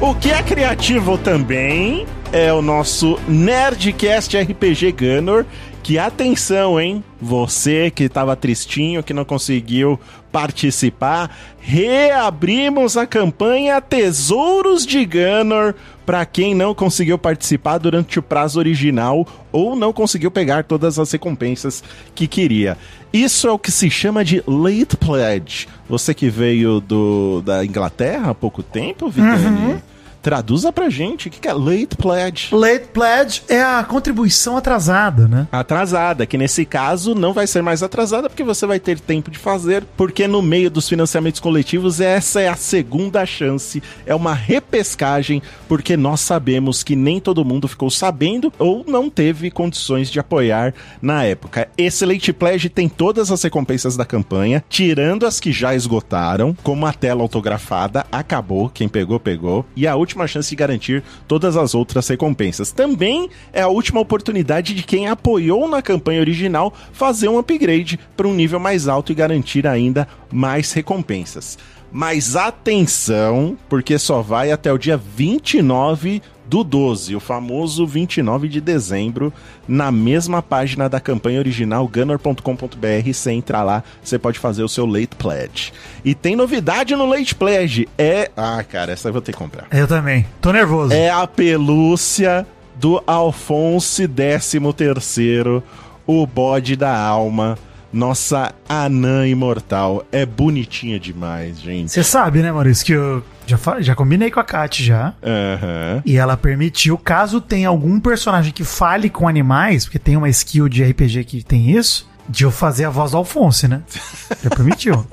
O 0.00 0.14
que 0.14 0.30
é 0.30 0.42
criativo 0.44 1.18
também 1.18 2.06
é 2.32 2.52
o 2.52 2.62
nosso 2.62 3.18
Nerdcast 3.26 4.36
RPG 4.38 4.92
Gunner. 4.92 5.44
Que 5.82 5.98
atenção, 5.98 6.78
hein? 6.78 7.02
Você 7.20 7.90
que 7.90 8.08
tava 8.10 8.36
tristinho, 8.36 9.02
que 9.02 9.14
não 9.14 9.24
conseguiu 9.24 9.98
participar, 10.30 11.36
reabrimos 11.60 12.96
a 12.96 13.06
campanha 13.06 13.80
Tesouros 13.80 14.86
de 14.86 15.04
Gunner 15.04 15.74
para 16.06 16.24
quem 16.24 16.54
não 16.54 16.74
conseguiu 16.74 17.18
participar 17.18 17.76
durante 17.76 18.18
o 18.18 18.22
prazo 18.22 18.58
original 18.58 19.26
ou 19.52 19.76
não 19.76 19.92
conseguiu 19.92 20.30
pegar 20.30 20.64
todas 20.64 20.98
as 20.98 21.12
recompensas 21.12 21.84
que 22.14 22.26
queria. 22.26 22.78
Isso 23.12 23.46
é 23.46 23.50
o 23.50 23.58
que 23.58 23.70
se 23.70 23.90
chama 23.90 24.24
de 24.24 24.42
late 24.46 24.96
pledge. 24.96 25.68
Você 25.88 26.14
que 26.14 26.30
veio 26.30 26.80
do, 26.80 27.42
da 27.42 27.64
Inglaterra 27.64 28.30
há 28.30 28.34
pouco 28.34 28.62
tempo, 28.62 29.10
Vitani, 29.10 29.82
traduza 30.22 30.72
pra 30.72 30.88
gente 30.90 31.28
o 31.28 31.30
que 31.30 31.40
que 31.40 31.48
é 31.48 31.52
late 31.52 31.96
pledge. 31.96 32.54
Late 32.54 32.86
pledge 32.92 33.42
é 33.48 33.62
a 33.62 33.82
contribuição 33.84 34.56
atrasada, 34.56 35.26
né? 35.28 35.46
Atrasada, 35.50 36.26
que 36.26 36.38
nesse 36.38 36.64
caso 36.64 37.14
não 37.14 37.32
vai 37.32 37.46
ser 37.46 37.62
mais 37.62 37.82
atrasada 37.82 38.28
porque 38.28 38.44
você 38.44 38.66
vai 38.66 38.80
ter 38.80 38.98
tempo 39.00 39.30
de 39.30 39.38
fazer, 39.38 39.84
porque 39.96 40.26
no 40.26 40.42
meio 40.42 40.70
dos 40.70 40.88
financiamentos 40.88 41.40
coletivos 41.40 42.00
essa 42.00 42.40
é 42.40 42.48
a 42.48 42.56
segunda 42.56 43.24
chance, 43.24 43.82
é 44.06 44.14
uma 44.14 44.34
repescagem, 44.34 45.42
porque 45.68 45.96
nós 45.96 46.20
sabemos 46.20 46.82
que 46.82 46.96
nem 46.96 47.20
todo 47.20 47.44
mundo 47.44 47.68
ficou 47.68 47.90
sabendo 47.90 48.52
ou 48.58 48.84
não 48.86 49.08
teve 49.08 49.50
condições 49.50 50.10
de 50.10 50.18
apoiar 50.18 50.74
na 51.00 51.24
época. 51.24 51.68
Esse 51.76 52.04
Late 52.04 52.32
Pledge 52.32 52.68
tem 52.68 52.88
todas 52.88 53.30
as 53.30 53.42
recompensas 53.42 53.96
da 53.96 54.04
campanha, 54.04 54.64
tirando 54.68 55.26
as 55.26 55.40
que 55.40 55.52
já 55.52 55.74
esgotaram, 55.74 56.56
como 56.62 56.86
a 56.86 56.92
tela 56.92 57.22
autografada, 57.22 58.06
acabou, 58.10 58.68
quem 58.68 58.88
pegou, 58.88 59.20
pegou, 59.20 59.64
e 59.76 59.86
a 59.86 59.94
última 59.94 60.17
chance 60.26 60.48
de 60.48 60.56
garantir 60.56 61.02
todas 61.26 61.56
as 61.56 61.74
outras 61.74 62.08
recompensas. 62.08 62.72
Também 62.72 63.28
é 63.52 63.62
a 63.62 63.68
última 63.68 64.00
oportunidade 64.00 64.74
de 64.74 64.82
quem 64.82 65.08
apoiou 65.08 65.68
na 65.68 65.82
campanha 65.82 66.20
original 66.20 66.72
fazer 66.92 67.28
um 67.28 67.38
upgrade 67.38 67.98
para 68.16 68.26
um 68.26 68.34
nível 68.34 68.58
mais 68.58 68.88
alto 68.88 69.12
e 69.12 69.14
garantir 69.14 69.66
ainda 69.66 70.08
mais 70.32 70.72
recompensas. 70.72 71.58
Mas 71.90 72.36
atenção, 72.36 73.56
porque 73.68 73.98
só 73.98 74.20
vai 74.20 74.52
até 74.52 74.72
o 74.72 74.78
dia 74.78 74.96
29 74.96 76.20
do 76.48 76.64
12, 76.64 77.14
o 77.14 77.20
famoso 77.20 77.86
29 77.86 78.48
de 78.48 78.60
dezembro, 78.60 79.32
na 79.66 79.92
mesma 79.92 80.42
página 80.42 80.88
da 80.88 80.98
campanha 80.98 81.38
original, 81.38 81.86
gunner.com.br. 81.86 83.12
Você 83.12 83.32
entra 83.32 83.62
lá, 83.62 83.84
você 84.02 84.18
pode 84.18 84.38
fazer 84.38 84.62
o 84.62 84.68
seu 84.68 84.86
Late 84.86 85.14
Pledge. 85.18 85.72
E 86.02 86.14
tem 86.14 86.34
novidade 86.34 86.96
no 86.96 87.04
Late 87.04 87.34
Pledge: 87.34 87.86
é. 87.98 88.30
Ah, 88.34 88.64
cara, 88.64 88.92
essa 88.92 89.08
eu 89.08 89.12
vou 89.12 89.20
ter 89.20 89.32
que 89.32 89.38
comprar. 89.38 89.66
Eu 89.70 89.86
também. 89.86 90.24
Tô 90.40 90.50
nervoso. 90.52 90.94
É 90.94 91.10
a 91.10 91.26
pelúcia 91.26 92.46
do 92.76 93.02
Alfonso 93.06 94.02
XIII, 94.04 95.62
o 96.06 96.26
bode 96.26 96.76
da 96.76 96.96
alma. 96.96 97.58
Nossa 97.92 98.52
anã 98.68 99.26
imortal. 99.26 100.04
É 100.12 100.26
bonitinha 100.26 100.98
demais, 101.00 101.58
gente. 101.60 101.90
Você 101.90 102.02
sabe, 102.02 102.42
né, 102.42 102.52
Maurício, 102.52 102.84
que 102.84 102.92
eu 102.92 103.22
já, 103.46 103.58
já 103.80 103.94
combinei 103.94 104.30
com 104.30 104.38
a 104.40 104.44
Kat 104.44 104.82
já. 104.84 105.14
Aham. 105.22 106.02
E 106.04 106.16
ela 106.16 106.36
permitiu, 106.36 106.98
caso 106.98 107.40
tenha 107.40 107.68
algum 107.68 107.98
personagem 107.98 108.52
que 108.52 108.64
fale 108.64 109.08
com 109.08 109.26
animais, 109.26 109.84
porque 109.84 109.98
tem 109.98 110.16
uma 110.16 110.28
skill 110.28 110.68
de 110.68 110.84
RPG 110.84 111.24
que 111.24 111.42
tem 111.42 111.70
isso, 111.70 112.06
de 112.28 112.44
eu 112.44 112.50
fazer 112.50 112.84
a 112.84 112.90
voz 112.90 113.12
do 113.12 113.16
Alfonso, 113.16 113.66
né? 113.66 113.80
Já 114.44 114.50
permitiu. 114.50 115.06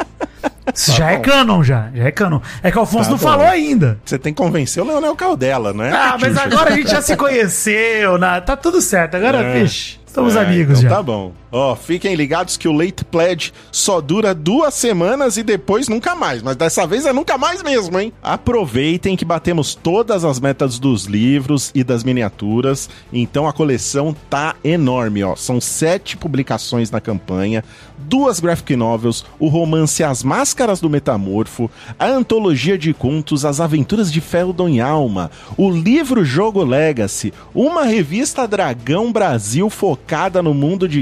Isso 0.74 0.92
já 0.94 1.12
é 1.12 1.18
bom. 1.18 1.22
canon, 1.24 1.64
já. 1.64 1.90
Já 1.94 2.04
é 2.06 2.12
canon. 2.12 2.40
É 2.62 2.72
que 2.72 2.78
o 2.78 2.82
Alfonso 2.82 3.06
Tá 3.06 3.12
não 3.12 3.18
bom. 3.18 3.24
falou 3.24 3.46
ainda. 3.46 4.00
Você 4.04 4.18
tem 4.18 4.34
que 4.34 4.42
convencer 4.42 4.82
o 4.84 4.86
Leonel 4.86 5.16
Caldela, 5.16 5.72
não 5.74 5.84
é? 5.86 5.92
Ah, 5.92 6.18
mas 6.20 6.36
agora 6.38 6.74
a 6.74 6.76
gente 6.76 6.90
já 6.90 7.02
se 7.02 7.16
conheceu, 7.16 8.18
né? 8.18 8.42
tá 8.42 8.58
tudo 8.58 8.82
certo. 8.82 9.16
Agora, 9.16 9.38
É. 9.44 9.62
vixe, 9.62 10.00
estamos 10.06 10.36
É, 10.36 10.42
amigos 10.42 10.80
então 10.80 10.90
já. 10.90 10.96
Tá 10.98 11.04
bom. 11.04 11.34
Ó, 11.58 11.74
fiquem 11.74 12.16
ligados 12.16 12.58
que 12.58 12.68
o 12.68 12.74
Late 12.74 13.06
Pledge 13.06 13.54
só 13.72 14.02
dura 14.02 14.36
duas 14.36 14.74
semanas 14.74 15.38
e 15.38 15.44
depois 15.44 15.88
nunca 15.88 16.14
mais. 16.14 16.44
Mas 16.44 16.58
dessa 16.58 16.86
vez 16.86 17.06
é 17.06 17.14
nunca 17.14 17.38
mais 17.38 17.64
mesmo, 17.64 17.98
hein? 17.98 18.12
Aproveitem 18.22 19.16
que 19.16 19.24
batemos 19.24 19.74
todas 19.74 20.26
as 20.26 20.38
metas 20.38 20.78
dos 20.78 21.06
livros 21.06 21.72
e 21.74 21.82
das 21.82 22.04
miniaturas. 22.04 22.90
Então 23.14 23.48
a 23.48 23.54
coleção 23.54 24.14
tá 24.30 24.54
enorme, 24.66 25.24
ó. 25.24 25.34
São 25.38 25.62
sete 25.62 26.18
publicações 26.18 26.92
na 26.92 27.00
campanha, 27.00 27.64
duas 27.98 28.42
graphic 28.42 28.76
novels, 28.76 29.24
o 29.40 29.48
romance 29.48 30.04
As 30.04 30.24
Máscaras 30.24 30.82
do 30.82 30.90
Metamorfo, 30.90 31.72
a 31.98 32.06
antologia 32.06 32.78
de 32.78 32.94
contos 32.94 33.46
As 33.46 33.62
Aventuras 33.62 34.12
de 34.12 34.20
Feldon 34.20 34.68
e 34.68 34.82
Alma, 34.82 35.32
o 35.56 35.72
livro 35.72 36.26
Jogo 36.26 36.66
Legacy, 36.66 37.34
uma 37.54 37.86
revista 37.86 38.46
Dragão 38.46 39.10
Brasil 39.10 39.70
focada 39.70 40.44
no 40.44 40.54
mundo 40.54 40.86
de 40.86 41.02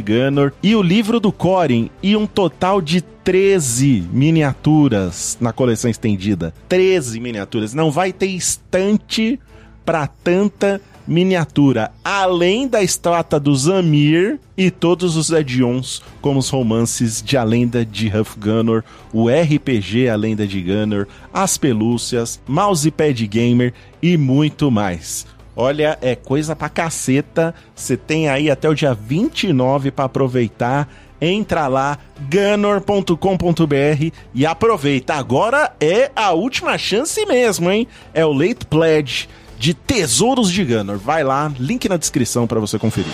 E 0.63 0.75
o 0.75 0.81
livro 0.81 1.19
do 1.19 1.31
Corin 1.31 1.89
e 2.01 2.15
um 2.15 2.25
total 2.25 2.81
de 2.81 3.01
13 3.01 4.07
miniaturas 4.11 5.37
na 5.39 5.53
coleção 5.53 5.89
estendida. 5.89 6.53
13 6.67 7.19
miniaturas. 7.19 7.73
Não 7.73 7.91
vai 7.91 8.11
ter 8.11 8.27
estante 8.27 9.39
para 9.85 10.07
tanta 10.07 10.81
miniatura, 11.07 11.91
além 12.03 12.67
da 12.67 12.81
estátua 12.81 13.39
do 13.39 13.55
Zamir 13.55 14.39
e 14.57 14.71
todos 14.71 15.15
os 15.17 15.33
add-ons, 15.33 16.01
como 16.21 16.39
os 16.39 16.49
romances 16.49 17.21
de 17.21 17.35
A 17.35 17.43
Lenda 17.43 17.85
de 17.85 18.07
Huff 18.07 18.37
Gunner, 18.39 18.83
o 19.11 19.27
RPG 19.29 20.07
A 20.07 20.15
Lenda 20.15 20.47
de 20.47 20.61
Gunner, 20.61 21.07
as 21.33 21.57
pelúcias, 21.57 22.41
mousepad 22.47 23.27
gamer 23.27 23.73
e 24.01 24.17
muito 24.17 24.71
mais. 24.71 25.25
Olha, 25.55 25.97
é 26.01 26.15
coisa 26.15 26.55
pra 26.55 26.69
caceta. 26.69 27.53
Você 27.75 27.95
tem 27.95 28.29
aí 28.29 28.49
até 28.49 28.67
o 28.69 28.73
dia 28.73 28.93
29 28.93 29.91
para 29.91 30.05
aproveitar. 30.05 30.89
Entra 31.21 31.67
lá, 31.67 31.97
gunner.com.br 32.29 34.11
e 34.33 34.45
aproveita. 34.45 35.13
Agora 35.13 35.73
é 35.79 36.11
a 36.15 36.31
última 36.31 36.77
chance 36.77 37.25
mesmo, 37.25 37.71
hein? 37.71 37.87
É 38.13 38.25
o 38.25 38.33
Late 38.33 38.65
Pledge 38.69 39.29
de 39.57 39.73
Tesouros 39.73 40.51
de 40.51 40.65
Gunner. 40.65 40.97
Vai 40.97 41.23
lá, 41.23 41.49
link 41.57 41.87
na 41.87 41.95
descrição 41.95 42.45
para 42.45 42.59
você 42.59 42.77
conferir. 42.77 43.13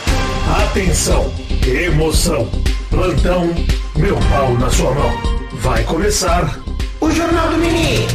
Atenção, 0.68 1.32
emoção, 1.68 2.50
plantão, 2.90 3.54
meu 3.96 4.18
pau 4.32 4.58
na 4.58 4.72
sua 4.72 4.92
mão. 4.96 5.12
Vai 5.54 5.84
começar 5.84 6.60
o 7.00 7.12
Jornal 7.12 7.50
do 7.50 7.58
Nenê. 7.58 8.08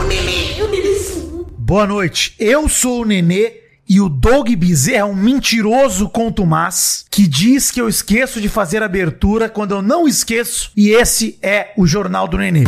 O 0.00 0.02
Nenê, 0.02 0.62
o 0.62 0.68
Nenêzinho. 0.68 1.46
Boa 1.56 1.86
noite, 1.86 2.34
eu 2.40 2.68
sou 2.68 3.02
o 3.02 3.04
Nenê 3.04 3.65
e 3.88 4.00
o 4.00 4.08
Doug 4.08 4.48
Bezerra 4.54 4.98
é 4.98 5.04
um 5.04 5.14
mentiroso 5.14 6.08
contumaz 6.08 7.04
que 7.10 7.26
diz 7.26 7.70
que 7.70 7.80
eu 7.80 7.88
esqueço 7.88 8.40
de 8.40 8.48
fazer 8.48 8.82
abertura 8.82 9.48
quando 9.48 9.72
eu 9.72 9.82
não 9.82 10.06
esqueço 10.08 10.70
e 10.76 10.90
esse 10.90 11.38
é 11.42 11.68
o 11.76 11.86
Jornal 11.86 12.26
do 12.28 12.36
Nenê. 12.38 12.64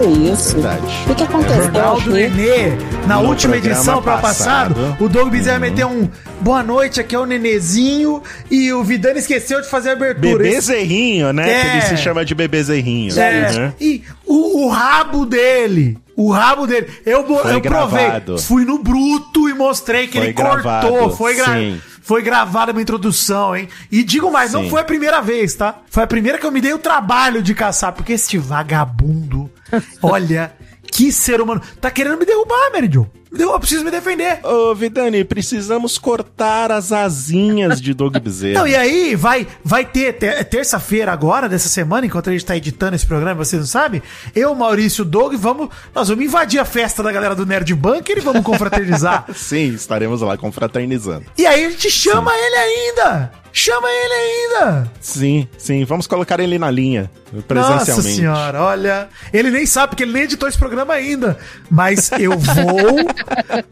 Que 0.00 0.06
isso? 0.32 0.52
Verdade. 0.54 0.82
O 1.10 1.14
que, 1.14 1.22
aconteceu 1.24 1.62
Jornal 1.64 2.00
do 2.00 2.10
aqui? 2.14 2.28
Nenê, 2.28 2.68
na 3.06 3.16
No 3.20 3.28
última 3.28 3.56
edição 3.56 4.00
para 4.00 4.18
passado, 4.18 4.74
passado. 4.74 4.96
o 5.04 5.08
Doug 5.08 5.28
Bezerra 5.28 5.58
meteu 5.58 5.88
um 5.88 6.08
boa 6.40 6.62
noite, 6.62 7.00
aqui 7.00 7.16
é 7.16 7.18
o 7.18 7.26
Nenezinho 7.26 8.22
e 8.48 8.72
o 8.72 8.84
Vidani 8.84 9.18
esqueceu 9.18 9.60
de 9.60 9.68
fazer 9.68 9.90
a 9.90 9.92
abertura. 9.94 10.38
Bebê 10.38 10.50
Esse- 10.50 10.68
Zerrinho, 10.68 11.32
né? 11.32 11.50
É. 11.50 11.60
Que 11.62 11.68
ele 11.68 11.80
se 11.82 11.96
chama 11.96 12.24
de 12.24 12.32
Bebê 12.34 12.62
Zerrinho. 12.62 13.12
É, 13.18 13.52
né? 13.52 13.74
e 13.80 14.04
o, 14.24 14.66
o 14.66 14.68
rabo 14.68 15.26
dele, 15.26 15.98
o 16.20 16.32
rabo 16.32 16.66
dele, 16.66 16.88
eu, 17.06 17.24
Foi 17.24 17.54
eu 17.54 17.60
provei, 17.60 17.60
gravado. 18.06 18.38
fui 18.38 18.64
no 18.64 18.78
bruto 18.78 19.48
e 19.48 19.54
mostrei 19.54 20.08
que 20.08 20.18
Foi 20.18 20.26
ele 20.26 20.32
gravado, 20.32 20.88
cortou, 20.88 21.10
foi, 21.16 21.34
gra 21.36 21.54
sim. 21.54 21.80
foi 22.02 22.22
gravada 22.22 22.72
uma 22.72 22.82
introdução, 22.82 23.54
hein? 23.54 23.68
E 23.90 24.02
digo 24.02 24.28
mais, 24.28 24.52
não 24.52 24.64
Sim. 24.64 24.70
foi 24.70 24.80
a 24.80 24.84
primeira 24.84 25.20
vez, 25.22 25.54
tá? 25.54 25.78
Foi 25.88 26.02
a 26.02 26.06
primeira 26.08 26.36
que 26.36 26.44
eu 26.44 26.50
me 26.50 26.60
dei 26.60 26.72
o 26.72 26.78
trabalho 26.78 27.40
de 27.40 27.54
caçar, 27.54 27.92
porque 27.92 28.14
este 28.14 28.36
vagabundo, 28.36 29.48
olha, 30.02 30.52
que 30.90 31.12
ser 31.12 31.40
humano, 31.40 31.62
tá 31.80 31.88
querendo 31.88 32.18
me 32.18 32.26
derrubar, 32.26 32.72
Mary 32.72 32.90
Jo. 32.92 33.06
Eu 33.36 33.58
preciso 33.58 33.84
me 33.84 33.90
defender. 33.90 34.40
Ô, 34.44 34.74
Vidani, 34.74 35.22
precisamos 35.24 35.98
cortar 35.98 36.72
as 36.72 36.92
asinhas 36.92 37.80
de 37.80 37.92
Doug 37.92 38.16
Bezerra. 38.18 38.60
Não, 38.60 38.66
e 38.66 38.74
aí 38.74 39.14
vai, 39.14 39.46
vai 39.62 39.84
ter 39.84 40.14
ter- 40.14 40.44
terça-feira 40.44 41.12
agora, 41.12 41.48
dessa 41.48 41.68
semana, 41.68 42.06
enquanto 42.06 42.30
a 42.30 42.32
gente 42.32 42.44
tá 42.44 42.56
editando 42.56 42.96
esse 42.96 43.06
programa, 43.06 43.44
vocês 43.44 43.60
não 43.60 43.66
sabem? 43.66 44.02
Eu, 44.34 44.54
Maurício, 44.54 45.04
Doug, 45.04 45.34
vamos, 45.34 45.68
nós 45.94 46.08
vamos 46.08 46.24
invadir 46.24 46.58
a 46.60 46.64
festa 46.64 47.02
da 47.02 47.12
galera 47.12 47.34
do 47.34 47.44
Nerd 47.44 47.74
Bunker 47.74 48.16
e 48.16 48.20
vamos 48.20 48.42
confraternizar. 48.44 49.26
Sim, 49.34 49.74
estaremos 49.74 50.22
lá 50.22 50.36
confraternizando. 50.36 51.26
e 51.36 51.46
aí 51.46 51.64
a 51.66 51.70
gente 51.70 51.90
chama 51.90 52.32
ele 52.34 52.56
ainda! 52.56 53.32
Chama 53.50 53.88
ele 53.90 54.14
ainda! 54.14 54.92
Sim, 55.00 55.48
sim, 55.56 55.82
vamos 55.84 56.06
colocar 56.06 56.38
ele 56.38 56.58
na 56.58 56.70
linha, 56.70 57.10
Nossa 57.32 57.46
presencialmente. 57.46 58.14
senhora, 58.16 58.62
olha. 58.62 59.08
Ele 59.32 59.50
nem 59.50 59.66
sabe, 59.66 59.88
porque 59.88 60.02
ele 60.04 60.12
nem 60.12 60.24
editou 60.24 60.48
esse 60.48 60.58
programa 60.58 60.92
ainda. 60.94 61.36
Mas 61.68 62.12
eu 62.12 62.38
vou 62.38 62.96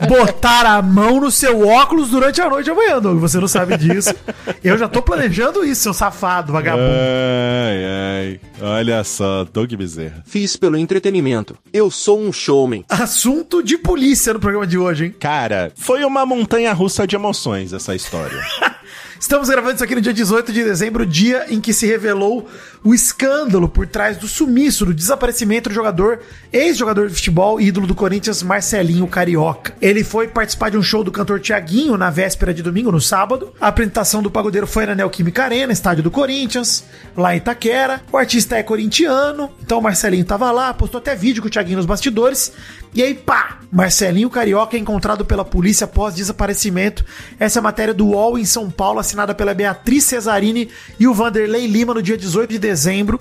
botar 0.09 0.67
a 0.67 0.83
mão 0.83 1.21
no 1.21 1.31
seu 1.31 1.67
óculos 1.67 2.11
durante 2.11 2.41
a 2.41 2.49
noite 2.49 2.71
amanhã, 2.71 3.01
Doug. 3.01 3.19
Você 3.19 3.39
não 3.39 3.49
sabe 3.49 3.77
disso. 3.77 4.15
Eu 4.63 4.77
já 4.79 4.89
tô 4.89 5.03
planejando 5.03 5.65
isso, 5.65 5.83
seu 5.83 5.95
safado, 5.95 6.53
vagabundo. 6.53 6.85
Ai, 6.85 7.85
ai. 7.85 8.41
Olha 8.61 9.05
só, 9.05 9.45
Doug 9.45 9.73
Bezerra. 9.75 10.23
Fiz 10.27 10.57
pelo 10.57 10.77
entretenimento. 10.77 11.57
Eu 11.73 11.91
sou 11.91 12.21
um 12.21 12.33
showman. 12.33 12.85
Assunto 12.89 13.63
de 13.63 13.79
polícia 13.79 14.33
no 14.33 14.41
programa 14.41 14.67
de 14.67 14.79
hoje, 14.79 15.07
hein? 15.07 15.15
Cara, 15.19 15.73
foi 15.77 16.05
uma 16.05 16.25
montanha 16.25 16.73
russa 16.73 17.07
de 17.07 17.17
emoções 17.17 17.73
essa 17.73 17.95
história. 17.95 18.41
Estamos 19.19 19.49
gravando 19.49 19.75
isso 19.75 19.85
aqui 19.85 19.95
no 19.95 20.01
dia 20.01 20.13
18 20.13 20.53
de 20.53 20.63
dezembro, 20.63 21.07
dia 21.07 21.47
em 21.49 21.59
que 21.59 21.73
se 21.73 21.87
revelou 21.87 22.49
o 22.85 22.95
escândalo 22.95 23.69
por 23.69 23.87
trás 23.87 24.19
do 24.19 24.29
sumiço, 24.29 24.85
do 24.85 24.95
desaparecimento 24.95 25.71
do 25.71 25.75
jogador, 25.75 26.21
ex-jogador 26.53 27.09
de 27.09 27.15
futebol, 27.15 27.61
ídolo 27.61 27.87
do 27.87 27.95
Corinthians, 27.95 28.43
Marcelinho 28.43 29.07
Carioca. 29.09 29.75
Ele 29.81 30.05
foi 30.05 30.29
participar 30.29 30.71
de 30.71 30.77
um 30.77 30.83
show 30.83 31.03
do 31.03 31.11
cantor 31.11 31.41
Tiaguinho 31.41 31.97
na 31.97 32.11
véspera 32.11 32.53
de 32.53 32.63
domingo, 32.63 32.93
no 32.93 33.01
sábado. 33.01 33.53
A 33.59 33.69
apresentação 33.69 34.23
do 34.23 34.31
pagodeiro 34.31 34.67
foi 34.67 34.85
na 34.85 34.95
Neoquímica 34.95 35.45
Arena, 35.45 35.73
estádio 35.73 36.05
do 36.05 36.11
Corinthians, 36.11 36.85
lá 37.17 37.35
em 37.35 37.39
Itaquera. 37.39 38.03
O 38.13 38.19
artista 38.19 38.57
é 38.57 38.63
corintiano, 38.63 39.51
então 39.63 39.79
o 39.79 39.83
Marcelinho 39.83 40.25
tava 40.25 40.53
lá, 40.53 40.73
postou 40.75 40.99
até 40.99 41.17
vídeo 41.17 41.43
com 41.43 41.49
o 41.49 41.51
Tiaguinho 41.51 41.79
nos 41.79 41.87
bastidores. 41.87 42.53
E 42.97 43.03
aí, 43.03 43.15
pá! 43.15 43.59
Marcelinho 43.71 44.31
Carioca 44.31 44.75
é 44.75 44.81
encontrado 44.81 45.23
pela 45.23 45.45
polícia 45.45 45.85
após 45.85 46.15
desaparecimento. 46.15 47.05
Essa 47.39 47.59
é 47.59 47.61
a 47.61 47.63
matéria 47.63 47.93
do 47.93 48.07
UOL 48.07 48.39
em 48.39 48.45
São 48.47 48.71
Paulo, 48.71 48.99
assinada 48.99 49.35
pela 49.35 49.53
Beatriz 49.53 50.05
Cesarini 50.05 50.71
e 50.99 51.07
o 51.07 51.13
Vanderlei 51.13 51.67
Lima 51.67 51.93
no 51.93 52.01
dia 52.03 52.17
18 52.17 52.51
de 52.51 52.59
dezembro. 52.59 53.21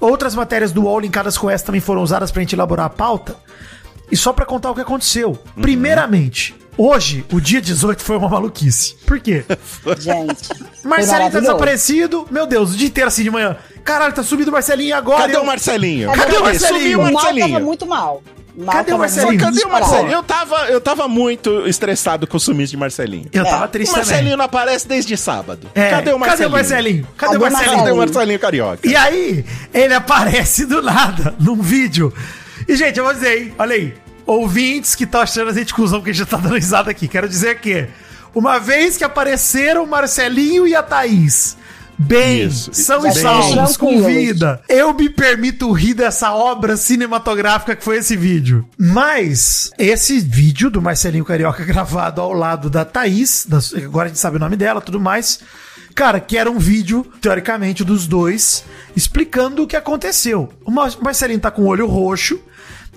Outras 0.00 0.34
matérias 0.34 0.72
do 0.72 0.82
UOL 0.82 0.98
linkadas 0.98 1.38
com 1.38 1.48
essa 1.48 1.64
também 1.66 1.80
foram 1.80 2.02
usadas 2.02 2.32
pra 2.32 2.40
gente 2.42 2.54
elaborar 2.56 2.86
a 2.86 2.90
pauta. 2.90 3.36
E 4.10 4.16
só 4.16 4.32
pra 4.32 4.44
contar 4.44 4.72
o 4.72 4.74
que 4.74 4.80
aconteceu. 4.80 5.38
Primeiramente, 5.60 6.54
hoje, 6.76 7.24
o 7.32 7.40
dia 7.40 7.60
18 7.62 8.02
foi 8.02 8.16
uma 8.16 8.28
maluquice. 8.28 8.96
Por 9.06 9.20
quê? 9.20 9.44
Gente. 10.00 10.48
Marcelinho 10.84 11.30
tá 11.30 11.38
desaparecido. 11.38 12.26
Meu 12.28 12.44
Deus, 12.46 12.74
o 12.74 12.76
dia 12.76 12.88
inteiro 12.88 13.06
assim 13.06 13.22
de 13.22 13.30
manhã. 13.30 13.56
Caralho, 13.84 14.12
tá 14.12 14.22
subindo 14.24 14.48
o 14.48 14.52
Marcelinho 14.52 14.96
agora. 14.96 15.22
Cadê 15.22 15.36
Eu- 15.36 15.42
o 15.42 15.46
Marcelinho? 15.46 16.12
Cadê 16.12 16.36
o 16.36 16.42
Marcelinho? 16.42 16.80
Sumiu 16.82 16.98
o 16.98 17.02
O 17.02 17.04
mal 17.04 17.12
Marcelinho. 17.14 17.48
tava 17.52 17.60
muito 17.64 17.86
mal. 17.86 18.22
Cadê 18.66 18.80
o 18.80 18.84
tava 18.84 18.98
Marcelinho? 18.98 19.40
Cadê 19.40 19.64
o. 19.64 19.68
Marcelinho? 19.68 20.12
Eu 20.12 20.22
tava, 20.22 20.56
eu 20.68 20.80
tava 20.80 21.08
muito 21.08 21.66
estressado 21.66 22.26
com 22.26 22.36
o 22.36 22.40
sumiço 22.40 22.70
de 22.72 22.76
Marcelinho. 22.76 23.26
Eu 23.32 23.44
tava 23.44 23.64
É. 23.64 23.66
O 23.66 23.68
triste 23.68 23.92
Marcelinho 23.92 24.22
também. 24.24 24.36
não 24.36 24.44
aparece 24.44 24.86
desde 24.86 25.16
sábado. 25.16 25.70
É, 25.74 25.90
Cadê 25.90 26.12
o 26.12 26.18
Marcelinho? 26.18 26.20
Cadê 26.20 26.46
o 26.46 26.50
Marcelinho? 26.50 27.08
Cadê 27.16 27.36
o 27.36 27.40
Cadê 27.40 27.44
o 27.48 27.52
Marcelinho? 27.52 27.78
Cadê 27.78 27.90
o 27.92 27.96
Marcelinho 27.96 28.38
Carioca? 28.38 28.86
E 28.88 28.94
aí, 28.94 29.44
ele 29.72 29.94
aparece 29.94 30.66
do 30.66 30.82
nada 30.82 31.34
num 31.40 31.56
vídeo. 31.62 32.12
E, 32.68 32.76
gente, 32.76 32.98
eu 32.98 33.04
vou 33.04 33.14
dizer, 33.14 33.38
hein? 33.42 33.54
Olha 33.58 33.74
aí. 33.74 33.94
Ouvintes 34.26 34.94
que 34.94 35.04
estão 35.04 35.20
achando 35.20 35.50
a 35.50 35.52
gente 35.54 35.72
cuzão 35.74 35.98
porque 36.00 36.10
a 36.10 36.14
gente 36.14 36.26
tá 36.28 36.36
dando 36.36 36.54
risada 36.54 36.90
aqui. 36.90 37.08
Quero 37.08 37.28
dizer 37.28 37.58
que, 37.58 37.88
uma 38.34 38.58
vez 38.60 38.96
que 38.96 39.02
apareceram 39.04 39.82
o 39.82 39.86
Marcelinho 39.86 40.66
e 40.66 40.74
a 40.76 40.82
Thaís, 40.82 41.56
bem, 42.02 42.42
Isso. 42.44 42.70
são 42.74 43.06
e 43.06 43.12
salvos, 43.12 43.76
com 43.76 44.02
vida, 44.02 44.60
eu 44.68 44.92
me 44.94 45.08
permito 45.08 45.70
rir 45.72 45.94
dessa 45.94 46.32
obra 46.32 46.76
cinematográfica 46.76 47.74
que 47.76 47.84
foi 47.84 47.98
esse 47.98 48.16
vídeo. 48.16 48.66
Mas, 48.78 49.70
esse 49.78 50.20
vídeo 50.20 50.70
do 50.70 50.82
Marcelinho 50.82 51.24
Carioca 51.24 51.64
gravado 51.66 52.20
ao 52.20 52.32
lado 52.32 52.68
da 52.68 52.84
Thaís, 52.84 53.46
da- 53.48 53.58
agora 53.84 54.06
a 54.06 54.08
gente 54.08 54.18
sabe 54.20 54.36
o 54.36 54.40
nome 54.40 54.56
dela 54.56 54.80
tudo 54.80 55.00
mais. 55.00 55.40
Cara, 55.94 56.18
que 56.20 56.38
era 56.38 56.50
um 56.50 56.58
vídeo, 56.58 57.06
teoricamente, 57.20 57.84
dos 57.84 58.06
dois, 58.06 58.64
explicando 58.96 59.62
o 59.62 59.66
que 59.66 59.76
aconteceu. 59.76 60.48
O 60.64 60.70
Mar- 60.70 60.96
Marcelinho 61.02 61.38
tá 61.40 61.50
com 61.50 61.62
o 61.62 61.66
olho 61.66 61.86
roxo. 61.86 62.40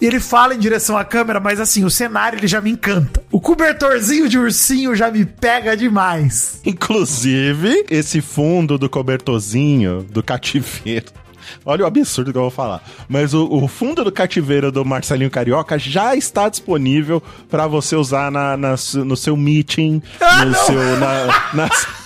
E 0.01 0.05
ele 0.05 0.19
fala 0.19 0.53
em 0.53 0.59
direção 0.59 0.97
à 0.97 1.05
câmera, 1.05 1.39
mas 1.39 1.59
assim, 1.59 1.85
o 1.85 1.89
cenário 1.89 2.37
ele 2.37 2.47
já 2.47 2.59
me 2.59 2.69
encanta. 2.69 3.23
O 3.31 3.39
cobertorzinho 3.39 4.27
de 4.27 4.37
ursinho 4.37 4.93
já 4.95 5.09
me 5.09 5.23
pega 5.25 5.75
demais. 5.77 6.59
Inclusive, 6.65 7.85
esse 7.89 8.19
fundo 8.21 8.77
do 8.77 8.89
cobertorzinho 8.89 10.03
do 10.03 10.21
cativeiro. 10.23 11.05
Olha 11.63 11.83
o 11.83 11.87
absurdo 11.87 12.31
que 12.31 12.37
eu 12.37 12.41
vou 12.41 12.51
falar. 12.51 12.83
Mas 13.07 13.33
o, 13.33 13.45
o 13.45 13.67
fundo 13.67 14.03
do 14.03 14.11
cativeiro 14.11 14.71
do 14.71 14.83
Marcelinho 14.83 15.29
Carioca 15.29 15.77
já 15.77 16.15
está 16.15 16.49
disponível 16.49 17.21
para 17.49 17.67
você 17.67 17.95
usar 17.95 18.31
na, 18.31 18.57
na 18.57 18.75
no 19.05 19.15
seu 19.15 19.37
meeting, 19.37 20.01
Ah, 20.19 20.43
no 20.45 20.51
não! 20.51 20.65
seu. 20.65 20.97
na- 20.99 21.49
nas, 21.53 21.87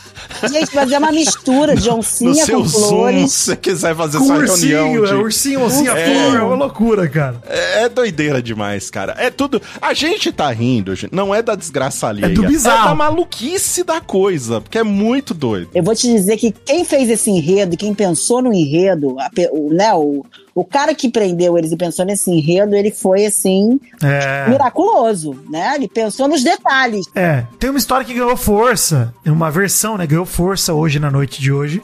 Gente, 0.50 0.68
fazer 0.72 0.98
uma 0.98 1.12
mistura 1.12 1.76
de 1.76 1.88
No 1.90 1.96
oncinha 1.98 2.46
seu 2.46 2.60
com 2.60 2.66
Zoom, 2.68 2.80
se 2.82 2.88
flores. 2.90 3.32
você 3.34 3.56
quiser 3.56 3.96
fazer 3.96 4.18
Com 4.20 4.26
essa 4.26 4.34
ursinho, 4.36 4.78
reunião. 4.78 5.06
é 5.06 5.08
de- 5.08 5.14
ursinho, 5.16 5.62
oncinha, 5.64 5.92
É. 5.92 6.06
flor, 6.06 6.38
é 6.40 6.44
uma 6.44 6.56
loucura, 6.56 7.08
cara. 7.10 7.42
É 7.48 7.84
é 7.84 7.90
doideira 7.90 8.42
demais, 8.42 8.90
cara. 8.92 9.16
É 9.18 9.30
tudo. 9.30 9.62
A 9.82 9.94
gente 9.94 10.32
tá 10.32 10.50
rindo, 10.52 10.94
gente. 10.96 11.14
Não 11.16 11.34
é 11.34 11.42
da 11.42 11.56
desgraça 11.56 12.08
alheia. 12.08 12.28
É 12.28 12.30
do 12.30 12.44
bizarro. 12.44 12.86
É 12.86 12.90
da 12.90 12.96
maluquice 12.96 13.84
da 13.84 14.00
coisa, 14.02 14.60
porque 14.62 14.78
é 14.78 14.84
muito 14.84 15.34
doido. 15.34 15.70
Eu 15.74 15.84
vou 15.84 15.96
te 15.96 16.08
dizer 16.08 16.38
que 16.38 16.52
quem 16.52 16.84
fez 16.84 17.10
esse 17.10 17.30
enredo, 17.32 17.76
quem 17.78 17.94
pensou 17.94 18.42
no 18.42 18.54
enredo, 18.54 19.16
a 19.20 19.30
o, 19.52 19.74
né, 19.74 19.94
o, 19.94 20.26
o 20.56 20.66
cara 20.66 20.94
que 20.96 21.10
prendeu 21.10 21.58
eles 21.58 21.72
e 21.72 21.78
pensou 21.78 22.06
nesse 22.06 22.30
enredo, 22.32 22.76
ele 22.76 22.92
foi 22.92 23.26
assim, 23.26 23.80
É. 24.04 24.50
miraculoso, 24.50 25.38
né? 25.50 25.74
Ele 25.76 25.88
pensou 25.88 26.28
nos 26.28 26.44
detalhes. 26.44 27.06
É, 27.16 27.46
tem 27.60 27.70
uma 27.70 27.80
história 27.80 28.06
que 28.06 28.14
ganhou 28.14 28.36
força, 28.36 29.14
uma 29.26 29.50
versão, 29.52 29.98
né, 29.98 30.06
ganhou 30.08 30.26
força 30.26 30.74
hoje 30.74 31.00
na 31.00 31.10
noite 31.12 31.42
de 31.42 31.52
hoje, 31.52 31.82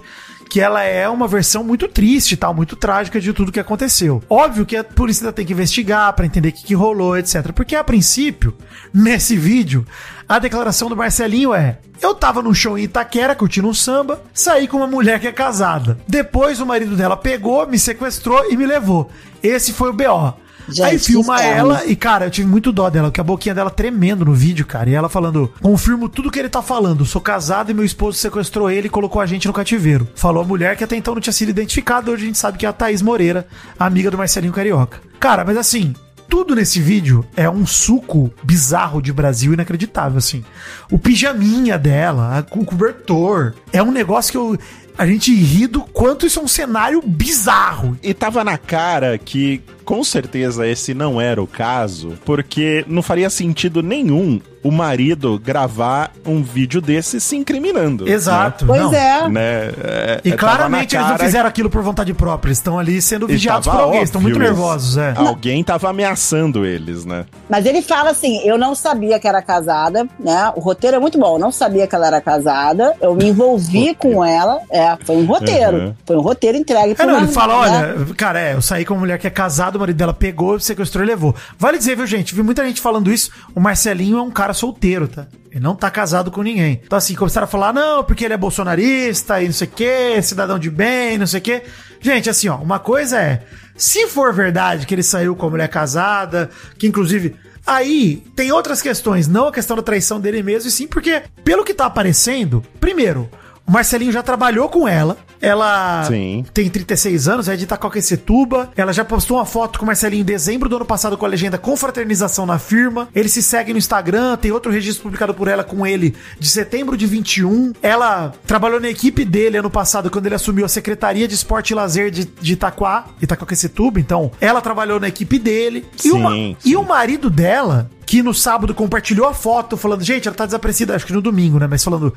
que 0.55 0.61
ela 0.61 0.83
é 0.83 1.09
uma 1.09 1.27
versão 1.27 1.65
muito 1.65 1.85
triste 1.85 2.37
tal, 2.37 2.53
muito 2.53 2.77
trágica 2.77 3.19
de 3.19 3.33
tudo 3.33 3.51
que 3.51 3.59
aconteceu. 3.59 4.23
Óbvio 4.29 4.65
que 4.65 4.77
a 4.77 4.85
polícia 4.85 5.29
tem 5.33 5.45
que 5.45 5.51
investigar 5.51 6.13
pra 6.13 6.25
entender 6.25 6.47
o 6.47 6.51
que, 6.53 6.63
que 6.63 6.73
rolou, 6.73 7.17
etc. 7.17 7.51
Porque 7.51 7.75
a 7.75 7.83
princípio, 7.83 8.55
nesse 8.93 9.35
vídeo, 9.35 9.85
a 10.29 10.39
declaração 10.39 10.87
do 10.87 10.95
Marcelinho 10.95 11.53
é: 11.53 11.79
eu 12.01 12.15
tava 12.15 12.41
num 12.41 12.53
show 12.53 12.77
em 12.77 12.83
Itaquera 12.83 13.35
curtindo 13.35 13.67
um 13.67 13.73
samba, 13.73 14.23
saí 14.33 14.65
com 14.65 14.77
uma 14.77 14.87
mulher 14.87 15.19
que 15.19 15.27
é 15.27 15.31
casada. 15.33 15.97
Depois 16.07 16.61
o 16.61 16.65
marido 16.65 16.95
dela 16.95 17.17
pegou, 17.17 17.67
me 17.67 17.77
sequestrou 17.77 18.49
e 18.49 18.55
me 18.55 18.65
levou. 18.65 19.11
Esse 19.43 19.73
foi 19.73 19.89
o 19.89 19.93
BO. 19.93 20.44
Gente, 20.67 20.83
Aí 20.83 20.99
filma 20.99 21.35
que 21.35 21.41
inferno. 21.43 21.59
ela 21.59 21.85
e, 21.85 21.95
cara, 21.95 22.25
eu 22.25 22.31
tive 22.31 22.47
muito 22.47 22.71
dó 22.71 22.89
dela, 22.89 23.07
porque 23.09 23.21
a 23.21 23.23
boquinha 23.23 23.53
dela 23.53 23.69
tremendo 23.69 24.25
no 24.25 24.33
vídeo, 24.33 24.65
cara. 24.65 24.89
E 24.89 24.93
ela 24.93 25.09
falando: 25.09 25.51
confirmo 25.61 26.09
tudo 26.09 26.31
que 26.31 26.39
ele 26.39 26.49
tá 26.49 26.61
falando. 26.61 27.05
Sou 27.05 27.21
casado 27.21 27.71
e 27.71 27.73
meu 27.73 27.85
esposo 27.85 28.17
sequestrou 28.17 28.69
ele 28.69 28.87
e 28.87 28.89
colocou 28.89 29.21
a 29.21 29.25
gente 29.25 29.47
no 29.47 29.53
cativeiro. 29.53 30.07
Falou 30.15 30.43
a 30.43 30.45
mulher 30.45 30.75
que 30.75 30.83
até 30.83 30.95
então 30.95 31.13
não 31.13 31.21
tinha 31.21 31.33
sido 31.33 31.49
identificada. 31.49 32.11
Hoje 32.11 32.23
a 32.23 32.27
gente 32.27 32.37
sabe 32.37 32.57
que 32.57 32.65
é 32.65 32.69
a 32.69 32.73
Thaís 32.73 33.01
Moreira, 33.01 33.47
amiga 33.79 34.09
do 34.09 34.17
Marcelinho 34.17 34.53
Carioca. 34.53 34.99
Cara, 35.19 35.43
mas 35.45 35.57
assim. 35.57 35.93
Tudo 36.27 36.55
nesse 36.55 36.81
vídeo 36.81 37.23
é 37.35 37.47
um 37.47 37.67
suco 37.67 38.33
bizarro 38.43 38.99
de 38.99 39.13
Brasil 39.13 39.53
inacreditável, 39.53 40.17
assim. 40.17 40.43
O 40.91 40.97
pijaminha 40.97 41.77
dela, 41.77 42.43
o 42.51 42.65
cobertor. 42.65 43.53
É 43.71 43.81
um 43.81 43.91
negócio 43.91 44.31
que 44.31 44.37
eu. 44.37 44.57
A 44.97 45.05
gente 45.05 45.33
ri 45.35 45.67
do 45.67 45.81
quanto 45.81 46.25
isso 46.25 46.39
é 46.39 46.43
um 46.43 46.47
cenário 46.47 47.01
bizarro. 47.05 47.97
E 48.01 48.13
tava 48.13 48.43
na 48.43 48.57
cara 48.57 49.17
que, 49.17 49.61
com 49.83 50.03
certeza, 50.03 50.67
esse 50.67 50.93
não 50.93 51.19
era 51.19 51.43
o 51.43 51.47
caso, 51.47 52.17
porque 52.23 52.85
não 52.87 53.01
faria 53.01 53.29
sentido 53.29 53.83
nenhum 53.83 54.39
o 54.65 54.71
marido 54.71 55.37
gravar 55.37 56.11
um 56.25 56.41
vídeo 56.41 56.81
desse 56.81 57.21
se 57.21 57.35
incriminando. 57.35 58.09
Exato. 58.09 58.65
Pois 58.65 58.81
não. 58.81 58.93
é. 58.95 59.29
Né? 59.29 59.41
É, 59.83 60.21
E 60.25 60.31
é, 60.31 60.35
claramente 60.35 60.95
eles 60.95 61.07
não 61.07 61.19
fizeram 61.19 61.47
aquilo 61.47 61.69
por 61.69 61.83
vontade 61.83 62.11
própria. 62.15 62.49
Eles 62.49 62.57
estão 62.57 62.79
ali 62.79 62.99
sendo 62.99 63.27
vigiados 63.27 63.67
por 63.67 63.79
alguém. 63.79 64.01
Estão 64.01 64.19
muito 64.19 64.39
nervosos, 64.39 64.97
é. 64.97 65.13
Alguém 65.15 65.63
tava 65.63 65.87
ameaçando 65.87 66.65
eles, 66.65 67.05
né? 67.05 67.25
Mas 67.47 67.67
ele 67.67 67.83
fala 67.83 68.09
assim: 68.09 68.39
eu 68.43 68.57
não 68.57 68.73
sabia 68.73 69.19
que 69.19 69.27
era 69.27 69.39
casada, 69.39 70.07
né? 70.19 70.51
O 70.55 70.59
roteiro 70.61 70.97
é 70.97 70.99
muito 70.99 71.19
bom, 71.19 71.35
eu 71.35 71.39
não 71.39 71.51
sabia 71.51 71.85
que 71.85 71.93
ela 71.93 72.07
era 72.07 72.19
casada, 72.19 72.95
eu 72.99 73.13
me 73.13 73.25
envolvi 73.27 73.93
com 73.99 74.25
ela. 74.25 74.61
É, 74.71 74.97
foi 75.05 75.15
um 75.15 75.25
roteiro. 75.27 75.77
Uhum. 75.77 75.93
Foi 76.07 76.15
um 76.17 76.21
roteiro 76.21 76.57
entregue 76.57 76.93
É, 76.93 76.95
pra 76.95 77.05
não, 77.05 77.17
ele 77.19 77.27
fala, 77.27 77.69
né? 77.69 77.93
olha, 77.97 78.15
cara, 78.15 78.39
é, 78.39 78.53
eu 78.55 78.63
saí 78.63 78.83
com 78.83 78.95
uma 78.95 79.01
mulher 79.01 79.19
que 79.19 79.27
é 79.27 79.29
casada, 79.29 79.77
o 79.77 79.79
marido 79.79 79.97
dela 79.97 80.13
pegou, 80.13 80.59
sequestrou 80.59 81.03
e 81.03 81.07
levou. 81.07 81.35
Vale 81.59 81.77
dizer, 81.77 81.95
viu, 81.95 82.07
gente? 82.07 82.33
Vi 82.33 82.41
muita 82.41 82.65
gente 82.65 82.81
falando 82.81 83.11
isso. 83.11 83.29
O 83.53 83.59
Marcelinho 83.59 84.17
é 84.17 84.21
um 84.23 84.31
cara 84.31 84.54
solteiro, 84.55 85.07
tá? 85.07 85.27
Ele 85.51 85.63
não 85.63 85.75
tá 85.75 85.89
casado 85.89 86.31
com 86.31 86.41
ninguém. 86.41 86.81
Então, 86.83 86.97
assim, 86.97 87.15
começaram 87.15 87.45
a 87.45 87.47
falar, 87.47 87.71
não, 87.71 88.03
porque 88.03 88.25
ele 88.25 88.33
é 88.33 88.37
bolsonarista 88.37 89.41
e 89.41 89.45
não 89.45 89.53
sei 89.53 89.67
o 89.67 89.71
quê, 89.71 90.21
cidadão 90.21 90.59
de 90.59 90.69
bem, 90.69 91.17
não 91.17 91.27
sei 91.27 91.39
o 91.39 91.43
quê. 91.43 91.63
Gente, 92.01 92.29
assim, 92.29 92.49
ó, 92.49 92.57
uma 92.57 92.77
coisa 92.77 93.19
é, 93.19 93.41
se 93.77 94.07
for 94.07 94.33
verdade 94.33 94.85
que 94.85 94.93
ele 94.93 95.03
saiu 95.03 95.35
com 95.35 95.47
a 95.47 95.49
mulher 95.49 95.67
casada, 95.67 96.49
que 96.77 96.87
inclusive. 96.87 97.35
Aí 97.67 98.23
tem 98.35 98.51
outras 98.51 98.81
questões, 98.81 99.27
não 99.27 99.47
a 99.47 99.51
questão 99.51 99.75
da 99.75 99.81
traição 99.81 100.19
dele 100.19 100.43
mesmo, 100.43 100.69
e 100.69 100.71
sim 100.71 100.87
porque, 100.87 101.23
pelo 101.43 101.63
que 101.63 101.73
tá 101.73 101.85
aparecendo, 101.85 102.63
primeiro, 102.79 103.29
o 103.67 103.71
Marcelinho 103.71 104.11
já 104.11 104.21
trabalhou 104.23 104.69
com 104.69 104.87
ela. 104.87 105.17
Ela 105.41 106.03
Sim. 106.05 106.45
tem 106.53 106.69
36 106.69 107.27
anos, 107.27 107.47
é 107.49 107.55
de 107.55 107.65
Itacoaquecetuba. 107.65 108.71
Ela 108.75 108.93
já 108.93 109.03
postou 109.05 109.37
uma 109.37 109.45
foto 109.45 109.77
com 109.79 109.83
o 109.85 109.87
Marcelinho 109.87 110.21
em 110.21 110.25
dezembro 110.25 110.67
do 110.69 110.75
ano 110.77 110.85
passado 110.85 111.17
com 111.17 111.25
a 111.25 111.29
legenda 111.29 111.57
Confraternização 111.57 112.45
na 112.45 112.57
firma. 112.57 113.09
Ele 113.13 113.29
se 113.29 113.43
segue 113.43 113.71
no 113.73 113.77
Instagram, 113.77 114.37
tem 114.37 114.51
outro 114.51 114.71
registro 114.71 115.03
publicado 115.03 115.33
por 115.33 115.47
ela 115.47 115.63
com 115.63 115.85
ele 115.85 116.15
de 116.39 116.47
setembro 116.49 116.95
de 116.97 117.05
21. 117.05 117.73
Ela 117.81 118.33
trabalhou 118.47 118.79
na 118.79 118.89
equipe 118.89 119.23
dele 119.25 119.57
ano 119.57 119.69
passado 119.69 120.09
quando 120.09 120.25
ele 120.25 120.35
assumiu 120.35 120.65
a 120.65 120.69
Secretaria 120.69 121.27
de 121.27 121.35
Esporte 121.35 121.71
e 121.71 121.75
Lazer 121.75 122.09
de, 122.11 122.25
de 122.25 122.53
Itaquá, 122.53 123.05
Itacoaquecetuba. 123.21 123.99
Então, 123.99 124.31
ela 124.39 124.61
trabalhou 124.61 124.99
na 124.99 125.07
equipe 125.07 125.37
dele. 125.37 125.85
e, 126.03 126.11
o 126.11 126.17
ma- 126.19 126.31
Sim, 126.31 126.57
e 126.65 126.75
o 126.75 126.83
marido 126.83 127.29
dela, 127.29 127.89
que 128.05 128.21
no 128.21 128.33
sábado 128.33 128.73
compartilhou 128.73 129.27
a 129.27 129.33
foto 129.33 129.75
falando, 129.75 130.03
gente, 130.03 130.27
ela 130.27 130.37
tá 130.37 130.45
desaparecida, 130.45 130.95
acho 130.95 131.05
que 131.05 131.13
no 131.13 131.21
domingo, 131.21 131.59
né? 131.59 131.67
Mas 131.67 131.83
falando, 131.83 132.13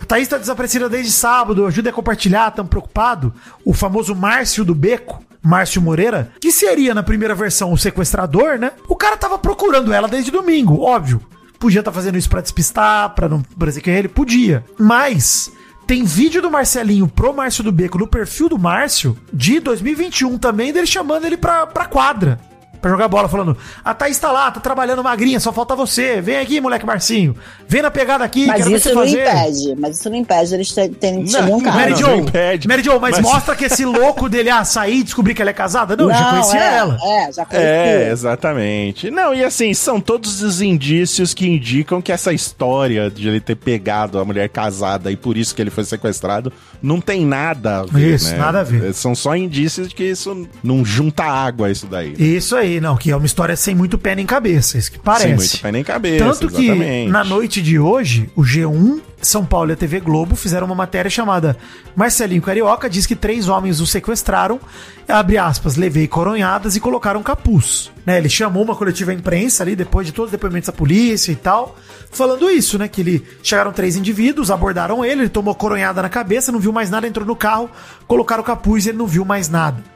a 0.00 0.04
Thaís 0.04 0.28
tá 0.28 0.38
desaparecida 0.38 0.88
desde 0.88 1.10
sábado, 1.10 1.66
ajuda 1.66 1.90
a 1.90 1.92
compartilhar, 1.92 2.50
tão 2.52 2.66
preocupado. 2.66 3.34
O 3.64 3.74
famoso 3.74 4.14
Márcio 4.14 4.64
do 4.64 4.74
Beco, 4.74 5.22
Márcio 5.42 5.82
Moreira, 5.82 6.32
que 6.40 6.52
seria 6.52 6.94
na 6.94 7.02
primeira 7.02 7.34
versão 7.34 7.72
o 7.72 7.78
sequestrador, 7.78 8.58
né? 8.58 8.72
O 8.88 8.94
cara 8.94 9.16
tava 9.16 9.38
procurando 9.38 9.92
ela 9.92 10.08
desde 10.08 10.30
domingo, 10.30 10.80
óbvio. 10.80 11.20
Podia 11.58 11.80
estar 11.80 11.92
fazendo 11.92 12.18
isso 12.18 12.28
pra 12.28 12.40
despistar, 12.40 13.10
pra 13.10 13.28
não 13.28 13.42
parecer 13.42 13.80
que 13.80 13.90
é 13.90 13.98
ele, 13.98 14.08
podia. 14.08 14.64
Mas 14.78 15.50
tem 15.86 16.04
vídeo 16.04 16.40
do 16.40 16.50
Marcelinho 16.50 17.08
pro 17.08 17.34
Márcio 17.34 17.64
do 17.64 17.72
Beco 17.72 17.98
no 17.98 18.06
perfil 18.06 18.48
do 18.48 18.58
Márcio 18.58 19.16
de 19.32 19.60
2021 19.60 20.38
também, 20.38 20.72
dele 20.72 20.86
chamando 20.86 21.24
ele 21.24 21.36
pra, 21.36 21.66
pra 21.66 21.86
quadra. 21.86 22.51
Pra 22.82 22.90
jogar 22.90 23.06
bola, 23.06 23.28
falando: 23.28 23.56
A 23.84 23.94
Thaís 23.94 24.18
tá 24.18 24.32
lá, 24.32 24.50
tá 24.50 24.58
trabalhando 24.58 25.04
magrinha, 25.04 25.38
só 25.38 25.52
falta 25.52 25.76
você. 25.76 26.20
Vem 26.20 26.36
aqui, 26.38 26.60
moleque 26.60 26.84
Marcinho. 26.84 27.36
Vem 27.68 27.80
na 27.80 27.92
pegada 27.92 28.24
aqui, 28.24 28.44
Mas 28.46 28.56
quero 28.56 28.70
ver 28.70 28.76
isso 28.76 28.88
você 28.88 28.94
não 28.94 29.02
fazer. 29.02 29.22
impede. 29.22 29.80
Mas 29.80 29.98
isso 30.00 30.10
não 30.10 30.16
impede 30.16 30.54
eles 30.54 30.72
terem 30.72 31.24
tido 31.24 31.42
Não, 31.42 31.58
um 31.58 31.60
caso. 31.60 31.78
Mary 31.78 31.90
não, 31.92 31.98
Jo, 31.98 32.06
não 32.08 32.16
impede. 32.16 32.66
Mary 32.66 32.82
Jo, 32.82 32.98
mas, 33.00 33.12
Mas- 33.12 33.20
mostra 33.20 33.54
que 33.54 33.66
esse 33.66 33.84
louco 33.84 34.28
dele, 34.28 34.50
ah, 34.50 34.64
sair 34.64 34.98
e 34.98 35.02
descobrir 35.04 35.32
que 35.32 35.40
ela 35.40 35.50
é 35.52 35.54
casada? 35.54 35.96
Não, 35.96 36.10
eu 36.10 36.14
já 36.14 36.24
conhecia 36.30 36.60
é, 36.60 36.76
ela. 36.76 36.98
É, 37.00 37.32
já 37.32 37.44
conhecia. 37.46 37.68
É, 37.70 38.10
exatamente. 38.10 39.10
Não, 39.12 39.32
e 39.32 39.44
assim, 39.44 39.72
são 39.74 40.00
todos 40.00 40.42
os 40.42 40.60
indícios 40.60 41.32
que 41.32 41.46
indicam 41.46 42.02
que 42.02 42.10
essa 42.10 42.32
história 42.32 43.08
de 43.08 43.28
ele 43.28 43.40
ter 43.40 43.54
pegado 43.54 44.18
a 44.18 44.24
mulher 44.24 44.48
casada 44.48 45.10
e 45.12 45.16
por 45.16 45.36
isso 45.36 45.54
que 45.54 45.62
ele 45.62 45.70
foi 45.70 45.84
sequestrado 45.84 46.52
não 46.82 47.00
tem 47.00 47.24
nada 47.24 47.80
a 47.80 47.82
ver. 47.84 48.14
Isso, 48.14 48.32
né? 48.32 48.38
nada 48.38 48.60
a 48.60 48.64
ver. 48.64 48.92
São 48.92 49.14
só 49.14 49.36
indícios 49.36 49.88
de 49.88 49.94
que 49.94 50.02
isso 50.04 50.48
não 50.64 50.84
junta 50.84 51.22
água, 51.22 51.70
isso 51.70 51.86
daí. 51.86 52.14
Isso 52.18 52.56
aí, 52.56 52.71
não, 52.80 52.96
que 52.96 53.10
é 53.10 53.16
uma 53.16 53.26
história 53.26 53.56
sem 53.56 53.74
muito 53.74 53.98
pé 53.98 54.14
nem 54.14 54.26
cabeça, 54.26 54.78
isso 54.78 54.92
que 54.92 54.98
parece. 54.98 55.26
Sem 55.26 55.36
muito 55.36 55.58
pé 55.60 55.72
nem 55.72 55.84
cabeça. 55.84 56.24
Tanto 56.24 56.48
que 56.48 56.64
exatamente. 56.66 57.10
na 57.10 57.24
noite 57.24 57.62
de 57.62 57.78
hoje, 57.78 58.30
o 58.34 58.42
G1, 58.42 59.00
São 59.20 59.44
Paulo 59.44 59.70
e 59.70 59.72
a 59.72 59.76
TV 59.76 60.00
Globo 60.00 60.36
fizeram 60.36 60.66
uma 60.66 60.74
matéria 60.74 61.10
chamada 61.10 61.56
Marcelinho 61.94 62.42
Carioca 62.42 62.88
diz 62.88 63.06
que 63.06 63.14
três 63.14 63.48
homens 63.48 63.80
o 63.80 63.86
sequestraram, 63.86 64.60
abre 65.06 65.38
aspas, 65.38 65.76
levei 65.76 66.06
coronhadas 66.08 66.76
e 66.76 66.80
colocaram 66.80 67.22
capuz. 67.22 67.90
Né, 68.04 68.18
ele 68.18 68.28
chamou 68.28 68.64
uma 68.64 68.74
coletiva 68.74 69.12
imprensa 69.12 69.62
ali, 69.62 69.76
depois 69.76 70.06
de 70.06 70.12
todos 70.12 70.28
os 70.28 70.32
depoimentos 70.32 70.66
da 70.66 70.72
polícia 70.72 71.30
e 71.30 71.36
tal, 71.36 71.76
falando 72.10 72.50
isso, 72.50 72.76
né? 72.76 72.88
Que 72.88 73.00
ele 73.00 73.24
chegaram 73.42 73.72
três 73.72 73.94
indivíduos, 73.94 74.50
abordaram 74.50 75.04
ele, 75.04 75.22
ele 75.22 75.28
tomou 75.28 75.54
coronhada 75.54 76.02
na 76.02 76.08
cabeça, 76.08 76.50
não 76.50 76.58
viu 76.58 76.72
mais 76.72 76.90
nada, 76.90 77.06
entrou 77.06 77.24
no 77.24 77.36
carro, 77.36 77.70
colocaram 78.08 78.42
capuz 78.42 78.86
e 78.86 78.88
ele 78.88 78.98
não 78.98 79.06
viu 79.06 79.24
mais 79.24 79.48
nada. 79.48 79.91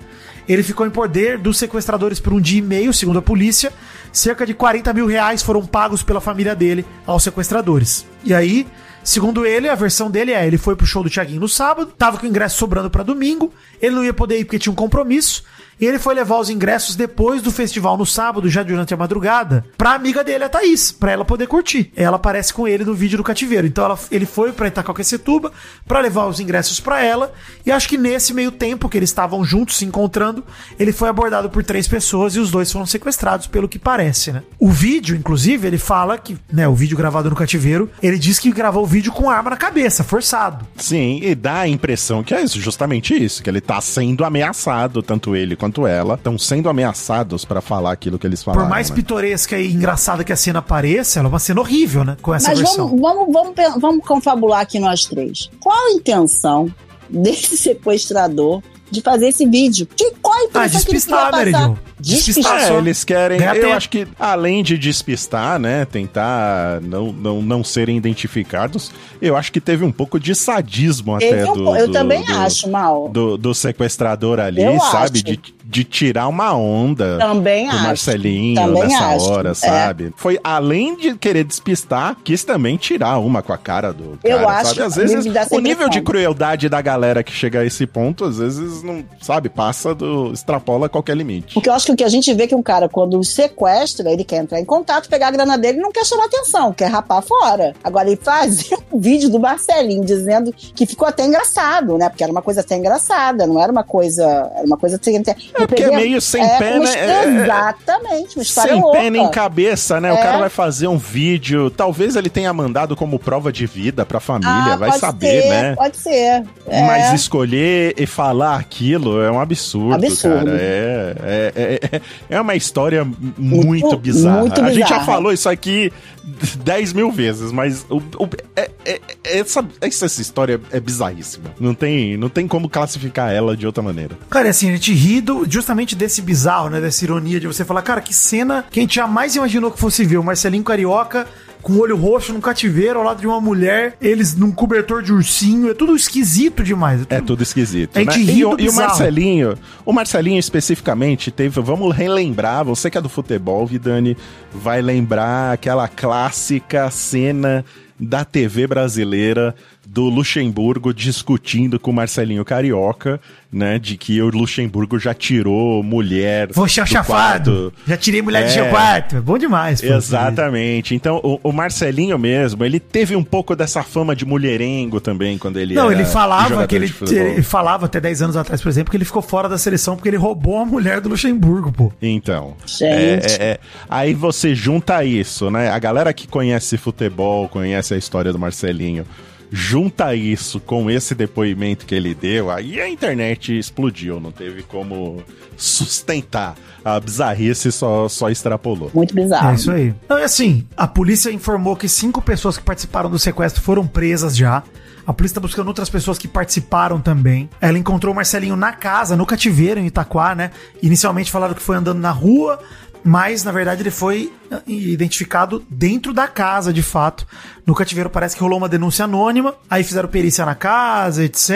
Ele 0.49 0.63
ficou 0.63 0.87
em 0.87 0.91
poder 0.91 1.39
dos 1.39 1.59
sequestradores 1.59 2.21
por 2.21 2.33
um 2.33 2.41
dia 2.41 2.59
e 2.59 2.63
meio, 2.63 2.93
segundo 2.93 3.19
a 3.19 3.23
polícia. 3.23 3.73
Cerca 4.13 4.47
de 4.47 4.55
40 4.55 4.93
mil 4.93 5.07
reais 5.07 5.43
foram 5.43 5.65
pagos 5.67 6.03
pela 6.03 6.21
família 6.21 6.55
dele 6.55 6.85
aos 7.07 7.23
sequestradores. 7.23 8.07
E 8.25 8.33
aí, 8.35 8.67
segundo 9.05 9.45
ele, 9.47 9.69
a 9.69 9.75
versão 9.75 10.11
dele 10.11 10.33
é: 10.33 10.47
ele 10.47 10.59
foi 10.59 10.75
pro 10.77 10.87
show 10.87 11.03
do 11.03 11.11
Thiaguinho 11.11 11.41
no 11.41 11.49
sábado, 11.49 11.93
tava 11.97 12.19
com 12.19 12.27
o 12.27 12.29
ingresso 12.29 12.57
sobrando 12.59 12.91
pra 12.91 13.03
domingo, 13.03 13.53
ele 13.81 13.95
não 13.95 14.05
ia 14.05 14.15
poder 14.15 14.39
ir 14.41 14.45
porque 14.45 14.59
tinha 14.59 14.73
um 14.73 14.77
compromisso. 14.77 15.43
E 15.79 15.85
ele 15.85 15.99
foi 15.99 16.15
levar 16.15 16.39
os 16.39 16.49
ingressos 16.49 16.97
depois 16.97 17.43
do 17.43 17.53
festival 17.53 17.99
no 17.99 18.07
sábado, 18.07 18.49
já 18.49 18.63
durante 18.63 18.95
a 18.95 18.97
madrugada, 18.97 19.63
pra 19.77 19.93
amiga 19.93 20.25
dele, 20.25 20.45
a 20.45 20.49
Thaís, 20.49 20.91
pra 20.91 21.13
ela 21.13 21.23
poder 21.23 21.47
curtir. 21.47 21.93
Ela 21.95 22.17
aparece 22.17 22.51
com 22.55 22.67
ele 22.67 22.83
no 22.83 22.95
vídeo 22.95 23.19
do 23.19 23.23
cativeiro. 23.23 23.67
Então 23.67 23.85
ela- 23.85 23.99
ele 24.11 24.25
foi 24.25 24.53
pra 24.53 24.69
Itacoaquecetuba 24.69 25.53
pra 25.87 26.01
levar 26.01 26.25
os 26.29 26.41
ingressos 26.41 26.81
pra 26.81 27.03
ela. 27.05 27.31
E 27.67 27.71
acho 27.71 27.91
que 27.91 27.99
nesse 27.99 28.33
meio 28.33 28.51
tempo 28.51 28.89
que 28.89 28.97
eles 28.97 29.11
estavam 29.11 29.45
juntos 29.45 29.77
se 29.77 29.85
encontrando, 29.85 30.43
ele 30.79 30.93
foi 30.93 31.11
abordado 31.11 31.51
por 31.51 31.63
três 31.63 31.87
pessoas 31.87 32.35
e 32.37 32.41
os 32.41 32.51
dois 32.51 32.73
foram 32.73 32.87
sequestrados, 32.87 33.47
pelo 33.47 33.69
que 33.69 33.79
parece, 33.79 33.96
né? 34.33 34.43
O 34.59 34.71
vídeo, 34.71 35.17
inclusive, 35.17 35.67
ele 35.67 35.79
fala 35.79 36.19
que, 36.19 36.37
né, 36.53 36.67
o 36.69 36.75
vídeo 36.75 36.97
gravado 36.97 37.31
no 37.31 37.37
cativeiro, 37.37 37.91
ele 38.03 38.19
diz 38.19 38.39
que 38.39 38.51
gravou 38.51 38.83
o 38.83 38.87
vídeo 38.87 39.13
com 39.13 39.31
arma 39.31 39.51
na 39.51 39.57
cabeça, 39.57 40.05
forçado. 40.05 40.67
Sim, 40.77 41.21
e 41.23 41.35
dá 41.35 41.61
a 41.61 41.69
impressão 41.69 42.23
que 42.23 42.35
é 42.35 42.43
isso, 42.43 42.61
justamente 42.61 43.15
isso, 43.15 43.43
que 43.43 43.51
ele 43.51 43.61
tá 43.61 43.81
sendo 43.81 44.25
ameaçado, 44.25 45.03
tanto 45.03 45.35
ele 45.35 45.57
quanto 45.57 45.87
ela 45.87 46.15
estão 46.15 46.39
sendo 46.39 46.69
ameaçados 46.69 47.45
pra 47.45 47.61
falar 47.61 47.93
aquilo 47.93 48.19
que 48.19 48.27
eles 48.27 48.43
falaram. 48.43 48.65
Por 48.65 48.71
mais 48.71 48.91
né? 48.91 48.97
pitoresca 48.97 49.59
e 49.59 49.73
engraçada 49.73 50.25
que 50.25 50.33
a 50.33 50.37
cena 50.37 50.63
pareça, 50.63 51.19
ela 51.19 51.29
é 51.29 51.31
uma 51.31 51.39
cena 51.39 51.61
horrível, 51.61 52.05
né? 52.05 52.17
Com 52.21 52.35
essa 52.35 52.49
Mas 52.49 52.59
versão. 52.59 52.97
vamos, 52.97 53.33
vamos, 53.33 53.33
vamos, 53.33 53.81
vamos 53.81 54.07
confabular 54.07 54.61
aqui 54.61 54.79
nós 54.79 55.05
três. 55.05 55.51
Qual 55.61 55.77
a 55.87 55.93
intenção 55.93 56.73
desse 57.09 57.57
sequestrador 57.57 58.63
de 58.91 59.01
fazer 59.01 59.29
esse 59.29 59.45
vídeo? 59.47 59.87
Que, 59.97 60.13
qual 60.23 60.35
a 60.35 60.39
Ah, 60.39 60.45
intenção 60.45 60.61
que 60.61 60.67
ele 60.67 60.95
despistar, 60.95 61.33
queria 61.35 61.53
passar? 61.53 61.75
Despistar 61.99 62.63
É, 62.63 62.77
eles 62.79 63.05
querem. 63.05 63.39
Ganhar 63.39 63.57
eu 63.57 63.63
tempo. 63.63 63.75
acho 63.75 63.89
que, 63.91 64.07
além 64.19 64.63
de 64.63 64.77
despistar, 64.79 65.59
né? 65.59 65.85
Tentar 65.85 66.81
não, 66.83 67.13
não, 67.13 67.43
não 67.43 67.65
serem 67.65 67.97
identificados, 67.97 68.93
eu 69.21 69.37
acho 69.37 69.51
que 69.51 69.61
teve 69.61 69.85
um 69.85 69.91
pouco 69.93 70.21
de 70.21 70.35
sadismo 70.35 71.15
até 71.17 71.51
um 71.51 71.55
do, 71.55 71.77
eu 71.77 71.87
do- 71.87 71.93
também 71.93 72.23
do- 72.25 72.33
acho, 72.33 72.69
Mal. 72.71 73.09
Do, 73.09 73.37
do 73.37 73.55
sequestrador 73.55 74.39
ali, 74.41 74.63
Eu 74.63 74.79
sabe? 74.81 75.19
acho. 75.19 75.25
De, 75.25 75.41
de 75.69 75.83
tirar 75.85 76.29
uma 76.29 76.55
onda. 76.55 77.19
Também 77.19 77.67
do 77.69 77.75
acho. 77.75 77.83
Marcelinho 77.85 78.55
Também 78.55 78.83
nessa 78.85 79.07
acho. 79.07 79.31
hora, 79.31 79.51
É. 79.51 79.55
sabe? 79.55 80.13
Foi 80.17 80.39
além 80.45 80.97
de 80.97 81.17
querer 81.17 81.45
despistar, 81.45 82.17
quis 82.23 82.45
também 82.45 82.77
tirar 82.77 83.19
uma 83.19 83.43
com 83.43 83.53
a 83.53 83.59
cara 83.59 83.93
do 83.93 84.19
Eu 84.23 84.39
cara, 84.39 84.59
acho 84.61 84.69
sabe? 84.75 84.83
Às 84.83 84.95
que 84.95 85.01
vezes 85.01 85.27
o 85.51 85.59
nível 85.59 85.89
de 85.89 86.01
crueldade 86.01 86.69
da 86.69 86.81
galera 86.81 87.23
que 87.23 87.33
chega 87.33 87.61
a 87.61 87.65
esse 87.65 87.87
ponto, 87.87 88.25
às 88.25 88.39
vezes 88.39 88.83
não, 88.83 89.05
sabe, 89.21 89.49
passa 89.49 89.95
do 89.95 90.33
extrapola 90.33 90.89
qualquer 90.89 91.17
limite. 91.17 91.55
Porque 91.55 91.69
eu 91.69 91.73
acho 91.75 91.87
que 91.87 91.93
o 91.93 91.97
que 91.97 92.05
a 92.05 92.09
gente 92.09 92.33
vê 92.33 92.45
é 92.45 92.47
que 92.47 92.55
um 92.55 92.63
cara, 92.63 92.89
quando 92.89 93.23
sequestra, 93.25 94.11
ele 94.11 94.25
quer 94.25 94.37
entrar 94.37 94.61
em 94.61 94.65
contato, 94.65 95.09
pegar 95.09 95.29
a 95.29 95.31
grana 95.33 95.59
dele 95.59 95.79
e 95.79 95.83
não 95.83 95.91
quer 95.93 96.05
chamar 96.05 96.27
atenção, 96.27 96.73
quer 96.73 96.87
rapar 96.87 97.23
fora. 97.23 97.75
Agora, 97.83 98.09
ele 98.09 98.21
fazia 98.23 98.79
um 98.93 98.99
vídeo 99.01 99.29
do 99.29 99.41
Marcelinho 99.41 100.05
dizendo 100.05 100.53
que 100.53 100.87
ficou 100.87 101.09
até 101.09 101.25
engraçado, 101.25 101.97
né? 101.99 102.09
Porque 102.09 102.23
era 102.23 102.31
uma 102.33 102.43
coisa 102.43 102.61
até 102.61 102.77
engraçada, 102.77 103.47
não 103.47 103.61
era 103.61 103.73
uma 103.73 103.85
coisa. 103.85 104.25
Era 104.57 104.67
uma 104.67 104.77
coisa 104.77 104.97
até. 104.97 105.37
É 105.59 105.67
porque 105.67 105.83
é 105.83 105.91
meio 105.97 106.21
sem 106.21 106.43
pé, 106.59 106.75
uma 106.75 106.85
né? 106.85 106.95
É- 106.95 107.07
é- 107.11 107.43
Exatamente, 107.45 108.37
uma 108.37 108.43
história 108.43 108.73
Sem 108.73 108.81
louca. 108.83 108.99
pé 108.99 109.11
nem 109.11 109.31
cabeça, 109.31 110.01
né? 110.01 110.13
O 110.13 110.17
É. 110.17 110.23
cara 110.23 110.39
vai 110.39 110.49
fazer 110.49 110.87
um 110.87 110.99
vídeo. 110.99 111.71
Talvez 111.71 112.17
ele 112.17 112.29
tenha 112.29 112.53
mandado 112.53 112.95
como 112.97 113.19
prova 113.19 113.53
de 113.53 113.67
vida 113.67 114.05
pra 114.05 114.21
família, 114.21 114.75
Ah, 114.75 114.77
vai 114.77 114.93
saber, 114.93 115.43
ser, 115.43 115.49
né? 115.51 115.75
Pode 115.77 115.97
ser. 115.97 116.45
É. 116.69 116.87
Mas 116.87 117.13
escolher 117.15 117.95
e 117.97 118.07
falar 118.07 118.57
aquilo 118.57 119.21
é 119.23 119.31
um 119.31 119.41
absurdo, 119.41 119.95
Absurdo. 120.07 120.45
cara. 120.47 120.57
É, 120.61 121.15
é, 121.25 121.81
é, 121.93 122.01
é 122.37 122.41
uma 122.41 122.55
história 122.55 123.05
muito, 123.05 123.67
Muito- 123.67 123.97
bizarra. 123.97 124.41
muito 124.41 124.61
A 124.61 124.69
gente 124.69 124.79
já 124.81 124.85
bizarra. 124.99 125.05
falou 125.05 125.33
isso 125.33 125.49
aqui 125.49 125.93
10 126.27 126.93
mil 126.93 127.11
vezes, 127.13 127.53
mas 127.53 127.87
o, 127.89 127.99
o- 127.99 128.29
é- 128.57 128.71
é- 128.85 129.01
é- 129.25 129.39
essa, 129.39 129.65
essa, 129.81 130.07
história 130.21 130.61
é 130.73 130.81
bizarríssima. 130.81 131.55
Não 131.61 131.73
tem, 131.75 132.17
não 132.17 132.29
tem 132.29 132.49
como 132.49 132.69
classificar 132.69 133.33
ela 133.33 133.57
de 133.57 133.65
outra 133.67 133.83
maneira. 133.83 134.19
Cara, 134.29 134.49
e 134.49 134.51
assim, 134.51 134.69
a 134.69 134.73
gente 134.73 134.93
ri 134.93 135.21
do- 135.21 135.47
justamente 135.49 135.95
desse 135.95 136.21
bizarro, 136.21 136.69
né? 136.69 136.81
Dessa 136.81 137.05
ironia 137.05 137.39
de 137.39 137.47
você 137.47 137.65
falar, 137.65 137.83
cara, 137.83 138.01
que 138.01 138.13
cena 138.13 138.65
que 138.71 138.81
a 138.81 138.83
gente 138.83 138.95
jamais 138.97 139.37
imaginou 139.37 139.71
que 139.71 139.79
fosse 139.79 140.05
ver. 140.05 140.19
O 140.19 140.25
Marcelinho 140.25 140.65
Carioca 140.65 141.27
com 141.67 141.73
o 141.73 141.81
olho 141.81 141.97
roxo 141.97 142.33
num 142.33 142.41
cativeiro 142.41 143.01
ao 143.01 143.05
lado 143.05 143.21
de 143.21 143.27
uma 143.27 143.41
mulher, 143.41 143.97
eles 144.01 144.37
num 144.37 144.53
cobertor 144.53 145.03
de 145.03 145.13
ursinho. 145.13 145.69
É 145.69 145.75
tudo 145.75 145.97
esquisito 145.97 146.63
demais. 146.63 147.05
É 147.11 147.21
tudo 147.21 147.43
esquisito. 147.43 147.97
A 147.97 147.99
gente 147.99 148.19
né? 148.21 148.33
ri 148.33 148.39
E, 148.39 148.45
o, 148.45 148.57
e 148.57 148.69
o. 148.69 148.73
Marcelinho, 148.73 149.59
o 149.85 149.93
Marcelinho 149.93 150.39
especificamente 150.39 151.33
teve, 151.33 151.61
vamos 151.61 151.93
relembrar, 151.93 152.65
você 152.65 152.89
que 152.89 152.97
é 152.97 153.01
do 153.01 153.09
futebol, 153.09 153.67
Vidani, 153.67 154.17
vai 154.55 154.81
lembrar 154.81 155.55
aquela 155.55 155.89
clássica 155.89 156.89
cena 156.89 157.65
da 157.99 158.25
TV 158.25 158.69
brasileira 158.69 159.53
do 159.87 160.05
Luxemburgo 160.11 160.93
discutindo 160.93 161.79
com 161.79 161.91
o 161.91 161.95
Marcelinho 161.95 162.45
Carioca, 162.45 163.21
né, 163.51 163.79
de 163.79 163.97
que 163.97 164.21
o 164.21 164.29
Luxemburgo 164.29 164.99
já 164.99 165.15
tirou 165.15 165.83
mulher 165.83 166.49
Vou 166.53 166.69
chafado. 166.69 167.05
quarto. 167.07 167.73
Já 167.87 167.97
tirei 167.97 168.21
mulher 168.21 168.45
É. 168.45 168.49
seu 168.49 168.67
quarto. 168.69 169.17
É 169.17 169.21
bom 169.21 169.39
demais. 169.39 169.81
pô. 169.81 169.87
Exatamente. 169.87 170.95
Então, 170.95 171.21
o, 171.23 171.41
o 171.43 171.53
Marcelinho 171.53 172.19
mesmo, 172.19 172.65
ele 172.65 172.79
teve 172.79 173.17
um 173.17 173.25
pouco 173.25 173.57
dessa 173.57 173.83
fama 173.83 174.15
de 174.15 174.27
mulherengo 174.27 175.01
também 175.01 175.39
quando 175.39 175.59
ele 175.59 175.75
Não, 175.75 175.91
era 175.91 175.95
ele 176.01 176.05
falava 176.05 176.67
que 176.67 176.75
ele, 176.75 176.89
de 176.89 177.15
ele 177.15 177.43
falava 177.43 177.87
até 177.87 178.01
10 178.01 178.23
anos 178.23 178.37
atrás, 178.37 178.61
por 178.61 178.69
exemplo, 178.69 178.91
que 178.91 178.97
ele 178.97 179.05
ficou 179.05 179.23
fora 179.23 179.49
da 179.49 179.57
seleção 179.57 179.95
porque 179.97 180.09
ele 180.09 180.17
roubou 180.19 180.59
a 180.59 180.67
mulher 180.67 181.01
do 181.01 181.09
Luxemburgo, 181.09 181.73
pô. 181.73 181.93
Então, 182.03 182.55
Gente. 182.67 182.85
é, 182.85 183.21
é, 183.25 183.43
é. 183.53 183.59
aí 183.89 184.13
você 184.13 184.55
junta 184.55 185.03
isso, 185.05 185.51
né? 185.51 185.71
A 185.71 185.79
galera 185.79 186.13
que 186.13 186.27
conhece 186.27 186.77
futebol, 186.77 187.49
conhece 187.49 187.95
a 187.95 187.97
história 187.97 188.33
do 188.33 188.39
Marcelinho, 188.39 189.07
junta 189.51 190.15
isso 190.15 190.61
com 190.61 190.91
esse 190.91 191.15
depoimento 191.15 191.87
que 191.87 191.95
ele 191.95 192.15
deu, 192.15 192.51
aí 192.51 192.81
a 192.81 192.89
internet 192.89 193.57
explodiu, 193.57 194.21
não 194.21 194.33
teve 194.33 194.63
como 194.63 195.23
sustentar. 195.57 196.55
A 196.85 197.01
bizarrice 197.01 197.73
só, 197.73 198.09
só 198.09 198.31
extrapolou. 198.31 198.91
Muito 198.95 199.13
bizarro. 199.13 199.51
É 199.51 199.55
isso 199.55 199.71
aí. 199.73 199.95
Não, 200.09 200.19
e 200.19 200.23
assim, 200.23 200.65
a 200.77 200.87
polícia 200.87 201.31
informou 201.33 201.75
que 201.75 201.89
cinco 201.89 202.23
pessoas 202.23 202.57
que 202.57 202.63
participaram 202.63 203.11
do 203.11 203.19
sequestro 203.19 203.61
foram 203.61 203.87
presas 203.87 204.37
já. 204.37 204.63
A 205.07 205.13
polícia 205.13 205.37
tá 205.37 205.41
buscando 205.41 205.69
outras 205.69 205.89
pessoas 205.89 206.19
que 206.19 206.27
participaram 206.27 207.01
também. 207.01 207.49
Ela 207.61 207.79
encontrou 207.79 208.13
o 208.13 208.17
Marcelinho 208.17 208.57
na 208.57 208.73
casa, 208.73 209.17
no 209.17 209.25
cativeiro, 209.25 209.79
em 209.79 209.87
Itaquá, 209.87 210.35
né? 210.35 210.51
Inicialmente 210.83 211.31
falaram 211.31 211.55
que 211.55 211.63
foi 211.63 211.77
andando 211.77 212.01
na 212.01 212.11
rua, 212.11 212.59
mas 213.07 213.45
na 213.45 213.53
verdade 213.53 213.83
ele 213.83 213.91
foi 213.91 214.33
eh, 214.51 214.61
identificado 214.67 215.65
dentro 215.71 216.13
da 216.13 216.27
casa, 216.27 216.73
de 216.73 216.83
fato. 216.83 217.25
No 217.65 217.73
cativeiro 217.73 218.11
parece 218.11 218.35
que 218.35 218.43
rolou 218.43 218.59
uma 218.59 218.69
denúncia 218.69 219.05
anônima, 219.05 219.55
aí 219.71 219.85
fizeram 219.85 220.09
perícia 220.09 220.45
na 220.45 220.57
casa, 220.57 221.25
etc. 221.25 221.51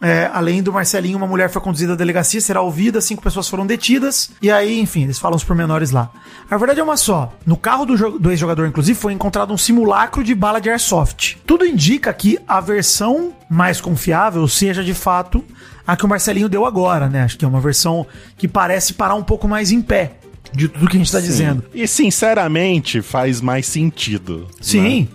É, 0.00 0.30
além 0.32 0.62
do 0.62 0.72
Marcelinho, 0.72 1.18
uma 1.18 1.26
mulher 1.26 1.50
foi 1.50 1.60
conduzida 1.60 1.92
à 1.92 1.96
delegacia, 1.96 2.40
será 2.40 2.62
ouvida, 2.62 3.00
cinco 3.00 3.22
pessoas 3.22 3.48
foram 3.48 3.66
detidas, 3.66 4.30
e 4.40 4.50
aí, 4.50 4.80
enfim, 4.80 5.04
eles 5.04 5.18
falam 5.18 5.36
os 5.36 5.44
pormenores 5.44 5.90
lá. 5.90 6.10
A 6.50 6.56
verdade 6.56 6.80
é 6.80 6.82
uma 6.82 6.96
só: 6.96 7.30
no 7.44 7.58
carro 7.58 7.84
do, 7.84 8.18
do 8.18 8.30
ex-jogador, 8.30 8.66
inclusive, 8.66 8.98
foi 8.98 9.12
encontrado 9.12 9.52
um 9.52 9.58
simulacro 9.58 10.24
de 10.24 10.34
bala 10.34 10.60
de 10.60 10.70
airsoft. 10.70 11.36
Tudo 11.46 11.66
indica 11.66 12.12
que 12.12 12.38
a 12.48 12.60
versão 12.60 13.34
mais 13.50 13.80
confiável 13.80 14.48
seja 14.48 14.82
de 14.82 14.94
fato 14.94 15.44
a 15.86 15.96
que 15.96 16.04
o 16.04 16.08
Marcelinho 16.08 16.48
deu 16.48 16.64
agora, 16.64 17.08
né? 17.08 17.22
Acho 17.22 17.36
que 17.36 17.44
é 17.44 17.48
uma 17.48 17.60
versão 17.60 18.06
que 18.38 18.46
parece 18.46 18.94
parar 18.94 19.16
um 19.16 19.24
pouco 19.24 19.48
mais 19.48 19.72
em 19.72 19.82
pé 19.82 20.19
de 20.52 20.68
tudo 20.68 20.88
que 20.88 20.96
a 20.96 20.98
gente 20.98 21.12
tá 21.12 21.20
dizendo. 21.20 21.64
E 21.74 21.86
sinceramente 21.86 23.02
faz 23.02 23.40
mais 23.40 23.66
sentido. 23.66 24.46
né? 24.80 25.08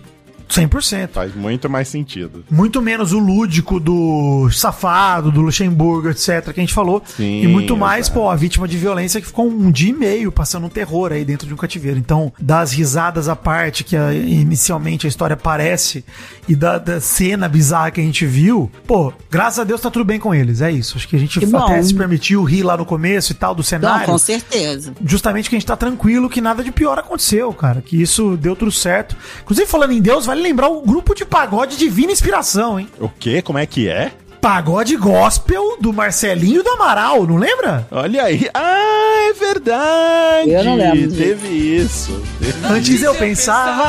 Sim, 0.48 0.66
100%. 0.68 1.08
Faz 1.12 1.34
muito 1.34 1.68
mais 1.68 1.88
sentido. 1.88 2.44
Muito 2.50 2.80
menos 2.80 3.12
o 3.12 3.18
lúdico 3.18 3.78
do 3.80 4.48
safado, 4.50 5.30
do 5.30 5.40
Luxemburgo, 5.40 6.08
etc., 6.10 6.44
que 6.52 6.60
a 6.60 6.62
gente 6.62 6.72
falou. 6.74 7.02
Sim, 7.04 7.42
e 7.42 7.48
muito 7.48 7.76
mais, 7.76 8.06
exato. 8.06 8.20
pô, 8.20 8.30
a 8.30 8.36
vítima 8.36 8.66
de 8.68 8.76
violência 8.76 9.20
que 9.20 9.26
ficou 9.26 9.46
um 9.48 9.70
dia 9.70 9.90
e 9.90 9.92
meio 9.92 10.32
passando 10.32 10.66
um 10.66 10.68
terror 10.68 11.12
aí 11.12 11.24
dentro 11.24 11.46
de 11.46 11.54
um 11.54 11.56
cativeiro. 11.56 11.98
Então, 11.98 12.32
das 12.40 12.72
risadas 12.72 13.28
à 13.28 13.36
parte, 13.36 13.84
que 13.84 13.96
a- 13.96 14.12
inicialmente 14.14 15.06
a 15.06 15.08
história 15.08 15.36
parece, 15.36 16.04
e 16.48 16.54
da, 16.54 16.78
da 16.78 17.00
cena 17.00 17.48
bizarra 17.48 17.90
que 17.90 18.00
a 18.00 18.04
gente 18.04 18.24
viu, 18.26 18.70
pô, 18.86 19.12
graças 19.30 19.58
a 19.58 19.64
Deus 19.64 19.80
tá 19.80 19.90
tudo 19.90 20.04
bem 20.04 20.18
com 20.18 20.34
eles. 20.34 20.60
É 20.60 20.70
isso. 20.70 20.96
Acho 20.96 21.08
que 21.08 21.16
a 21.16 21.18
gente 21.18 21.38
Que 21.40 21.56
até 21.56 21.82
se 21.82 21.94
permitiu 21.94 22.42
rir 22.44 22.62
lá 22.62 22.76
no 22.76 22.84
começo 22.84 23.32
e 23.32 23.34
tal 23.34 23.54
do 23.54 23.58
Não, 23.58 23.64
cenário 23.64 24.06
com 24.06 24.18
certeza. 24.18 24.92
justamente 25.04 25.48
que 25.48 25.56
a 25.56 25.58
gente 25.58 25.66
tá 25.66 25.76
tranquilo 25.76 26.28
que 26.30 26.40
nada 26.40 26.62
de 26.62 26.70
pior 26.70 26.98
aconteceu, 26.98 27.52
cara. 27.52 27.82
Que 27.82 28.00
isso 28.00 28.36
deu 28.36 28.54
tudo 28.54 28.70
certo. 28.72 29.16
Inclusive, 29.42 29.66
falando 29.66 29.92
em 29.92 30.00
Deus, 30.00 30.26
vale 30.36 30.42
lembrar 30.42 30.68
o 30.68 30.82
grupo 30.82 31.14
de 31.14 31.24
pagode 31.24 31.76
Divina 31.78 32.12
Inspiração, 32.12 32.78
hein? 32.78 32.88
O 33.00 33.08
quê? 33.08 33.40
Como 33.40 33.58
é 33.58 33.64
que 33.66 33.88
é? 33.88 34.12
Pagode 34.40 34.94
gospel 34.96 35.76
do 35.80 35.92
Marcelinho 35.92 36.60
e 36.60 36.62
do 36.62 36.70
Amaral, 36.70 37.26
não 37.26 37.36
lembra? 37.36 37.88
Olha 37.90 38.22
aí. 38.24 38.48
Ah, 38.54 39.28
é 39.30 39.32
verdade. 39.32 40.50
Eu 40.50 40.62
não 40.64 40.76
lembro. 40.76 41.16
Teve 41.16 41.48
isso. 41.48 42.22
Antes 42.70 43.02
eu 43.02 43.14
pensava. 43.14 43.86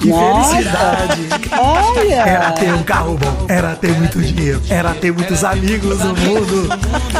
Que 0.00 0.08
Nossa. 0.08 0.50
felicidade! 0.56 1.28
Olha! 1.58 2.14
Era 2.14 2.52
ter 2.52 2.74
um 2.74 2.82
carro 2.82 3.16
bom, 3.16 3.46
era 3.48 3.74
ter 3.74 3.90
muito 3.92 4.20
dinheiro, 4.20 4.60
era 4.68 4.92
ter 4.92 5.10
muitos 5.10 5.42
amigos 5.42 5.98
no 6.00 6.14
mundo. 6.14 6.68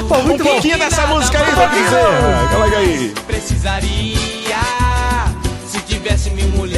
Pô, 0.06 0.19
muito 0.23 0.43
Um 0.43 0.44
bom. 0.44 0.52
pouquinho 0.52 0.78
dessa 0.78 1.06
música 1.06 1.39
aí, 1.39 1.52
pra 1.52 1.66
dizer. 1.66 2.51
Coloca 2.52 2.77
aí. 2.77 3.15
Precisaria, 3.27 4.59
se 5.66 5.81
tivesse 5.81 6.28
mil 6.32 6.48
mulheres 6.48 6.73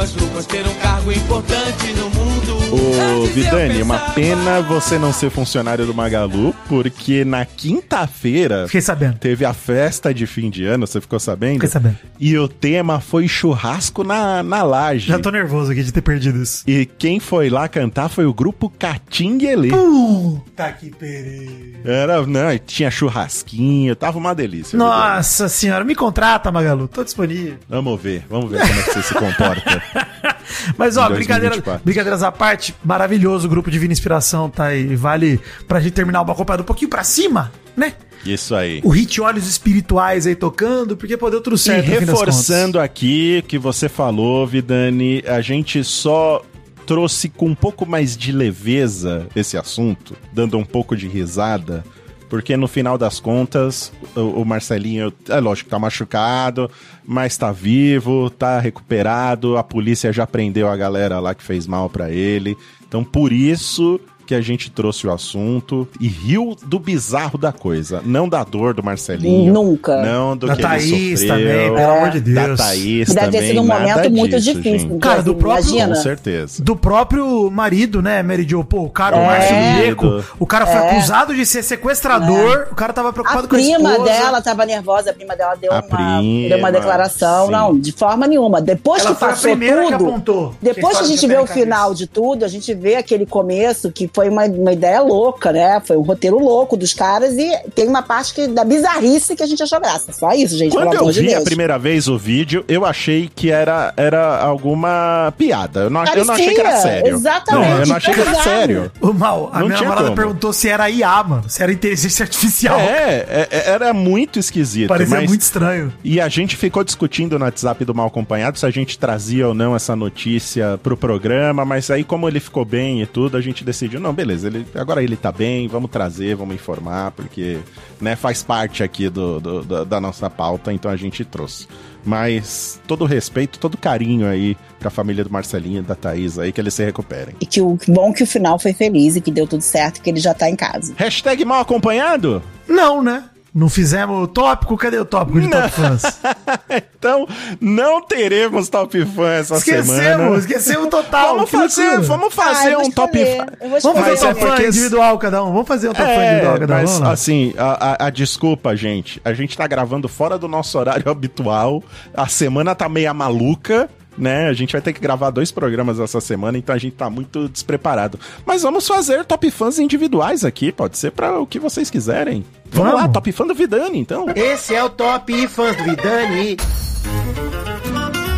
boas 0.00 0.14
roupas, 0.14 0.46
ter 0.46 0.66
um 0.66 0.74
cargo 0.76 1.12
importante 1.12 1.92
no 1.92 2.08
mundo. 2.08 2.49
Ô, 2.72 3.26
Vidani, 3.26 3.82
uma 3.82 3.98
pensava- 3.98 4.14
pena 4.14 4.60
você 4.62 4.96
não 4.98 5.12
ser 5.12 5.28
funcionário 5.30 5.84
do 5.86 5.92
Magalu, 5.92 6.54
porque 6.68 7.24
na 7.24 7.44
quinta-feira 7.44 8.66
Fiquei 8.66 8.80
sabendo. 8.80 9.18
teve 9.18 9.44
a 9.44 9.52
festa 9.52 10.14
de 10.14 10.24
fim 10.26 10.48
de 10.48 10.64
ano, 10.64 10.86
você 10.86 11.00
ficou 11.00 11.18
sabendo? 11.18 11.54
Fiquei 11.54 11.68
sabendo. 11.68 11.96
E 12.18 12.38
o 12.38 12.46
tema 12.46 13.00
foi 13.00 13.26
churrasco 13.26 14.04
na, 14.04 14.42
na 14.44 14.62
laje. 14.62 15.08
Já 15.08 15.18
tô 15.18 15.30
nervoso 15.30 15.72
aqui 15.72 15.82
de 15.82 15.90
ter 15.92 16.00
perdido 16.00 16.40
isso. 16.40 16.62
E 16.66 16.86
quem 16.86 17.18
foi 17.18 17.50
lá 17.50 17.66
cantar 17.68 18.08
foi 18.08 18.24
o 18.24 18.32
grupo 18.32 18.70
Catinguele. 18.70 19.70
Puta 19.70 20.70
que 20.72 20.90
pere. 20.90 21.76
Era, 21.84 22.24
não, 22.24 22.52
e 22.52 22.58
tinha 22.60 22.90
churrasquinho, 22.90 23.96
tava 23.96 24.16
uma 24.18 24.32
delícia. 24.34 24.78
Vidani. 24.78 24.90
Nossa 24.90 25.48
senhora, 25.48 25.84
me 25.84 25.94
contrata, 25.96 26.52
Magalu, 26.52 26.86
tô 26.86 27.02
disponível. 27.02 27.56
Vamos 27.68 28.00
ver, 28.00 28.24
vamos 28.30 28.48
ver 28.50 28.60
como 28.60 28.78
é 28.78 28.82
que 28.84 28.92
você 28.92 29.02
se 29.02 29.14
comporta. 29.14 29.82
Mas 30.76 30.96
ó, 30.96 31.08
brincadeira, 31.08 31.56
2024. 31.56 31.84
brincadeiras 31.84 32.22
à 32.22 32.32
parte, 32.32 32.74
maravilhoso 32.84 33.46
o 33.46 33.50
grupo 33.50 33.70
Divina 33.70 33.92
Inspiração, 33.92 34.48
tá 34.48 34.66
aí. 34.66 34.94
Vale 34.96 35.40
pra 35.66 35.80
gente 35.80 35.92
terminar 35.92 36.22
uma 36.22 36.32
acompanhada 36.32 36.62
um 36.62 36.66
pouquinho 36.66 36.90
pra 36.90 37.04
cima, 37.04 37.52
né? 37.76 37.94
Isso 38.24 38.54
aí. 38.54 38.80
O 38.84 38.90
hit 38.90 39.20
Olhos 39.20 39.48
Espirituais 39.48 40.26
aí 40.26 40.34
tocando, 40.34 40.96
porque 40.96 41.16
pô, 41.16 41.30
deu 41.30 41.40
tudo 41.40 41.56
E 41.56 41.58
certo. 41.58 41.88
das 41.88 42.00
reforçando 42.00 42.78
aqui 42.78 43.40
o 43.42 43.46
que 43.46 43.58
você 43.58 43.88
falou, 43.88 44.46
Vidani, 44.46 45.22
a 45.26 45.40
gente 45.40 45.82
só 45.82 46.42
trouxe 46.86 47.28
com 47.28 47.46
um 47.46 47.54
pouco 47.54 47.86
mais 47.86 48.16
de 48.16 48.32
leveza 48.32 49.26
esse 49.34 49.56
assunto, 49.56 50.16
dando 50.32 50.58
um 50.58 50.64
pouco 50.64 50.96
de 50.96 51.06
risada, 51.06 51.84
porque 52.30 52.56
no 52.56 52.68
final 52.68 52.96
das 52.96 53.18
contas, 53.18 53.92
o, 54.14 54.44
Marcelinho, 54.44 55.12
é 55.28 55.40
lógico, 55.40 55.68
tá 55.68 55.80
machucado, 55.80 56.70
mas 57.04 57.36
tá 57.36 57.50
vivo, 57.50 58.30
tá 58.30 58.60
recuperado, 58.60 59.56
a 59.56 59.64
polícia 59.64 60.12
já 60.12 60.24
prendeu 60.28 60.68
a 60.68 60.76
galera 60.76 61.18
lá 61.18 61.34
que 61.34 61.42
fez 61.42 61.66
mal 61.66 61.90
pra 61.90 62.08
ele. 62.08 62.56
Então, 62.86 63.02
por 63.02 63.32
isso 63.32 64.00
que 64.30 64.34
a 64.36 64.40
gente 64.40 64.70
trouxe 64.70 65.08
o 65.08 65.12
assunto 65.12 65.88
e 66.00 66.06
riu 66.06 66.56
do 66.64 66.78
bizarro 66.78 67.36
da 67.36 67.50
coisa, 67.50 68.00
não 68.06 68.28
da 68.28 68.44
dor 68.44 68.72
do 68.74 68.80
Marcelinho. 68.80 69.52
Nunca. 69.52 70.00
Não 70.04 70.36
do 70.36 70.46
Da 70.46 70.54
que 70.54 70.62
Thaís 70.62 70.84
ele 70.92 71.16
sofreu. 71.16 71.36
também, 71.36 71.74
pelo 71.74 71.92
amor 71.92 72.10
de 72.10 72.20
Da 72.20 72.46
Deus. 72.46 72.60
Thaís 72.60 73.08
Que 73.08 73.14
deve 73.14 73.26
ter 73.26 73.32
também, 73.38 73.48
sido 73.48 73.60
um 73.60 73.66
momento 73.66 74.10
muito 74.12 74.36
disso, 74.38 74.54
difícil. 74.54 74.88
gente. 74.90 74.98
Cara, 75.00 75.20
do 75.20 75.34
próprio- 75.34 75.64
Imagina. 75.68 75.96
Com 75.96 76.00
certeza. 76.02 76.62
Do 76.62 76.76
próprio 76.76 77.50
marido, 77.50 78.00
né, 78.00 78.22
Mary 78.22 78.46
Jo? 78.48 78.62
Pô, 78.62 78.82
o 78.84 78.90
cara, 78.90 79.16
o 79.16 79.20
É. 79.20 79.26
Márcio 79.26 79.56
Beco, 79.82 80.24
o 80.38 80.46
cara 80.46 80.64
foi 80.64 80.76
É. 80.76 80.90
acusado 80.92 81.34
de 81.34 81.44
ser 81.44 81.64
sequestrador, 81.64 82.68
o 82.70 82.74
cara 82.76 82.92
tava 82.92 83.08
A 83.08 83.12
preocupado 83.12 83.48
com 83.48 83.56
a 83.56 83.58
prima 83.58 83.90
esposa. 83.90 84.04
dela 84.12 84.40
tava 84.40 84.64
nervosa, 84.64 85.10
a 85.10 85.12
prima 85.12 85.34
dela 85.34 85.56
deu, 85.56 85.72
A 85.72 85.76
uma, 85.76 85.82
prima, 85.82 86.48
deu 86.48 86.58
uma 86.58 86.70
declaração. 86.70 87.46
sim. 87.46 87.52
Não, 87.52 87.76
de 87.78 87.90
forma 87.90 88.28
nenhuma. 88.28 88.60
Depois 88.60 89.02
Ela 89.04 89.12
que 89.14 89.18
foi 89.18 89.28
a 89.28 89.30
passou 89.32 89.50
primeira 89.50 89.84
que 89.86 89.92
tudo. 89.98 90.06
apontou. 90.08 90.54
Depois 90.62 90.98
que 90.98 91.02
a 91.04 91.06
gente 91.08 91.26
vê 91.26 91.36
o 91.38 91.46
final 91.48 91.92
de 91.94 92.06
tudo, 92.06 92.44
a 92.44 92.48
gente 92.48 92.72
vê 92.74 92.94
aquele 92.94 93.26
começo 93.26 93.90
que 93.90 94.08
foi 94.12 94.19
uma, 94.28 94.44
uma 94.44 94.72
ideia 94.72 95.00
louca, 95.00 95.52
né? 95.52 95.80
Foi 95.84 95.96
um 95.96 96.02
roteiro 96.02 96.38
louco 96.38 96.76
dos 96.76 96.92
caras 96.92 97.36
e 97.36 97.50
tem 97.74 97.88
uma 97.88 98.02
parte 98.02 98.34
que, 98.34 98.46
da 98.46 98.64
bizarrice 98.64 99.34
que 99.34 99.42
a 99.42 99.46
gente 99.46 99.62
achou 99.62 99.80
graça. 99.80 100.12
Só 100.12 100.32
isso, 100.32 100.56
gente, 100.56 100.72
Quando 100.72 100.90
pelo 100.90 100.94
eu 100.94 101.00
amor 101.00 101.12
de 101.12 101.20
vi 101.20 101.34
a 101.34 101.42
primeira 101.42 101.78
vez 101.78 102.08
o 102.08 102.18
vídeo, 102.18 102.64
eu 102.68 102.84
achei 102.84 103.30
que 103.34 103.50
era, 103.50 103.92
era 103.96 104.38
alguma 104.40 105.32
piada. 105.36 105.80
Eu 105.80 105.90
não, 105.90 106.04
eu 106.04 106.24
não 106.24 106.34
achei 106.34 106.54
que 106.54 106.60
era 106.60 106.76
sério. 106.76 107.14
exatamente, 107.14 107.68
Não, 107.68 107.78
eu 107.78 107.86
não 107.86 107.96
achei 107.96 108.14
que 108.14 108.20
era 108.20 108.34
sério. 108.42 108.92
O 109.00 109.12
mal, 109.12 109.50
a 109.52 109.60
Não 109.60 109.66
minha 109.68 109.80
namorada 109.80 110.04
como. 110.04 110.16
perguntou 110.16 110.52
se 110.52 110.68
era 110.68 110.88
IA, 110.90 111.22
mano. 111.22 111.44
Se 111.48 111.62
era 111.62 111.72
inteligência 111.72 112.22
artificial. 112.24 112.78
É, 112.78 113.26
é, 113.28 113.48
é, 113.50 113.70
era 113.70 113.92
muito 113.92 114.38
esquisito. 114.38 114.88
Parecia 114.88 115.16
mas... 115.16 115.28
muito 115.28 115.40
estranho. 115.40 115.92
E 116.02 116.20
a 116.20 116.28
gente 116.28 116.56
ficou 116.56 116.84
discutindo 116.84 117.38
no 117.38 117.44
WhatsApp 117.44 117.84
do 117.84 117.94
Mal 117.94 118.06
Acompanhado 118.06 118.58
se 118.58 118.66
a 118.66 118.70
gente 118.70 118.98
trazia 118.98 119.48
ou 119.48 119.54
não 119.54 119.74
essa 119.74 119.94
notícia 119.94 120.78
pro 120.82 120.96
programa, 120.96 121.64
mas 121.64 121.90
aí 121.90 122.04
como 122.04 122.28
ele 122.28 122.40
ficou 122.40 122.64
bem 122.64 123.02
e 123.02 123.06
tudo, 123.06 123.36
a 123.36 123.40
gente 123.40 123.64
decidiu, 123.64 124.00
não, 124.00 124.09
beleza, 124.14 124.46
ele, 124.48 124.66
agora 124.74 125.02
ele 125.02 125.16
tá 125.16 125.30
bem, 125.32 125.66
vamos 125.68 125.90
trazer, 125.90 126.34
vamos 126.36 126.54
informar, 126.54 127.10
porque 127.12 127.58
né, 128.00 128.16
faz 128.16 128.42
parte 128.42 128.82
aqui 128.82 129.08
do, 129.08 129.40
do- 129.40 129.62
da- 129.64 129.84
da 129.84 130.00
nossa 130.00 130.28
pauta, 130.30 130.72
então 130.72 130.90
a 130.90 130.96
gente 130.96 131.24
trouxe. 131.24 131.66
Mas 132.04 132.80
todo 132.86 133.02
o 133.02 133.06
respeito, 133.06 133.58
todo 133.58 133.76
carinho 133.76 134.26
aí 134.26 134.56
pra 134.78 134.88
família 134.90 135.22
do 135.22 135.30
Marcelinho 135.30 135.80
e 135.80 135.82
da 135.82 135.94
Thaís 135.94 136.38
aí, 136.38 136.50
que 136.50 136.60
eles 136.60 136.72
se 136.72 136.82
recuperem. 136.84 137.34
E 137.40 137.44
que 137.46 137.60
o 137.60 137.76
que 137.76 137.90
bom 137.90 138.12
que 138.12 138.22
o 138.22 138.26
final 138.26 138.58
foi 138.58 138.72
feliz 138.72 139.16
e 139.16 139.20
que 139.20 139.30
deu 139.30 139.46
tudo 139.46 139.60
certo, 139.62 140.00
que 140.00 140.08
ele 140.08 140.20
já 140.20 140.32
tá 140.32 140.48
em 140.48 140.56
casa. 140.56 140.94
Hashtag 140.96 141.44
mal 141.44 141.60
acompanhado? 141.60 142.42
Não, 142.66 143.02
né? 143.02 143.24
Não 143.54 143.68
fizemos 143.68 144.22
o 144.22 144.26
tópico? 144.28 144.76
Cadê 144.76 144.98
o 144.98 145.04
tópico 145.04 145.40
de 145.40 145.48
Não. 145.48 145.60
Top 145.62 145.70
Fãs? 145.72 146.20
então, 146.96 147.26
não 147.60 148.00
teremos 148.00 148.68
Top 148.68 149.04
Fã 149.06 149.28
essa 149.32 149.58
semana. 149.58 149.82
Esquecemos, 149.82 150.38
esquecemos 150.40 150.88
total. 150.88 151.34
Vamos 151.34 151.50
fazer, 151.50 152.00
vamos 152.00 152.34
fazer 152.34 152.74
Ah, 152.74 152.78
um 152.78 152.90
top 152.90 153.18
fã. 153.18 153.46
Vamos 153.60 153.82
fazer 153.82 154.00
Mas 154.10 154.22
um 154.22 154.26
é 154.26 154.28
top 154.34 154.40
fã 154.40 154.46
porque- 154.48 154.66
individual 154.68 155.18
cada 155.18 155.42
um. 155.44 155.52
Vamos 155.52 155.66
fazer 155.68 155.88
um 155.88 155.92
top 155.92 156.04
fã 156.06 156.24
individual 156.26 156.58
cada 156.60 156.74
um. 156.74 156.76
mas 156.76 157.02
assim, 157.02 157.52
a, 157.58 158.04
a- 158.04 158.06
a 158.06 158.10
desculpa, 158.10 158.76
gente, 158.76 159.20
a 159.24 159.32
gente 159.32 159.56
tá 159.56 159.66
gravando 159.66 160.08
fora 160.08 160.38
do 160.38 160.46
nosso 160.46 160.78
horário 160.78 161.08
habitual, 161.10 161.82
a 162.14 162.28
semana 162.28 162.74
tá 162.74 162.88
meia 162.88 163.12
maluca, 163.12 163.88
né? 164.20 164.48
A 164.48 164.52
gente 164.52 164.72
vai 164.72 164.80
ter 164.80 164.92
que 164.92 165.00
gravar 165.00 165.30
dois 165.30 165.50
programas 165.50 165.98
essa 165.98 166.20
semana, 166.20 166.58
então 166.58 166.74
a 166.74 166.78
gente 166.78 166.94
tá 166.94 167.08
muito 167.10 167.48
despreparado. 167.48 168.18
Mas 168.46 168.62
vamos 168.62 168.86
fazer 168.86 169.24
top 169.24 169.50
fãs 169.50 169.78
individuais 169.78 170.44
aqui, 170.44 170.70
pode 170.70 170.98
ser 170.98 171.10
pra 171.12 171.38
o 171.40 171.46
que 171.46 171.58
vocês 171.58 171.90
quiserem. 171.90 172.44
Vamos, 172.70 172.92
Vamos. 172.92 173.06
lá, 173.06 173.08
top 173.12 173.32
fã 173.32 173.46
do 173.46 173.54
Vidani, 173.54 173.98
então. 173.98 174.26
Esse 174.36 174.74
é 174.74 174.84
o 174.84 174.88
Top 174.90 175.48
Fãs 175.48 175.74
do 175.76 175.82
Vidani. 175.82 176.56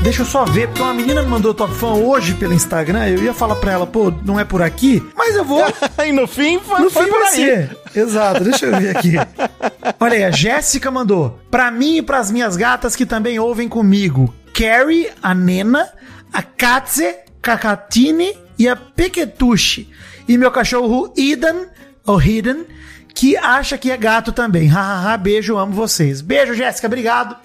Deixa 0.02 0.22
eu 0.22 0.26
só 0.26 0.44
ver, 0.44 0.66
porque 0.68 0.82
uma 0.82 0.92
menina 0.94 1.22
me 1.22 1.28
mandou 1.28 1.54
top 1.54 1.72
fã 1.74 1.92
hoje 1.92 2.34
pelo 2.34 2.52
Instagram. 2.52 3.06
Eu 3.09 3.22
ia 3.22 3.32
falar 3.32 3.54
pra 3.56 3.70
ela, 3.72 3.86
pô, 3.86 4.12
não 4.24 4.38
é 4.40 4.44
por 4.44 4.60
aqui, 4.60 5.00
mas 5.16 5.36
eu 5.36 5.44
vou. 5.44 5.62
e 6.04 6.10
no 6.10 6.26
fim, 6.26 6.59
foi, 6.59 6.80
No 6.80 6.90
foi 6.90 7.04
fim 7.04 7.10
por 7.10 7.20
vai 7.20 7.28
aí. 7.28 7.34
ser. 7.34 7.76
Exato, 7.94 8.42
deixa 8.42 8.66
eu 8.66 8.76
ver 8.80 8.96
aqui. 8.96 9.12
Olha 10.00 10.14
aí, 10.16 10.24
a 10.24 10.30
Jéssica 10.32 10.90
mandou. 10.90 11.38
Pra 11.50 11.70
mim 11.70 11.98
e 11.98 12.02
pras 12.02 12.32
minhas 12.32 12.56
gatas 12.56 12.96
que 12.96 13.06
também 13.06 13.38
ouvem 13.38 13.68
comigo. 13.68 14.34
Carrie, 14.54 15.08
a 15.22 15.34
Nena, 15.34 15.88
a 16.32 16.42
Katze, 16.42 17.14
Kakatine 17.40 18.36
e 18.58 18.68
a 18.68 18.76
Pequetushi. 18.76 19.88
E 20.28 20.38
meu 20.38 20.50
cachorro 20.50 21.12
Eden, 21.16 21.66
ou 22.06 22.20
Hidden, 22.20 22.64
que 23.14 23.36
acha 23.36 23.76
que 23.76 23.90
é 23.90 23.96
gato 23.96 24.32
também. 24.32 24.66
Hahaha, 24.68 25.16
beijo, 25.16 25.56
amo 25.56 25.72
vocês. 25.72 26.20
Beijo, 26.20 26.54
Jéssica, 26.54 26.86
obrigado 26.86 27.36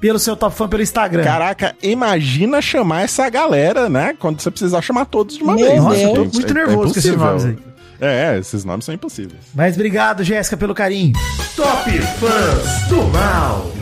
pelo 0.00 0.18
seu 0.18 0.36
top 0.36 0.54
fã 0.54 0.68
pelo 0.68 0.82
Instagram. 0.82 1.24
Caraca, 1.24 1.74
imagina 1.82 2.60
chamar 2.60 3.02
essa 3.02 3.28
galera, 3.30 3.88
né? 3.88 4.14
Quando 4.18 4.40
você 4.40 4.50
precisar 4.50 4.82
chamar 4.82 5.06
todos 5.06 5.36
de 5.38 5.42
uma 5.42 5.54
Meu 5.54 5.82
vez. 5.82 6.00
É- 6.02 6.04
Eu 6.06 6.14
tô 6.14 6.24
muito 6.24 6.50
é- 6.50 6.54
nervoso 6.54 6.90
é 6.90 6.92
com 6.92 6.98
esses 6.98 7.16
nomes 7.16 7.44
aí. 7.44 7.58
É, 7.98 8.38
esses 8.38 8.62
nomes 8.64 8.84
são 8.84 8.94
impossíveis. 8.94 9.40
Mas 9.54 9.74
obrigado, 9.74 10.22
Jéssica, 10.22 10.56
pelo 10.56 10.74
carinho. 10.74 11.14
Top 11.56 11.90
Fãs 11.90 12.88
do 12.88 13.02
Mal. 13.04 13.72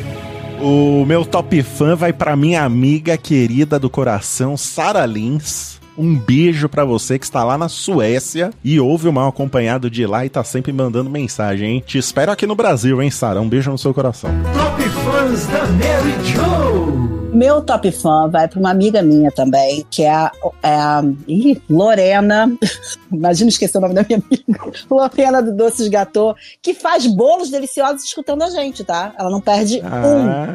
O 0.66 1.04
meu 1.04 1.26
top 1.26 1.62
fã 1.62 1.94
vai 1.94 2.10
pra 2.10 2.34
minha 2.34 2.62
amiga 2.62 3.18
querida 3.18 3.78
do 3.78 3.90
coração, 3.90 4.56
Sara 4.56 5.04
Lins. 5.04 5.73
Um 5.96 6.18
beijo 6.18 6.68
pra 6.68 6.84
você 6.84 7.18
que 7.18 7.24
está 7.24 7.44
lá 7.44 7.56
na 7.56 7.68
Suécia 7.68 8.50
e 8.64 8.80
ouve 8.80 9.08
o 9.08 9.12
mal 9.12 9.28
acompanhado 9.28 9.88
de 9.88 10.06
lá 10.06 10.24
e 10.26 10.28
tá 10.28 10.42
sempre 10.42 10.72
mandando 10.72 11.08
mensagem, 11.08 11.74
hein? 11.74 11.84
Te 11.86 11.98
espero 11.98 12.32
aqui 12.32 12.46
no 12.46 12.54
Brasil, 12.56 13.00
hein, 13.00 13.10
Sara? 13.10 13.40
Um 13.40 13.48
beijo 13.48 13.70
no 13.70 13.78
seu 13.78 13.94
coração. 13.94 14.30
Top 14.56 14.82
Fãs 14.82 15.46
da 15.46 15.66
Mary 15.66 16.24
Jo. 16.24 17.14
Meu 17.34 17.60
top 17.60 17.90
fã 17.90 18.28
vai 18.28 18.46
para 18.46 18.60
uma 18.60 18.70
amiga 18.70 19.02
minha 19.02 19.28
também, 19.32 19.84
que 19.90 20.04
é 20.04 20.10
a, 20.10 20.30
é 20.62 20.72
a 20.72 21.02
ih, 21.26 21.60
Lorena. 21.68 22.56
Imagina 23.12 23.48
esquecer 23.48 23.78
o 23.78 23.80
nome 23.80 23.92
da 23.94 24.04
minha 24.08 24.22
amiga. 24.22 24.60
Lorena 24.88 25.42
do 25.42 25.52
Doces 25.52 25.88
Gatô, 25.88 26.36
que 26.62 26.74
faz 26.74 27.08
bolos 27.08 27.50
deliciosos 27.50 28.04
escutando 28.04 28.42
a 28.42 28.50
gente, 28.50 28.84
tá? 28.84 29.12
Ela 29.18 29.30
não 29.30 29.40
perde 29.40 29.80
um. 29.80 29.84
Ah, 29.84 30.52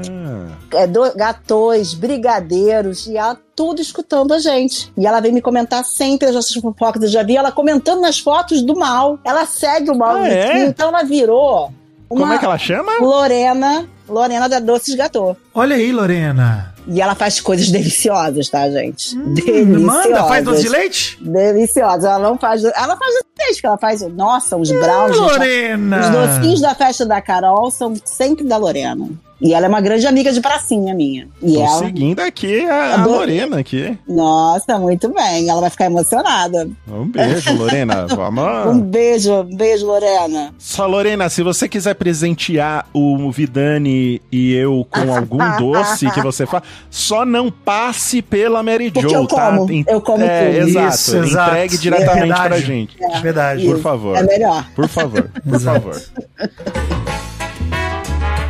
É 0.73 0.87
do, 0.87 1.13
gatões, 1.17 1.93
brigadeiros, 1.93 3.07
e 3.07 3.17
ela 3.17 3.37
tudo 3.59 3.81
escutando 3.81 4.33
a 4.33 4.39
gente. 4.39 4.89
E 4.97 5.05
ela 5.05 5.19
vem 5.19 5.33
me 5.33 5.41
comentar 5.41 5.83
sempre 5.83 6.29
as 6.29 6.33
nossas 6.33 6.53
fofocas. 6.53 7.03
Eu 7.03 7.09
já 7.09 7.23
vi 7.23 7.35
ela 7.35 7.51
comentando 7.51 7.99
nas 7.99 8.17
fotos 8.17 8.61
do 8.61 8.73
mal. 8.73 9.19
Ela 9.21 9.45
segue 9.45 9.91
o 9.91 9.97
mal. 9.97 10.15
Ah, 10.15 10.29
é? 10.29 10.63
Então 10.63 10.87
ela 10.87 11.03
virou. 11.03 11.69
Uma 12.09 12.21
como 12.21 12.33
é 12.33 12.37
que 12.37 12.45
ela 12.45 12.57
chama? 12.57 12.93
Lorena, 13.01 13.85
Lorena 14.07 14.47
da 14.47 14.61
Doces 14.61 14.95
Gatô. 14.95 15.35
Olha 15.53 15.75
aí, 15.75 15.91
Lorena. 15.91 16.73
E 16.87 17.01
ela 17.01 17.15
faz 17.15 17.41
coisas 17.41 17.69
deliciosas, 17.69 18.47
tá, 18.47 18.69
gente? 18.71 19.17
Hum, 19.17 19.33
deliciosas. 19.33 19.81
Manda, 19.81 20.23
faz 20.23 20.45
doce 20.45 20.61
de 20.61 20.69
leite? 20.69 21.17
Deliciosas. 21.21 22.05
Ela 22.05 22.19
não 22.19 22.37
faz. 22.37 22.63
Ela 22.63 22.95
faz 22.95 23.13
doce 23.13 23.25
de 23.37 23.43
leite, 23.43 23.59
que 23.59 23.67
ela 23.67 23.77
faz. 23.77 24.01
Nossa, 24.13 24.55
os 24.55 24.71
brownies. 24.71 25.17
gente, 25.17 25.31
Lorena. 25.31 25.99
Os 25.99 26.09
docinhos 26.09 26.61
da 26.61 26.73
festa 26.73 27.05
da 27.05 27.21
Carol 27.21 27.69
são 27.69 27.93
sempre 28.05 28.45
da 28.45 28.55
Lorena. 28.55 29.09
E 29.41 29.53
ela 29.53 29.67
é 29.67 29.69
uma 29.69 29.79
grande 29.79 30.05
amiga 30.05 30.33
de 30.33 30.41
pracinha 30.41 30.93
minha. 30.93 31.27
E 31.41 31.53
Tô 31.53 31.61
ela. 31.61 31.79
seguindo 31.79 32.19
aqui 32.19 32.65
a, 32.67 32.95
a. 33.01 33.05
Lorena 33.05 33.59
aqui. 33.59 33.97
Nossa, 34.07 34.77
muito 34.77 35.07
bem. 35.13 35.47
Ela 35.49 35.61
vai 35.61 35.69
ficar 35.69 35.85
emocionada. 35.85 36.69
Um 36.87 37.05
beijo, 37.07 37.55
Lorena. 37.55 38.05
Vamos. 38.13 38.75
Um 38.75 38.81
beijo, 38.81 39.33
um 39.33 39.55
beijo, 39.55 39.85
Lorena. 39.85 40.53
Só, 40.57 40.85
Lorena, 40.85 41.29
se 41.29 41.41
você 41.41 41.69
quiser 41.69 41.93
presentear 41.95 42.85
o 42.93 43.31
Vidani 43.31 44.21
e 44.31 44.53
eu 44.53 44.85
com 44.89 45.13
algum 45.15 45.37
doce 45.57 46.11
que 46.11 46.21
você 46.21 46.45
faz, 46.45 46.63
só 46.89 47.23
não 47.25 47.49
passe 47.49 48.21
pela 48.21 48.61
Mary 48.61 48.91
Porque 48.91 49.07
Jo, 49.07 49.15
eu 49.15 49.27
tá? 49.27 49.51
como, 49.51 49.71
En- 49.71 49.85
eu 49.87 50.01
como 50.01 50.23
é, 50.23 50.51
tudo. 50.59 50.67
Exato. 50.69 50.95
Isso, 50.95 51.17
exato. 51.17 51.49
Entregue 51.51 51.77
diretamente 51.77 52.17
É 52.17 52.25
verdade. 52.25 52.47
pra 52.49 52.59
gente. 52.59 52.97
É 53.03 53.19
verdade. 53.21 53.63
Por 53.65 53.73
Isso. 53.75 53.81
favor. 53.83 54.17
É 54.17 54.23
melhor. 54.23 54.65
Por 54.75 54.87
favor. 54.89 55.29
Por 55.43 55.55
Exato. 55.55 55.79
favor. 55.81 56.01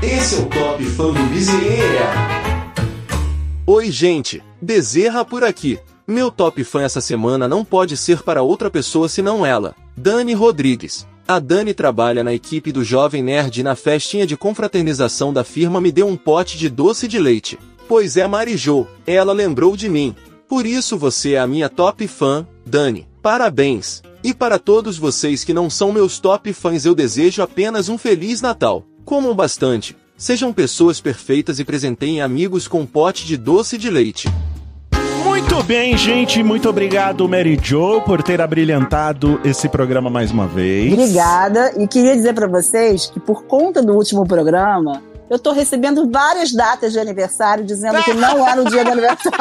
Esse 0.01 0.35
é 0.35 0.39
o 0.39 0.45
Top 0.45 0.85
Fã 0.85 1.11
do 1.11 1.21
Bezerra. 1.29 2.71
Oi, 3.67 3.91
gente. 3.91 4.41
Bezerra 4.61 5.25
por 5.25 5.43
aqui. 5.43 5.77
Meu 6.07 6.31
top 6.31 6.63
fã 6.63 6.81
essa 6.81 7.01
semana 7.01 7.49
não 7.49 7.65
pode 7.65 7.97
ser 7.97 8.23
para 8.23 8.41
outra 8.41 8.71
pessoa 8.71 9.09
senão 9.09 9.45
ela, 9.45 9.75
Dani 9.97 10.33
Rodrigues. 10.33 11.05
A 11.27 11.37
Dani 11.37 11.73
trabalha 11.73 12.23
na 12.23 12.33
equipe 12.33 12.71
do 12.71 12.81
Jovem 12.81 13.21
Nerd 13.21 13.59
e 13.59 13.63
na 13.63 13.75
festinha 13.75 14.25
de 14.25 14.37
confraternização 14.37 15.33
da 15.33 15.43
firma 15.43 15.81
me 15.81 15.91
deu 15.91 16.07
um 16.07 16.15
pote 16.15 16.57
de 16.57 16.69
doce 16.69 17.05
de 17.05 17.19
leite. 17.19 17.59
Pois 17.85 18.15
é, 18.15 18.25
Marijô, 18.25 18.87
ela 19.05 19.33
lembrou 19.33 19.75
de 19.75 19.89
mim. 19.89 20.15
Por 20.47 20.65
isso 20.65 20.97
você 20.97 21.33
é 21.33 21.39
a 21.39 21.45
minha 21.45 21.67
top 21.67 22.07
fã, 22.07 22.47
Dani. 22.65 23.05
Parabéns. 23.21 24.01
E 24.23 24.33
para 24.33 24.57
todos 24.57 24.97
vocês 24.97 25.43
que 25.43 25.53
não 25.53 25.69
são 25.69 25.91
meus 25.91 26.19
top 26.19 26.53
fãs, 26.53 26.85
eu 26.85 26.95
desejo 26.95 27.41
apenas 27.41 27.89
um 27.89 27.97
Feliz 27.97 28.41
Natal. 28.41 28.85
Comam 29.09 29.33
bastante, 29.33 29.97
sejam 30.15 30.53
pessoas 30.53 31.01
perfeitas 31.01 31.57
e 31.57 31.65
presenteiem 31.65 32.21
amigos 32.21 32.67
com 32.67 32.81
um 32.81 32.85
pote 32.85 33.25
de 33.25 33.37
doce 33.37 33.75
de 33.75 33.89
leite. 33.89 34.29
Muito 35.23 35.63
bem, 35.63 35.97
gente. 35.97 36.43
Muito 36.43 36.69
obrigado, 36.69 37.27
Mary 37.27 37.59
Jo, 37.59 38.01
por 38.01 38.21
ter 38.21 38.39
abrilhantado 38.39 39.41
esse 39.43 39.67
programa 39.67 40.11
mais 40.11 40.29
uma 40.29 40.45
vez. 40.45 40.93
Obrigada. 40.93 41.73
E 41.81 41.87
queria 41.87 42.15
dizer 42.15 42.35
pra 42.35 42.45
vocês 42.45 43.07
que 43.07 43.19
por 43.19 43.45
conta 43.45 43.81
do 43.81 43.93
último 43.93 44.27
programa, 44.27 45.01
eu 45.29 45.37
tô 45.39 45.51
recebendo 45.51 46.09
várias 46.09 46.51
datas 46.51 46.93
de 46.93 46.99
aniversário 46.99 47.63
dizendo 47.63 48.01
que 48.03 48.13
não 48.13 48.47
era 48.47 48.61
o 48.61 48.65
dia 48.65 48.83
do 48.83 48.91
aniversário. 48.91 49.29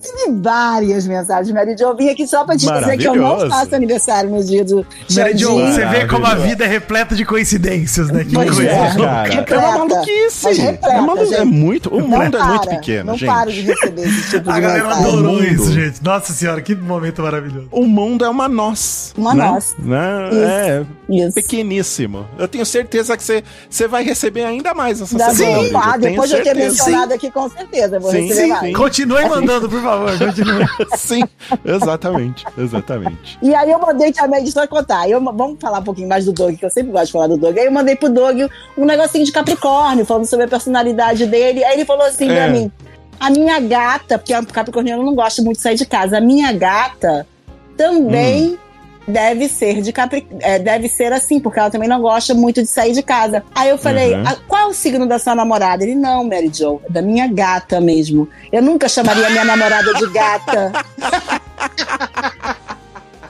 Tive 0.00 0.38
várias 0.40 1.06
mensagens, 1.06 1.52
Mary 1.52 1.76
Jo. 1.76 1.84
Eu 1.86 1.96
vim 1.96 2.08
aqui 2.10 2.26
só 2.26 2.44
pra 2.44 2.56
te 2.56 2.70
dizer 2.70 2.96
que 2.98 3.08
eu 3.08 3.14
não 3.16 3.48
faço 3.48 3.74
aniversário 3.74 4.30
no 4.30 4.42
dia 4.44 4.64
do 4.64 4.86
Mary 5.16 5.36
Jo, 5.36 5.52
você 5.54 5.84
vê 5.86 6.06
como 6.06 6.26
a 6.26 6.34
vida 6.34 6.64
é 6.64 6.68
repleta 6.68 7.14
de 7.16 7.24
coincidências, 7.24 8.10
né? 8.10 8.24
Que 8.24 8.34
Pois 8.34 8.50
coisa. 8.54 8.70
é. 8.70 8.94
cara. 8.96 9.22
Repleta. 9.28 9.54
É 9.54 9.58
uma 9.58 9.78
maluquice. 9.78 10.48
Repleta, 10.52 10.86
é, 10.88 11.00
malu- 11.00 11.22
é 11.22 11.26
gente. 11.26 11.44
muito, 11.46 11.88
o 11.88 12.00
mundo 12.00 12.36
é 12.36 12.40
Não 12.40 12.48
muito 12.48 12.48
para, 12.60 12.76
pequeno, 12.76 13.04
Não 13.06 13.16
gente. 13.18 13.28
paro 13.28 13.50
de 13.52 13.60
receber 13.62 14.02
esse 14.02 14.30
tipo 14.30 14.44
de 14.44 14.50
A 14.50 14.60
galera 14.60 14.84
mensagem. 14.88 15.08
adorou 15.08 15.42
isso, 15.44 15.72
gente. 15.72 16.04
Nossa 16.04 16.32
senhora, 16.32 16.60
que 16.60 16.74
momento 16.74 17.22
maravilhoso. 17.22 17.68
O 17.72 17.84
mundo 17.86 18.24
é 18.24 18.28
uma 18.28 18.48
nós. 18.48 19.12
Uma 19.16 19.34
né? 19.34 19.44
nós. 19.46 19.74
Né? 19.78 20.28
Isso. 20.30 20.44
É 20.44 20.86
Isso. 21.26 21.34
pequeníssimo. 21.34 22.26
Eu 22.38 22.46
tenho 22.46 22.64
certeza 22.74 23.16
que 23.16 23.22
você, 23.22 23.44
você 23.70 23.86
vai 23.86 24.02
receber 24.02 24.44
ainda 24.44 24.74
mais 24.74 25.00
essa 25.00 25.16
Da 25.16 25.30
semana. 25.30 25.68
Sim, 25.68 25.72
ah, 25.74 25.96
depois 25.96 26.30
de 26.30 26.36
eu 26.36 26.42
ter 26.42 26.54
mencionado 26.54 27.14
aqui, 27.14 27.30
com 27.30 27.48
certeza, 27.48 27.96
eu 27.96 28.00
vou 28.00 28.10
Sim, 28.10 28.22
receber 28.22 28.40
sim, 28.42 28.48
mais. 28.48 28.60
sim. 28.66 28.72
Continue 28.72 29.28
mandando, 29.28 29.68
por 29.68 29.82
favor. 29.82 30.18
Continue. 30.18 30.64
Sim, 30.96 31.22
exatamente, 31.64 32.44
exatamente. 32.58 33.38
E 33.42 33.54
aí 33.54 33.70
eu 33.70 33.78
mandei 33.78 34.12
também, 34.12 34.42
deixa 34.42 34.62
eu 34.62 34.68
contar. 34.68 35.08
Eu, 35.08 35.22
vamos 35.22 35.58
falar 35.60 35.78
um 35.80 35.84
pouquinho 35.84 36.08
mais 36.08 36.24
do 36.24 36.32
Doug, 36.32 36.56
que 36.56 36.64
eu 36.64 36.70
sempre 36.70 36.90
gosto 36.92 37.06
de 37.06 37.12
falar 37.12 37.26
do 37.28 37.36
Doug. 37.36 37.56
Aí 37.56 37.66
eu 37.66 37.72
mandei 37.72 37.96
pro 37.96 38.08
Doug 38.08 38.38
um 38.76 38.84
negocinho 38.84 39.24
de 39.24 39.32
Capricórnio, 39.32 40.04
falando 40.04 40.26
sobre 40.26 40.46
a 40.46 40.48
personalidade 40.48 41.26
dele. 41.26 41.64
Aí 41.64 41.74
ele 41.74 41.84
falou 41.84 42.04
assim 42.04 42.28
É. 42.30 42.34
pra 42.34 42.48
mim: 42.48 42.70
a 43.20 43.30
minha 43.30 43.60
gata, 43.60 44.18
porque 44.18 44.32
a 44.34 44.42
Capricorniano 44.44 45.02
não 45.04 45.14
gosta 45.14 45.42
muito 45.42 45.56
de 45.58 45.62
sair 45.62 45.76
de 45.76 45.86
casa, 45.86 46.18
a 46.18 46.20
minha 46.20 46.52
gata 46.52 47.26
também. 47.76 48.50
Hum. 48.52 48.63
Deve 49.06 49.48
ser 49.48 49.82
de 49.82 49.92
Capri... 49.92 50.26
é, 50.40 50.58
deve 50.58 50.88
ser 50.88 51.12
assim, 51.12 51.38
porque 51.38 51.58
ela 51.58 51.70
também 51.70 51.88
não 51.88 52.00
gosta 52.00 52.32
muito 52.34 52.62
de 52.62 52.68
sair 52.68 52.92
de 52.92 53.02
casa. 53.02 53.44
Aí 53.54 53.68
eu 53.68 53.76
falei, 53.78 54.14
Uhum. 54.14 54.24
"Ah, 54.26 54.36
qual 54.48 54.62
é 54.62 54.66
o 54.66 54.72
signo 54.72 55.06
da 55.06 55.18
sua 55.18 55.34
namorada? 55.34 55.82
Ele, 55.84 55.94
não, 55.94 56.24
Mary 56.24 56.50
Jo, 56.52 56.80
é 56.88 56.90
da 56.92 57.02
minha 57.02 57.26
gata 57.26 57.80
mesmo. 57.80 58.28
Eu 58.50 58.62
nunca 58.62 58.88
chamaria 58.88 59.28
minha 59.30 59.44
namorada 59.44 59.92
de 59.94 60.06
gata. 60.10 60.72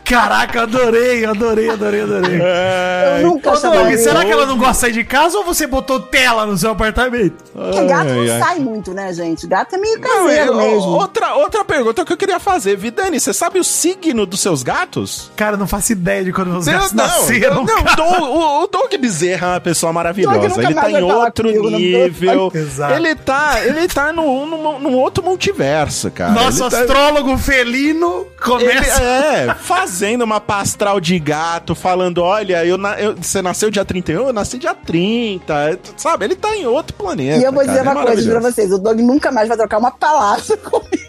Caraca, 0.04 0.62
adorei, 0.62 1.24
adorei, 1.24 1.70
adorei, 1.70 2.02
adorei. 2.02 2.38
É, 2.42 3.20
Eu 3.22 3.28
nunca 3.28 3.52
Ô, 3.52 3.56
será 3.56 4.24
que 4.24 4.30
ela 4.30 4.44
não 4.46 4.58
gosta 4.58 4.72
de 4.74 4.78
sair 4.80 4.92
de 4.92 5.04
casa 5.04 5.38
ou 5.38 5.44
você 5.44 5.66
botou 5.66 5.98
tela 5.98 6.44
no 6.46 6.56
seu 6.58 6.70
apartamento? 6.72 7.42
Porque 7.52 7.84
gato 7.86 8.08
não 8.10 8.20
Ai, 8.22 8.30
ai. 8.30 8.38
sai 8.40 8.58
muito, 8.58 8.92
né, 8.92 9.12
gente? 9.12 9.46
Gato 9.46 9.74
é 9.74 9.78
meio 9.78 9.98
Não, 9.98 10.08
caseiro 10.08 10.52
eu- 10.52 10.56
mesmo. 10.56 10.90
Outra, 10.90 11.34
outra 11.36 11.64
pergunta 11.64 12.04
que 12.04 12.12
eu 12.12 12.16
queria 12.16 12.38
fazer. 12.38 12.76
Vidani, 12.76 13.18
você 13.18 13.32
sabe 13.32 13.58
o 13.58 13.64
signo 13.64 14.26
dos 14.26 14.40
seus 14.40 14.62
gatos? 14.62 15.30
Cara, 15.36 15.56
não 15.56 15.66
faço 15.66 15.92
ideia 15.92 16.22
de 16.22 16.32
quando 16.32 16.50
meus 16.50 16.66
gatos 16.66 16.92
não, 16.92 17.04
nasceram. 17.06 17.64
não. 17.64 17.82
Doug- 17.96 18.22
o, 18.22 18.62
o 18.64 18.66
Doug 18.66 18.94
Bezerra 19.00 19.46
é 19.46 19.50
uma 19.52 19.60
pessoa 19.60 19.92
maravilhosa. 19.92 20.60
Ele 20.62 20.74
tá 20.74 20.90
em 20.90 21.02
outro 21.02 21.48
comigo, 21.48 21.70
não- 21.70 21.78
nível. 21.78 22.52
Exato. 22.54 22.94
Ele 22.94 23.14
tá, 23.14 23.60
ele 23.64 23.88
tá 23.88 24.12
num, 24.12 24.46
num, 24.46 24.78
num 24.80 24.94
outro 24.96 25.24
multiverso, 25.24 26.10
cara. 26.10 26.32
Nosso 26.32 26.62
Ele 26.64 26.70
tá- 26.70 26.80
astrólogo 26.80 27.38
felino 27.38 28.26
Ele, 28.26 28.30
começa. 28.40 29.02
é, 29.02 29.54
fazendo 29.94 30.22
uma 30.22 30.40
pastral 30.40 30.98
de 31.00 31.16
gato, 31.20 31.72
falando: 31.72 32.18
olha, 32.20 32.64
eu, 32.66 32.76
na- 32.76 33.00
eu- 33.00 33.14
você 33.16 33.40
nasceu 33.40 33.70
dia 33.70 33.84
31, 33.84 34.26
eu 34.26 34.32
nasci 34.32 34.58
dia 34.58 34.74
30. 34.74 35.78
Sabe? 35.96 36.24
Ele 36.24 36.34
tá 36.34 36.54
em 36.56 36.66
outro 36.66 36.96
planeta. 36.96 37.38
E 37.40 37.44
eu 37.44 37.52
vou 37.52 37.60
cara, 37.64 37.72
dizer 37.78 37.78
é 37.88 37.92
uma 37.92 38.04
coisa 38.04 38.30
pra 38.30 38.40
vocês: 38.40 38.72
o 38.72 38.78
Doug 38.78 38.98
nunca 38.98 39.30
mais 39.30 39.46
vai 39.46 39.56
trocar 39.56 39.78
uma 39.78 39.92
palavra 39.92 40.56
comigo. 40.58 41.03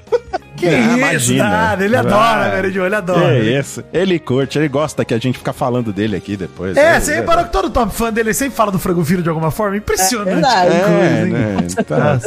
Que 0.56 0.68
Ah, 0.68 0.80
isso, 0.80 0.98
imagina. 0.98 1.50
nada, 1.50 1.84
ele 1.84 1.96
Ah, 1.96 2.00
adora, 2.00 2.50
Mary 2.56 2.72
Jo, 2.72 2.86
ele 2.86 2.96
adora. 2.96 3.36
É 3.36 3.60
isso. 3.60 3.84
Ele 3.92 4.18
curte, 4.20 4.58
ele 4.58 4.68
gosta 4.70 5.04
que 5.04 5.14
a 5.14 5.18
gente 5.18 5.38
fica 5.38 5.52
falando 5.52 5.92
dele 5.92 6.16
aqui 6.16 6.38
depois. 6.38 6.78
É, 6.78 7.00
você 7.00 7.16
reparou 7.16 7.44
que 7.46 7.52
todo 7.52 7.70
top 7.70 7.94
fã 7.94 8.12
dele 8.12 8.34
sempre 8.34 8.56
fala 8.56 8.72
do 8.72 8.80
frango 8.80 9.04
fino 9.04 9.22
de 9.22 9.28
alguma 9.30 9.52
forma? 9.52 9.76
Impressionante. 9.78 10.30
É 10.30 10.34
verdade. 10.36 10.72
que 10.72 10.78
coisa, 10.78 10.94
É, 10.94 11.22
hein? 11.26 11.32
né? 11.32 11.58
Tá, 11.86 12.20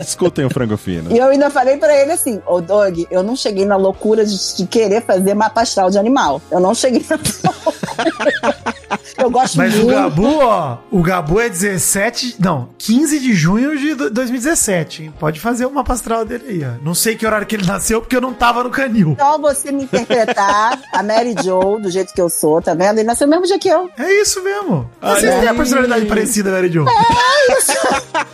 Escutem 0.00 0.44
o 0.44 0.50
frango 0.50 0.76
fino. 0.76 1.10
E 1.12 1.18
eu 1.18 1.26
ainda 1.28 1.50
falei 1.50 1.76
pra 1.76 1.94
ele 2.00 2.12
assim: 2.12 2.40
Ô 2.46 2.60
Doug, 2.60 3.00
eu 3.10 3.22
não 3.22 3.34
cheguei 3.36 3.64
na 3.64 3.76
loucura 3.76 4.24
de, 4.24 4.56
de 4.56 4.66
querer 4.66 5.02
fazer 5.02 5.34
mapa 5.34 5.62
astral 5.62 5.90
de 5.90 5.98
animal. 5.98 6.40
Eu 6.50 6.60
não 6.60 6.74
cheguei 6.74 7.04
na. 7.10 7.18
eu 9.24 9.30
gosto 9.30 9.56
Mas 9.56 9.74
o 9.74 9.78
muito. 9.84 9.94
Gabu, 9.94 10.38
ó, 10.40 10.78
o 10.90 11.02
Gabu 11.02 11.40
é 11.40 11.48
17, 11.48 12.36
não, 12.38 12.68
15 12.78 13.18
de 13.20 13.32
junho 13.34 13.76
de 13.78 13.94
do- 13.94 14.10
2017, 14.10 15.04
hein? 15.04 15.14
Pode 15.18 15.40
fazer 15.40 15.66
uma 15.66 15.82
pastral 15.84 16.24
dele 16.24 16.44
aí, 16.48 16.64
ó. 16.64 16.84
Não 16.84 16.94
sei 16.94 17.16
que 17.16 17.26
horário 17.26 17.46
que 17.46 17.54
ele 17.56 17.66
nasceu, 17.66 18.00
porque 18.00 18.16
eu 18.16 18.20
não 18.20 18.32
tava 18.34 18.62
no 18.64 18.70
canil. 18.70 19.16
Só 19.18 19.38
você 19.38 19.72
me 19.72 19.84
interpretar 19.84 20.80
a 20.92 21.02
Mary 21.02 21.34
Jo 21.42 21.78
do 21.80 21.90
jeito 21.90 22.12
que 22.12 22.20
eu 22.20 22.28
sou, 22.28 22.60
tá 22.62 22.74
vendo? 22.74 22.98
Ele 22.98 23.04
nasceu 23.06 23.26
o 23.26 23.30
mesmo 23.30 23.46
dia 23.46 23.58
que 23.58 23.68
eu. 23.68 23.88
É 23.98 24.20
isso 24.20 24.42
mesmo. 24.42 24.88
Vocês 25.00 25.30
Olha 25.32 25.40
têm 25.40 25.48
a 25.48 25.54
personalidade 25.54 26.06
parecida, 26.06 26.50
Mary 26.50 26.70
Jo. 26.70 26.84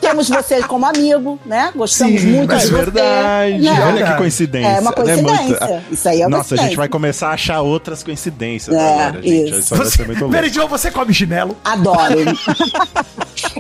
Temos 0.01 0.29
você 0.29 0.63
como 0.63 0.87
amigo, 0.87 1.39
né? 1.45 1.71
Gostamos 1.75 2.21
Sim, 2.21 2.27
muito 2.33 2.53
mas 2.53 2.63
de 2.63 2.69
É 2.69 2.71
você. 2.71 2.77
verdade. 2.91 3.59
né? 3.59 3.71
Olha 3.71 3.85
verdade. 3.93 4.13
que 4.13 4.19
coincidência. 4.19 4.69
É 4.69 4.81
uma 4.81 4.91
né? 4.91 4.97
coincidência. 4.97 5.67
Muito- 5.67 5.93
Isso 5.93 6.09
aí 6.09 6.23
é 6.23 6.27
uma 6.27 6.39
Nossa, 6.39 6.55
a 6.55 6.59
gente 6.59 6.77
vai 6.77 6.89
começar 6.89 7.29
a 7.29 7.33
achar 7.33 7.61
outras 7.61 8.03
coincidências 8.03 8.75
É, 8.75 8.81
agora, 9.05 9.23
gente. 9.23 9.49
isso. 9.51 9.59
Isso 9.61 9.75
vai 9.77 9.87
Você, 9.87 9.97
ser 9.97 10.07
muito 10.07 10.21
louco. 10.21 10.35
Mary 10.35 10.49
Jo, 10.49 10.67
você 10.69 10.80
come 10.89 11.13
chinelo? 11.13 11.57
Adoro. 11.65 12.21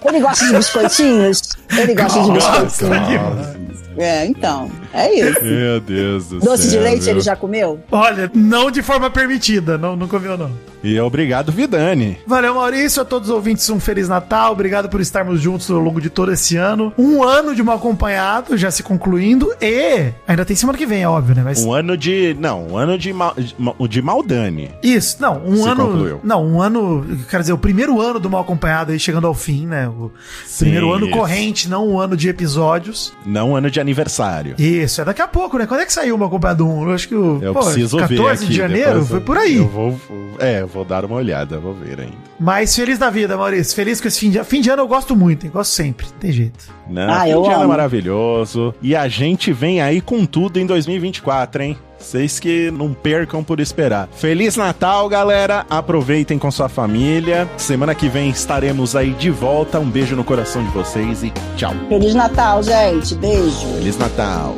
ele 0.06 0.20
gosta 0.20 0.46
de 0.46 0.52
biscoitinhos? 0.52 1.42
Ele 1.76 1.94
gosta 1.94 2.22
de 2.22 2.30
biscoitinhos. 2.30 3.60
É, 3.98 4.24
então. 4.26 4.70
É 4.94 5.12
isso. 5.12 5.42
Meu 5.42 5.80
Deus 5.80 6.28
do 6.28 6.38
Doce 6.40 6.64
de 6.64 6.70
céu, 6.70 6.82
leite 6.82 7.02
viu? 7.02 7.10
ele 7.10 7.20
já 7.20 7.34
comeu? 7.34 7.80
Olha, 7.90 8.30
não 8.32 8.70
de 8.70 8.82
forma 8.82 9.10
permitida, 9.10 9.76
não, 9.76 9.96
não 9.96 10.06
comeu 10.06 10.38
não. 10.38 10.50
E 10.82 10.98
obrigado, 11.00 11.52
Vidani. 11.52 12.18
Valeu, 12.26 12.54
Maurício. 12.54 13.02
A 13.02 13.04
todos 13.04 13.28
os 13.28 13.34
ouvintes, 13.34 13.68
um 13.70 13.78
Feliz 13.78 14.08
Natal. 14.08 14.52
Obrigado 14.52 14.88
por 14.88 15.00
estarmos 15.00 15.40
juntos 15.40 15.70
ao 15.70 15.78
longo 15.78 16.00
de 16.00 16.08
todo 16.10 16.32
esse 16.32 16.56
ano. 16.56 16.92
Um 16.96 17.22
ano 17.22 17.54
de 17.54 17.62
mal 17.62 17.76
acompanhado, 17.76 18.56
já 18.56 18.70
se 18.70 18.82
concluindo. 18.82 19.52
E 19.60 20.10
ainda 20.26 20.44
tem 20.44 20.56
semana 20.56 20.78
que 20.78 20.86
vem, 20.86 21.02
é 21.02 21.08
óbvio, 21.08 21.34
né? 21.34 21.42
Mas 21.44 21.62
Um 21.62 21.72
ano 21.72 21.96
de. 21.96 22.34
Não, 22.38 22.66
um 22.68 22.76
ano 22.76 22.96
de, 22.96 23.12
mal, 23.12 23.34
de, 23.36 23.54
de 23.88 24.02
Maldani. 24.02 24.70
Isso, 24.82 25.16
não, 25.20 25.42
um 25.44 25.56
Se 25.56 25.68
ano. 25.68 25.86
concluiu. 25.86 26.20
Não, 26.24 26.44
um 26.46 26.62
ano. 26.62 27.06
Quer 27.28 27.40
dizer, 27.40 27.52
o 27.52 27.58
primeiro 27.58 28.00
ano 28.00 28.18
do 28.18 28.30
mal 28.30 28.40
acompanhado 28.40 28.92
aí 28.92 28.98
chegando 28.98 29.26
ao 29.26 29.34
fim, 29.34 29.66
né? 29.66 29.88
O 29.88 30.10
Sim, 30.46 30.64
primeiro 30.64 30.92
ano 30.92 31.06
isso. 31.06 31.16
corrente, 31.16 31.68
não 31.68 31.88
um 31.88 31.98
ano 32.00 32.16
de 32.16 32.28
episódios. 32.28 33.12
Não 33.26 33.50
um 33.50 33.56
ano 33.56 33.70
de 33.70 33.80
aniversário. 33.80 34.54
Isso, 34.58 35.00
é 35.00 35.04
daqui 35.04 35.20
a 35.22 35.28
pouco, 35.28 35.58
né? 35.58 35.66
Quando 35.66 35.80
é 35.80 35.86
que 35.86 35.92
saiu 35.92 36.14
o 36.14 36.18
mal 36.18 36.28
acompanhado 36.28 36.66
1? 36.66 36.88
Eu 36.88 36.94
acho 36.94 37.08
que 37.08 37.14
o. 37.14 37.38
Eu 37.42 37.52
pô, 37.52 37.60
preciso 37.60 37.98
14 37.98 38.16
ver 38.22 38.30
aqui. 38.30 38.46
de 38.46 38.54
janeiro? 38.56 39.04
Foi 39.04 39.20
por 39.20 39.36
aí. 39.36 39.56
Eu 39.56 39.68
vou. 39.68 40.00
É, 40.38 40.64
vou 40.70 40.84
dar 40.84 41.04
uma 41.04 41.16
olhada, 41.16 41.58
vou 41.58 41.74
ver 41.74 42.00
ainda. 42.00 42.16
Mas 42.38 42.74
feliz 42.74 42.98
da 42.98 43.10
vida, 43.10 43.36
Maurício. 43.36 43.74
Feliz 43.74 44.00
com 44.00 44.08
esse 44.08 44.18
fim 44.20 44.30
de 44.30 44.38
ano. 44.38 44.44
Fim 44.46 44.60
de 44.60 44.70
ano 44.70 44.82
eu 44.82 44.88
gosto 44.88 45.14
muito, 45.14 45.44
hein? 45.44 45.50
Gosto 45.52 45.72
sempre. 45.72 46.06
Tem 46.18 46.32
jeito. 46.32 46.72
Não, 46.88 47.12
Ah, 47.12 47.24
fim 47.24 47.30
eu 47.30 47.42
de 47.42 47.50
ano 47.50 47.64
é 47.64 47.66
maravilhoso. 47.66 48.74
E 48.80 48.96
a 48.96 49.06
gente 49.08 49.52
vem 49.52 49.80
aí 49.80 50.00
com 50.00 50.24
tudo 50.24 50.58
em 50.58 50.64
2024, 50.66 51.62
hein? 51.62 51.76
Vocês 51.98 52.38
que 52.40 52.70
não 52.70 52.94
percam 52.94 53.44
por 53.44 53.60
esperar. 53.60 54.08
Feliz 54.12 54.56
Natal, 54.56 55.06
galera. 55.08 55.66
Aproveitem 55.68 56.38
com 56.38 56.50
sua 56.50 56.68
família. 56.68 57.46
Semana 57.58 57.94
que 57.94 58.08
vem 58.08 58.30
estaremos 58.30 58.96
aí 58.96 59.10
de 59.10 59.30
volta. 59.30 59.78
Um 59.78 59.90
beijo 59.90 60.16
no 60.16 60.24
coração 60.24 60.64
de 60.64 60.70
vocês 60.70 61.22
e 61.22 61.30
tchau. 61.56 61.74
Feliz 61.90 62.14
Natal, 62.14 62.62
gente. 62.62 63.14
Beijo. 63.16 63.66
Feliz 63.74 63.98
Natal. 63.98 64.56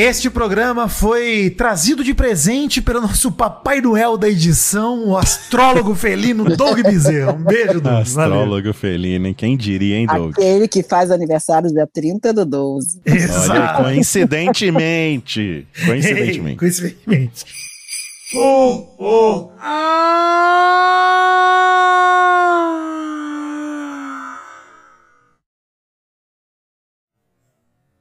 Este 0.00 0.30
programa 0.30 0.88
foi 0.88 1.50
trazido 1.50 2.04
de 2.04 2.14
presente 2.14 2.80
pelo 2.80 3.00
nosso 3.00 3.32
Papai 3.32 3.80
Noel 3.80 4.16
da 4.16 4.28
edição, 4.28 5.08
o 5.08 5.18
astrólogo 5.18 5.92
felino 5.92 6.44
Doug 6.56 6.78
Bezerra. 6.82 7.32
Um 7.32 7.42
beijo, 7.42 7.80
Doug. 7.80 7.82
Valeu. 7.82 7.98
Astrólogo 8.02 8.72
felino, 8.72 9.26
hein? 9.26 9.34
Quem 9.34 9.56
diria, 9.56 9.96
hein, 9.96 10.06
Doug? 10.06 10.34
Aquele 10.38 10.68
que 10.68 10.84
faz 10.84 11.10
aniversário 11.10 11.68
dia 11.68 11.84
30 11.84 12.32
do 12.32 12.46
12. 12.46 13.00
Olha, 13.08 13.16
Exato. 13.16 13.82
coincidentemente. 13.82 15.66
Coincidentemente. 15.84 16.58
Coincidentemente. 16.58 17.44
Oh, 18.36 18.86
oh, 18.98 19.50
ah! 19.60 21.08